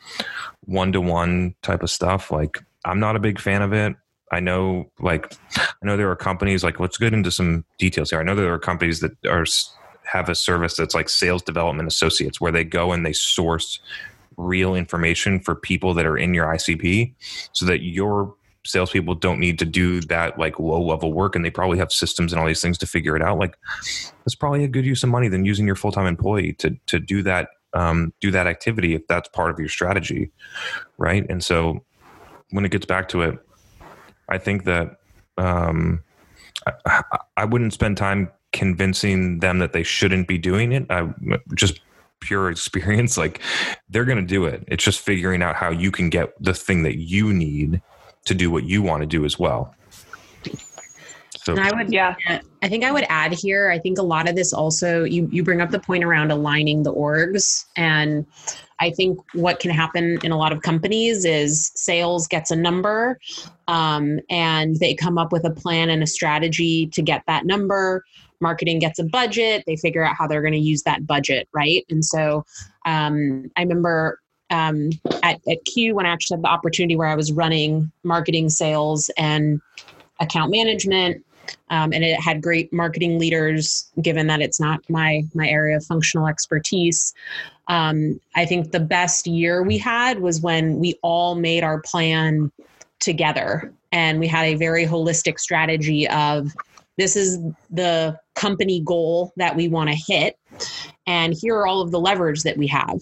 one 0.62 0.92
to 0.92 1.02
one 1.02 1.56
type 1.62 1.84
of 1.84 1.90
stuff. 1.90 2.32
Like 2.32 2.64
I'm 2.84 3.00
not 3.00 3.16
a 3.16 3.20
big 3.20 3.40
fan 3.40 3.62
of 3.62 3.74
it. 3.74 3.96
I 4.36 4.40
know, 4.40 4.92
like, 5.00 5.34
I 5.58 5.86
know 5.86 5.98
there 5.98 6.12
are 6.12 6.16
companies 6.16 6.64
like. 6.64 6.80
Let's 6.80 6.98
get 6.98 7.14
into 7.14 7.32
some 7.32 7.66
details 7.78 8.10
here. 8.10 8.20
I 8.20 8.24
know 8.24 8.36
there 8.36 8.54
are 8.54 8.60
companies 8.60 9.00
that 9.00 9.14
are 9.26 9.46
have 10.04 10.30
a 10.30 10.36
service 10.36 10.76
that's 10.76 10.94
like 10.94 11.10
sales 11.10 11.42
development 11.42 11.88
associates, 11.88 12.40
where 12.40 12.52
they 12.52 12.64
go 12.64 12.92
and 12.92 13.06
they 13.06 13.14
source 13.14 13.80
real 14.38 14.76
information 14.76 15.40
for 15.40 15.56
people 15.56 15.94
that 15.94 16.06
are 16.06 16.18
in 16.18 16.34
your 16.34 16.46
ICP 16.46 17.14
so 17.54 17.66
that 17.66 17.82
your 17.82 18.36
salespeople 18.66 19.16
don't 19.16 19.40
need 19.40 19.60
to 19.60 19.66
do 19.66 20.02
that 20.02 20.38
like 20.38 20.60
low 20.60 20.82
level 20.82 21.14
work 21.14 21.36
and 21.36 21.46
they 21.46 21.52
probably 21.52 21.78
have 21.78 21.92
systems 21.92 22.34
and 22.34 22.40
all 22.40 22.48
these 22.48 22.62
things 22.62 22.78
to 22.78 22.86
figure 22.86 23.16
it 23.16 23.22
out. 23.22 23.38
Like 23.38 23.56
that's 24.26 24.36
probably 24.36 24.64
a 24.64 24.68
good 24.68 24.86
use 24.86 25.04
of 25.04 25.10
money 25.10 25.28
than 25.28 25.46
using 25.46 25.66
your 25.66 25.76
full 25.76 25.92
time 25.92 26.08
employee 26.08 26.54
to 26.54 26.76
to 26.88 27.00
do 27.00 27.24
that 27.24 27.50
um, 27.74 28.14
do 28.22 28.32
that 28.32 28.48
activity 28.48 28.96
if 28.96 29.06
that's 29.08 29.30
part 29.30 29.52
of 29.52 29.60
your 29.60 29.70
strategy, 29.70 30.32
right? 30.98 31.26
And 31.30 31.44
so 31.44 31.84
when 32.52 32.66
it 32.66 32.72
gets 32.72 32.86
back 32.86 33.10
to 33.10 33.22
it, 33.22 33.45
I 34.30 34.38
think 34.38 34.66
that 34.66 34.98
um, 35.38 36.04
I, 36.86 37.04
I 37.38 37.46
wouldn't 37.46 37.74
spend 37.74 37.98
time 37.98 38.32
convincing 38.54 39.40
them 39.40 39.60
that 39.60 39.74
they 39.74 39.84
shouldn't 39.84 40.28
be 40.28 40.38
doing 40.38 40.72
it. 40.72 40.86
I 40.90 41.14
just 41.56 41.82
pure 42.22 42.50
experience, 42.50 43.18
like 43.18 43.42
they're 43.90 44.06
going 44.06 44.18
to 44.18 44.24
do 44.24 44.46
it. 44.46 44.64
It's 44.68 44.84
just 44.84 45.00
figuring 45.00 45.42
out 45.42 45.56
how 45.56 45.70
you 45.70 45.92
can 45.92 46.10
get 46.10 46.34
the 46.42 46.54
thing 46.54 46.84
that 46.84 46.98
you 46.98 47.34
need 47.34 47.82
to 48.26 48.34
do 48.34 48.50
what 48.50 48.64
you 48.64 48.82
want 48.82 49.02
to 49.02 49.08
do 49.08 49.26
as 49.26 49.38
well. 49.38 49.76
So 51.46 51.54
and 51.54 51.62
I 51.62 51.72
would, 51.76 51.94
yeah, 51.94 52.16
I 52.64 52.68
think 52.68 52.84
I 52.84 52.92
would 52.92 53.06
add 53.08 53.32
here. 53.32 53.70
I 53.70 53.78
think 53.78 54.00
a 54.00 54.04
lot 54.04 54.28
of 54.28 54.36
this 54.36 54.52
also 54.52 55.04
you 55.04 55.30
you 55.32 55.44
bring 55.44 55.62
up 55.62 55.70
the 55.70 55.80
point 55.80 56.04
around 56.04 56.32
aligning 56.32 56.82
the 56.82 56.92
orgs, 56.92 57.66
and 57.78 58.26
I 58.80 58.90
think 58.90 59.20
what 59.34 59.60
can 59.60 59.70
happen 59.70 60.18
in 60.24 60.32
a 60.32 60.38
lot 60.38 60.52
of 60.52 60.64
companies 60.64 61.24
is 61.24 61.72
sales 61.76 62.28
gets 62.28 62.50
a 62.50 62.56
number, 62.56 63.20
um, 63.68 64.20
and 64.30 64.76
they 64.80 64.96
come 64.96 65.20
up 65.20 65.32
with 65.32 65.46
a 65.46 65.52
plan 65.52 65.92
and 65.92 66.02
a 66.02 66.08
strategy 66.08 66.88
to 66.88 67.02
get 67.04 67.22
that 67.28 67.46
number. 67.46 68.04
Marketing 68.42 68.80
gets 68.80 68.98
a 68.98 69.04
budget. 69.04 69.64
They 69.68 69.76
figure 69.76 70.04
out 70.04 70.16
how 70.18 70.28
they're 70.28 70.42
going 70.42 70.54
to 70.54 70.60
use 70.60 70.82
that 70.84 71.06
budget, 71.06 71.48
right? 71.54 71.86
And 71.90 72.04
so 72.04 72.44
um, 72.86 73.52
I 73.56 73.62
remember 73.62 74.20
um, 74.50 74.90
at, 75.24 75.40
at 75.48 75.64
Q 75.66 75.96
when 75.96 76.06
I 76.06 76.10
actually 76.10 76.38
had 76.38 76.44
the 76.44 76.50
opportunity 76.50 76.96
where 76.96 77.08
I 77.08 77.16
was 77.16 77.32
running 77.32 77.92
marketing, 78.04 78.50
sales, 78.50 79.10
and 79.18 79.62
account 80.20 80.52
management 80.52 81.25
um, 81.70 81.94
and 81.94 82.04
it 82.04 82.20
had 82.20 82.42
great 82.42 82.72
marketing 82.72 83.20
leaders 83.20 83.92
given 84.02 84.28
that 84.28 84.42
it's 84.42 84.60
not 84.60 84.80
my 84.90 85.24
my 85.34 85.48
area 85.48 85.78
of 85.78 85.86
functional 85.86 86.28
expertise. 86.28 87.14
Um, 87.68 88.20
i 88.36 88.46
think 88.46 88.72
the 88.72 88.80
best 88.80 89.26
year 89.26 89.64
we 89.64 89.78
had 89.80 90.20
was 90.20 90.40
when 90.40 90.78
we 90.78 91.00
all 91.02 91.34
made 91.36 91.64
our 91.64 91.82
plan 91.82 92.52
together. 93.00 93.72
And 93.92 94.20
we 94.20 94.28
had 94.28 94.46
a 94.46 94.56
very 94.56 94.86
holistic 94.86 95.40
strategy 95.40 96.08
of 96.10 96.52
this 96.98 97.16
is 97.16 97.40
the 97.70 98.18
company 98.36 98.82
goal 98.82 99.34
that 99.38 99.56
we 99.56 99.68
want 99.68 99.90
to 99.90 99.96
hit 99.96 100.38
and 101.08 101.34
here 101.40 101.56
are 101.56 101.68
all 101.68 101.82
of 101.82 101.92
the 101.92 102.00
levers 102.00 102.44
that 102.44 102.58
we 102.58 102.68
have 102.68 103.02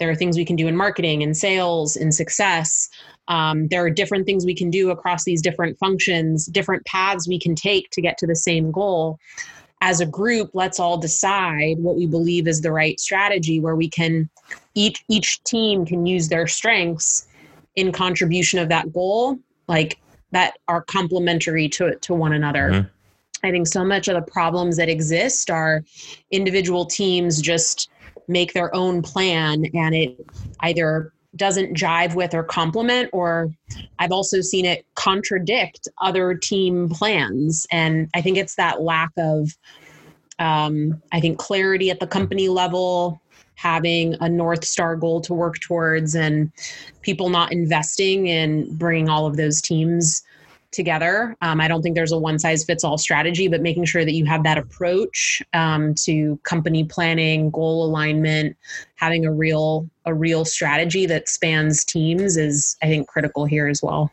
there 0.00 0.10
are 0.10 0.16
things 0.16 0.36
we 0.36 0.44
can 0.44 0.56
do 0.56 0.66
in 0.66 0.76
marketing 0.76 1.22
and 1.22 1.36
sales 1.36 1.94
and 1.94 2.12
success 2.12 2.88
um, 3.30 3.68
there 3.68 3.84
are 3.84 3.90
different 3.90 4.26
things 4.26 4.44
we 4.44 4.56
can 4.56 4.70
do 4.70 4.90
across 4.90 5.22
these 5.22 5.40
different 5.40 5.78
functions, 5.78 6.46
different 6.46 6.84
paths 6.84 7.28
we 7.28 7.38
can 7.38 7.54
take 7.54 7.88
to 7.90 8.02
get 8.02 8.18
to 8.18 8.26
the 8.26 8.34
same 8.34 8.72
goal. 8.72 9.20
As 9.82 10.00
a 10.00 10.06
group, 10.06 10.50
let's 10.52 10.80
all 10.80 10.98
decide 10.98 11.78
what 11.78 11.96
we 11.96 12.06
believe 12.06 12.48
is 12.48 12.60
the 12.60 12.72
right 12.72 12.98
strategy 12.98 13.60
where 13.60 13.76
we 13.76 13.88
can 13.88 14.28
each 14.74 15.04
each 15.08 15.42
team 15.44 15.86
can 15.86 16.06
use 16.06 16.28
their 16.28 16.48
strengths 16.48 17.28
in 17.76 17.92
contribution 17.92 18.58
of 18.58 18.68
that 18.68 18.92
goal, 18.92 19.38
like 19.68 19.98
that 20.32 20.58
are 20.66 20.82
complementary 20.82 21.68
to 21.68 21.94
to 21.94 22.12
one 22.12 22.32
another. 22.32 22.70
Mm-hmm. 22.70 23.46
I 23.46 23.52
think 23.52 23.68
so 23.68 23.84
much 23.84 24.08
of 24.08 24.16
the 24.16 24.30
problems 24.30 24.76
that 24.76 24.88
exist 24.88 25.50
are 25.50 25.84
individual 26.32 26.84
teams 26.84 27.40
just 27.40 27.89
make 28.30 28.54
their 28.54 28.74
own 28.74 29.02
plan 29.02 29.64
and 29.74 29.94
it 29.94 30.16
either 30.60 31.12
doesn't 31.36 31.76
jive 31.76 32.14
with 32.14 32.34
or 32.34 32.42
complement 32.42 33.10
or 33.12 33.52
i've 33.98 34.12
also 34.12 34.40
seen 34.40 34.64
it 34.64 34.84
contradict 34.94 35.88
other 35.98 36.34
team 36.34 36.88
plans. 36.88 37.66
And 37.70 38.08
i 38.14 38.20
think 38.20 38.36
it's 38.36 38.54
that 38.54 38.82
lack 38.82 39.10
of 39.18 39.56
um, 40.38 41.02
i 41.12 41.20
think 41.20 41.38
clarity 41.38 41.90
at 41.90 42.00
the 42.00 42.06
company 42.06 42.48
level 42.48 43.20
having 43.56 44.16
a 44.20 44.28
north 44.28 44.64
star 44.64 44.96
goal 44.96 45.20
to 45.20 45.34
work 45.34 45.58
towards 45.60 46.14
and 46.14 46.50
people 47.02 47.28
not 47.28 47.52
investing 47.52 48.26
in 48.26 48.74
bringing 48.76 49.08
all 49.08 49.26
of 49.26 49.36
those 49.36 49.60
teams 49.60 50.22
together. 50.72 51.36
Um, 51.42 51.60
I 51.60 51.68
don't 51.68 51.82
think 51.82 51.94
there's 51.94 52.12
a 52.12 52.18
one 52.18 52.38
size 52.38 52.64
fits 52.64 52.84
all 52.84 52.98
strategy, 52.98 53.48
but 53.48 53.60
making 53.60 53.84
sure 53.84 54.04
that 54.04 54.12
you 54.12 54.24
have 54.26 54.42
that 54.44 54.58
approach 54.58 55.42
um, 55.52 55.94
to 55.96 56.38
company 56.42 56.84
planning, 56.84 57.50
goal 57.50 57.84
alignment, 57.84 58.56
having 58.96 59.26
a 59.26 59.32
real 59.32 59.88
a 60.04 60.14
real 60.14 60.44
strategy 60.44 61.06
that 61.06 61.28
spans 61.28 61.84
teams 61.84 62.36
is, 62.36 62.76
I 62.82 62.86
think, 62.86 63.08
critical 63.08 63.44
here 63.44 63.68
as 63.68 63.82
well. 63.82 64.10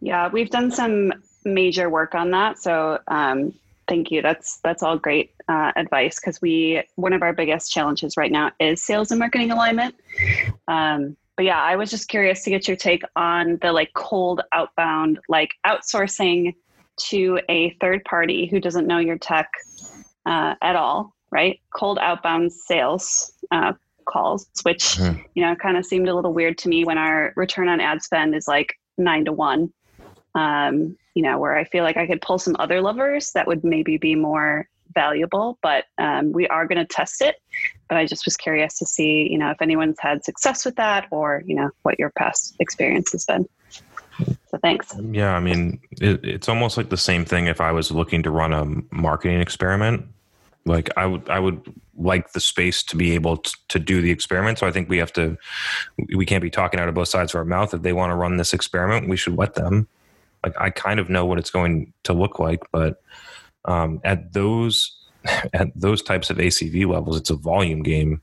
Yeah, 0.00 0.28
we've 0.28 0.50
done 0.50 0.70
some 0.70 1.12
major 1.44 1.90
work 1.90 2.14
on 2.14 2.30
that. 2.30 2.58
So 2.58 2.98
um, 3.08 3.54
thank 3.88 4.10
you. 4.10 4.22
That's 4.22 4.58
that's 4.58 4.82
all 4.82 4.96
great 4.96 5.32
uh, 5.48 5.72
advice 5.76 6.18
because 6.18 6.40
we 6.40 6.82
one 6.96 7.12
of 7.12 7.22
our 7.22 7.32
biggest 7.32 7.72
challenges 7.72 8.16
right 8.16 8.32
now 8.32 8.52
is 8.60 8.82
sales 8.82 9.10
and 9.10 9.18
marketing 9.18 9.50
alignment. 9.50 9.94
Um, 10.68 11.16
but 11.40 11.46
yeah, 11.46 11.62
I 11.62 11.74
was 11.74 11.90
just 11.90 12.08
curious 12.08 12.44
to 12.44 12.50
get 12.50 12.68
your 12.68 12.76
take 12.76 13.02
on 13.16 13.58
the 13.62 13.72
like 13.72 13.94
cold 13.94 14.42
outbound, 14.52 15.20
like 15.26 15.54
outsourcing 15.66 16.54
to 17.04 17.40
a 17.48 17.70
third 17.80 18.04
party 18.04 18.44
who 18.44 18.60
doesn't 18.60 18.86
know 18.86 18.98
your 18.98 19.16
tech 19.16 19.48
uh, 20.26 20.54
at 20.60 20.76
all, 20.76 21.14
right? 21.32 21.58
Cold 21.74 21.98
outbound 21.98 22.52
sales 22.52 23.32
uh, 23.52 23.72
calls, 24.04 24.50
which 24.64 24.96
mm-hmm. 24.96 25.18
you 25.32 25.42
know 25.42 25.56
kind 25.56 25.78
of 25.78 25.86
seemed 25.86 26.10
a 26.10 26.14
little 26.14 26.34
weird 26.34 26.58
to 26.58 26.68
me 26.68 26.84
when 26.84 26.98
our 26.98 27.32
return 27.36 27.70
on 27.70 27.80
ad 27.80 28.02
spend 28.02 28.34
is 28.34 28.46
like 28.46 28.74
nine 28.98 29.24
to 29.24 29.32
one. 29.32 29.72
Um, 30.34 30.94
you 31.14 31.22
know, 31.22 31.38
where 31.38 31.56
I 31.56 31.64
feel 31.64 31.84
like 31.84 31.96
I 31.96 32.06
could 32.06 32.20
pull 32.20 32.38
some 32.38 32.56
other 32.58 32.82
levers 32.82 33.32
that 33.32 33.46
would 33.46 33.64
maybe 33.64 33.96
be 33.96 34.14
more 34.14 34.68
valuable, 34.94 35.58
but 35.62 35.84
um, 35.98 36.32
we 36.32 36.46
are 36.48 36.66
going 36.66 36.78
to 36.78 36.84
test 36.84 37.22
it. 37.22 37.36
But 37.88 37.98
I 37.98 38.06
just 38.06 38.24
was 38.24 38.36
curious 38.36 38.78
to 38.78 38.86
see, 38.86 39.28
you 39.30 39.38
know, 39.38 39.50
if 39.50 39.60
anyone's 39.60 39.98
had 40.00 40.24
success 40.24 40.64
with 40.64 40.76
that 40.76 41.06
or, 41.10 41.42
you 41.46 41.54
know, 41.54 41.70
what 41.82 41.98
your 41.98 42.10
past 42.10 42.56
experience 42.60 43.12
has 43.12 43.24
been. 43.24 43.48
So 44.50 44.58
thanks. 44.62 44.94
Yeah, 44.98 45.34
I 45.34 45.40
mean, 45.40 45.80
it, 46.00 46.24
it's 46.24 46.48
almost 46.48 46.76
like 46.76 46.90
the 46.90 46.96
same 46.96 47.24
thing 47.24 47.46
if 47.46 47.60
I 47.60 47.72
was 47.72 47.90
looking 47.90 48.22
to 48.24 48.30
run 48.30 48.52
a 48.52 48.66
marketing 48.94 49.40
experiment. 49.40 50.06
Like 50.66 50.90
I 50.96 51.06
would, 51.06 51.28
I 51.30 51.38
would 51.38 51.72
like 51.96 52.32
the 52.32 52.40
space 52.40 52.82
to 52.84 52.96
be 52.96 53.12
able 53.12 53.38
to, 53.38 53.56
to 53.68 53.78
do 53.78 54.02
the 54.02 54.10
experiment. 54.10 54.58
So 54.58 54.66
I 54.66 54.72
think 54.72 54.88
we 54.88 54.98
have 54.98 55.12
to, 55.14 55.38
we 56.14 56.26
can't 56.26 56.42
be 56.42 56.50
talking 56.50 56.78
out 56.78 56.88
of 56.88 56.94
both 56.94 57.08
sides 57.08 57.32
of 57.32 57.38
our 57.38 57.44
mouth. 57.44 57.72
If 57.72 57.82
they 57.82 57.92
want 57.92 58.10
to 58.10 58.16
run 58.16 58.36
this 58.36 58.52
experiment, 58.52 59.08
we 59.08 59.16
should 59.16 59.36
let 59.36 59.54
them. 59.54 59.88
Like 60.44 60.54
I 60.60 60.70
kind 60.70 61.00
of 61.00 61.08
know 61.08 61.24
what 61.24 61.38
it's 61.38 61.50
going 61.50 61.92
to 62.04 62.12
look 62.12 62.38
like, 62.38 62.60
but 62.72 63.02
um, 63.64 64.00
at 64.04 64.32
those 64.32 64.96
at 65.52 65.68
those 65.74 66.02
types 66.02 66.30
of 66.30 66.38
ACV 66.38 66.86
levels, 66.86 67.16
it's 67.16 67.30
a 67.30 67.36
volume 67.36 67.82
game. 67.82 68.22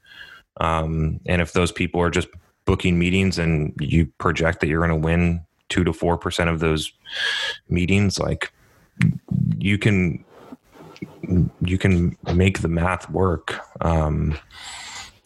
Um, 0.60 1.20
and 1.28 1.42
if 1.42 1.54
those 1.54 1.72
people 1.72 2.02
are 2.02 2.10
just 2.10 2.28
booking 2.66 2.98
meetings 2.98 3.38
and 3.38 3.74
you 3.80 4.08
project 4.18 4.60
that 4.60 4.68
you're 4.68 4.86
going 4.86 5.02
to 5.02 5.06
win 5.06 5.42
two 5.70 5.84
to 5.84 5.94
four 5.94 6.18
percent 6.18 6.50
of 6.50 6.60
those 6.60 6.92
meetings, 7.70 8.20
like 8.20 8.52
you 9.58 9.78
can 9.78 10.24
you 11.62 11.78
can 11.78 12.18
make 12.34 12.60
the 12.60 12.68
math 12.68 13.10
work. 13.12 13.60
Um, 13.82 14.38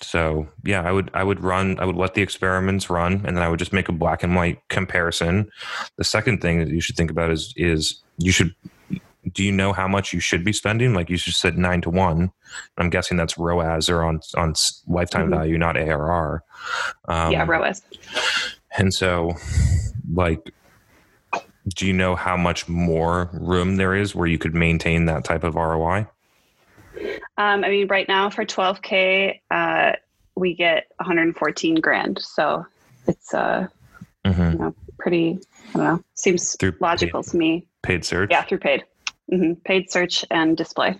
so 0.01 0.47
yeah, 0.65 0.81
I 0.81 0.91
would 0.91 1.11
I 1.13 1.23
would 1.23 1.39
run 1.41 1.79
I 1.79 1.85
would 1.85 1.95
let 1.95 2.15
the 2.15 2.21
experiments 2.21 2.89
run, 2.89 3.21
and 3.25 3.37
then 3.37 3.43
I 3.43 3.49
would 3.49 3.59
just 3.59 3.73
make 3.73 3.87
a 3.87 3.93
black 3.93 4.23
and 4.23 4.35
white 4.35 4.59
comparison. 4.69 5.49
The 5.97 6.03
second 6.03 6.41
thing 6.41 6.59
that 6.59 6.69
you 6.69 6.81
should 6.81 6.97
think 6.97 7.11
about 7.11 7.31
is 7.31 7.53
is 7.55 8.01
you 8.17 8.31
should 8.31 8.53
do 9.31 9.43
you 9.43 9.51
know 9.51 9.73
how 9.73 9.87
much 9.87 10.13
you 10.13 10.19
should 10.19 10.43
be 10.43 10.53
spending? 10.53 10.93
Like 10.93 11.09
you 11.09 11.17
just 11.17 11.39
said 11.39 11.57
nine 11.57 11.81
to 11.81 11.89
one. 11.89 12.31
I'm 12.77 12.89
guessing 12.89 13.17
that's 13.17 13.37
ROAS 13.37 13.89
or 13.89 14.03
on 14.03 14.21
on 14.35 14.53
lifetime 14.87 15.23
mm-hmm. 15.23 15.33
value, 15.33 15.57
not 15.57 15.77
ARR. 15.77 16.43
Um, 17.07 17.31
yeah, 17.31 17.45
ROAS. 17.47 17.81
And 18.77 18.93
so, 18.93 19.31
like, 20.13 20.53
do 21.75 21.85
you 21.85 21.93
know 21.93 22.15
how 22.15 22.37
much 22.37 22.67
more 22.67 23.29
room 23.33 23.75
there 23.77 23.95
is 23.95 24.15
where 24.15 24.27
you 24.27 24.37
could 24.37 24.55
maintain 24.55 25.05
that 25.05 25.23
type 25.23 25.43
of 25.43 25.55
ROI? 25.55 26.07
Um, 27.37 27.63
I 27.63 27.69
mean, 27.69 27.87
right 27.87 28.07
now 28.07 28.29
for 28.29 28.45
12k, 28.45 29.39
uh, 29.51 29.93
we 30.35 30.55
get 30.55 30.87
114 30.97 31.75
grand. 31.75 32.19
So 32.19 32.65
it's 33.07 33.33
uh, 33.33 33.67
mm-hmm. 34.25 34.51
you 34.51 34.57
know, 34.57 34.75
pretty. 34.99 35.39
I 35.69 35.73
don't 35.73 35.83
know. 35.83 36.03
Seems 36.15 36.55
through 36.57 36.73
logical 36.79 37.23
paid, 37.23 37.31
to 37.31 37.37
me. 37.37 37.67
Paid 37.83 38.05
search. 38.05 38.29
Yeah, 38.31 38.43
through 38.43 38.59
paid. 38.59 38.83
Mm-hmm. 39.31 39.53
Paid 39.65 39.91
search 39.91 40.25
and 40.29 40.57
display. 40.57 40.99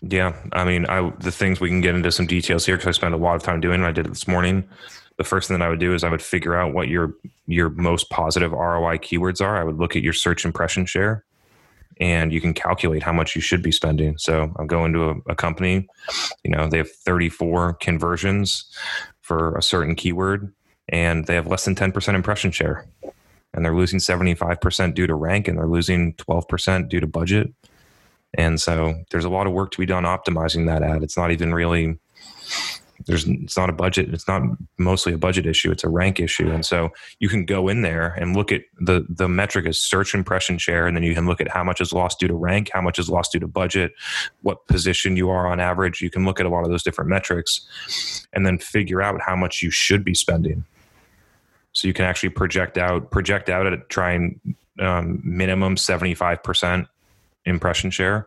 Yeah, 0.00 0.34
I 0.52 0.64
mean, 0.64 0.86
I 0.86 1.10
the 1.18 1.32
things 1.32 1.60
we 1.60 1.68
can 1.68 1.80
get 1.80 1.94
into 1.94 2.12
some 2.12 2.26
details 2.26 2.64
here 2.64 2.76
because 2.76 2.88
I 2.88 2.92
spent 2.92 3.14
a 3.14 3.18
lot 3.18 3.34
of 3.34 3.42
time 3.42 3.60
doing. 3.60 3.82
it. 3.82 3.86
I 3.86 3.92
did 3.92 4.06
it 4.06 4.10
this 4.10 4.28
morning. 4.28 4.68
The 5.16 5.24
first 5.24 5.48
thing 5.48 5.58
that 5.58 5.64
I 5.64 5.68
would 5.68 5.80
do 5.80 5.92
is 5.92 6.04
I 6.04 6.10
would 6.10 6.22
figure 6.22 6.54
out 6.54 6.72
what 6.72 6.88
your 6.88 7.14
your 7.46 7.70
most 7.70 8.08
positive 8.08 8.52
ROI 8.52 8.98
keywords 8.98 9.40
are. 9.40 9.56
I 9.56 9.64
would 9.64 9.76
look 9.76 9.96
at 9.96 10.02
your 10.02 10.12
search 10.12 10.44
impression 10.44 10.86
share, 10.86 11.24
and 12.00 12.32
you 12.32 12.40
can 12.40 12.54
calculate 12.54 13.02
how 13.02 13.12
much 13.12 13.34
you 13.34 13.40
should 13.40 13.62
be 13.62 13.72
spending. 13.72 14.16
So 14.18 14.52
I'm 14.56 14.68
going 14.68 14.92
to 14.92 15.10
a, 15.10 15.14
a 15.30 15.34
company, 15.34 15.88
you 16.44 16.50
know, 16.50 16.68
they 16.68 16.78
have 16.78 16.90
34 16.90 17.74
conversions 17.74 18.72
for 19.20 19.56
a 19.56 19.62
certain 19.62 19.96
keyword, 19.96 20.52
and 20.88 21.26
they 21.26 21.34
have 21.34 21.48
less 21.48 21.64
than 21.64 21.74
10% 21.74 22.14
impression 22.14 22.52
share 22.52 22.86
and 23.54 23.64
they're 23.64 23.74
losing 23.74 23.98
75% 23.98 24.94
due 24.94 25.06
to 25.06 25.14
rank 25.14 25.48
and 25.48 25.58
they're 25.58 25.66
losing 25.66 26.14
12% 26.14 26.88
due 26.88 27.00
to 27.00 27.06
budget. 27.06 27.52
And 28.34 28.60
so 28.60 28.94
there's 29.10 29.24
a 29.24 29.30
lot 29.30 29.46
of 29.46 29.52
work 29.52 29.70
to 29.72 29.78
be 29.78 29.86
done 29.86 30.04
optimizing 30.04 30.66
that 30.66 30.82
ad. 30.82 31.02
It's 31.02 31.16
not 31.16 31.30
even 31.30 31.54
really 31.54 31.98
there's 33.06 33.26
it's 33.26 33.56
not 33.56 33.70
a 33.70 33.72
budget 33.72 34.12
it's 34.12 34.26
not 34.26 34.42
mostly 34.76 35.12
a 35.12 35.18
budget 35.18 35.46
issue 35.46 35.70
it's 35.70 35.84
a 35.84 35.88
rank 35.88 36.18
issue 36.18 36.50
and 36.50 36.64
so 36.64 36.90
you 37.20 37.28
can 37.28 37.44
go 37.44 37.68
in 37.68 37.82
there 37.82 38.14
and 38.14 38.36
look 38.36 38.50
at 38.50 38.62
the 38.80 39.06
the 39.08 39.28
metric 39.28 39.66
is 39.66 39.80
search 39.80 40.14
impression 40.14 40.58
share 40.58 40.86
and 40.86 40.96
then 40.96 41.04
you 41.04 41.14
can 41.14 41.26
look 41.26 41.40
at 41.40 41.48
how 41.48 41.62
much 41.62 41.80
is 41.80 41.92
lost 41.92 42.18
due 42.18 42.28
to 42.28 42.34
rank 42.34 42.70
how 42.72 42.80
much 42.80 42.98
is 42.98 43.08
lost 43.08 43.32
due 43.32 43.38
to 43.38 43.46
budget 43.46 43.92
what 44.42 44.66
position 44.66 45.16
you 45.16 45.30
are 45.30 45.46
on 45.46 45.60
average 45.60 46.00
you 46.00 46.10
can 46.10 46.24
look 46.24 46.40
at 46.40 46.46
a 46.46 46.48
lot 46.48 46.64
of 46.64 46.70
those 46.70 46.82
different 46.82 47.08
metrics 47.08 48.26
and 48.32 48.44
then 48.44 48.58
figure 48.58 49.00
out 49.00 49.20
how 49.20 49.36
much 49.36 49.62
you 49.62 49.70
should 49.70 50.04
be 50.04 50.14
spending 50.14 50.64
so 51.78 51.86
you 51.86 51.94
can 51.94 52.04
actually 52.04 52.30
project 52.30 52.76
out 52.76 53.10
project 53.10 53.48
out 53.48 53.66
at 53.66 53.88
trying 53.88 54.40
um, 54.80 55.20
minimum 55.24 55.76
75% 55.76 56.88
impression 57.44 57.90
share 57.90 58.26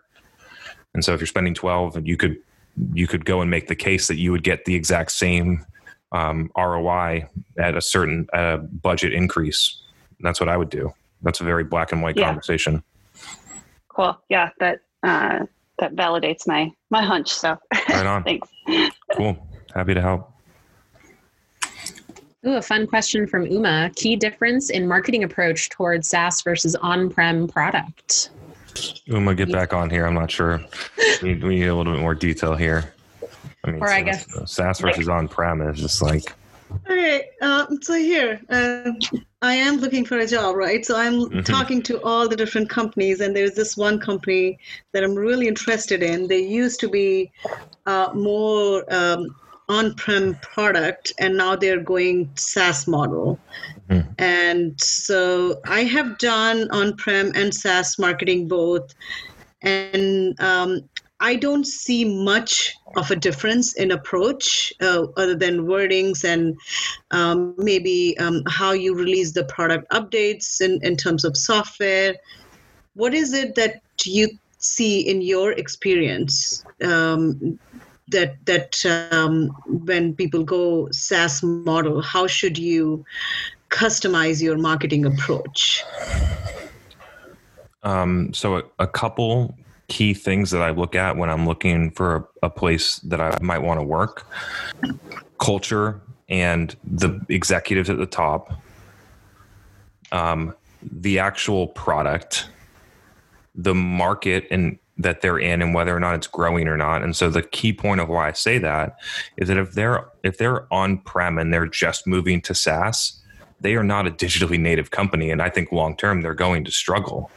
and 0.93 1.03
so 1.03 1.13
if 1.13 1.19
you're 1.19 1.27
spending 1.27 1.53
12 1.53 2.07
you 2.07 2.15
could 2.15 2.37
you 2.93 3.07
could 3.07 3.25
go 3.25 3.41
and 3.41 3.51
make 3.51 3.67
the 3.67 3.75
case 3.75 4.07
that 4.07 4.15
you 4.15 4.31
would 4.31 4.43
get 4.43 4.63
the 4.65 4.73
exact 4.75 5.11
same 5.11 5.65
um, 6.13 6.49
ROI 6.57 7.27
at 7.57 7.75
a 7.75 7.81
certain 7.81 8.27
uh, 8.33 8.57
budget 8.57 9.13
increase. 9.13 9.81
That's 10.21 10.39
what 10.39 10.49
I 10.49 10.57
would 10.57 10.69
do. 10.69 10.93
That's 11.21 11.41
a 11.41 11.43
very 11.43 11.63
black 11.65 11.91
and 11.91 12.01
white 12.01 12.17
Yeah. 12.17 12.27
conversation. 12.27 12.83
Cool. 13.89 14.17
Yeah, 14.29 14.49
that 14.59 14.79
uh, 15.03 15.45
that 15.79 15.95
validates 15.95 16.47
my 16.47 16.71
my 16.89 17.01
hunch. 17.03 17.29
So 17.29 17.57
Right 17.89 18.05
on. 18.05 18.23
thanks. 18.29 18.47
Cool. 19.15 19.37
Happy 19.75 19.93
to 19.93 20.01
help. 20.01 20.30
Ooh, 22.45 22.55
a 22.55 22.61
fun 22.61 22.87
question 22.87 23.27
from 23.27 23.45
Uma. 23.45 23.91
Key 23.95 24.15
difference 24.15 24.71
in 24.71 24.87
marketing 24.87 25.23
approach 25.23 25.69
towards 25.69 26.09
SaaS 26.09 26.41
versus 26.41 26.75
on-prem 26.75 27.47
product. 27.47 28.31
Uma, 29.05 29.35
get 29.35 29.51
back 29.51 29.73
on 29.73 29.91
here. 29.91 30.07
I'm 30.07 30.15
not 30.15 30.31
sure. 30.31 30.59
We 31.21 31.29
need, 31.33 31.43
we 31.43 31.55
need 31.59 31.67
a 31.67 31.75
little 31.75 31.93
bit 31.93 32.01
more 32.01 32.15
detail 32.15 32.55
here. 32.55 32.93
I 33.63 33.71
mean, 33.71 33.81
Or 33.81 33.89
I 33.89 34.09
SaaS, 34.11 34.51
SaaS 34.51 34.79
versus 34.79 35.07
on-prem 35.07 35.61
is 35.61 35.79
just 35.79 36.01
like 36.01 36.35
All 36.89 36.95
right. 36.95 37.25
um, 37.41 37.79
so 37.83 37.93
here, 37.93 38.41
uh, 38.49 38.91
I 39.43 39.53
am 39.53 39.77
looking 39.77 40.03
for 40.03 40.17
a 40.17 40.25
job, 40.25 40.55
right? 40.55 40.83
So 40.83 40.97
I'm 40.97 41.29
Mhm. 41.29 41.45
talking 41.45 41.83
to 41.83 42.01
all 42.01 42.27
the 42.27 42.35
different 42.35 42.69
companies, 42.69 43.21
and 43.21 43.35
there's 43.35 43.53
this 43.53 43.77
one 43.77 43.99
company 43.99 44.57
that 44.93 45.03
I'm 45.03 45.13
really 45.13 45.47
interested 45.47 46.01
in. 46.01 46.27
They 46.27 46.41
used 46.41 46.79
to 46.79 46.89
be 46.89 47.31
uh, 47.85 48.09
more 48.15 48.83
um, 48.93 49.35
on-prem 49.77 50.35
product, 50.53 51.13
and 51.17 51.37
now 51.37 51.55
they're 51.55 51.85
going 51.95 52.29
SaaS 52.35 52.87
model. 52.87 53.39
And 54.17 54.79
so 54.79 55.59
I 55.65 55.81
have 55.95 56.17
done 56.17 56.69
on-prem 56.71 57.31
and 57.35 57.53
SaaS 57.53 57.97
marketing 57.97 58.47
both, 58.47 58.87
and 59.61 60.39
um, 60.39 60.69
I 61.21 61.35
don't 61.35 61.67
see 61.67 62.03
much 62.03 62.75
of 62.95 63.11
a 63.11 63.15
difference 63.15 63.67
in 63.75 63.91
approach 63.91 64.73
uh, 64.81 65.05
other 65.21 65.35
than 65.35 65.67
wordings 65.67 66.23
and 66.23 66.57
um, 67.11 67.53
maybe 67.57 68.17
um, 68.17 68.41
how 68.47 68.71
you 68.71 68.95
release 68.95 69.31
the 69.33 69.45
product 69.45 69.85
updates 69.91 70.61
in, 70.61 70.79
in 70.81 70.97
terms 70.97 71.23
of 71.23 71.37
software. 71.37 72.15
What 72.95 73.13
is 73.13 73.33
it 73.33 73.55
that 73.55 73.81
you 74.03 74.29
see 74.57 75.01
in 75.11 75.21
your 75.21 75.51
experience 75.53 76.65
um, 76.83 77.59
that 78.11 78.45
that 78.45 78.85
um, 79.11 79.49
when 79.65 80.15
people 80.15 80.43
go 80.43 80.89
SaaS 80.91 81.41
model, 81.43 82.01
how 82.01 82.27
should 82.27 82.57
you 82.57 83.03
customize 83.69 84.41
your 84.41 84.57
marketing 84.57 85.05
approach? 85.05 85.83
Um, 87.83 88.33
so 88.33 88.57
a, 88.57 88.63
a 88.79 88.87
couple 88.87 89.55
key 89.87 90.13
things 90.13 90.51
that 90.51 90.61
I 90.61 90.69
look 90.69 90.95
at 90.95 91.17
when 91.17 91.29
I'm 91.29 91.47
looking 91.47 91.91
for 91.91 92.15
a, 92.15 92.47
a 92.47 92.49
place 92.49 92.99
that 92.99 93.19
I 93.19 93.37
might 93.41 93.59
want 93.59 93.79
to 93.79 93.85
work: 93.85 94.25
culture 95.39 96.01
and 96.29 96.75
the 96.83 97.19
executives 97.27 97.89
at 97.89 97.97
the 97.97 98.05
top, 98.05 98.61
um, 100.11 100.55
the 100.81 101.19
actual 101.19 101.67
product, 101.67 102.47
the 103.55 103.75
market 103.75 104.47
and 104.49 104.77
that 105.01 105.21
they're 105.21 105.39
in, 105.39 105.61
and 105.61 105.73
whether 105.73 105.95
or 105.95 105.99
not 105.99 106.15
it's 106.15 106.27
growing 106.27 106.67
or 106.67 106.77
not. 106.77 107.03
And 107.03 107.15
so 107.15 107.29
the 107.29 107.41
key 107.41 107.73
point 107.73 108.01
of 108.01 108.09
why 108.09 108.29
I 108.29 108.31
say 108.31 108.57
that 108.59 108.97
is 109.37 109.47
that 109.47 109.57
if 109.57 109.73
they're 109.73 110.05
if 110.23 110.37
they're 110.37 110.71
on 110.73 110.99
prem 110.99 111.37
and 111.37 111.53
they're 111.53 111.67
just 111.67 112.07
moving 112.07 112.41
to 112.41 112.53
SaaS, 112.53 113.21
they 113.59 113.75
are 113.75 113.83
not 113.83 114.07
a 114.07 114.11
digitally 114.11 114.59
native 114.59 114.91
company, 114.91 115.31
and 115.31 115.41
I 115.41 115.49
think 115.49 115.71
long 115.71 115.95
term 115.95 116.21
they're 116.21 116.33
going 116.33 116.63
to 116.65 116.71
struggle 116.71 117.31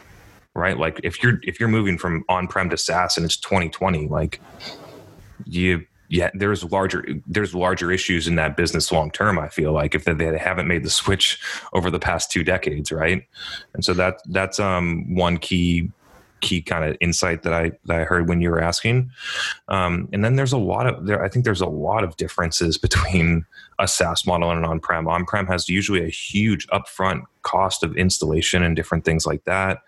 right? 0.54 0.78
Like 0.78 1.00
if 1.02 1.22
you're 1.22 1.40
if 1.42 1.58
you're 1.58 1.68
moving 1.68 1.98
from 1.98 2.24
on-prem 2.28 2.70
to 2.70 2.76
SaaS 2.76 3.16
and 3.16 3.26
it's 3.26 3.36
2020, 3.36 4.08
like 4.08 4.40
you 5.44 5.84
yeah, 6.08 6.30
there's 6.34 6.62
larger 6.64 7.04
there's 7.26 7.54
larger 7.54 7.90
issues 7.90 8.28
in 8.28 8.36
that 8.36 8.56
business 8.56 8.92
long 8.92 9.10
term. 9.10 9.38
I 9.38 9.48
feel 9.48 9.72
like 9.72 9.94
if 9.94 10.04
they, 10.04 10.12
they 10.12 10.38
haven't 10.38 10.68
made 10.68 10.84
the 10.84 10.90
switch 10.90 11.40
over 11.72 11.90
the 11.90 11.98
past 11.98 12.30
two 12.30 12.44
decades, 12.44 12.92
right? 12.92 13.26
And 13.74 13.84
so 13.84 13.94
that 13.94 14.20
that's 14.28 14.60
um 14.60 15.14
one 15.14 15.38
key 15.38 15.90
key 16.44 16.60
kind 16.60 16.84
of 16.84 16.96
insight 17.00 17.42
that 17.42 17.54
I 17.54 17.72
that 17.86 18.00
I 18.00 18.04
heard 18.04 18.28
when 18.28 18.40
you 18.40 18.50
were 18.50 18.60
asking. 18.60 19.10
Um, 19.68 20.08
and 20.12 20.22
then 20.22 20.36
there's 20.36 20.52
a 20.52 20.58
lot 20.58 20.86
of 20.86 21.06
there. 21.06 21.24
I 21.24 21.28
think 21.28 21.46
there's 21.46 21.62
a 21.62 21.66
lot 21.66 22.04
of 22.04 22.16
differences 22.16 22.76
between 22.86 23.46
a 23.78 23.88
SaaS 23.88 24.26
model 24.26 24.50
and 24.50 24.58
an 24.58 24.64
on-prem. 24.64 25.08
On-prem 25.08 25.46
has 25.46 25.68
usually 25.68 26.04
a 26.04 26.10
huge 26.10 26.68
upfront 26.68 27.22
cost 27.42 27.82
of 27.82 27.96
installation 27.96 28.62
and 28.62 28.76
different 28.76 29.04
things 29.04 29.26
like 29.26 29.44
that. 29.44 29.82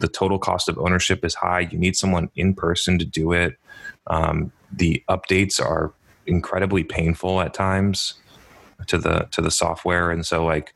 The 0.00 0.08
total 0.08 0.38
cost 0.38 0.68
of 0.68 0.76
ownership 0.78 1.24
is 1.24 1.34
high. 1.34 1.60
You 1.60 1.78
need 1.78 1.96
someone 1.96 2.28
in 2.34 2.54
person 2.54 2.98
to 2.98 3.04
do 3.04 3.32
it. 3.32 3.56
Um, 4.08 4.52
the 4.72 5.02
updates 5.08 5.60
are 5.60 5.94
incredibly 6.26 6.84
painful 6.84 7.40
at 7.40 7.54
times 7.54 8.14
to 8.88 8.98
the 8.98 9.28
to 9.30 9.40
the 9.40 9.50
software, 9.50 10.10
and 10.10 10.26
so 10.26 10.44
like 10.44 10.74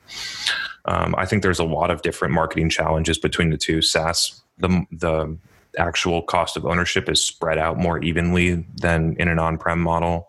um, 0.84 1.14
I 1.18 1.26
think 1.26 1.42
there's 1.42 1.58
a 1.58 1.64
lot 1.64 1.90
of 1.90 2.02
different 2.02 2.34
marketing 2.34 2.70
challenges 2.70 3.18
between 3.18 3.50
the 3.50 3.56
two. 3.56 3.82
SaaS 3.82 4.43
the 4.58 4.84
the 4.90 5.38
actual 5.78 6.22
cost 6.22 6.56
of 6.56 6.64
ownership 6.64 7.08
is 7.08 7.24
spread 7.24 7.58
out 7.58 7.78
more 7.78 7.98
evenly 7.98 8.64
than 8.76 9.16
in 9.18 9.28
an 9.28 9.38
on-prem 9.38 9.80
model. 9.80 10.28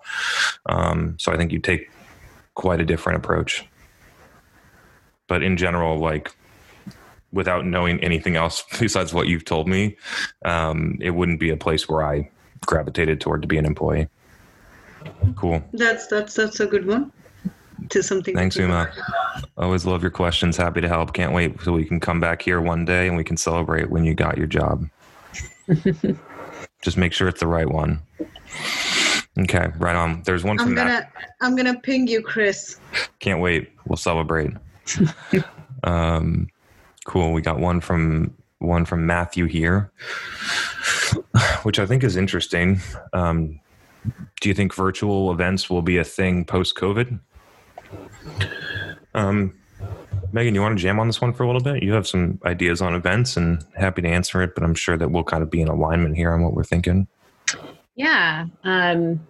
Um, 0.65 1.15
so 1.19 1.31
I 1.31 1.37
think 1.37 1.51
you 1.51 1.59
take 1.59 1.89
quite 2.55 2.81
a 2.81 2.85
different 2.85 3.17
approach. 3.17 3.63
But 5.27 5.43
in 5.43 5.57
general, 5.57 5.99
like 5.99 6.35
without 7.31 7.65
knowing 7.65 7.99
anything 7.99 8.35
else 8.35 8.63
besides 8.79 9.13
what 9.13 9.27
you've 9.27 9.45
told 9.45 9.67
me, 9.67 9.97
um, 10.43 10.97
it 11.01 11.11
wouldn't 11.11 11.39
be 11.39 11.49
a 11.49 11.57
place 11.57 11.87
where 11.87 12.03
I 12.03 12.29
gravitated 12.65 13.21
toward 13.21 13.41
to 13.43 13.47
be 13.47 13.57
an 13.57 13.65
employee. 13.65 14.07
Cool. 15.35 15.63
That's 15.73 16.07
that's 16.07 16.33
that's 16.33 16.59
a 16.59 16.65
good 16.65 16.87
one. 16.87 17.11
To 17.89 18.01
something. 18.01 18.35
Thanks, 18.35 18.55
Uma. 18.57 18.91
Always 19.57 19.85
love 19.85 20.01
your 20.01 20.11
questions. 20.11 20.57
Happy 20.57 20.81
to 20.81 20.87
help. 20.87 21.13
Can't 21.13 21.33
wait 21.33 21.59
till 21.61 21.73
we 21.73 21.85
can 21.85 21.99
come 21.99 22.19
back 22.19 22.41
here 22.41 22.61
one 22.61 22.85
day 22.85 23.07
and 23.07 23.17
we 23.17 23.23
can 23.23 23.37
celebrate 23.37 23.89
when 23.89 24.05
you 24.05 24.13
got 24.13 24.37
your 24.37 24.47
job. 24.47 24.89
Just 26.81 26.97
make 26.97 27.13
sure 27.13 27.27
it's 27.27 27.39
the 27.39 27.47
right 27.47 27.69
one. 27.69 28.01
Okay, 29.37 29.67
right 29.77 29.95
on. 29.95 30.21
There's 30.23 30.43
one 30.43 30.59
I'm 30.59 30.67
from 30.67 30.75
gonna 30.75 30.89
Matt. 30.89 31.11
I'm 31.41 31.55
gonna 31.55 31.79
ping 31.79 32.07
you, 32.07 32.21
Chris. 32.21 32.79
Can't 33.19 33.41
wait. 33.41 33.69
We'll 33.85 33.97
celebrate. 33.97 34.51
um, 35.83 36.47
cool. 37.05 37.33
We 37.33 37.41
got 37.41 37.59
one 37.59 37.81
from 37.81 38.33
one 38.59 38.85
from 38.85 39.05
Matthew 39.05 39.45
here, 39.45 39.91
which 41.63 41.79
I 41.79 41.85
think 41.85 42.03
is 42.03 42.15
interesting. 42.15 42.79
Um, 43.11 43.59
do 44.39 44.49
you 44.49 44.55
think 44.55 44.73
virtual 44.73 45.31
events 45.31 45.69
will 45.69 45.81
be 45.81 45.97
a 45.97 46.03
thing 46.03 46.45
post 46.45 46.75
COVID? 46.75 47.19
Um, 49.13 49.53
Megan, 50.31 50.53
you 50.53 50.61
want 50.61 50.77
to 50.77 50.81
jam 50.81 50.99
on 50.99 51.07
this 51.07 51.21
one 51.21 51.33
for 51.33 51.43
a 51.43 51.47
little 51.47 51.61
bit? 51.61 51.81
You 51.81 51.93
have 51.93 52.07
some 52.07 52.39
ideas 52.45 52.81
on 52.81 52.93
events, 52.93 53.37
and 53.37 53.65
happy 53.77 54.01
to 54.01 54.07
answer 54.07 54.41
it. 54.41 54.53
But 54.53 54.63
I'm 54.63 54.75
sure 54.75 54.97
that 54.97 55.09
we'll 55.09 55.23
kind 55.23 55.41
of 55.41 55.49
be 55.49 55.61
in 55.61 55.67
alignment 55.67 56.17
here 56.17 56.33
on 56.33 56.43
what 56.43 56.53
we're 56.53 56.63
thinking. 56.63 57.07
Yeah. 57.95 58.47
Um, 58.63 59.25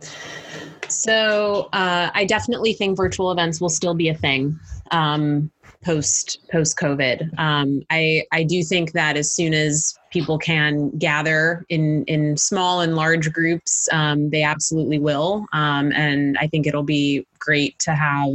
so 0.88 1.70
uh, 1.74 2.10
I 2.14 2.26
definitely 2.26 2.74
think 2.74 2.98
virtual 2.98 3.32
events 3.32 3.62
will 3.62 3.70
still 3.70 3.94
be 3.94 4.10
a 4.10 4.16
thing 4.16 4.60
um, 4.92 5.52
post 5.84 6.40
post 6.52 6.78
COVID. 6.78 7.38
Um, 7.38 7.84
I 7.90 8.24
I 8.32 8.44
do 8.44 8.64
think 8.64 8.94
that 8.94 9.18
as 9.18 9.32
soon 9.32 9.54
as 9.54 9.98
people 10.16 10.38
can 10.38 10.90
gather 10.98 11.66
in 11.68 12.06
in 12.06 12.38
small 12.38 12.80
and 12.80 12.96
large 12.96 13.34
groups, 13.34 13.90
um, 13.92 14.30
they 14.30 14.44
absolutely 14.44 14.98
will. 14.98 15.46
Um, 15.52 15.92
and 15.92 16.38
I 16.40 16.48
think 16.48 16.66
it'll 16.66 16.84
be 16.84 17.28
great 17.38 17.78
to 17.80 17.94
have 17.94 18.32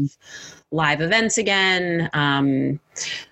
live 0.73 1.01
events 1.01 1.39
again. 1.39 2.11
Um, 2.13 2.79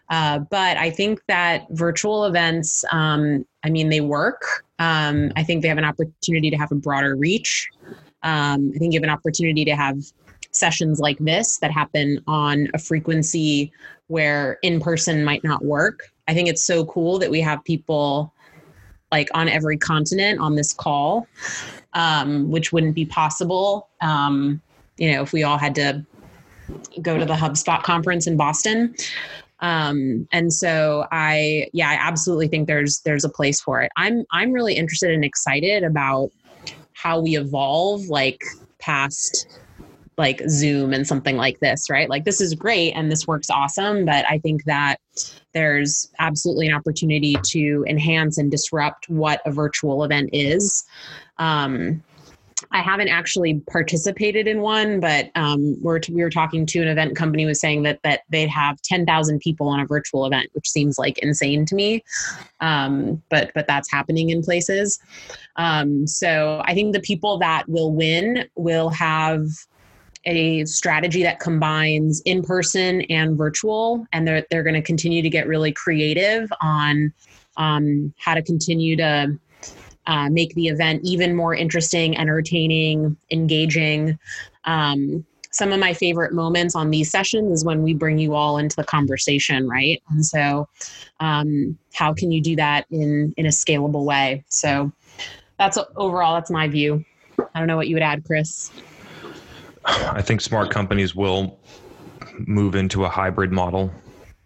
uh, 0.08 0.38
but 0.38 0.78
I 0.78 0.88
think 0.88 1.20
that 1.28 1.66
virtual 1.72 2.24
events, 2.24 2.86
um, 2.90 3.44
I 3.64 3.68
mean, 3.68 3.90
they 3.90 4.00
work. 4.00 4.64
Um, 4.78 5.30
I 5.36 5.42
think 5.42 5.60
they 5.60 5.68
have 5.68 5.76
an 5.76 5.84
opportunity 5.84 6.48
to 6.48 6.56
have 6.56 6.72
a 6.72 6.80
broader 6.86 7.16
reach. 7.16 7.68
Um, 8.22 8.72
I 8.74 8.78
think 8.78 8.94
you 8.94 8.98
have 8.98 9.04
an 9.04 9.10
opportunity 9.18 9.66
to 9.66 9.76
have 9.76 9.98
sessions 10.52 11.00
like 11.00 11.18
this 11.18 11.58
that 11.58 11.70
happen 11.70 12.24
on 12.26 12.68
a 12.72 12.78
frequency 12.78 13.70
where 14.06 14.58
in 14.62 14.80
person 14.80 15.22
might 15.22 15.44
not 15.44 15.62
work. 15.66 16.00
I 16.28 16.32
think 16.32 16.48
it's 16.48 16.64
so 16.64 16.86
cool 16.86 17.18
that 17.18 17.30
we 17.30 17.42
have 17.42 17.62
people 17.64 18.32
like 19.10 19.28
on 19.34 19.48
every 19.48 19.78
continent 19.78 20.40
on 20.40 20.54
this 20.54 20.72
call, 20.72 21.26
um, 21.94 22.50
which 22.50 22.72
wouldn't 22.72 22.94
be 22.94 23.06
possible 23.06 23.88
um, 24.00 24.60
you 24.98 25.12
know, 25.12 25.22
if 25.22 25.32
we 25.32 25.44
all 25.44 25.58
had 25.58 25.74
to 25.76 26.04
go 27.00 27.16
to 27.16 27.24
the 27.24 27.34
HubSpot 27.34 27.82
conference 27.82 28.26
in 28.26 28.36
Boston. 28.36 28.94
Um, 29.60 30.28
and 30.32 30.52
so 30.52 31.06
I, 31.10 31.68
yeah, 31.72 31.88
I 31.88 31.94
absolutely 31.94 32.48
think 32.48 32.66
there's 32.66 33.00
there's 33.00 33.24
a 33.24 33.28
place 33.28 33.60
for 33.60 33.80
it. 33.82 33.90
I'm 33.96 34.24
I'm 34.32 34.52
really 34.52 34.74
interested 34.74 35.10
and 35.10 35.24
excited 35.24 35.82
about 35.82 36.30
how 36.92 37.20
we 37.20 37.36
evolve 37.36 38.06
like 38.08 38.44
past 38.78 39.48
like 40.16 40.42
Zoom 40.48 40.92
and 40.92 41.06
something 41.06 41.36
like 41.36 41.60
this, 41.60 41.88
right? 41.88 42.10
Like 42.10 42.24
this 42.24 42.40
is 42.40 42.54
great 42.54 42.92
and 42.92 43.10
this 43.10 43.26
works 43.26 43.50
awesome, 43.50 44.04
but 44.04 44.24
I 44.28 44.38
think 44.38 44.64
that 44.64 44.96
there's 45.58 46.08
absolutely 46.20 46.68
an 46.68 46.74
opportunity 46.74 47.34
to 47.42 47.84
enhance 47.88 48.38
and 48.38 48.48
disrupt 48.48 49.08
what 49.08 49.40
a 49.44 49.50
virtual 49.50 50.04
event 50.04 50.30
is. 50.32 50.84
Um, 51.38 52.00
I 52.70 52.80
haven't 52.80 53.08
actually 53.08 53.60
participated 53.70 54.46
in 54.46 54.60
one, 54.60 55.00
but 55.00 55.30
um, 55.34 55.76
we're 55.82 56.00
we 56.12 56.22
were 56.22 56.30
talking 56.30 56.64
to 56.66 56.80
an 56.80 56.86
event 56.86 57.16
company 57.16 57.44
was 57.44 57.60
saying 57.60 57.82
that 57.84 57.98
that 58.04 58.20
they'd 58.30 58.48
have 58.48 58.80
ten 58.82 59.04
thousand 59.04 59.40
people 59.40 59.66
on 59.68 59.80
a 59.80 59.86
virtual 59.86 60.26
event, 60.26 60.50
which 60.52 60.68
seems 60.68 60.96
like 60.96 61.18
insane 61.18 61.66
to 61.66 61.74
me. 61.74 62.04
Um, 62.60 63.20
but 63.28 63.50
but 63.54 63.66
that's 63.66 63.90
happening 63.90 64.30
in 64.30 64.42
places. 64.42 65.00
Um, 65.56 66.06
so 66.06 66.62
I 66.64 66.74
think 66.74 66.94
the 66.94 67.00
people 67.00 67.38
that 67.38 67.68
will 67.68 67.92
win 67.92 68.48
will 68.54 68.90
have 68.90 69.46
a 70.28 70.64
strategy 70.66 71.22
that 71.22 71.40
combines 71.40 72.20
in 72.26 72.42
person 72.42 73.00
and 73.02 73.36
virtual, 73.36 74.06
and 74.12 74.28
they're 74.28 74.44
they're 74.50 74.62
going 74.62 74.74
to 74.74 74.82
continue 74.82 75.22
to 75.22 75.30
get 75.30 75.48
really 75.48 75.72
creative 75.72 76.52
on 76.60 77.12
um, 77.56 78.12
how 78.18 78.34
to 78.34 78.42
continue 78.42 78.94
to 78.96 79.38
uh, 80.06 80.28
make 80.30 80.54
the 80.54 80.68
event 80.68 81.00
even 81.02 81.34
more 81.34 81.54
interesting, 81.54 82.16
entertaining, 82.16 83.16
engaging. 83.30 84.18
Um, 84.64 85.24
some 85.50 85.72
of 85.72 85.80
my 85.80 85.94
favorite 85.94 86.34
moments 86.34 86.76
on 86.76 86.90
these 86.90 87.10
sessions 87.10 87.50
is 87.50 87.64
when 87.64 87.82
we 87.82 87.94
bring 87.94 88.18
you 88.18 88.34
all 88.34 88.58
into 88.58 88.76
the 88.76 88.84
conversation, 88.84 89.66
right? 89.66 90.02
And 90.10 90.24
so, 90.24 90.68
um, 91.20 91.78
how 91.94 92.12
can 92.12 92.30
you 92.30 92.42
do 92.42 92.54
that 92.56 92.86
in 92.90 93.32
in 93.38 93.46
a 93.46 93.50
scalable 93.50 94.04
way? 94.04 94.44
So, 94.48 94.92
that's 95.58 95.78
overall 95.96 96.34
that's 96.34 96.50
my 96.50 96.68
view. 96.68 97.04
I 97.54 97.58
don't 97.58 97.66
know 97.66 97.76
what 97.76 97.88
you 97.88 97.94
would 97.94 98.02
add, 98.02 98.24
Chris. 98.24 98.70
I 99.88 100.22
think 100.22 100.40
smart 100.40 100.70
companies 100.70 101.14
will 101.14 101.58
move 102.38 102.74
into 102.74 103.04
a 103.04 103.08
hybrid 103.08 103.52
model. 103.52 103.90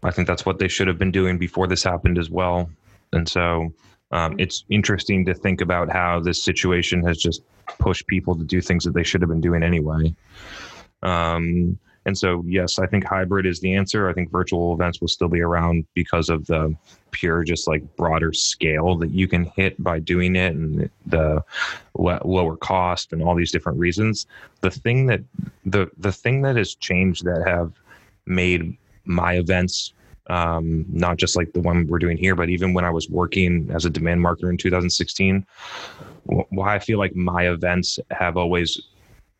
I 0.02 0.10
think 0.10 0.28
that's 0.28 0.46
what 0.46 0.58
they 0.58 0.68
should 0.68 0.88
have 0.88 0.98
been 0.98 1.10
doing 1.10 1.38
before 1.38 1.66
this 1.66 1.82
happened 1.82 2.18
as 2.18 2.30
well. 2.30 2.70
And 3.12 3.28
so 3.28 3.72
um, 4.12 4.38
it's 4.38 4.64
interesting 4.68 5.24
to 5.26 5.34
think 5.34 5.60
about 5.60 5.90
how 5.90 6.20
this 6.20 6.42
situation 6.42 7.04
has 7.06 7.18
just 7.18 7.42
pushed 7.78 8.06
people 8.06 8.36
to 8.36 8.44
do 8.44 8.60
things 8.60 8.84
that 8.84 8.94
they 8.94 9.02
should 9.02 9.20
have 9.20 9.30
been 9.30 9.40
doing 9.40 9.62
anyway. 9.62 10.14
Um, 11.02 11.78
and 12.04 12.16
so, 12.16 12.44
yes, 12.46 12.78
I 12.78 12.86
think 12.86 13.04
hybrid 13.04 13.46
is 13.46 13.60
the 13.60 13.74
answer. 13.74 14.08
I 14.08 14.12
think 14.12 14.30
virtual 14.30 14.74
events 14.74 15.00
will 15.00 15.08
still 15.08 15.28
be 15.28 15.40
around 15.40 15.86
because 15.94 16.28
of 16.28 16.46
the 16.46 16.74
pure, 17.12 17.44
just 17.44 17.68
like 17.68 17.96
broader 17.96 18.32
scale 18.32 18.96
that 18.96 19.10
you 19.10 19.28
can 19.28 19.44
hit 19.44 19.80
by 19.82 19.98
doing 19.98 20.36
it 20.36 20.54
and 20.54 20.90
the 21.06 21.42
lower 21.94 22.56
cost 22.56 23.12
and 23.12 23.22
all 23.22 23.34
these 23.34 23.52
different 23.52 23.78
reasons. 23.78 24.26
The 24.60 24.70
thing 24.70 25.06
that 25.06 25.20
the 25.64 25.90
the 25.98 26.12
thing 26.12 26.42
that 26.42 26.56
has 26.56 26.74
changed 26.74 27.24
that 27.24 27.46
have 27.46 27.72
made 28.26 28.76
my 29.04 29.34
events 29.34 29.92
um, 30.28 30.84
not 30.88 31.16
just 31.16 31.36
like 31.36 31.52
the 31.52 31.60
one 31.60 31.86
we're 31.86 31.98
doing 31.98 32.16
here, 32.16 32.34
but 32.34 32.48
even 32.48 32.74
when 32.74 32.84
I 32.84 32.90
was 32.90 33.08
working 33.08 33.68
as 33.72 33.84
a 33.84 33.90
demand 33.90 34.20
marketer 34.20 34.50
in 34.50 34.56
2016, 34.56 35.44
why 36.24 36.74
I 36.74 36.78
feel 36.78 36.98
like 36.98 37.16
my 37.16 37.48
events 37.48 37.98
have 38.10 38.36
always, 38.36 38.80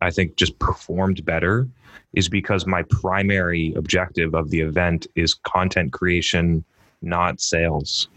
I 0.01 0.11
think, 0.11 0.37
just 0.37 0.59
performed 0.59 1.25
better 1.25 1.69
is 2.15 2.29
because 2.29 2.67
my 2.67 2.83
primary 2.83 3.73
objective 3.75 4.35
of 4.35 4.51
the 4.51 4.61
event 4.61 5.07
is 5.15 5.35
content 5.35 5.93
creation, 5.93 6.65
not 7.03 7.41
sales. 7.41 8.09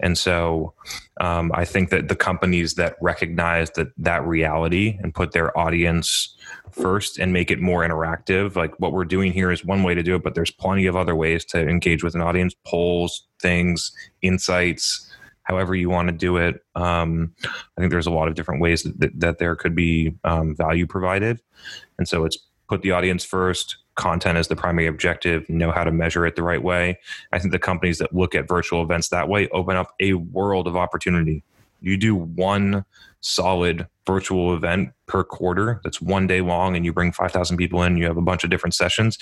And 0.00 0.16
so 0.16 0.74
um, 1.20 1.50
I 1.54 1.64
think 1.64 1.90
that 1.90 2.08
the 2.08 2.16
companies 2.16 2.74
that 2.74 2.96
recognize 3.00 3.70
that 3.72 3.88
that 3.98 4.24
reality 4.26 4.98
and 5.02 5.14
put 5.14 5.32
their 5.32 5.56
audience 5.58 6.36
first 6.70 7.18
and 7.18 7.32
make 7.32 7.50
it 7.50 7.60
more 7.60 7.82
interactive, 7.82 8.54
like 8.54 8.78
what 8.78 8.92
we're 8.92 9.04
doing 9.04 9.32
here 9.32 9.50
is 9.50 9.64
one 9.64 9.82
way 9.82 9.94
to 9.94 10.02
do 10.02 10.14
it, 10.14 10.22
but 10.22 10.34
there's 10.34 10.50
plenty 10.50 10.86
of 10.86 10.96
other 10.96 11.14
ways 11.14 11.44
to 11.46 11.68
engage 11.68 12.04
with 12.04 12.14
an 12.14 12.20
audience, 12.20 12.54
polls, 12.66 13.26
things, 13.40 13.90
insights, 14.22 15.10
however 15.42 15.74
you 15.74 15.88
want 15.88 16.08
to 16.08 16.14
do 16.14 16.36
it. 16.36 16.62
Um, 16.74 17.34
I 17.44 17.80
think 17.80 17.90
there's 17.90 18.06
a 18.06 18.12
lot 18.12 18.28
of 18.28 18.34
different 18.34 18.60
ways 18.60 18.82
that, 18.82 19.18
that 19.18 19.38
there 19.38 19.56
could 19.56 19.74
be 19.74 20.14
um, 20.24 20.54
value 20.54 20.86
provided. 20.86 21.40
And 21.98 22.06
so 22.06 22.24
it's 22.24 22.38
put 22.68 22.82
the 22.82 22.90
audience 22.92 23.24
first, 23.24 23.78
content 23.96 24.38
as 24.38 24.48
the 24.48 24.56
primary 24.56 24.86
objective, 24.86 25.48
know 25.48 25.72
how 25.72 25.84
to 25.84 25.90
measure 25.90 26.26
it 26.26 26.36
the 26.36 26.42
right 26.42 26.62
way. 26.62 26.98
I 27.32 27.38
think 27.38 27.52
the 27.52 27.58
companies 27.58 27.98
that 27.98 28.14
look 28.14 28.34
at 28.34 28.48
virtual 28.48 28.82
events 28.82 29.08
that 29.08 29.28
way 29.28 29.48
open 29.48 29.76
up 29.76 29.94
a 30.00 30.14
world 30.14 30.66
of 30.66 30.76
opportunity. 30.76 31.42
You 31.80 31.96
do 31.96 32.14
one 32.14 32.84
solid 33.20 33.86
virtual 34.06 34.54
event 34.54 34.90
per 35.06 35.24
quarter 35.24 35.80
that's 35.82 36.00
one 36.00 36.26
day 36.26 36.40
long 36.40 36.76
and 36.76 36.84
you 36.84 36.92
bring 36.92 37.12
5,000 37.12 37.56
people 37.56 37.82
in, 37.82 37.96
you 37.96 38.04
have 38.04 38.16
a 38.16 38.22
bunch 38.22 38.44
of 38.44 38.50
different 38.50 38.74
sessions. 38.74 39.18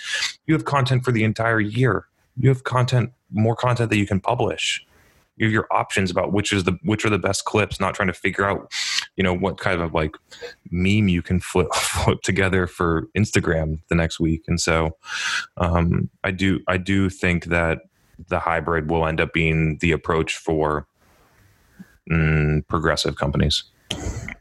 You 0.46 0.54
have 0.54 0.64
content 0.64 1.04
for 1.04 1.12
the 1.12 1.24
entire 1.24 1.60
year. 1.60 2.06
You 2.36 2.48
have 2.48 2.64
content, 2.64 3.12
more 3.32 3.56
content 3.56 3.90
that 3.90 3.96
you 3.96 4.06
can 4.06 4.20
publish 4.20 4.84
you 5.36 5.46
have 5.46 5.52
your 5.52 5.66
options 5.70 6.10
about 6.10 6.32
which 6.32 6.52
is 6.52 6.64
the 6.64 6.78
which 6.82 7.04
are 7.04 7.10
the 7.10 7.18
best 7.18 7.44
clips 7.44 7.80
not 7.80 7.94
trying 7.94 8.06
to 8.06 8.14
figure 8.14 8.44
out 8.44 8.72
you 9.16 9.22
know 9.24 9.34
what 9.34 9.58
kind 9.58 9.80
of 9.80 9.94
like 9.94 10.16
meme 10.70 11.08
you 11.08 11.22
can 11.22 11.40
flip 11.40 11.68
flip 11.74 12.20
together 12.22 12.66
for 12.66 13.08
instagram 13.16 13.80
the 13.88 13.94
next 13.94 14.20
week 14.20 14.42
and 14.48 14.60
so 14.60 14.96
um, 15.56 16.10
i 16.22 16.30
do 16.30 16.60
i 16.68 16.76
do 16.76 17.08
think 17.08 17.46
that 17.46 17.80
the 18.28 18.38
hybrid 18.38 18.90
will 18.90 19.06
end 19.06 19.20
up 19.20 19.32
being 19.32 19.78
the 19.80 19.92
approach 19.92 20.36
for 20.36 20.86
mm, 22.10 22.66
progressive 22.68 23.16
companies 23.16 23.64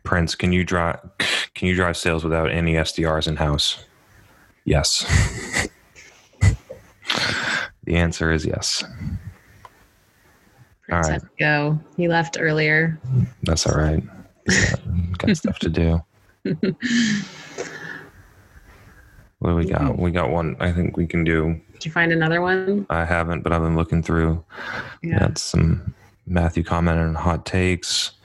prince 0.04 0.36
can 0.36 0.52
you 0.52 0.64
drive 0.64 1.00
can 1.54 1.68
you 1.68 1.76
drive 1.76 1.98
sales 1.98 2.24
without 2.24 2.52
any 2.52 2.74
sdrs 2.74 3.28
in 3.28 3.36
house 3.36 3.84
yes 4.66 5.06
the 7.84 7.96
answer 7.96 8.32
is 8.32 8.46
yes 8.46 8.84
all 10.92 11.00
right. 11.02 11.22
go. 11.40 11.80
He 11.98 12.08
left 12.08 12.38
earlier. 12.40 13.00
That's 13.44 13.66
all 13.66 13.80
right. 13.80 14.04
Got, 14.48 15.18
got 15.18 15.38
stuff 15.38 15.60
to 15.60 15.70
do. 15.70 16.02
what 19.40 19.50
do 19.50 19.56
we 19.56 19.66
got? 19.66 19.82
Hmm. 19.82 20.02
We 20.02 20.12
got 20.12 20.30
one. 20.30 20.56
I 20.60 20.72
think 20.72 20.98
we 20.98 21.08
can 21.08 21.24
do. 21.24 21.60
Did 21.74 21.86
you 21.86 21.92
find 21.92 22.12
another 22.12 22.42
one? 22.42 22.86
I 22.90 23.06
haven't, 23.06 23.42
but 23.42 23.54
I've 23.54 23.62
been 23.62 23.76
looking 23.76 24.04
through. 24.04 24.44
Yeah. 25.02 25.20
Got 25.20 25.38
some 25.38 25.94
Matthew 26.26 26.64
comment 26.64 27.00
on 27.00 27.16
hot 27.16 27.46
takes. 27.46 28.12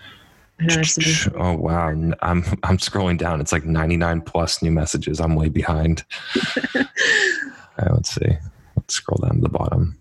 Oh 1.36 1.54
wow! 1.54 1.88
I'm 1.88 2.14
I'm 2.20 2.78
scrolling 2.78 3.16
down. 3.16 3.40
It's 3.40 3.52
like 3.52 3.64
99 3.64 4.22
plus 4.22 4.60
new 4.60 4.72
messages. 4.72 5.20
I'm 5.20 5.36
way 5.36 5.48
behind. 5.48 6.04
All 6.34 6.42
right, 6.74 6.86
uh, 7.78 7.94
let's 7.94 8.10
see. 8.12 8.36
Let's 8.74 8.94
scroll 8.94 9.20
down 9.22 9.36
to 9.36 9.42
the 9.42 9.48
bottom. 9.48 9.96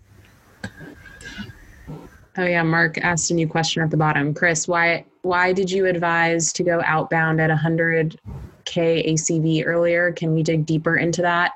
Oh 2.38 2.44
yeah, 2.44 2.62
Mark 2.62 2.98
asked 2.98 3.30
a 3.30 3.34
new 3.34 3.46
question 3.46 3.84
at 3.84 3.90
the 3.90 3.96
bottom. 3.96 4.34
Chris, 4.34 4.66
why 4.66 5.04
why 5.22 5.52
did 5.52 5.70
you 5.70 5.86
advise 5.86 6.52
to 6.54 6.62
go 6.62 6.80
outbound 6.84 7.40
at 7.40 7.50
100k 7.50 8.18
ACV 8.66 9.66
earlier? 9.66 10.12
Can 10.12 10.34
we 10.34 10.42
dig 10.42 10.66
deeper 10.66 10.96
into 10.96 11.22
that? 11.22 11.52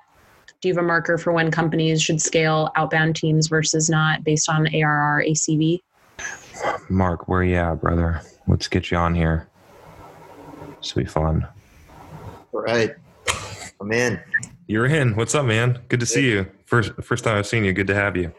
Do 0.60 0.68
you 0.68 0.74
have 0.74 0.82
a 0.82 0.86
marker 0.86 1.18
for 1.18 1.32
when 1.32 1.50
companies 1.50 2.00
should 2.00 2.20
scale 2.22 2.70
outbound 2.76 3.16
teams 3.16 3.48
versus 3.48 3.90
not 3.90 4.22
based 4.22 4.48
on 4.48 4.68
ARR 4.72 5.24
ACV? 5.26 5.80
Mark, 6.88 7.26
where 7.28 7.42
you 7.42 7.56
at, 7.56 7.80
brother? 7.80 8.20
Let's 8.46 8.68
get 8.68 8.90
you 8.90 8.96
on 8.96 9.14
here. 9.14 9.48
This 10.78 10.94
will 10.94 11.02
be 11.02 11.08
fun. 11.08 11.46
All 12.52 12.60
right. 12.60 12.94
I'm 13.80 13.92
in. 13.92 14.20
You're 14.66 14.86
in. 14.86 15.16
What's 15.16 15.34
up, 15.34 15.44
man? 15.44 15.80
Good 15.88 16.00
to 16.00 16.06
see 16.06 16.30
you. 16.30 16.46
First 16.66 16.92
first 17.02 17.24
time 17.24 17.36
I've 17.36 17.46
seen 17.46 17.64
you. 17.64 17.72
Good 17.72 17.88
to 17.88 17.94
have 17.94 18.16
you. 18.16 18.32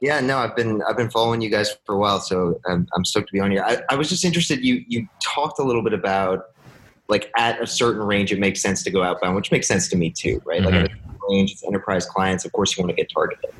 Yeah, 0.00 0.20
no, 0.20 0.38
I've 0.38 0.56
been 0.56 0.82
I've 0.82 0.96
been 0.96 1.10
following 1.10 1.40
you 1.40 1.50
guys 1.50 1.76
for 1.84 1.94
a 1.94 1.98
while, 1.98 2.20
so 2.20 2.60
I'm, 2.66 2.86
I'm 2.94 3.04
stoked 3.04 3.28
to 3.28 3.32
be 3.32 3.40
on 3.40 3.50
here. 3.50 3.62
I, 3.64 3.82
I 3.90 3.94
was 3.94 4.08
just 4.08 4.24
interested. 4.24 4.64
You 4.64 4.84
you 4.88 5.06
talked 5.20 5.58
a 5.58 5.62
little 5.62 5.82
bit 5.82 5.92
about 5.92 6.46
like 7.08 7.30
at 7.36 7.60
a 7.60 7.66
certain 7.66 8.02
range, 8.02 8.32
it 8.32 8.38
makes 8.38 8.60
sense 8.60 8.82
to 8.84 8.90
go 8.90 9.02
outbound, 9.02 9.36
which 9.36 9.52
makes 9.52 9.68
sense 9.68 9.88
to 9.88 9.96
me 9.96 10.10
too, 10.10 10.40
right? 10.44 10.62
Mm-hmm. 10.62 10.76
Like 10.76 10.90
at 10.90 10.96
a 10.96 11.18
range, 11.30 11.52
it's 11.52 11.64
enterprise 11.64 12.06
clients. 12.06 12.44
Of 12.44 12.52
course, 12.52 12.76
you 12.76 12.82
want 12.82 12.96
to 12.96 13.00
get 13.00 13.10
targeted. 13.12 13.50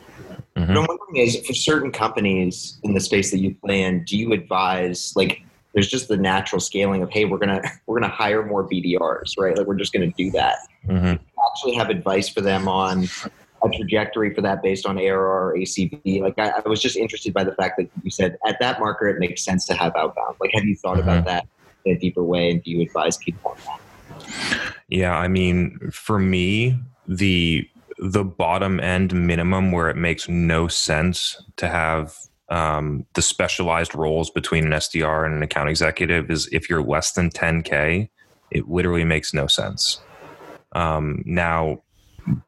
Mm-hmm. 0.56 0.74
What 0.74 0.78
I'm 0.78 0.86
wondering 0.86 1.26
is 1.26 1.47
for 1.47 1.52
certain 1.52 1.93
companies 1.93 2.78
in 2.82 2.94
the 2.94 3.01
space 3.01 3.30
that 3.30 3.38
you 3.38 3.55
play 3.55 3.82
in, 3.82 4.05
do 4.05 4.16
you 4.16 4.32
advise 4.32 5.12
like 5.14 5.43
there's 5.74 5.88
just 5.88 6.09
the 6.09 6.16
natural 6.16 6.59
scaling 6.59 7.02
of 7.02 7.10
hey, 7.10 7.26
we're 7.26 7.38
gonna 7.38 7.60
we're 7.86 8.01
gonna 8.01 8.12
hire 8.12 8.44
more 8.44 8.66
BDRs, 8.66 9.34
right? 9.38 9.56
Like 9.56 9.66
we're 9.66 9.76
just 9.76 9.93
gonna 9.93 10.10
do 10.12 10.30
that. 10.30 10.56
Mm-hmm. 10.88 11.22
Actually, 11.51 11.74
have 11.74 11.90
advice 11.90 12.28
for 12.28 12.40
them 12.40 12.68
on 12.68 13.09
a 13.62 13.68
trajectory 13.70 14.35
for 14.35 14.43
that 14.43 14.62
based 14.62 14.86
on 14.86 14.98
ARR 14.98 15.18
or 15.18 15.56
ACV? 15.56 16.20
Like, 16.20 16.39
I, 16.39 16.52
I, 16.64 16.68
was 16.68 16.81
just 16.81 16.97
interested 16.97 17.32
by 17.32 17.44
the 17.44 17.55
fact 17.55 17.78
that 17.78 17.89
you 18.02 18.10
said 18.10 18.36
at 18.47 18.59
that 18.60 18.78
marker 18.81 19.09
it 19.09 19.18
makes 19.18 19.44
sense 19.44 19.66
to 19.66 19.74
have 19.74 19.94
outbound. 19.97 20.36
Like, 20.40 20.51
have 20.55 20.64
you 20.64 20.77
thought 20.77 20.98
mm-hmm. 20.98 21.09
about 21.09 21.24
that 21.27 21.47
in 21.85 21.97
a 21.97 21.98
deeper 21.98 22.23
way, 22.23 22.51
and 22.51 22.62
do 22.62 22.70
you 22.70 22.82
advise 22.82 23.16
people 23.16 23.52
on 23.52 23.56
that? 23.64 24.74
Yeah, 24.89 25.16
I 25.16 25.28
mean, 25.28 25.78
for 25.93 26.18
me, 26.18 26.78
the 27.06 27.68
the 27.98 28.24
bottom 28.24 28.78
end 28.81 29.14
minimum 29.14 29.73
where 29.73 29.89
it 29.89 29.97
makes 29.97 30.28
no 30.28 30.68
sense 30.68 31.43
to 31.56 31.66
have 31.68 32.14
um, 32.48 33.06
the 33.14 33.23
specialized 33.23 33.94
roles 33.94 34.31
between 34.31 34.66
an 34.66 34.73
SDR 34.73 35.24
and 35.24 35.35
an 35.35 35.43
account 35.43 35.68
executive 35.68 36.31
is 36.31 36.48
if 36.52 36.68
you're 36.68 36.82
less 36.82 37.12
than 37.12 37.31
10k, 37.31 38.09
it 38.51 38.68
literally 38.68 39.05
makes 39.05 39.35
no 39.35 39.47
sense. 39.47 40.01
Um, 40.77 41.23
now, 41.24 41.82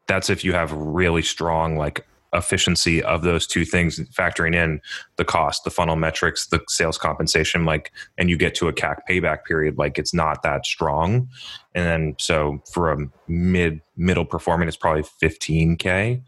that's 0.07 0.29
if 0.29 0.43
you 0.43 0.53
have 0.53 0.71
really 0.71 1.23
strong 1.23 1.77
like 1.77 2.05
efficiency 2.31 3.01
of 3.01 3.23
those 3.23 3.47
two 3.47 3.65
things 3.65 3.99
factoring 4.11 4.53
in 4.53 4.79
the 5.15 5.25
cost 5.25 5.63
the 5.63 5.71
funnel 5.71 5.95
metrics 5.95 6.45
the 6.47 6.61
sales 6.67 6.95
compensation 6.95 7.65
like 7.65 7.91
and 8.19 8.29
you 8.29 8.37
get 8.37 8.53
to 8.53 8.67
a 8.67 8.73
cac 8.73 9.07
payback 9.09 9.45
period 9.45 9.79
like 9.79 9.97
it's 9.97 10.13
not 10.13 10.43
that 10.43 10.63
strong. 10.63 11.27
And 11.73 11.85
then 11.85 12.15
so 12.19 12.61
for 12.71 12.91
a 12.91 12.97
mid 13.27 13.81
middle 13.97 14.25
performing 14.25 14.67
it's 14.67 14.77
probably 14.77 15.01
15k 15.01 16.21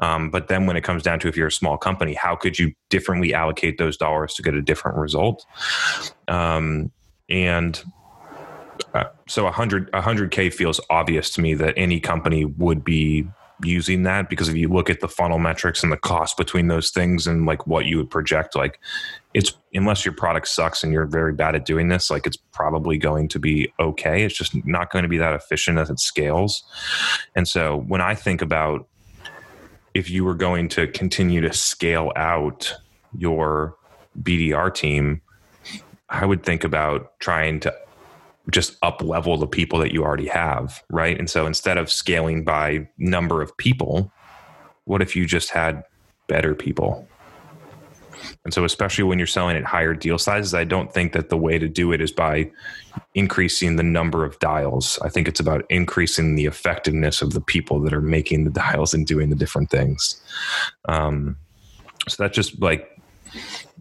um, 0.00 0.30
but 0.30 0.48
then 0.48 0.66
when 0.66 0.76
it 0.76 0.82
comes 0.82 1.04
down 1.04 1.20
to 1.20 1.28
if 1.28 1.36
you're 1.36 1.46
a 1.46 1.52
small 1.52 1.78
company 1.78 2.14
how 2.14 2.34
could 2.34 2.58
you 2.58 2.72
differently 2.88 3.32
allocate 3.32 3.78
those 3.78 3.96
dollars 3.96 4.34
to 4.34 4.42
get 4.42 4.54
a 4.54 4.62
different 4.62 4.98
result? 4.98 5.46
Um, 6.26 6.90
and 7.28 7.80
uh, 8.98 9.08
so 9.28 9.44
100 9.44 9.90
100k 9.92 10.52
feels 10.52 10.80
obvious 10.90 11.30
to 11.30 11.40
me 11.40 11.54
that 11.54 11.74
any 11.76 12.00
company 12.00 12.44
would 12.44 12.84
be 12.84 13.26
using 13.62 14.04
that 14.04 14.28
because 14.28 14.48
if 14.48 14.56
you 14.56 14.68
look 14.68 14.88
at 14.88 15.00
the 15.00 15.08
funnel 15.08 15.38
metrics 15.38 15.82
and 15.82 15.90
the 15.90 15.96
cost 15.96 16.36
between 16.36 16.68
those 16.68 16.90
things 16.90 17.26
and 17.26 17.44
like 17.44 17.66
what 17.66 17.86
you 17.86 17.96
would 17.96 18.08
project 18.08 18.54
like 18.54 18.78
it's 19.34 19.52
unless 19.74 20.04
your 20.04 20.14
product 20.14 20.46
sucks 20.46 20.84
and 20.84 20.92
you're 20.92 21.06
very 21.06 21.32
bad 21.32 21.54
at 21.54 21.64
doing 21.64 21.88
this 21.88 22.10
like 22.10 22.26
it's 22.26 22.36
probably 22.36 22.98
going 22.98 23.28
to 23.28 23.38
be 23.38 23.72
okay. 23.80 24.22
It's 24.24 24.36
just 24.36 24.54
not 24.64 24.90
going 24.90 25.02
to 25.02 25.08
be 25.08 25.18
that 25.18 25.34
efficient 25.34 25.78
as 25.78 25.90
it 25.90 25.98
scales. 25.98 26.62
And 27.34 27.46
so 27.48 27.78
when 27.88 28.00
i 28.00 28.14
think 28.14 28.42
about 28.42 28.86
if 29.94 30.08
you 30.08 30.24
were 30.24 30.34
going 30.34 30.68
to 30.68 30.86
continue 30.86 31.40
to 31.40 31.52
scale 31.52 32.12
out 32.14 32.74
your 33.16 33.74
bdr 34.22 34.72
team 34.74 35.20
i 36.08 36.26
would 36.26 36.42
think 36.42 36.64
about 36.64 37.18
trying 37.20 37.60
to 37.60 37.74
just 38.50 38.76
up 38.82 39.02
level 39.02 39.36
the 39.36 39.46
people 39.46 39.78
that 39.78 39.92
you 39.92 40.02
already 40.02 40.26
have, 40.26 40.82
right? 40.90 41.18
And 41.18 41.28
so 41.28 41.46
instead 41.46 41.78
of 41.78 41.90
scaling 41.90 42.44
by 42.44 42.88
number 42.96 43.42
of 43.42 43.56
people, 43.56 44.10
what 44.84 45.02
if 45.02 45.14
you 45.14 45.26
just 45.26 45.50
had 45.50 45.84
better 46.28 46.54
people? 46.54 47.06
And 48.44 48.52
so, 48.52 48.64
especially 48.64 49.04
when 49.04 49.18
you're 49.18 49.26
selling 49.26 49.56
at 49.56 49.64
higher 49.64 49.94
deal 49.94 50.18
sizes, 50.18 50.54
I 50.54 50.64
don't 50.64 50.92
think 50.92 51.12
that 51.12 51.28
the 51.28 51.36
way 51.36 51.58
to 51.58 51.68
do 51.68 51.92
it 51.92 52.00
is 52.00 52.10
by 52.10 52.50
increasing 53.14 53.76
the 53.76 53.82
number 53.82 54.24
of 54.24 54.38
dials. 54.38 54.98
I 55.02 55.08
think 55.08 55.28
it's 55.28 55.40
about 55.40 55.64
increasing 55.70 56.34
the 56.34 56.46
effectiveness 56.46 57.22
of 57.22 57.32
the 57.32 57.40
people 57.40 57.80
that 57.80 57.92
are 57.92 58.00
making 58.00 58.44
the 58.44 58.50
dials 58.64 58.94
and 58.94 59.06
doing 59.06 59.30
the 59.30 59.36
different 59.36 59.70
things. 59.70 60.20
Um, 60.88 61.36
so 62.08 62.22
that's 62.22 62.34
just 62.34 62.60
like 62.60 62.98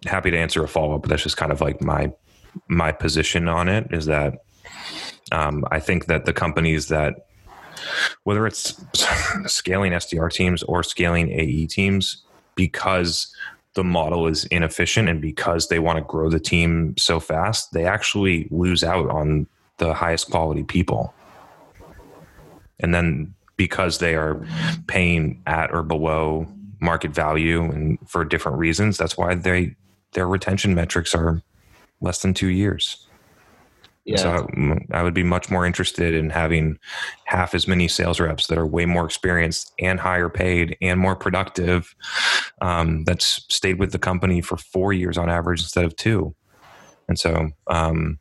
happy 0.05 0.31
to 0.31 0.37
answer 0.37 0.63
a 0.63 0.67
follow 0.67 0.95
up, 0.95 1.01
but 1.01 1.09
that's 1.09 1.23
just 1.23 1.37
kind 1.37 1.51
of 1.51 1.61
like 1.61 1.81
my 1.81 2.11
my 2.67 2.91
position 2.91 3.47
on 3.47 3.69
it 3.69 3.87
is 3.91 4.07
that 4.07 4.43
um, 5.31 5.65
I 5.71 5.79
think 5.79 6.05
that 6.05 6.25
the 6.25 6.33
companies 6.33 6.87
that, 6.87 7.27
whether 8.23 8.47
it's 8.47 8.81
scaling 9.45 9.91
SDR 9.91 10.31
teams 10.31 10.63
or 10.63 10.83
scaling 10.83 11.31
AE 11.31 11.67
teams, 11.67 12.23
because 12.55 13.33
the 13.75 13.83
model 13.83 14.27
is 14.27 14.45
inefficient 14.45 15.07
and 15.07 15.21
because 15.21 15.67
they 15.67 15.79
want 15.79 15.97
to 15.97 16.03
grow 16.03 16.29
the 16.29 16.39
team 16.39 16.95
so 16.97 17.19
fast, 17.19 17.71
they 17.73 17.85
actually 17.85 18.47
lose 18.49 18.83
out 18.83 19.09
on 19.09 19.47
the 19.77 19.93
highest 19.93 20.31
quality 20.31 20.63
people. 20.63 21.13
And 22.79 22.93
then 22.93 23.35
because 23.55 23.99
they 23.99 24.15
are 24.15 24.43
paying 24.87 25.41
at 25.45 25.71
or 25.71 25.83
below 25.83 26.47
market 26.79 27.11
value 27.11 27.63
and 27.63 27.97
for 28.07 28.23
different 28.25 28.57
reasons, 28.57 28.97
that's 28.97 29.17
why 29.17 29.35
they 29.35 29.75
their 30.13 30.27
retention 30.27 30.73
metrics 30.73 31.13
are 31.13 31.41
less 32.01 32.21
than 32.21 32.33
two 32.33 32.47
years. 32.47 33.06
Yeah. 34.07 34.17
So 34.17 34.47
I 34.91 35.03
would 35.03 35.13
be 35.13 35.23
much 35.23 35.51
more 35.51 35.65
interested 35.65 36.13
in 36.13 36.29
having 36.29 36.79
half 37.25 37.53
as 37.53 37.67
many 37.67 37.89
sales 37.89 38.21
reps 38.21 38.47
that 38.47 38.57
are 38.57 38.65
way 38.65 38.85
more 38.85 39.03
experienced 39.03 39.73
and 39.79 39.99
higher 39.99 40.29
paid 40.29 40.77
and 40.81 40.97
more 40.97 41.15
productive. 41.15 41.93
Um, 42.61 43.03
that's 43.03 43.45
stayed 43.53 43.79
with 43.79 43.91
the 43.91 43.99
company 43.99 44.39
for 44.39 44.55
four 44.55 44.93
years 44.93 45.17
on 45.17 45.29
average 45.29 45.59
instead 45.59 45.83
of 45.83 45.93
two. 45.97 46.33
And 47.09 47.19
so, 47.19 47.49
um, 47.67 48.17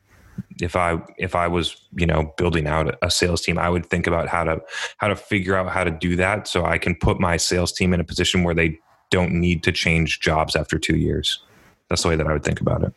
if 0.60 0.74
I 0.74 0.98
if 1.18 1.36
I 1.36 1.46
was 1.46 1.76
you 1.94 2.06
know 2.06 2.34
building 2.36 2.66
out 2.66 2.96
a 3.00 3.10
sales 3.10 3.42
team, 3.42 3.56
I 3.56 3.70
would 3.70 3.86
think 3.86 4.08
about 4.08 4.26
how 4.26 4.42
to 4.42 4.60
how 4.96 5.06
to 5.06 5.14
figure 5.14 5.56
out 5.56 5.70
how 5.70 5.84
to 5.84 5.92
do 5.92 6.16
that 6.16 6.48
so 6.48 6.64
I 6.64 6.78
can 6.78 6.96
put 6.96 7.20
my 7.20 7.36
sales 7.36 7.72
team 7.72 7.94
in 7.94 8.00
a 8.00 8.04
position 8.04 8.42
where 8.42 8.54
they 8.54 8.78
don't 9.10 9.32
need 9.32 9.62
to 9.62 9.72
change 9.72 10.18
jobs 10.18 10.56
after 10.56 10.80
two 10.80 10.96
years. 10.96 11.40
That's 11.88 12.02
the 12.02 12.08
way 12.08 12.16
that 12.16 12.26
I 12.26 12.32
would 12.32 12.42
think 12.42 12.60
about 12.60 12.82
it. 12.82 12.92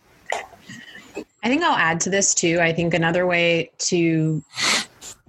I 1.44 1.48
think 1.48 1.64
I'll 1.64 1.78
add 1.78 2.00
to 2.02 2.10
this 2.10 2.34
too. 2.34 2.60
I 2.62 2.74
think 2.74 2.94
another 2.94 3.26
way 3.26 3.72
to 3.80 4.44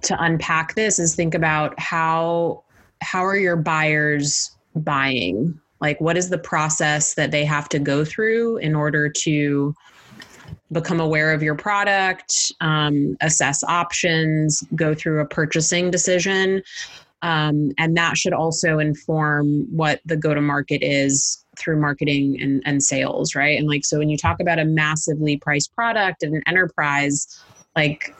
to 0.03 0.23
unpack 0.23 0.73
this 0.75 0.99
is 0.99 1.15
think 1.15 1.33
about 1.35 1.79
how 1.79 2.63
how 3.01 3.25
are 3.25 3.37
your 3.37 3.55
buyers 3.55 4.51
buying? 4.75 5.59
Like 5.79 5.99
what 5.99 6.17
is 6.17 6.29
the 6.29 6.37
process 6.37 7.15
that 7.15 7.31
they 7.31 7.45
have 7.45 7.69
to 7.69 7.79
go 7.79 8.05
through 8.05 8.57
in 8.57 8.75
order 8.75 9.09
to 9.09 9.73
become 10.71 10.99
aware 10.99 11.33
of 11.33 11.43
your 11.43 11.55
product, 11.55 12.51
um, 12.61 13.17
assess 13.21 13.63
options, 13.63 14.63
go 14.75 14.93
through 14.93 15.19
a 15.19 15.25
purchasing 15.25 15.91
decision. 15.91 16.61
Um, 17.21 17.71
and 17.77 17.95
that 17.97 18.17
should 18.17 18.33
also 18.33 18.79
inform 18.79 19.67
what 19.75 20.01
the 20.05 20.17
go 20.17 20.33
to 20.33 20.41
market 20.41 20.79
is 20.81 21.40
through 21.57 21.79
marketing 21.79 22.39
and, 22.41 22.61
and 22.65 22.83
sales, 22.83 23.35
right? 23.35 23.57
And 23.57 23.67
like, 23.67 23.85
so 23.85 23.99
when 23.99 24.09
you 24.09 24.17
talk 24.17 24.39
about 24.39 24.59
a 24.59 24.65
massively 24.65 25.37
priced 25.37 25.73
product 25.75 26.23
and 26.23 26.35
an 26.35 26.43
enterprise, 26.47 27.39
like 27.75 28.15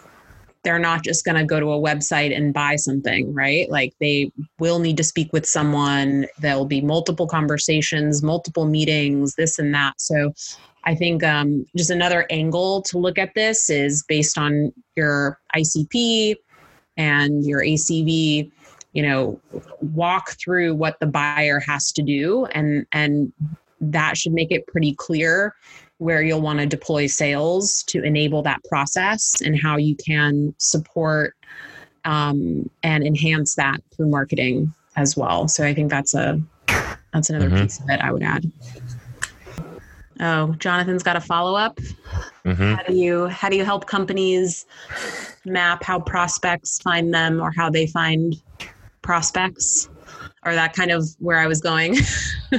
they're 0.63 0.79
not 0.79 1.03
just 1.03 1.25
going 1.25 1.37
to 1.37 1.43
go 1.43 1.59
to 1.59 1.71
a 1.71 1.79
website 1.79 2.35
and 2.35 2.53
buy 2.53 2.75
something, 2.75 3.33
right? 3.33 3.69
Like 3.69 3.93
they 3.99 4.31
will 4.59 4.79
need 4.79 4.97
to 4.97 5.03
speak 5.03 5.33
with 5.33 5.45
someone. 5.45 6.27
There'll 6.39 6.65
be 6.65 6.81
multiple 6.81 7.27
conversations, 7.27 8.21
multiple 8.21 8.65
meetings, 8.65 9.35
this 9.35 9.57
and 9.57 9.73
that. 9.73 9.99
So 9.99 10.33
I 10.83 10.95
think 10.95 11.23
um, 11.23 11.65
just 11.75 11.89
another 11.89 12.25
angle 12.29 12.81
to 12.83 12.97
look 12.97 13.17
at 13.17 13.33
this 13.33 13.69
is 13.69 14.03
based 14.07 14.37
on 14.37 14.71
your 14.95 15.39
ICP 15.55 16.35
and 16.97 17.45
your 17.45 17.61
ACV 17.61 18.51
you 18.93 19.01
know 19.01 19.39
walk 19.80 20.31
through 20.31 20.76
what 20.76 20.99
the 20.99 21.05
buyer 21.05 21.59
has 21.59 21.91
to 21.91 22.01
do 22.01 22.45
and 22.47 22.85
and 22.91 23.31
that 23.80 24.18
should 24.18 24.34
make 24.34 24.51
it 24.51 24.68
pretty 24.68 24.93
clear 24.95 25.55
where 25.97 26.22
you'll 26.22 26.41
want 26.41 26.59
to 26.59 26.65
deploy 26.65 27.07
sales 27.07 27.84
to 27.84 28.03
enable 28.03 28.41
that 28.41 28.63
process 28.65 29.41
and 29.41 29.59
how 29.59 29.77
you 29.77 29.95
can 29.95 30.53
support 30.57 31.35
um, 32.05 32.68
and 32.81 33.05
enhance 33.05 33.55
that 33.55 33.80
through 33.95 34.07
marketing 34.07 34.73
as 34.95 35.15
well 35.15 35.47
so 35.47 35.63
i 35.63 35.73
think 35.73 35.89
that's 35.89 36.13
a 36.13 36.39
that's 37.13 37.30
another 37.30 37.49
mm-hmm. 37.49 37.63
piece 37.63 37.80
of 37.80 37.89
it 37.89 38.01
i 38.01 38.11
would 38.11 38.23
add 38.23 38.51
oh 40.19 40.53
jonathan's 40.55 41.01
got 41.01 41.15
a 41.15 41.22
follow-up 41.22 41.77
mm-hmm. 42.45 42.73
how 42.73 42.84
do 42.84 42.93
you 42.93 43.27
how 43.27 43.47
do 43.47 43.55
you 43.55 43.63
help 43.63 43.88
companies 43.88 44.65
map 45.45 45.81
how 45.81 45.99
prospects 45.99 46.80
find 46.80 47.13
them 47.13 47.39
or 47.39 47.53
how 47.55 47.69
they 47.69 47.88
find 47.88 48.35
prospects 49.01 49.89
or 50.45 50.53
that 50.53 50.73
kind 50.73 50.91
of 50.91 51.05
where 51.19 51.39
I 51.39 51.47
was 51.47 51.61
going 51.61 51.95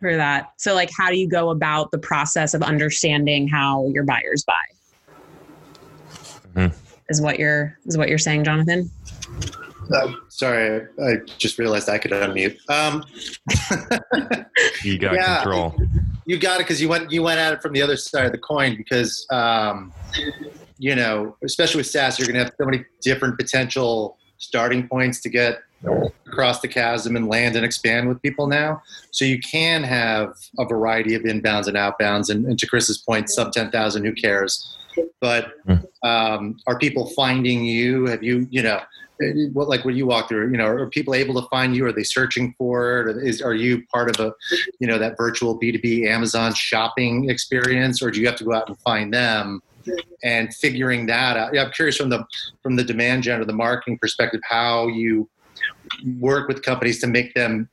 for 0.00 0.16
that. 0.16 0.52
So 0.56 0.74
like 0.74 0.90
how 0.96 1.10
do 1.10 1.16
you 1.16 1.28
go 1.28 1.50
about 1.50 1.90
the 1.90 1.98
process 1.98 2.54
of 2.54 2.62
understanding 2.62 3.48
how 3.48 3.88
your 3.88 4.04
buyers 4.04 4.44
buy? 4.44 4.54
Mm-hmm. 6.54 6.76
Is 7.08 7.20
what 7.20 7.38
you're 7.38 7.78
is 7.86 7.98
what 7.98 8.08
you're 8.08 8.18
saying, 8.18 8.44
Jonathan? 8.44 8.90
Uh, 9.92 10.12
sorry, 10.28 10.86
I 11.02 11.16
just 11.38 11.58
realized 11.58 11.88
I 11.88 11.98
could 11.98 12.12
unmute. 12.12 12.56
Um, 12.70 13.04
you 14.82 14.98
got 14.98 15.14
yeah, 15.14 15.42
control. 15.42 15.74
You 16.24 16.38
got 16.38 16.60
it 16.60 16.64
because 16.64 16.80
you 16.80 16.88
went 16.88 17.10
you 17.10 17.22
went 17.22 17.38
at 17.38 17.52
it 17.52 17.62
from 17.62 17.72
the 17.72 17.82
other 17.82 17.96
side 17.96 18.24
of 18.24 18.32
the 18.32 18.38
coin 18.38 18.76
because 18.76 19.26
um, 19.30 19.92
you 20.78 20.94
know, 20.94 21.36
especially 21.44 21.78
with 21.78 21.86
SaaS, 21.86 22.18
you're 22.18 22.26
going 22.26 22.38
to 22.38 22.44
have 22.44 22.54
so 22.58 22.64
many 22.64 22.84
different 23.00 23.38
potential 23.38 24.18
starting 24.38 24.88
points 24.88 25.20
to 25.22 25.28
get 25.28 25.60
across 26.26 26.60
the 26.60 26.68
chasm 26.68 27.16
and 27.16 27.28
land 27.28 27.56
and 27.56 27.64
expand 27.64 28.08
with 28.08 28.20
people 28.22 28.46
now. 28.46 28.82
So 29.10 29.24
you 29.24 29.38
can 29.38 29.82
have 29.82 30.34
a 30.58 30.64
variety 30.64 31.14
of 31.14 31.22
inbounds 31.22 31.66
and 31.68 31.76
outbounds. 31.76 32.30
And, 32.30 32.46
and 32.46 32.58
to 32.58 32.66
Chris's 32.66 32.98
point, 32.98 33.28
sub 33.28 33.52
10,000, 33.52 34.04
who 34.04 34.12
cares? 34.12 34.76
But 35.20 35.52
hmm. 35.66 35.74
um, 36.02 36.56
are 36.66 36.78
people 36.78 37.10
finding 37.10 37.64
you? 37.64 38.06
Have 38.06 38.22
you, 38.22 38.46
you 38.50 38.62
know, 38.62 38.80
what 39.52 39.68
like 39.68 39.84
what 39.84 39.94
you 39.94 40.06
walk 40.06 40.28
through 40.28 40.50
you 40.50 40.56
know 40.56 40.66
are 40.66 40.90
people 40.90 41.14
able 41.14 41.40
to 41.40 41.48
find 41.48 41.76
you 41.76 41.86
are 41.86 41.92
they 41.92 42.02
searching 42.02 42.52
for 42.58 43.06
it 43.06 43.16
is 43.24 43.40
are 43.40 43.54
you 43.54 43.86
part 43.86 44.10
of 44.10 44.18
a 44.26 44.32
you 44.80 44.88
know 44.88 44.98
that 44.98 45.16
virtual 45.16 45.58
b2b 45.58 46.04
amazon 46.08 46.52
shopping 46.52 47.30
experience 47.30 48.02
or 48.02 48.10
do 48.10 48.20
you 48.20 48.26
have 48.26 48.34
to 48.34 48.42
go 48.42 48.52
out 48.52 48.68
and 48.68 48.76
find 48.80 49.14
them 49.14 49.62
and 50.22 50.54
figuring 50.54 51.06
that 51.06 51.36
out. 51.36 51.54
Yeah, 51.54 51.64
I'm 51.64 51.72
curious 51.72 51.96
from 51.96 52.08
the 52.08 52.24
from 52.62 52.76
the 52.76 52.84
demand 52.84 53.22
gen 53.22 53.40
or 53.40 53.44
the 53.44 53.52
marketing 53.52 53.98
perspective 53.98 54.40
how 54.48 54.88
you 54.88 55.28
work 56.18 56.48
with 56.48 56.62
companies 56.62 57.00
to 57.00 57.06
make 57.06 57.34
them 57.34 57.68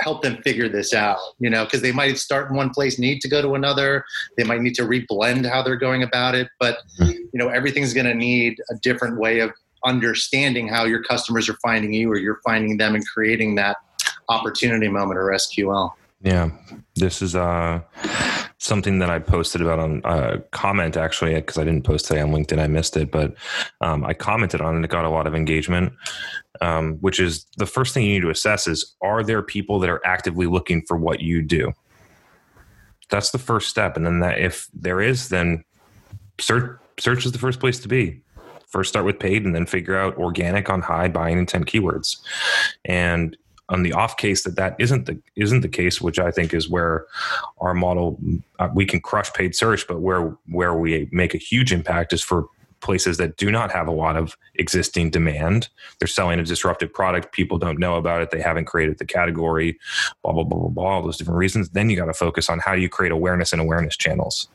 help 0.00 0.22
them 0.22 0.36
figure 0.42 0.68
this 0.68 0.92
out. 0.92 1.18
You 1.38 1.50
know, 1.50 1.64
because 1.64 1.82
they 1.82 1.92
might 1.92 2.18
start 2.18 2.50
in 2.50 2.56
one 2.56 2.70
place, 2.70 2.98
need 2.98 3.20
to 3.20 3.28
go 3.28 3.42
to 3.42 3.54
another. 3.54 4.04
They 4.36 4.44
might 4.44 4.60
need 4.60 4.74
to 4.76 4.82
reblend 4.82 5.48
how 5.48 5.62
they're 5.62 5.76
going 5.76 6.02
about 6.02 6.34
it, 6.34 6.48
but 6.58 6.78
you 6.98 7.28
know, 7.34 7.48
everything's 7.48 7.94
going 7.94 8.06
to 8.06 8.14
need 8.14 8.56
a 8.70 8.74
different 8.76 9.18
way 9.18 9.40
of 9.40 9.50
understanding 9.84 10.68
how 10.68 10.84
your 10.84 11.02
customers 11.02 11.48
are 11.48 11.56
finding 11.62 11.92
you 11.92 12.10
or 12.10 12.16
you're 12.16 12.40
finding 12.44 12.76
them 12.76 12.94
and 12.94 13.06
creating 13.06 13.56
that 13.56 13.76
opportunity 14.28 14.88
moment 14.88 15.18
or 15.18 15.26
SQL. 15.30 15.92
Yeah, 16.22 16.50
this 16.94 17.20
is 17.20 17.34
uh, 17.34 17.80
something 18.62 19.00
that 19.00 19.10
I 19.10 19.18
posted 19.18 19.60
about 19.60 19.80
on 19.80 20.00
a 20.04 20.08
uh, 20.08 20.38
comment 20.52 20.96
actually 20.96 21.34
because 21.34 21.58
I 21.58 21.64
didn't 21.64 21.82
post 21.82 22.06
today 22.06 22.20
on 22.20 22.30
LinkedIn. 22.30 22.60
I 22.60 22.68
missed 22.68 22.96
it, 22.96 23.10
but 23.10 23.34
um, 23.80 24.04
I 24.04 24.14
commented 24.14 24.60
on 24.60 24.74
it 24.74 24.76
and 24.76 24.84
it 24.84 24.90
got 24.90 25.04
a 25.04 25.10
lot 25.10 25.26
of 25.26 25.34
engagement. 25.34 25.92
Um, 26.60 26.98
which 26.98 27.18
is 27.18 27.46
the 27.56 27.66
first 27.66 27.92
thing 27.92 28.04
you 28.04 28.12
need 28.12 28.20
to 28.20 28.30
assess 28.30 28.68
is 28.68 28.94
are 29.02 29.24
there 29.24 29.42
people 29.42 29.80
that 29.80 29.90
are 29.90 30.00
actively 30.06 30.46
looking 30.46 30.82
for 30.82 30.96
what 30.96 31.20
you 31.20 31.42
do? 31.42 31.72
That's 33.10 33.30
the 33.30 33.38
first 33.38 33.68
step, 33.68 33.96
and 33.96 34.06
then 34.06 34.20
that 34.20 34.38
if 34.38 34.68
there 34.72 35.00
is, 35.00 35.28
then 35.28 35.64
search 36.38 36.78
search 37.00 37.26
is 37.26 37.32
the 37.32 37.38
first 37.38 37.58
place 37.58 37.80
to 37.80 37.88
be. 37.88 38.22
First, 38.68 38.90
start 38.90 39.04
with 39.04 39.18
paid, 39.18 39.44
and 39.44 39.54
then 39.54 39.66
figure 39.66 39.96
out 39.96 40.16
organic 40.18 40.70
on 40.70 40.82
high 40.82 41.08
buying 41.08 41.38
intent 41.38 41.66
keywords. 41.66 42.18
And 42.84 43.36
on 43.68 43.82
the 43.82 43.92
off 43.92 44.16
case 44.16 44.42
that 44.44 44.56
that 44.56 44.76
isn't 44.78 45.06
the 45.06 45.20
isn't 45.36 45.60
the 45.60 45.68
case, 45.68 46.00
which 46.00 46.18
I 46.18 46.30
think 46.30 46.52
is 46.52 46.68
where 46.68 47.06
our 47.58 47.74
model 47.74 48.18
uh, 48.58 48.68
we 48.74 48.86
can 48.86 49.00
crush 49.00 49.32
paid 49.32 49.54
search, 49.54 49.86
but 49.86 50.00
where 50.00 50.36
where 50.46 50.74
we 50.74 51.08
make 51.12 51.34
a 51.34 51.38
huge 51.38 51.72
impact 51.72 52.12
is 52.12 52.22
for 52.22 52.46
places 52.82 53.16
that 53.16 53.36
do 53.36 53.50
not 53.50 53.70
have 53.70 53.86
a 53.86 53.92
lot 53.92 54.16
of 54.16 54.36
existing 54.56 55.08
demand. 55.08 55.68
They're 55.98 56.08
selling 56.08 56.38
a 56.38 56.44
disruptive 56.44 56.92
product. 56.92 57.32
People 57.32 57.56
don't 57.56 57.78
know 57.78 57.94
about 57.94 58.20
it. 58.20 58.30
They 58.30 58.42
haven't 58.42 58.66
created 58.66 58.98
the 58.98 59.06
category, 59.06 59.78
blah, 60.22 60.32
blah, 60.32 60.42
blah, 60.44 60.58
blah, 60.58 60.68
blah, 60.68 60.84
all 60.84 61.02
those 61.02 61.16
different 61.16 61.38
reasons. 61.38 61.70
Then 61.70 61.88
you 61.88 61.96
got 61.96 62.06
to 62.06 62.14
focus 62.14 62.50
on 62.50 62.58
how 62.58 62.74
you 62.74 62.88
create 62.88 63.12
awareness 63.12 63.52
and 63.52 63.62
awareness 63.62 63.96
channels, 63.96 64.48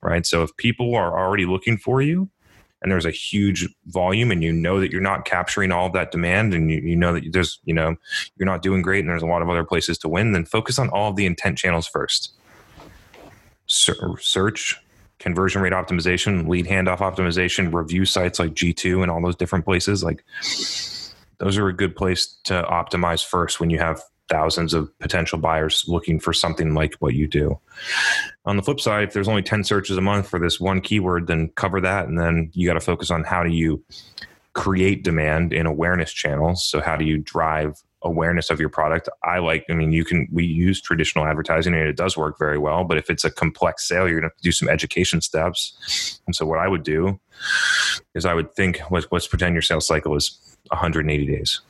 right? 0.00 0.24
So 0.24 0.42
if 0.42 0.56
people 0.56 0.94
are 0.94 1.18
already 1.18 1.44
looking 1.44 1.76
for 1.76 2.00
you, 2.00 2.30
and 2.84 2.92
there's 2.92 3.06
a 3.06 3.10
huge 3.10 3.66
volume 3.86 4.30
and 4.30 4.44
you 4.44 4.52
know 4.52 4.78
that 4.78 4.92
you're 4.92 5.00
not 5.00 5.24
capturing 5.24 5.72
all 5.72 5.86
of 5.86 5.94
that 5.94 6.12
demand 6.12 6.52
and 6.52 6.70
you, 6.70 6.80
you 6.80 6.94
know 6.94 7.14
that 7.14 7.32
there's 7.32 7.58
you 7.64 7.72
know 7.72 7.96
you're 8.36 8.46
not 8.46 8.60
doing 8.60 8.82
great 8.82 9.00
and 9.00 9.08
there's 9.08 9.22
a 9.22 9.26
lot 9.26 9.40
of 9.40 9.48
other 9.48 9.64
places 9.64 9.96
to 9.96 10.08
win 10.08 10.32
then 10.32 10.44
focus 10.44 10.78
on 10.78 10.90
all 10.90 11.10
of 11.10 11.16
the 11.16 11.26
intent 11.26 11.56
channels 11.58 11.86
first. 11.86 12.34
Search 13.66 14.76
conversion 15.18 15.62
rate 15.62 15.72
optimization 15.72 16.46
lead 16.46 16.66
handoff 16.66 16.98
optimization 16.98 17.72
review 17.72 18.04
sites 18.04 18.38
like 18.38 18.52
g2 18.52 19.00
and 19.00 19.10
all 19.10 19.22
those 19.22 19.36
different 19.36 19.64
places 19.64 20.04
like 20.04 20.22
those 21.38 21.56
are 21.56 21.68
a 21.68 21.72
good 21.72 21.96
place 21.96 22.36
to 22.44 22.62
optimize 22.64 23.24
first 23.24 23.60
when 23.60 23.70
you 23.70 23.78
have 23.78 24.02
thousands 24.28 24.74
of 24.74 24.96
potential 24.98 25.38
buyers 25.38 25.84
looking 25.86 26.18
for 26.18 26.32
something 26.32 26.74
like 26.74 26.94
what 26.94 27.14
you 27.14 27.26
do. 27.26 27.58
On 28.46 28.56
the 28.56 28.62
flip 28.62 28.80
side, 28.80 29.04
if 29.04 29.14
there's 29.14 29.28
only 29.28 29.42
10 29.42 29.64
searches 29.64 29.96
a 29.96 30.00
month 30.00 30.28
for 30.28 30.38
this 30.38 30.58
one 30.58 30.80
keyword, 30.80 31.26
then 31.26 31.50
cover 31.56 31.80
that. 31.80 32.08
And 32.08 32.18
then 32.18 32.50
you 32.54 32.66
got 32.66 32.74
to 32.74 32.80
focus 32.80 33.10
on 33.10 33.24
how 33.24 33.42
do 33.42 33.50
you 33.50 33.82
create 34.54 35.02
demand 35.02 35.52
in 35.52 35.66
awareness 35.66 36.12
channels. 36.12 36.64
So, 36.64 36.80
how 36.80 36.96
do 36.96 37.04
you 37.04 37.18
drive 37.18 37.82
awareness 38.02 38.50
of 38.50 38.60
your 38.60 38.68
product? 38.68 39.08
I 39.24 39.38
like, 39.38 39.64
I 39.68 39.74
mean, 39.74 39.92
you 39.92 40.04
can, 40.04 40.28
we 40.32 40.44
use 40.44 40.80
traditional 40.80 41.26
advertising 41.26 41.74
and 41.74 41.86
it 41.86 41.96
does 41.96 42.16
work 42.16 42.38
very 42.38 42.58
well. 42.58 42.84
But 42.84 42.98
if 42.98 43.10
it's 43.10 43.24
a 43.24 43.30
complex 43.30 43.86
sale, 43.88 44.08
you're 44.08 44.20
going 44.20 44.30
to 44.30 44.34
have 44.34 44.36
to 44.36 44.42
do 44.42 44.52
some 44.52 44.68
education 44.68 45.20
steps. 45.20 46.20
And 46.26 46.34
so, 46.34 46.46
what 46.46 46.58
I 46.58 46.68
would 46.68 46.82
do 46.82 47.20
is 48.14 48.24
I 48.24 48.34
would 48.34 48.54
think, 48.54 48.80
let's, 48.90 49.06
let's 49.10 49.26
pretend 49.26 49.54
your 49.54 49.62
sales 49.62 49.86
cycle 49.86 50.16
is 50.16 50.38
180 50.70 51.26
days 51.26 51.60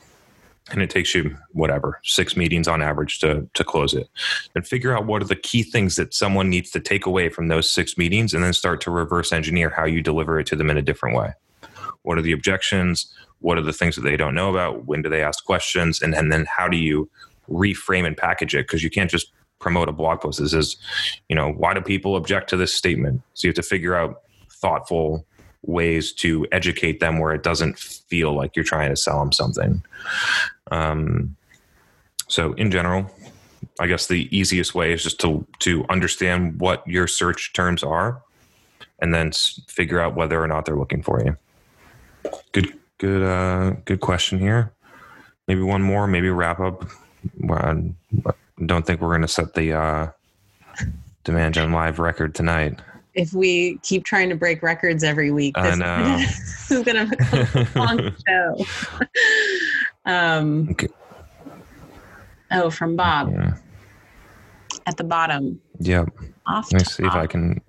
and 0.71 0.81
it 0.81 0.89
takes 0.89 1.13
you 1.13 1.35
whatever 1.51 1.99
six 2.03 2.35
meetings 2.35 2.67
on 2.67 2.81
average 2.81 3.19
to 3.19 3.47
to 3.53 3.63
close 3.63 3.93
it 3.93 4.07
and 4.55 4.67
figure 4.67 4.95
out 4.95 5.05
what 5.05 5.21
are 5.21 5.27
the 5.27 5.35
key 5.35 5.63
things 5.63 5.95
that 5.95 6.13
someone 6.13 6.49
needs 6.49 6.71
to 6.71 6.79
take 6.79 7.05
away 7.05 7.29
from 7.29 7.47
those 7.47 7.69
six 7.69 7.97
meetings 7.97 8.33
and 8.33 8.43
then 8.43 8.53
start 8.53 8.81
to 8.81 8.91
reverse 8.91 9.31
engineer 9.31 9.69
how 9.69 9.85
you 9.85 10.01
deliver 10.01 10.39
it 10.39 10.47
to 10.47 10.55
them 10.55 10.69
in 10.69 10.77
a 10.77 10.81
different 10.81 11.15
way. 11.15 11.33
What 12.01 12.17
are 12.17 12.23
the 12.23 12.31
objections? 12.31 13.13
What 13.39 13.57
are 13.57 13.63
the 13.63 13.73
things 13.73 13.95
that 13.95 14.01
they 14.01 14.17
don't 14.17 14.35
know 14.35 14.49
about? 14.49 14.85
When 14.85 15.01
do 15.01 15.09
they 15.09 15.23
ask 15.23 15.43
questions? 15.45 16.01
And, 16.01 16.15
and 16.15 16.31
then 16.31 16.47
how 16.55 16.67
do 16.67 16.77
you 16.77 17.09
reframe 17.49 18.07
and 18.07 18.17
package 18.17 18.55
it? 18.55 18.65
Because 18.67 18.83
you 18.83 18.89
can't 18.89 19.09
just 19.09 19.31
promote 19.59 19.89
a 19.89 19.91
blog 19.91 20.21
post. 20.21 20.39
This 20.39 20.53
is 20.53 20.77
you 21.29 21.35
know 21.35 21.51
why 21.51 21.73
do 21.73 21.81
people 21.81 22.15
object 22.15 22.49
to 22.49 22.57
this 22.57 22.73
statement? 22.73 23.21
So 23.33 23.47
you 23.47 23.49
have 23.49 23.55
to 23.55 23.63
figure 23.63 23.95
out 23.95 24.21
thoughtful 24.49 25.25
ways 25.67 26.11
to 26.13 26.45
educate 26.51 26.99
them 26.99 27.19
where 27.19 27.33
it 27.33 27.43
doesn't 27.43 27.77
feel 27.77 28.33
like 28.33 28.55
you're 28.55 28.65
trying 28.65 28.89
to 28.89 28.95
sell 28.95 29.19
them 29.19 29.31
something. 29.31 29.83
Um, 30.71 31.35
so, 32.27 32.53
in 32.53 32.71
general, 32.71 33.09
I 33.79 33.87
guess 33.87 34.07
the 34.07 34.27
easiest 34.35 34.73
way 34.73 34.93
is 34.93 35.03
just 35.03 35.19
to 35.21 35.45
to 35.59 35.85
understand 35.89 36.59
what 36.59 36.85
your 36.87 37.07
search 37.07 37.53
terms 37.53 37.83
are, 37.83 38.21
and 38.99 39.13
then 39.13 39.31
figure 39.67 39.99
out 39.99 40.15
whether 40.15 40.41
or 40.41 40.47
not 40.47 40.65
they're 40.65 40.77
looking 40.77 41.03
for 41.03 41.21
you. 41.23 41.37
Good, 42.51 42.73
good, 42.97 43.23
uh, 43.23 43.71
good 43.85 43.99
question 43.99 44.39
here. 44.39 44.71
Maybe 45.47 45.61
one 45.61 45.81
more. 45.81 46.07
Maybe 46.07 46.29
wrap 46.29 46.59
up. 46.59 46.89
I 47.49 47.93
don't 48.65 48.85
think 48.85 49.01
we're 49.01 49.09
going 49.09 49.21
to 49.21 49.27
set 49.27 49.53
the 49.53 49.73
uh, 49.73 50.07
demand 51.23 51.53
gen 51.53 51.71
live 51.71 51.99
record 51.99 52.33
tonight 52.33 52.79
if 53.15 53.33
we 53.33 53.77
keep 53.83 54.03
trying 54.03 54.29
to 54.29 54.35
break 54.35 54.61
records 54.61 55.03
every 55.03 55.31
week, 55.31 55.55
this, 55.55 55.79
this 55.79 56.71
is 56.71 56.83
going 56.83 57.09
to 57.09 57.15
become 57.15 57.47
a 57.55 57.79
long 57.79 58.15
show. 58.27 58.65
um, 60.05 60.67
okay. 60.71 60.87
Oh, 62.51 62.69
from 62.69 62.95
Bob 62.95 63.31
yeah. 63.31 63.55
at 64.85 64.97
the 64.97 65.03
bottom. 65.03 65.59
Yep. 65.79 66.09
Off 66.47 66.71
let 66.71 66.81
me 66.81 66.85
see 66.85 67.03
if 67.03 67.13
I 67.13 67.25
can. 67.25 67.61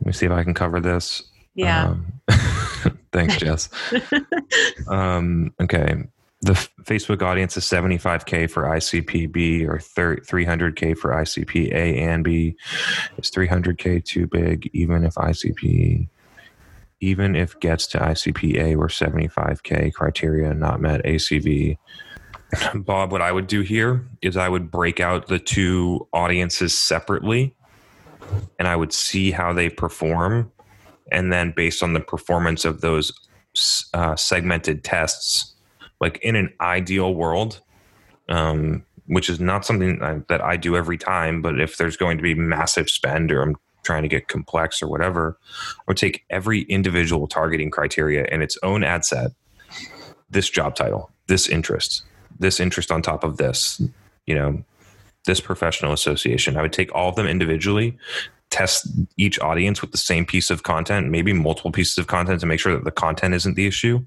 Let 0.00 0.06
me 0.06 0.12
see 0.12 0.26
if 0.26 0.32
I 0.32 0.42
can 0.44 0.52
cover 0.52 0.80
this. 0.80 1.22
Yeah. 1.54 1.88
Um, 1.88 2.12
thanks, 3.12 3.36
Jess. 3.38 3.70
um, 4.88 5.54
okay 5.60 6.04
the 6.42 6.52
Facebook 6.82 7.22
audience 7.22 7.56
is 7.56 7.64
75K 7.64 8.50
for 8.50 8.64
ICP-B 8.64 9.66
or 9.66 9.78
300K 9.78 10.96
for 10.96 11.10
ICP-A 11.10 11.98
and 11.98 12.22
B. 12.22 12.56
Is 13.16 13.30
300K 13.30 14.04
too 14.04 14.26
big 14.26 14.70
even 14.72 15.04
if 15.04 15.14
ICP, 15.14 16.08
even 17.00 17.36
if 17.36 17.58
gets 17.60 17.86
to 17.88 17.98
ICP-A 17.98 18.74
or 18.74 18.88
75K 18.88 19.92
criteria 19.94 20.52
not 20.52 20.80
met 20.80 21.02
ACV? 21.04 21.78
Bob, 22.74 23.12
what 23.12 23.22
I 23.22 23.32
would 23.32 23.46
do 23.46 23.62
here 23.62 24.06
is 24.20 24.36
I 24.36 24.48
would 24.48 24.70
break 24.70 25.00
out 25.00 25.28
the 25.28 25.38
two 25.38 26.06
audiences 26.12 26.78
separately 26.78 27.54
and 28.58 28.68
I 28.68 28.76
would 28.76 28.92
see 28.92 29.30
how 29.30 29.52
they 29.52 29.70
perform. 29.70 30.52
And 31.10 31.32
then 31.32 31.52
based 31.56 31.82
on 31.82 31.94
the 31.94 32.00
performance 32.00 32.64
of 32.64 32.82
those 32.82 33.12
uh, 33.94 34.16
segmented 34.16 34.84
tests, 34.84 35.55
like 36.00 36.18
in 36.22 36.36
an 36.36 36.52
ideal 36.60 37.14
world, 37.14 37.60
um, 38.28 38.84
which 39.06 39.28
is 39.28 39.40
not 39.40 39.64
something 39.64 39.98
that 40.28 40.40
I 40.40 40.56
do 40.56 40.76
every 40.76 40.98
time, 40.98 41.42
but 41.42 41.60
if 41.60 41.76
there's 41.76 41.96
going 41.96 42.16
to 42.16 42.22
be 42.22 42.34
massive 42.34 42.90
spend 42.90 43.30
or 43.32 43.42
I'm 43.42 43.56
trying 43.84 44.02
to 44.02 44.08
get 44.08 44.28
complex 44.28 44.82
or 44.82 44.88
whatever, 44.88 45.38
I 45.78 45.82
would 45.88 45.96
take 45.96 46.24
every 46.28 46.62
individual 46.62 47.26
targeting 47.28 47.70
criteria 47.70 48.24
in 48.26 48.42
its 48.42 48.58
own 48.62 48.82
ad 48.82 49.04
set, 49.04 49.30
this 50.28 50.50
job 50.50 50.74
title, 50.74 51.10
this 51.28 51.48
interest, 51.48 52.02
this 52.38 52.58
interest 52.58 52.90
on 52.90 53.00
top 53.00 53.22
of 53.22 53.36
this, 53.36 53.80
you 54.26 54.34
know, 54.34 54.62
this 55.24 55.40
professional 55.40 55.92
association. 55.92 56.56
I 56.56 56.62
would 56.62 56.72
take 56.72 56.92
all 56.94 57.08
of 57.08 57.16
them 57.16 57.26
individually, 57.26 57.96
test 58.50 58.88
each 59.16 59.38
audience 59.40 59.80
with 59.80 59.92
the 59.92 59.98
same 59.98 60.26
piece 60.26 60.50
of 60.50 60.62
content, 60.64 61.08
maybe 61.08 61.32
multiple 61.32 61.70
pieces 61.70 61.98
of 61.98 62.08
content 62.08 62.40
to 62.40 62.46
make 62.46 62.60
sure 62.60 62.74
that 62.74 62.84
the 62.84 62.90
content 62.90 63.34
isn't 63.34 63.54
the 63.54 63.66
issue 63.66 64.04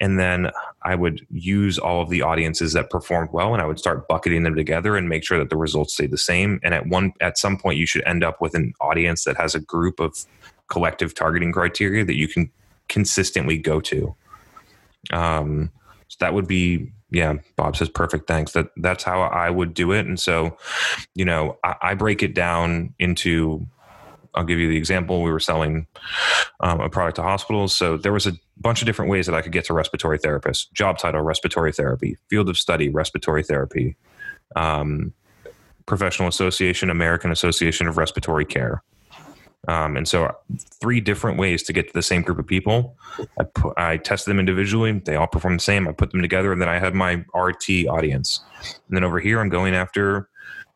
and 0.00 0.18
then 0.18 0.50
I 0.82 0.94
would 0.94 1.26
use 1.30 1.78
all 1.78 2.00
of 2.00 2.08
the 2.08 2.22
audiences 2.22 2.72
that 2.72 2.90
performed 2.90 3.30
well 3.32 3.52
and 3.52 3.62
I 3.62 3.66
would 3.66 3.78
start 3.78 4.06
bucketing 4.06 4.44
them 4.44 4.54
together 4.54 4.96
and 4.96 5.08
make 5.08 5.24
sure 5.24 5.38
that 5.38 5.50
the 5.50 5.56
results 5.56 5.94
stay 5.94 6.06
the 6.06 6.18
same. 6.18 6.60
And 6.62 6.72
at 6.72 6.86
one 6.86 7.12
at 7.20 7.36
some 7.36 7.56
point 7.56 7.78
you 7.78 7.86
should 7.86 8.04
end 8.06 8.22
up 8.22 8.40
with 8.40 8.54
an 8.54 8.72
audience 8.80 9.24
that 9.24 9.36
has 9.36 9.54
a 9.54 9.60
group 9.60 9.98
of 9.98 10.24
collective 10.68 11.14
targeting 11.14 11.52
criteria 11.52 12.04
that 12.04 12.16
you 12.16 12.28
can 12.28 12.50
consistently 12.88 13.58
go 13.58 13.80
to. 13.80 14.14
Um, 15.12 15.70
so 16.08 16.16
that 16.20 16.34
would 16.34 16.48
be 16.48 16.92
yeah 17.10 17.34
bob 17.56 17.74
says 17.74 17.88
perfect 17.88 18.28
thanks 18.28 18.52
that 18.52 18.68
that's 18.76 19.02
how 19.02 19.22
i 19.22 19.48
would 19.48 19.72
do 19.72 19.92
it 19.92 20.04
and 20.04 20.20
so 20.20 20.56
you 21.14 21.24
know 21.24 21.56
I, 21.64 21.74
I 21.80 21.94
break 21.94 22.22
it 22.22 22.34
down 22.34 22.94
into 22.98 23.66
I'll 24.38 24.44
give 24.44 24.60
you 24.60 24.68
the 24.68 24.76
example. 24.76 25.22
We 25.22 25.32
were 25.32 25.40
selling 25.40 25.88
um, 26.60 26.80
a 26.80 26.88
product 26.88 27.16
to 27.16 27.22
hospitals. 27.22 27.74
So 27.74 27.96
there 27.96 28.12
was 28.12 28.26
a 28.26 28.32
bunch 28.56 28.80
of 28.80 28.86
different 28.86 29.10
ways 29.10 29.26
that 29.26 29.34
I 29.34 29.42
could 29.42 29.50
get 29.50 29.64
to 29.64 29.74
respiratory 29.74 30.18
therapists. 30.18 30.70
Job 30.72 30.96
title, 30.96 31.22
respiratory 31.22 31.72
therapy. 31.72 32.16
Field 32.30 32.48
of 32.48 32.56
study, 32.56 32.88
respiratory 32.88 33.42
therapy. 33.42 33.96
Um, 34.54 35.12
professional 35.86 36.28
association, 36.28 36.88
American 36.88 37.32
Association 37.32 37.88
of 37.88 37.96
Respiratory 37.96 38.44
Care. 38.44 38.84
Um, 39.66 39.96
and 39.96 40.06
so, 40.06 40.32
three 40.80 41.00
different 41.00 41.36
ways 41.36 41.64
to 41.64 41.72
get 41.72 41.88
to 41.88 41.92
the 41.92 42.02
same 42.02 42.22
group 42.22 42.38
of 42.38 42.46
people. 42.46 42.96
I 43.40 43.44
put, 43.44 43.76
I 43.76 43.96
tested 43.96 44.30
them 44.30 44.38
individually; 44.38 44.92
they 45.04 45.16
all 45.16 45.26
perform 45.26 45.56
the 45.56 45.62
same. 45.62 45.88
I 45.88 45.92
put 45.92 46.12
them 46.12 46.22
together, 46.22 46.52
and 46.52 46.62
then 46.62 46.68
I 46.68 46.78
had 46.78 46.94
my 46.94 47.24
RT 47.34 47.88
audience. 47.90 48.40
And 48.86 48.96
then 48.96 49.02
over 49.02 49.18
here, 49.18 49.40
I'm 49.40 49.48
going 49.48 49.74
after 49.74 50.28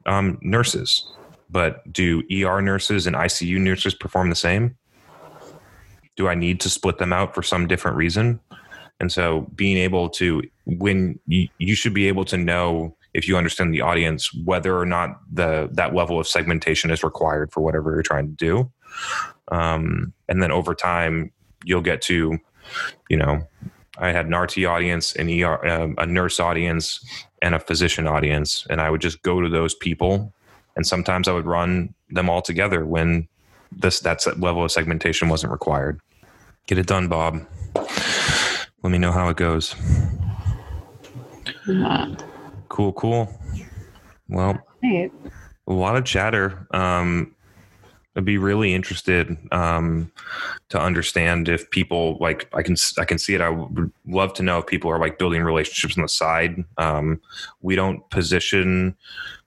um, 0.05 0.39
nurses. 0.43 1.07
But 1.53 1.93
do 1.93 2.23
ER 2.33 2.61
nurses 2.61 3.07
and 3.07 3.15
ICU 3.15 3.61
nurses 3.61 3.95
perform 3.95 4.31
the 4.31 4.35
same? 4.35 4.77
Do 6.16 6.29
I 6.29 6.35
need 6.35 6.61
to 6.61 6.70
split 6.70 6.99
them 6.99 7.12
out 7.12 7.35
for 7.35 7.43
some 7.43 7.69
different 7.69 7.97
reason? 7.97 8.41
And 8.99 9.12
so, 9.12 9.49
being 9.55 9.77
able 9.77 10.09
to 10.11 10.43
when 10.65 11.19
you, 11.27 11.49
you 11.59 11.74
should 11.74 11.95
be 11.95 12.09
able 12.09 12.24
to 12.27 12.37
know 12.37 12.97
if 13.15 13.29
you 13.29 13.37
understand 13.37 13.73
the 13.73 13.81
audience 13.81 14.33
whether 14.45 14.79
or 14.79 14.87
not 14.87 15.20
the 15.31 15.69
that 15.73 15.95
level 15.95 16.19
of 16.19 16.27
segmentation 16.27 16.91
is 16.91 17.05
required 17.05 17.53
for 17.53 17.61
whatever 17.61 17.93
you're 17.93 18.03
trying 18.03 18.29
to 18.29 18.35
do 18.35 18.70
um, 19.51 20.12
and 20.29 20.43
then 20.43 20.51
over 20.51 20.74
time 20.74 21.33
you'll 21.65 21.83
get 21.83 22.01
to 22.03 22.39
you 23.09 23.16
know 23.16 23.43
i 23.99 24.11
had 24.11 24.27
an 24.27 24.35
rt 24.35 24.59
audience 24.59 25.15
an 25.16 25.29
er 25.43 25.66
um, 25.66 25.95
a 25.99 26.07
nurse 26.07 26.41
audience 26.41 27.05
and 27.43 27.55
a 27.55 27.59
physician 27.59 28.07
audience 28.07 28.66
and 28.70 28.81
i 28.81 28.89
would 28.89 29.01
just 29.01 29.23
go 29.23 29.41
to 29.41 29.49
those 29.49 29.74
people 29.74 30.33
and 30.77 30.86
sometimes 30.86 31.28
i 31.28 31.32
would 31.32 31.47
run 31.47 31.93
them 32.11 32.28
all 32.31 32.43
together 32.43 32.85
when 32.85 33.27
this 33.70 34.01
that 34.01 34.24
level 34.40 34.65
of 34.65 34.70
segmentation 34.73 35.28
wasn't 35.28 35.51
required 35.51 36.01
get 36.66 36.78
it 36.78 36.86
done 36.86 37.09
bob 37.09 37.40
let 38.82 38.90
me 38.90 38.99
know 38.99 39.12
how 39.12 39.28
it 39.28 39.36
goes 39.36 39.74
Yeah. 41.66 42.15
Cool, 42.69 42.93
cool. 42.94 43.39
Well, 44.28 44.59
Right. 44.82 45.12
a 45.66 45.73
lot 45.73 45.97
of 45.97 46.05
chatter. 46.05 46.66
Um, 46.73 47.35
I'd 48.16 48.24
be 48.24 48.36
really 48.39 48.74
interested 48.74 49.36
um, 49.53 50.11
to 50.70 50.81
understand 50.81 51.49
if 51.49 51.70
people 51.70 52.16
like 52.20 52.49
I 52.55 52.62
can 52.62 52.77
I 52.99 53.05
can 53.05 53.19
see 53.19 53.35
it. 53.35 53.40
I 53.40 53.49
would 53.51 53.90
love 54.07 54.35
to 54.35 54.43
know 54.43 54.59
if 54.59 54.66
people 54.66 54.90
are 54.90 54.99
like 54.99 55.19
building 55.19 55.43
relationships 55.43 55.97
on 55.97 56.03
the 56.03 56.09
side. 56.09 56.65
Um, 56.78 57.20
we 57.61 57.74
don't 57.77 58.09
position 58.11 58.97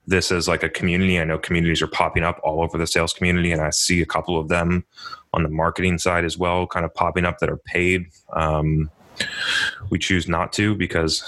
this 0.06 0.30
as 0.30 0.48
like 0.48 0.62
a 0.62 0.68
community. 0.68 1.20
I 1.20 1.24
know 1.24 1.38
communities 1.38 1.82
are 1.82 1.88
popping 1.88 2.22
up 2.22 2.40
all 2.42 2.62
over 2.62 2.78
the 2.78 2.86
sales 2.86 3.12
community, 3.12 3.52
and 3.52 3.60
I 3.60 3.70
see 3.70 4.00
a 4.00 4.06
couple 4.06 4.38
of 4.38 4.48
them 4.48 4.84
on 5.32 5.42
the 5.42 5.48
marketing 5.48 5.98
side 5.98 6.24
as 6.24 6.38
well, 6.38 6.66
kind 6.66 6.84
of 6.84 6.94
popping 6.94 7.24
up 7.24 7.38
that 7.38 7.50
are 7.50 7.58
paid. 7.58 8.06
Um, 8.32 8.90
we 9.90 9.98
choose 9.98 10.28
not 10.28 10.52
to 10.54 10.74
because 10.74 11.22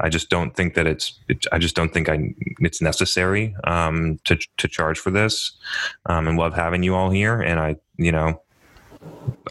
I 0.00 0.08
just 0.08 0.28
don't 0.28 0.54
think 0.54 0.74
that 0.74 0.86
it's. 0.86 1.18
It, 1.28 1.46
I 1.52 1.58
just 1.58 1.74
don't 1.74 1.92
think 1.92 2.08
I 2.08 2.34
it's 2.60 2.82
necessary 2.82 3.56
um, 3.64 4.18
to 4.24 4.38
to 4.58 4.68
charge 4.68 4.98
for 4.98 5.10
this, 5.10 5.52
um, 6.06 6.28
and 6.28 6.38
love 6.38 6.54
having 6.54 6.82
you 6.82 6.94
all 6.94 7.10
here. 7.10 7.40
And 7.40 7.58
I, 7.58 7.76
you 7.96 8.12
know, 8.12 8.42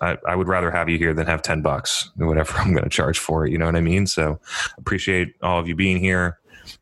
I, 0.02 0.18
I 0.28 0.36
would 0.36 0.48
rather 0.48 0.70
have 0.70 0.88
you 0.88 0.98
here 0.98 1.14
than 1.14 1.26
have 1.26 1.42
ten 1.42 1.62
bucks 1.62 2.10
or 2.20 2.28
whatever 2.28 2.54
I'm 2.58 2.72
going 2.72 2.84
to 2.84 2.90
charge 2.90 3.18
for 3.18 3.46
it. 3.46 3.52
You 3.52 3.58
know 3.58 3.66
what 3.66 3.76
I 3.76 3.82
mean? 3.82 4.06
So 4.06 4.40
appreciate 4.78 5.36
all 5.42 5.60
of 5.60 5.68
you 5.68 5.76
being 5.76 5.98
here. 5.98 6.40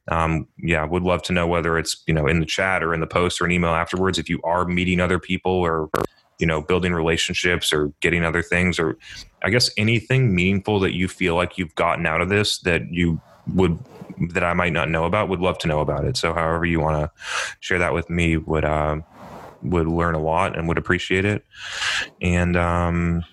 Um, 0.08 0.48
yeah, 0.58 0.84
would 0.86 1.04
love 1.04 1.22
to 1.24 1.34
know 1.34 1.48
whether 1.48 1.78
it's 1.78 2.04
you 2.08 2.14
know 2.14 2.28
in 2.28 2.40
the 2.40 2.46
chat 2.46 2.84
or 2.84 2.94
in 2.94 3.00
the 3.00 3.08
post 3.08 3.42
or 3.42 3.46
an 3.46 3.52
email 3.52 3.72
afterwards 3.72 4.18
if 4.20 4.30
you 4.30 4.42
are 4.44 4.66
meeting 4.66 5.00
other 5.00 5.20
people 5.20 5.52
or, 5.52 5.90
or 5.96 6.06
you 6.40 6.48
know 6.48 6.62
building 6.62 6.94
relationships 6.94 7.72
or 7.72 7.94
getting 8.00 8.24
other 8.24 8.42
things 8.42 8.80
or 8.80 8.98
I 9.44 9.50
guess 9.50 9.70
anything 9.78 10.36
meaningful 10.36 10.80
that 10.82 10.94
you 10.94 11.08
feel 11.08 11.36
like 11.36 11.58
you've 11.58 11.76
gotten 11.76 12.06
out 12.06 12.22
of 12.22 12.30
this 12.30 12.60
that 12.60 12.92
you 12.92 13.22
would 13.54 13.78
that 14.32 14.44
I 14.44 14.54
might 14.54 14.74
not 14.74 14.90
know 14.90 15.06
about 15.06 15.30
would 15.30 15.40
love 15.40 15.58
to 15.60 15.68
know 15.68 15.80
about 15.80 16.06
it. 16.06 16.18
So 16.18 16.34
however 16.34 16.66
you 16.66 16.80
want 16.80 16.98
to 16.98 17.12
share 17.60 17.80
that 17.80 17.94
with 17.94 18.10
me 18.10 18.38
would 18.38 18.66
uh, 18.66 18.98
would 19.64 19.88
learn 19.88 20.16
a 20.16 20.22
lot 20.22 20.58
and 20.58 20.68
would 20.68 20.78
appreciate 20.78 21.26
it. 21.26 21.46
And 22.22 22.56
um, 22.56 23.24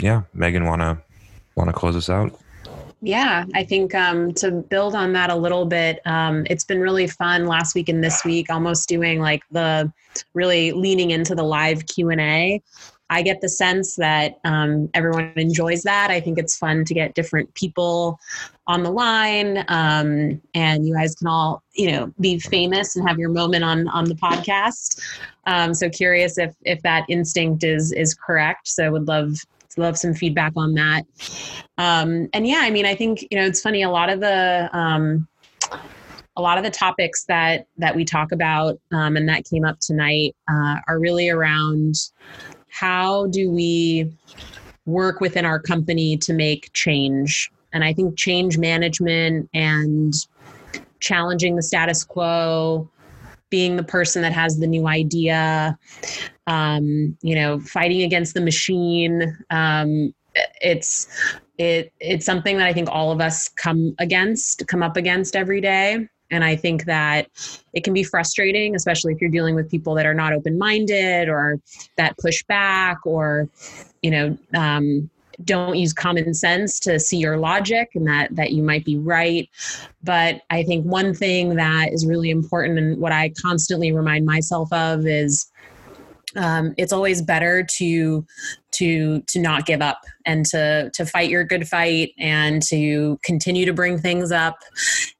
yeah, 0.00 0.22
Megan, 0.32 0.64
wanna 0.64 1.02
wanna 1.56 1.72
close 1.72 1.96
us 1.96 2.08
out? 2.08 2.38
Yeah, 3.02 3.46
I 3.54 3.64
think 3.64 3.94
um, 3.94 4.34
to 4.34 4.50
build 4.50 4.94
on 4.94 5.14
that 5.14 5.30
a 5.30 5.34
little 5.34 5.64
bit, 5.64 6.00
um, 6.04 6.46
it's 6.50 6.64
been 6.64 6.80
really 6.80 7.06
fun 7.06 7.46
last 7.46 7.74
week 7.74 7.88
and 7.88 8.04
this 8.04 8.24
week, 8.24 8.50
almost 8.50 8.88
doing 8.88 9.20
like 9.20 9.42
the 9.50 9.90
really 10.34 10.72
leaning 10.72 11.10
into 11.10 11.34
the 11.34 11.42
live 11.42 11.86
Q 11.86 12.10
and 12.10 12.20
A. 12.20 12.62
I 13.08 13.22
get 13.22 13.40
the 13.40 13.48
sense 13.48 13.96
that 13.96 14.38
um, 14.44 14.88
everyone 14.94 15.32
enjoys 15.34 15.82
that. 15.82 16.10
I 16.10 16.20
think 16.20 16.38
it's 16.38 16.56
fun 16.56 16.84
to 16.84 16.94
get 16.94 17.14
different 17.14 17.52
people 17.54 18.20
on 18.68 18.84
the 18.84 18.90
line, 18.90 19.64
um, 19.68 20.40
and 20.54 20.86
you 20.86 20.94
guys 20.94 21.16
can 21.16 21.26
all, 21.26 21.62
you 21.72 21.90
know, 21.90 22.12
be 22.20 22.38
famous 22.38 22.94
and 22.94 23.08
have 23.08 23.18
your 23.18 23.30
moment 23.30 23.64
on 23.64 23.88
on 23.88 24.04
the 24.04 24.14
podcast. 24.14 25.02
Um, 25.46 25.72
so 25.74 25.88
curious 25.88 26.38
if 26.38 26.54
if 26.62 26.82
that 26.82 27.06
instinct 27.08 27.64
is 27.64 27.92
is 27.92 28.14
correct. 28.14 28.68
So 28.68 28.92
would 28.92 29.08
love 29.08 29.34
love 29.78 29.96
some 29.96 30.14
feedback 30.14 30.52
on 30.56 30.74
that. 30.74 31.04
Um, 31.78 32.28
and 32.32 32.46
yeah, 32.46 32.60
I 32.62 32.70
mean, 32.70 32.86
I 32.86 32.94
think 32.94 33.22
you 33.30 33.38
know 33.38 33.44
it's 33.44 33.60
funny. 33.60 33.82
A 33.82 33.90
lot 33.90 34.10
of 34.10 34.20
the 34.20 34.68
um, 34.72 35.28
a 36.36 36.40
lot 36.40 36.58
of 36.58 36.64
the 36.64 36.70
topics 36.70 37.24
that 37.24 37.66
that 37.76 37.94
we 37.94 38.04
talk 38.04 38.32
about 38.32 38.78
um, 38.92 39.16
and 39.16 39.28
that 39.28 39.44
came 39.44 39.64
up 39.64 39.78
tonight 39.80 40.34
uh, 40.50 40.76
are 40.88 40.98
really 40.98 41.28
around 41.28 41.94
how 42.70 43.26
do 43.26 43.50
we 43.50 44.10
work 44.86 45.20
within 45.20 45.44
our 45.44 45.60
company 45.60 46.16
to 46.16 46.32
make 46.32 46.72
change 46.72 47.50
and 47.72 47.84
i 47.84 47.92
think 47.92 48.16
change 48.16 48.56
management 48.56 49.48
and 49.52 50.14
challenging 51.00 51.56
the 51.56 51.62
status 51.62 52.04
quo 52.04 52.88
being 53.50 53.76
the 53.76 53.82
person 53.82 54.22
that 54.22 54.32
has 54.32 54.58
the 54.58 54.66
new 54.66 54.86
idea 54.86 55.78
um, 56.46 57.16
you 57.22 57.34
know 57.34 57.60
fighting 57.60 58.02
against 58.02 58.34
the 58.34 58.40
machine 58.40 59.36
um, 59.50 60.14
it's 60.62 61.08
it 61.58 61.92
it's 62.00 62.24
something 62.24 62.56
that 62.56 62.66
i 62.66 62.72
think 62.72 62.88
all 62.90 63.12
of 63.12 63.20
us 63.20 63.48
come 63.48 63.94
against 63.98 64.66
come 64.66 64.82
up 64.82 64.96
against 64.96 65.36
every 65.36 65.60
day. 65.60 66.08
And 66.30 66.44
I 66.44 66.56
think 66.56 66.84
that 66.84 67.28
it 67.72 67.82
can 67.82 67.92
be 67.92 68.04
frustrating, 68.04 68.76
especially 68.76 69.12
if 69.12 69.20
you're 69.20 69.30
dealing 69.30 69.54
with 69.54 69.70
people 69.70 69.94
that 69.94 70.06
are 70.06 70.14
not 70.14 70.32
open 70.32 70.58
minded 70.58 71.28
or 71.28 71.60
that 71.96 72.16
push 72.18 72.42
back 72.44 72.98
or, 73.04 73.48
you 74.02 74.10
know, 74.10 74.38
um, 74.54 75.10
don't 75.44 75.76
use 75.76 75.92
common 75.92 76.34
sense 76.34 76.78
to 76.80 77.00
see 77.00 77.18
your 77.18 77.36
logic 77.36 77.90
and 77.94 78.06
that 78.06 78.34
that 78.36 78.52
you 78.52 78.62
might 78.62 78.84
be 78.84 78.96
right. 78.98 79.48
But 80.02 80.42
i 80.50 80.62
think 80.62 80.84
one 80.84 81.14
thing 81.14 81.56
that 81.56 81.92
is 81.92 82.06
really 82.06 82.30
important 82.30 82.78
and 82.78 82.98
what 82.98 83.12
i 83.12 83.32
constantly 83.40 83.92
remind 83.92 84.24
myself 84.24 84.72
of 84.72 85.06
is 85.06 85.49
um, 86.36 86.74
it's 86.76 86.92
always 86.92 87.22
better 87.22 87.62
to 87.62 88.24
to 88.72 89.20
to 89.22 89.40
not 89.40 89.66
give 89.66 89.82
up 89.82 90.02
and 90.24 90.46
to 90.46 90.90
to 90.94 91.04
fight 91.04 91.28
your 91.28 91.42
good 91.42 91.66
fight 91.66 92.12
and 92.18 92.62
to 92.62 93.18
continue 93.24 93.66
to 93.66 93.72
bring 93.72 93.98
things 93.98 94.30
up 94.30 94.58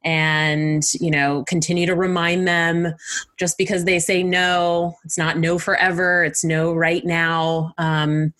and 0.04 0.84
you 1.00 1.10
know 1.10 1.44
continue 1.48 1.84
to 1.84 1.96
remind 1.96 2.46
them 2.46 2.94
just 3.38 3.58
because 3.58 3.84
they 3.84 3.98
say 3.98 4.22
no 4.22 4.94
it's 5.04 5.18
not 5.18 5.36
no 5.36 5.58
forever 5.58 6.22
it's 6.22 6.44
no 6.44 6.72
right 6.72 7.04
now. 7.04 7.72
Um, 7.76 8.32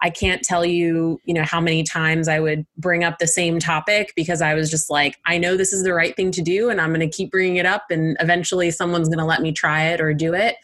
i 0.00 0.08
can't 0.08 0.42
tell 0.42 0.64
you 0.64 1.20
you 1.24 1.34
know 1.34 1.44
how 1.44 1.60
many 1.60 1.82
times 1.82 2.26
i 2.26 2.40
would 2.40 2.64
bring 2.78 3.04
up 3.04 3.18
the 3.18 3.26
same 3.26 3.58
topic 3.58 4.12
because 4.16 4.40
i 4.40 4.54
was 4.54 4.70
just 4.70 4.88
like 4.88 5.18
i 5.26 5.36
know 5.36 5.56
this 5.56 5.72
is 5.72 5.82
the 5.82 5.92
right 5.92 6.16
thing 6.16 6.30
to 6.30 6.42
do 6.42 6.70
and 6.70 6.80
i'm 6.80 6.90
going 6.90 7.00
to 7.00 7.14
keep 7.14 7.30
bringing 7.30 7.56
it 7.56 7.66
up 7.66 7.84
and 7.90 8.16
eventually 8.20 8.70
someone's 8.70 9.08
going 9.08 9.18
to 9.18 9.24
let 9.24 9.42
me 9.42 9.52
try 9.52 9.88
it 9.88 10.00
or 10.00 10.14
do 10.14 10.34
it. 10.34 10.56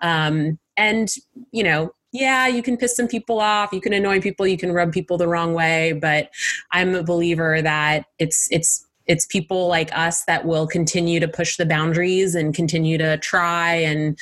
Um, 0.00 0.58
and 0.76 1.14
you 1.50 1.62
know 1.62 1.92
yeah, 2.12 2.46
you 2.46 2.62
can 2.62 2.76
piss 2.76 2.94
some 2.94 3.08
people 3.08 3.40
off, 3.40 3.72
you 3.72 3.80
can 3.80 3.94
annoy 3.94 4.20
people, 4.20 4.46
you 4.46 4.58
can 4.58 4.72
rub 4.72 4.92
people 4.92 5.16
the 5.16 5.26
wrong 5.26 5.54
way, 5.54 5.92
but 5.92 6.30
I'm 6.70 6.94
a 6.94 7.02
believer 7.02 7.62
that 7.62 8.04
it's 8.18 8.48
it's 8.50 8.86
it's 9.06 9.26
people 9.26 9.66
like 9.66 9.90
us 9.96 10.24
that 10.26 10.44
will 10.44 10.66
continue 10.66 11.18
to 11.20 11.26
push 11.26 11.56
the 11.56 11.66
boundaries 11.66 12.34
and 12.34 12.54
continue 12.54 12.98
to 12.98 13.16
try 13.18 13.74
and 13.74 14.16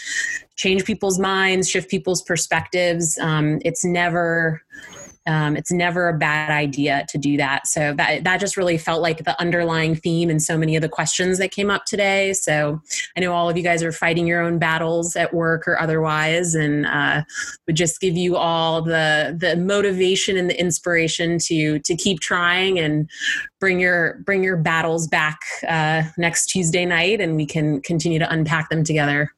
change 0.57 0.85
people's 0.85 1.19
minds, 1.19 1.69
shift 1.69 1.91
people's 1.91 2.23
perspectives. 2.23 3.19
Um, 3.19 3.59
it's 3.65 3.85
never 3.85 4.63
um, 5.31 5.57
it's 5.57 5.71
never 5.71 6.09
a 6.09 6.19
bad 6.19 6.51
idea 6.51 7.07
to 7.09 7.17
do 7.17 7.37
that. 7.37 7.69
So 7.69 7.95
that 7.95 8.25
that 8.25 8.41
just 8.41 8.57
really 8.57 8.77
felt 8.77 9.01
like 9.01 9.23
the 9.23 9.41
underlying 9.41 9.95
theme 9.95 10.29
in 10.29 10.41
so 10.41 10.59
many 10.59 10.75
of 10.75 10.83
the 10.83 10.89
questions 10.89 11.39
that 11.39 11.53
came 11.53 11.71
up 11.71 11.85
today. 11.85 12.33
So 12.33 12.83
I 13.17 13.21
know 13.21 13.33
all 13.33 13.49
of 13.49 13.57
you 13.57 13.63
guys 13.63 13.85
are 13.85 13.93
fighting 13.93 14.27
your 14.27 14.41
own 14.41 14.59
battles 14.59 15.15
at 15.15 15.33
work 15.33 15.69
or 15.69 15.81
otherwise, 15.81 16.57
and 16.57 16.85
uh, 16.85 17.23
would 17.69 17.77
just 17.77 18.01
give 18.01 18.17
you 18.17 18.37
all 18.37 18.83
the 18.83 19.37
the 19.39 19.55
motivation 19.55 20.37
and 20.37 20.51
the 20.51 20.61
inspiration 20.61 21.39
to 21.47 21.79
to 21.79 21.95
keep 21.95 22.19
trying 22.19 22.81
and 22.81 23.09
bring 23.61 23.79
your 23.79 24.19
bring 24.27 24.43
your 24.43 24.57
battles 24.57 25.07
back 25.07 25.39
uh, 25.69 26.03
next 26.19 26.47
Tuesday 26.47 26.85
night, 26.85 27.21
and 27.21 27.37
we 27.37 27.47
can 27.47 27.81
continue 27.83 28.19
to 28.19 28.33
unpack 28.33 28.69
them 28.69 28.83
together. 28.83 29.33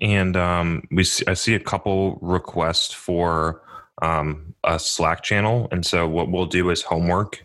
And 0.00 0.36
um, 0.36 0.82
we 0.90 1.04
see, 1.04 1.24
I 1.28 1.34
see 1.34 1.54
a 1.54 1.60
couple 1.60 2.18
requests 2.20 2.92
for 2.92 3.62
um, 4.02 4.54
a 4.64 4.78
Slack 4.78 5.22
channel. 5.22 5.68
And 5.70 5.84
so 5.84 6.06
what 6.06 6.30
we'll 6.30 6.46
do 6.46 6.70
as 6.70 6.82
homework 6.82 7.44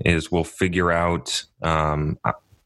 is 0.00 0.30
we'll 0.30 0.44
figure 0.44 0.90
out. 0.90 1.44
Um, 1.62 2.18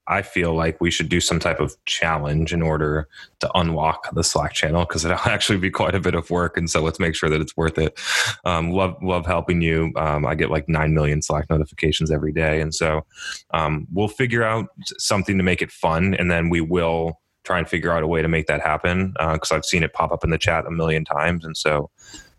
I, 0.07 0.23
feel 0.23 0.55
like 0.55 0.81
we 0.81 0.91
should 0.91 1.09
do 1.09 1.21
some 1.21 1.39
type 1.39 1.61
of 1.61 1.77
challenge 1.85 2.53
in 2.53 2.63
order 2.63 3.07
to 3.39 3.51
unlock 3.55 4.13
the 4.13 4.25
Slack 4.25 4.53
channel 4.53 4.85
because 4.85 5.05
it'll 5.05 5.17
actually 5.27 5.59
be 5.59 5.71
quite 5.71 5.95
a 5.95 6.01
bit 6.01 6.17
of 6.17 6.29
work. 6.31 6.57
And 6.57 6.69
so 6.69 6.83
let's 6.83 6.99
make 6.99 7.15
sure 7.15 7.31
that 7.31 7.41
it's 7.41 7.57
worth 7.57 7.79
it. 7.79 7.97
Um, 8.45 8.73
love 8.73 8.97
love 9.03 9.25
helping 9.25 9.61
you. 9.61 9.93
Um, 9.95 10.27
I 10.27 10.35
get 10.35 10.51
like 10.51 10.69
nine 10.69 10.95
million 10.95 11.23
Slack 11.23 11.49
notifications 11.49 12.11
every 12.11 12.33
day, 12.33 12.61
and 12.61 12.75
so 12.75 13.07
um, 13.55 13.87
we'll 13.93 14.09
figure 14.09 14.43
out 14.43 14.67
something 14.99 15.39
to 15.39 15.45
make 15.45 15.63
it 15.63 15.71
fun, 15.71 16.15
and 16.15 16.29
then 16.29 16.51
we 16.51 16.61
will 16.61 17.21
try 17.45 17.59
and 17.59 17.69
figure 17.69 17.93
out 17.93 18.03
a 18.03 18.07
way 18.07 18.21
to 18.21 18.29
make 18.29 18.47
that 18.47 18.61
happen 18.61 19.15
because 19.33 19.53
uh, 19.53 19.55
I've 19.55 19.65
seen 19.65 19.83
it 19.83 19.93
pop 19.93 20.13
up 20.13 20.25
in 20.25 20.31
the 20.31 20.39
chat 20.39 20.67
a 20.67 20.73
million 20.73 21.05
times, 21.05 21.45
and 21.45 21.57
so 21.57 21.89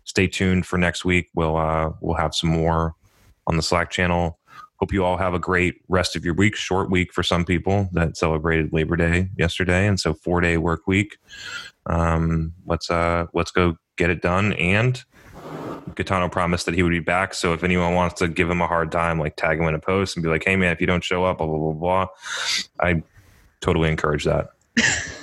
stay 0.04 0.26
tuned 0.26 0.66
for 0.66 0.78
next 0.78 1.04
week. 1.04 1.28
We'll 1.34 1.56
uh, 1.56 1.92
we'll 2.00 2.16
have 2.16 2.34
some 2.34 2.50
more 2.50 2.94
on 3.46 3.56
the 3.56 3.62
Slack 3.62 3.90
channel. 3.90 4.38
Hope 4.76 4.92
you 4.92 5.04
all 5.04 5.16
have 5.16 5.32
a 5.32 5.38
great 5.38 5.76
rest 5.88 6.16
of 6.16 6.24
your 6.24 6.34
week. 6.34 6.56
Short 6.56 6.90
week 6.90 7.12
for 7.12 7.22
some 7.22 7.44
people 7.44 7.88
that 7.92 8.16
celebrated 8.16 8.72
Labor 8.72 8.96
Day 8.96 9.30
yesterday, 9.36 9.86
and 9.86 9.98
so 9.98 10.12
four 10.12 10.40
day 10.40 10.56
work 10.56 10.86
week. 10.86 11.18
Um, 11.86 12.52
let's 12.66 12.90
uh, 12.90 13.26
let's 13.32 13.50
go 13.50 13.76
get 13.96 14.10
it 14.10 14.22
done. 14.22 14.54
And 14.54 15.02
Gaetano 15.94 16.28
promised 16.28 16.66
that 16.66 16.74
he 16.74 16.82
would 16.82 16.90
be 16.90 17.00
back. 17.00 17.34
So 17.34 17.52
if 17.52 17.62
anyone 17.62 17.94
wants 17.94 18.18
to 18.20 18.28
give 18.28 18.50
him 18.50 18.60
a 18.60 18.66
hard 18.66 18.90
time, 18.90 19.18
like 19.18 19.36
tag 19.36 19.58
him 19.58 19.66
in 19.66 19.74
a 19.74 19.78
post 19.78 20.16
and 20.16 20.22
be 20.22 20.28
like, 20.28 20.44
"Hey 20.44 20.56
man, 20.56 20.72
if 20.72 20.80
you 20.80 20.86
don't 20.86 21.04
show 21.04 21.24
up, 21.24 21.38
blah 21.38 21.46
blah 21.46 21.58
blah 21.58 21.72
blah," 21.72 22.06
I 22.80 23.02
totally 23.60 23.88
encourage 23.88 24.24
that. 24.24 24.48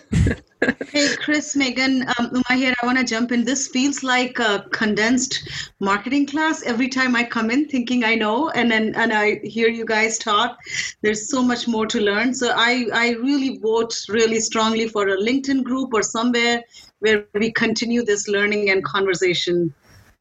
hey, 0.92 1.16
Chris, 1.18 1.56
Megan, 1.56 2.06
um, 2.18 2.30
Uma 2.32 2.56
here. 2.56 2.74
I 2.82 2.86
want 2.86 2.98
to 2.98 3.04
jump 3.04 3.32
in. 3.32 3.44
This 3.44 3.68
feels 3.68 4.04
like 4.04 4.40
a 4.40 4.66
condensed 4.72 5.48
marketing 5.80 6.26
class 6.26 6.64
every 6.64 6.90
time 6.90 7.16
I 7.16 7.24
come 7.24 7.52
in, 7.52 7.68
thinking 7.68 8.04
I 8.04 8.16
know, 8.16 8.50
and 8.50 8.72
then 8.72 8.96
and 8.96 9.14
I 9.14 9.40
hear 9.44 9.70
you 9.70 9.86
guys 9.86 10.18
talk. 10.18 10.58
There's 11.02 11.30
so 11.30 11.42
much 11.42 11.68
more 11.68 11.86
to 11.88 12.00
learn. 12.00 12.34
So 12.34 12.54
I 12.56 12.88
I 12.94 13.12
really 13.22 13.58
vote 13.60 13.96
really 14.10 14.40
strongly 14.40 14.88
for 14.88 15.08
a 15.08 15.18
LinkedIn 15.18 15.64
group 15.64 15.94
or 15.94 16.02
somewhere 16.02 16.64
where 17.00 17.26
we 17.34 17.52
continue 17.52 18.04
this 18.04 18.28
learning 18.28 18.72
and 18.72 18.84
conversation. 18.84 19.74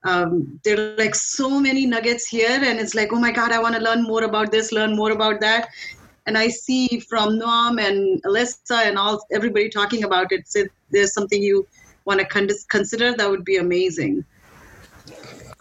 Um, 0.05 0.61
there 0.65 0.79
are 0.79 0.97
like 0.97 1.15
so 1.15 1.59
many 1.59 1.85
nuggets 1.85 2.27
here, 2.29 2.61
and 2.63 2.79
it's 2.79 2.95
like, 2.95 3.13
oh 3.13 3.19
my 3.19 3.33
god, 3.33 3.53
I 3.53 3.59
want 3.59 3.75
to 3.75 3.81
learn 3.81 4.03
more 4.03 4.25
about 4.25 4.53
this, 4.53 4.71
learn 4.71 4.95
more 4.95 5.11
about 5.11 5.41
that 5.41 5.69
and 6.29 6.37
I 6.37 6.49
see 6.49 7.01
from 7.01 7.41
Noam 7.41 7.81
and 7.81 8.23
Alyssa 8.23 8.85
and 8.85 8.99
all 8.99 9.27
everybody 9.33 9.71
talking 9.71 10.05
about 10.05 10.31
it. 10.31 10.47
So 10.47 10.61
if 10.61 10.69
there's 10.91 11.15
something 11.15 11.43
you 11.43 11.67
want 12.05 12.21
to 12.21 12.27
con- 12.27 12.51
consider, 12.69 13.17
that 13.17 13.31
would 13.31 13.47
be 13.47 13.57
amazing. 13.57 14.27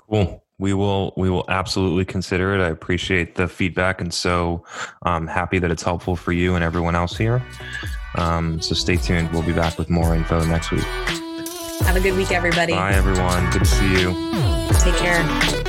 Cool. 0.09 0.43
We 0.59 0.73
will 0.73 1.13
we 1.15 1.29
will 1.29 1.45
absolutely 1.47 2.03
consider 2.03 2.53
it. 2.53 2.61
I 2.61 2.69
appreciate 2.69 3.35
the 3.35 3.47
feedback, 3.47 4.01
and 4.01 4.13
so 4.13 4.65
I'm 5.03 5.23
um, 5.23 5.27
happy 5.27 5.59
that 5.59 5.71
it's 5.71 5.83
helpful 5.83 6.15
for 6.15 6.33
you 6.33 6.55
and 6.55 6.63
everyone 6.63 6.95
else 6.95 7.15
here. 7.15 7.43
Um, 8.15 8.59
so 8.59 8.73
stay 8.73 8.97
tuned. 8.97 9.31
We'll 9.31 9.43
be 9.43 9.53
back 9.53 9.77
with 9.77 9.89
more 9.89 10.15
info 10.15 10.43
next 10.45 10.71
week. 10.71 10.81
Have 10.81 11.95
a 11.95 12.01
good 12.01 12.17
week, 12.17 12.31
everybody. 12.31 12.73
Bye, 12.73 12.93
everyone. 12.93 13.49
Good 13.51 13.59
to 13.59 13.65
see 13.65 14.01
you. 14.01 14.13
Take 14.79 14.95
care. 14.95 15.66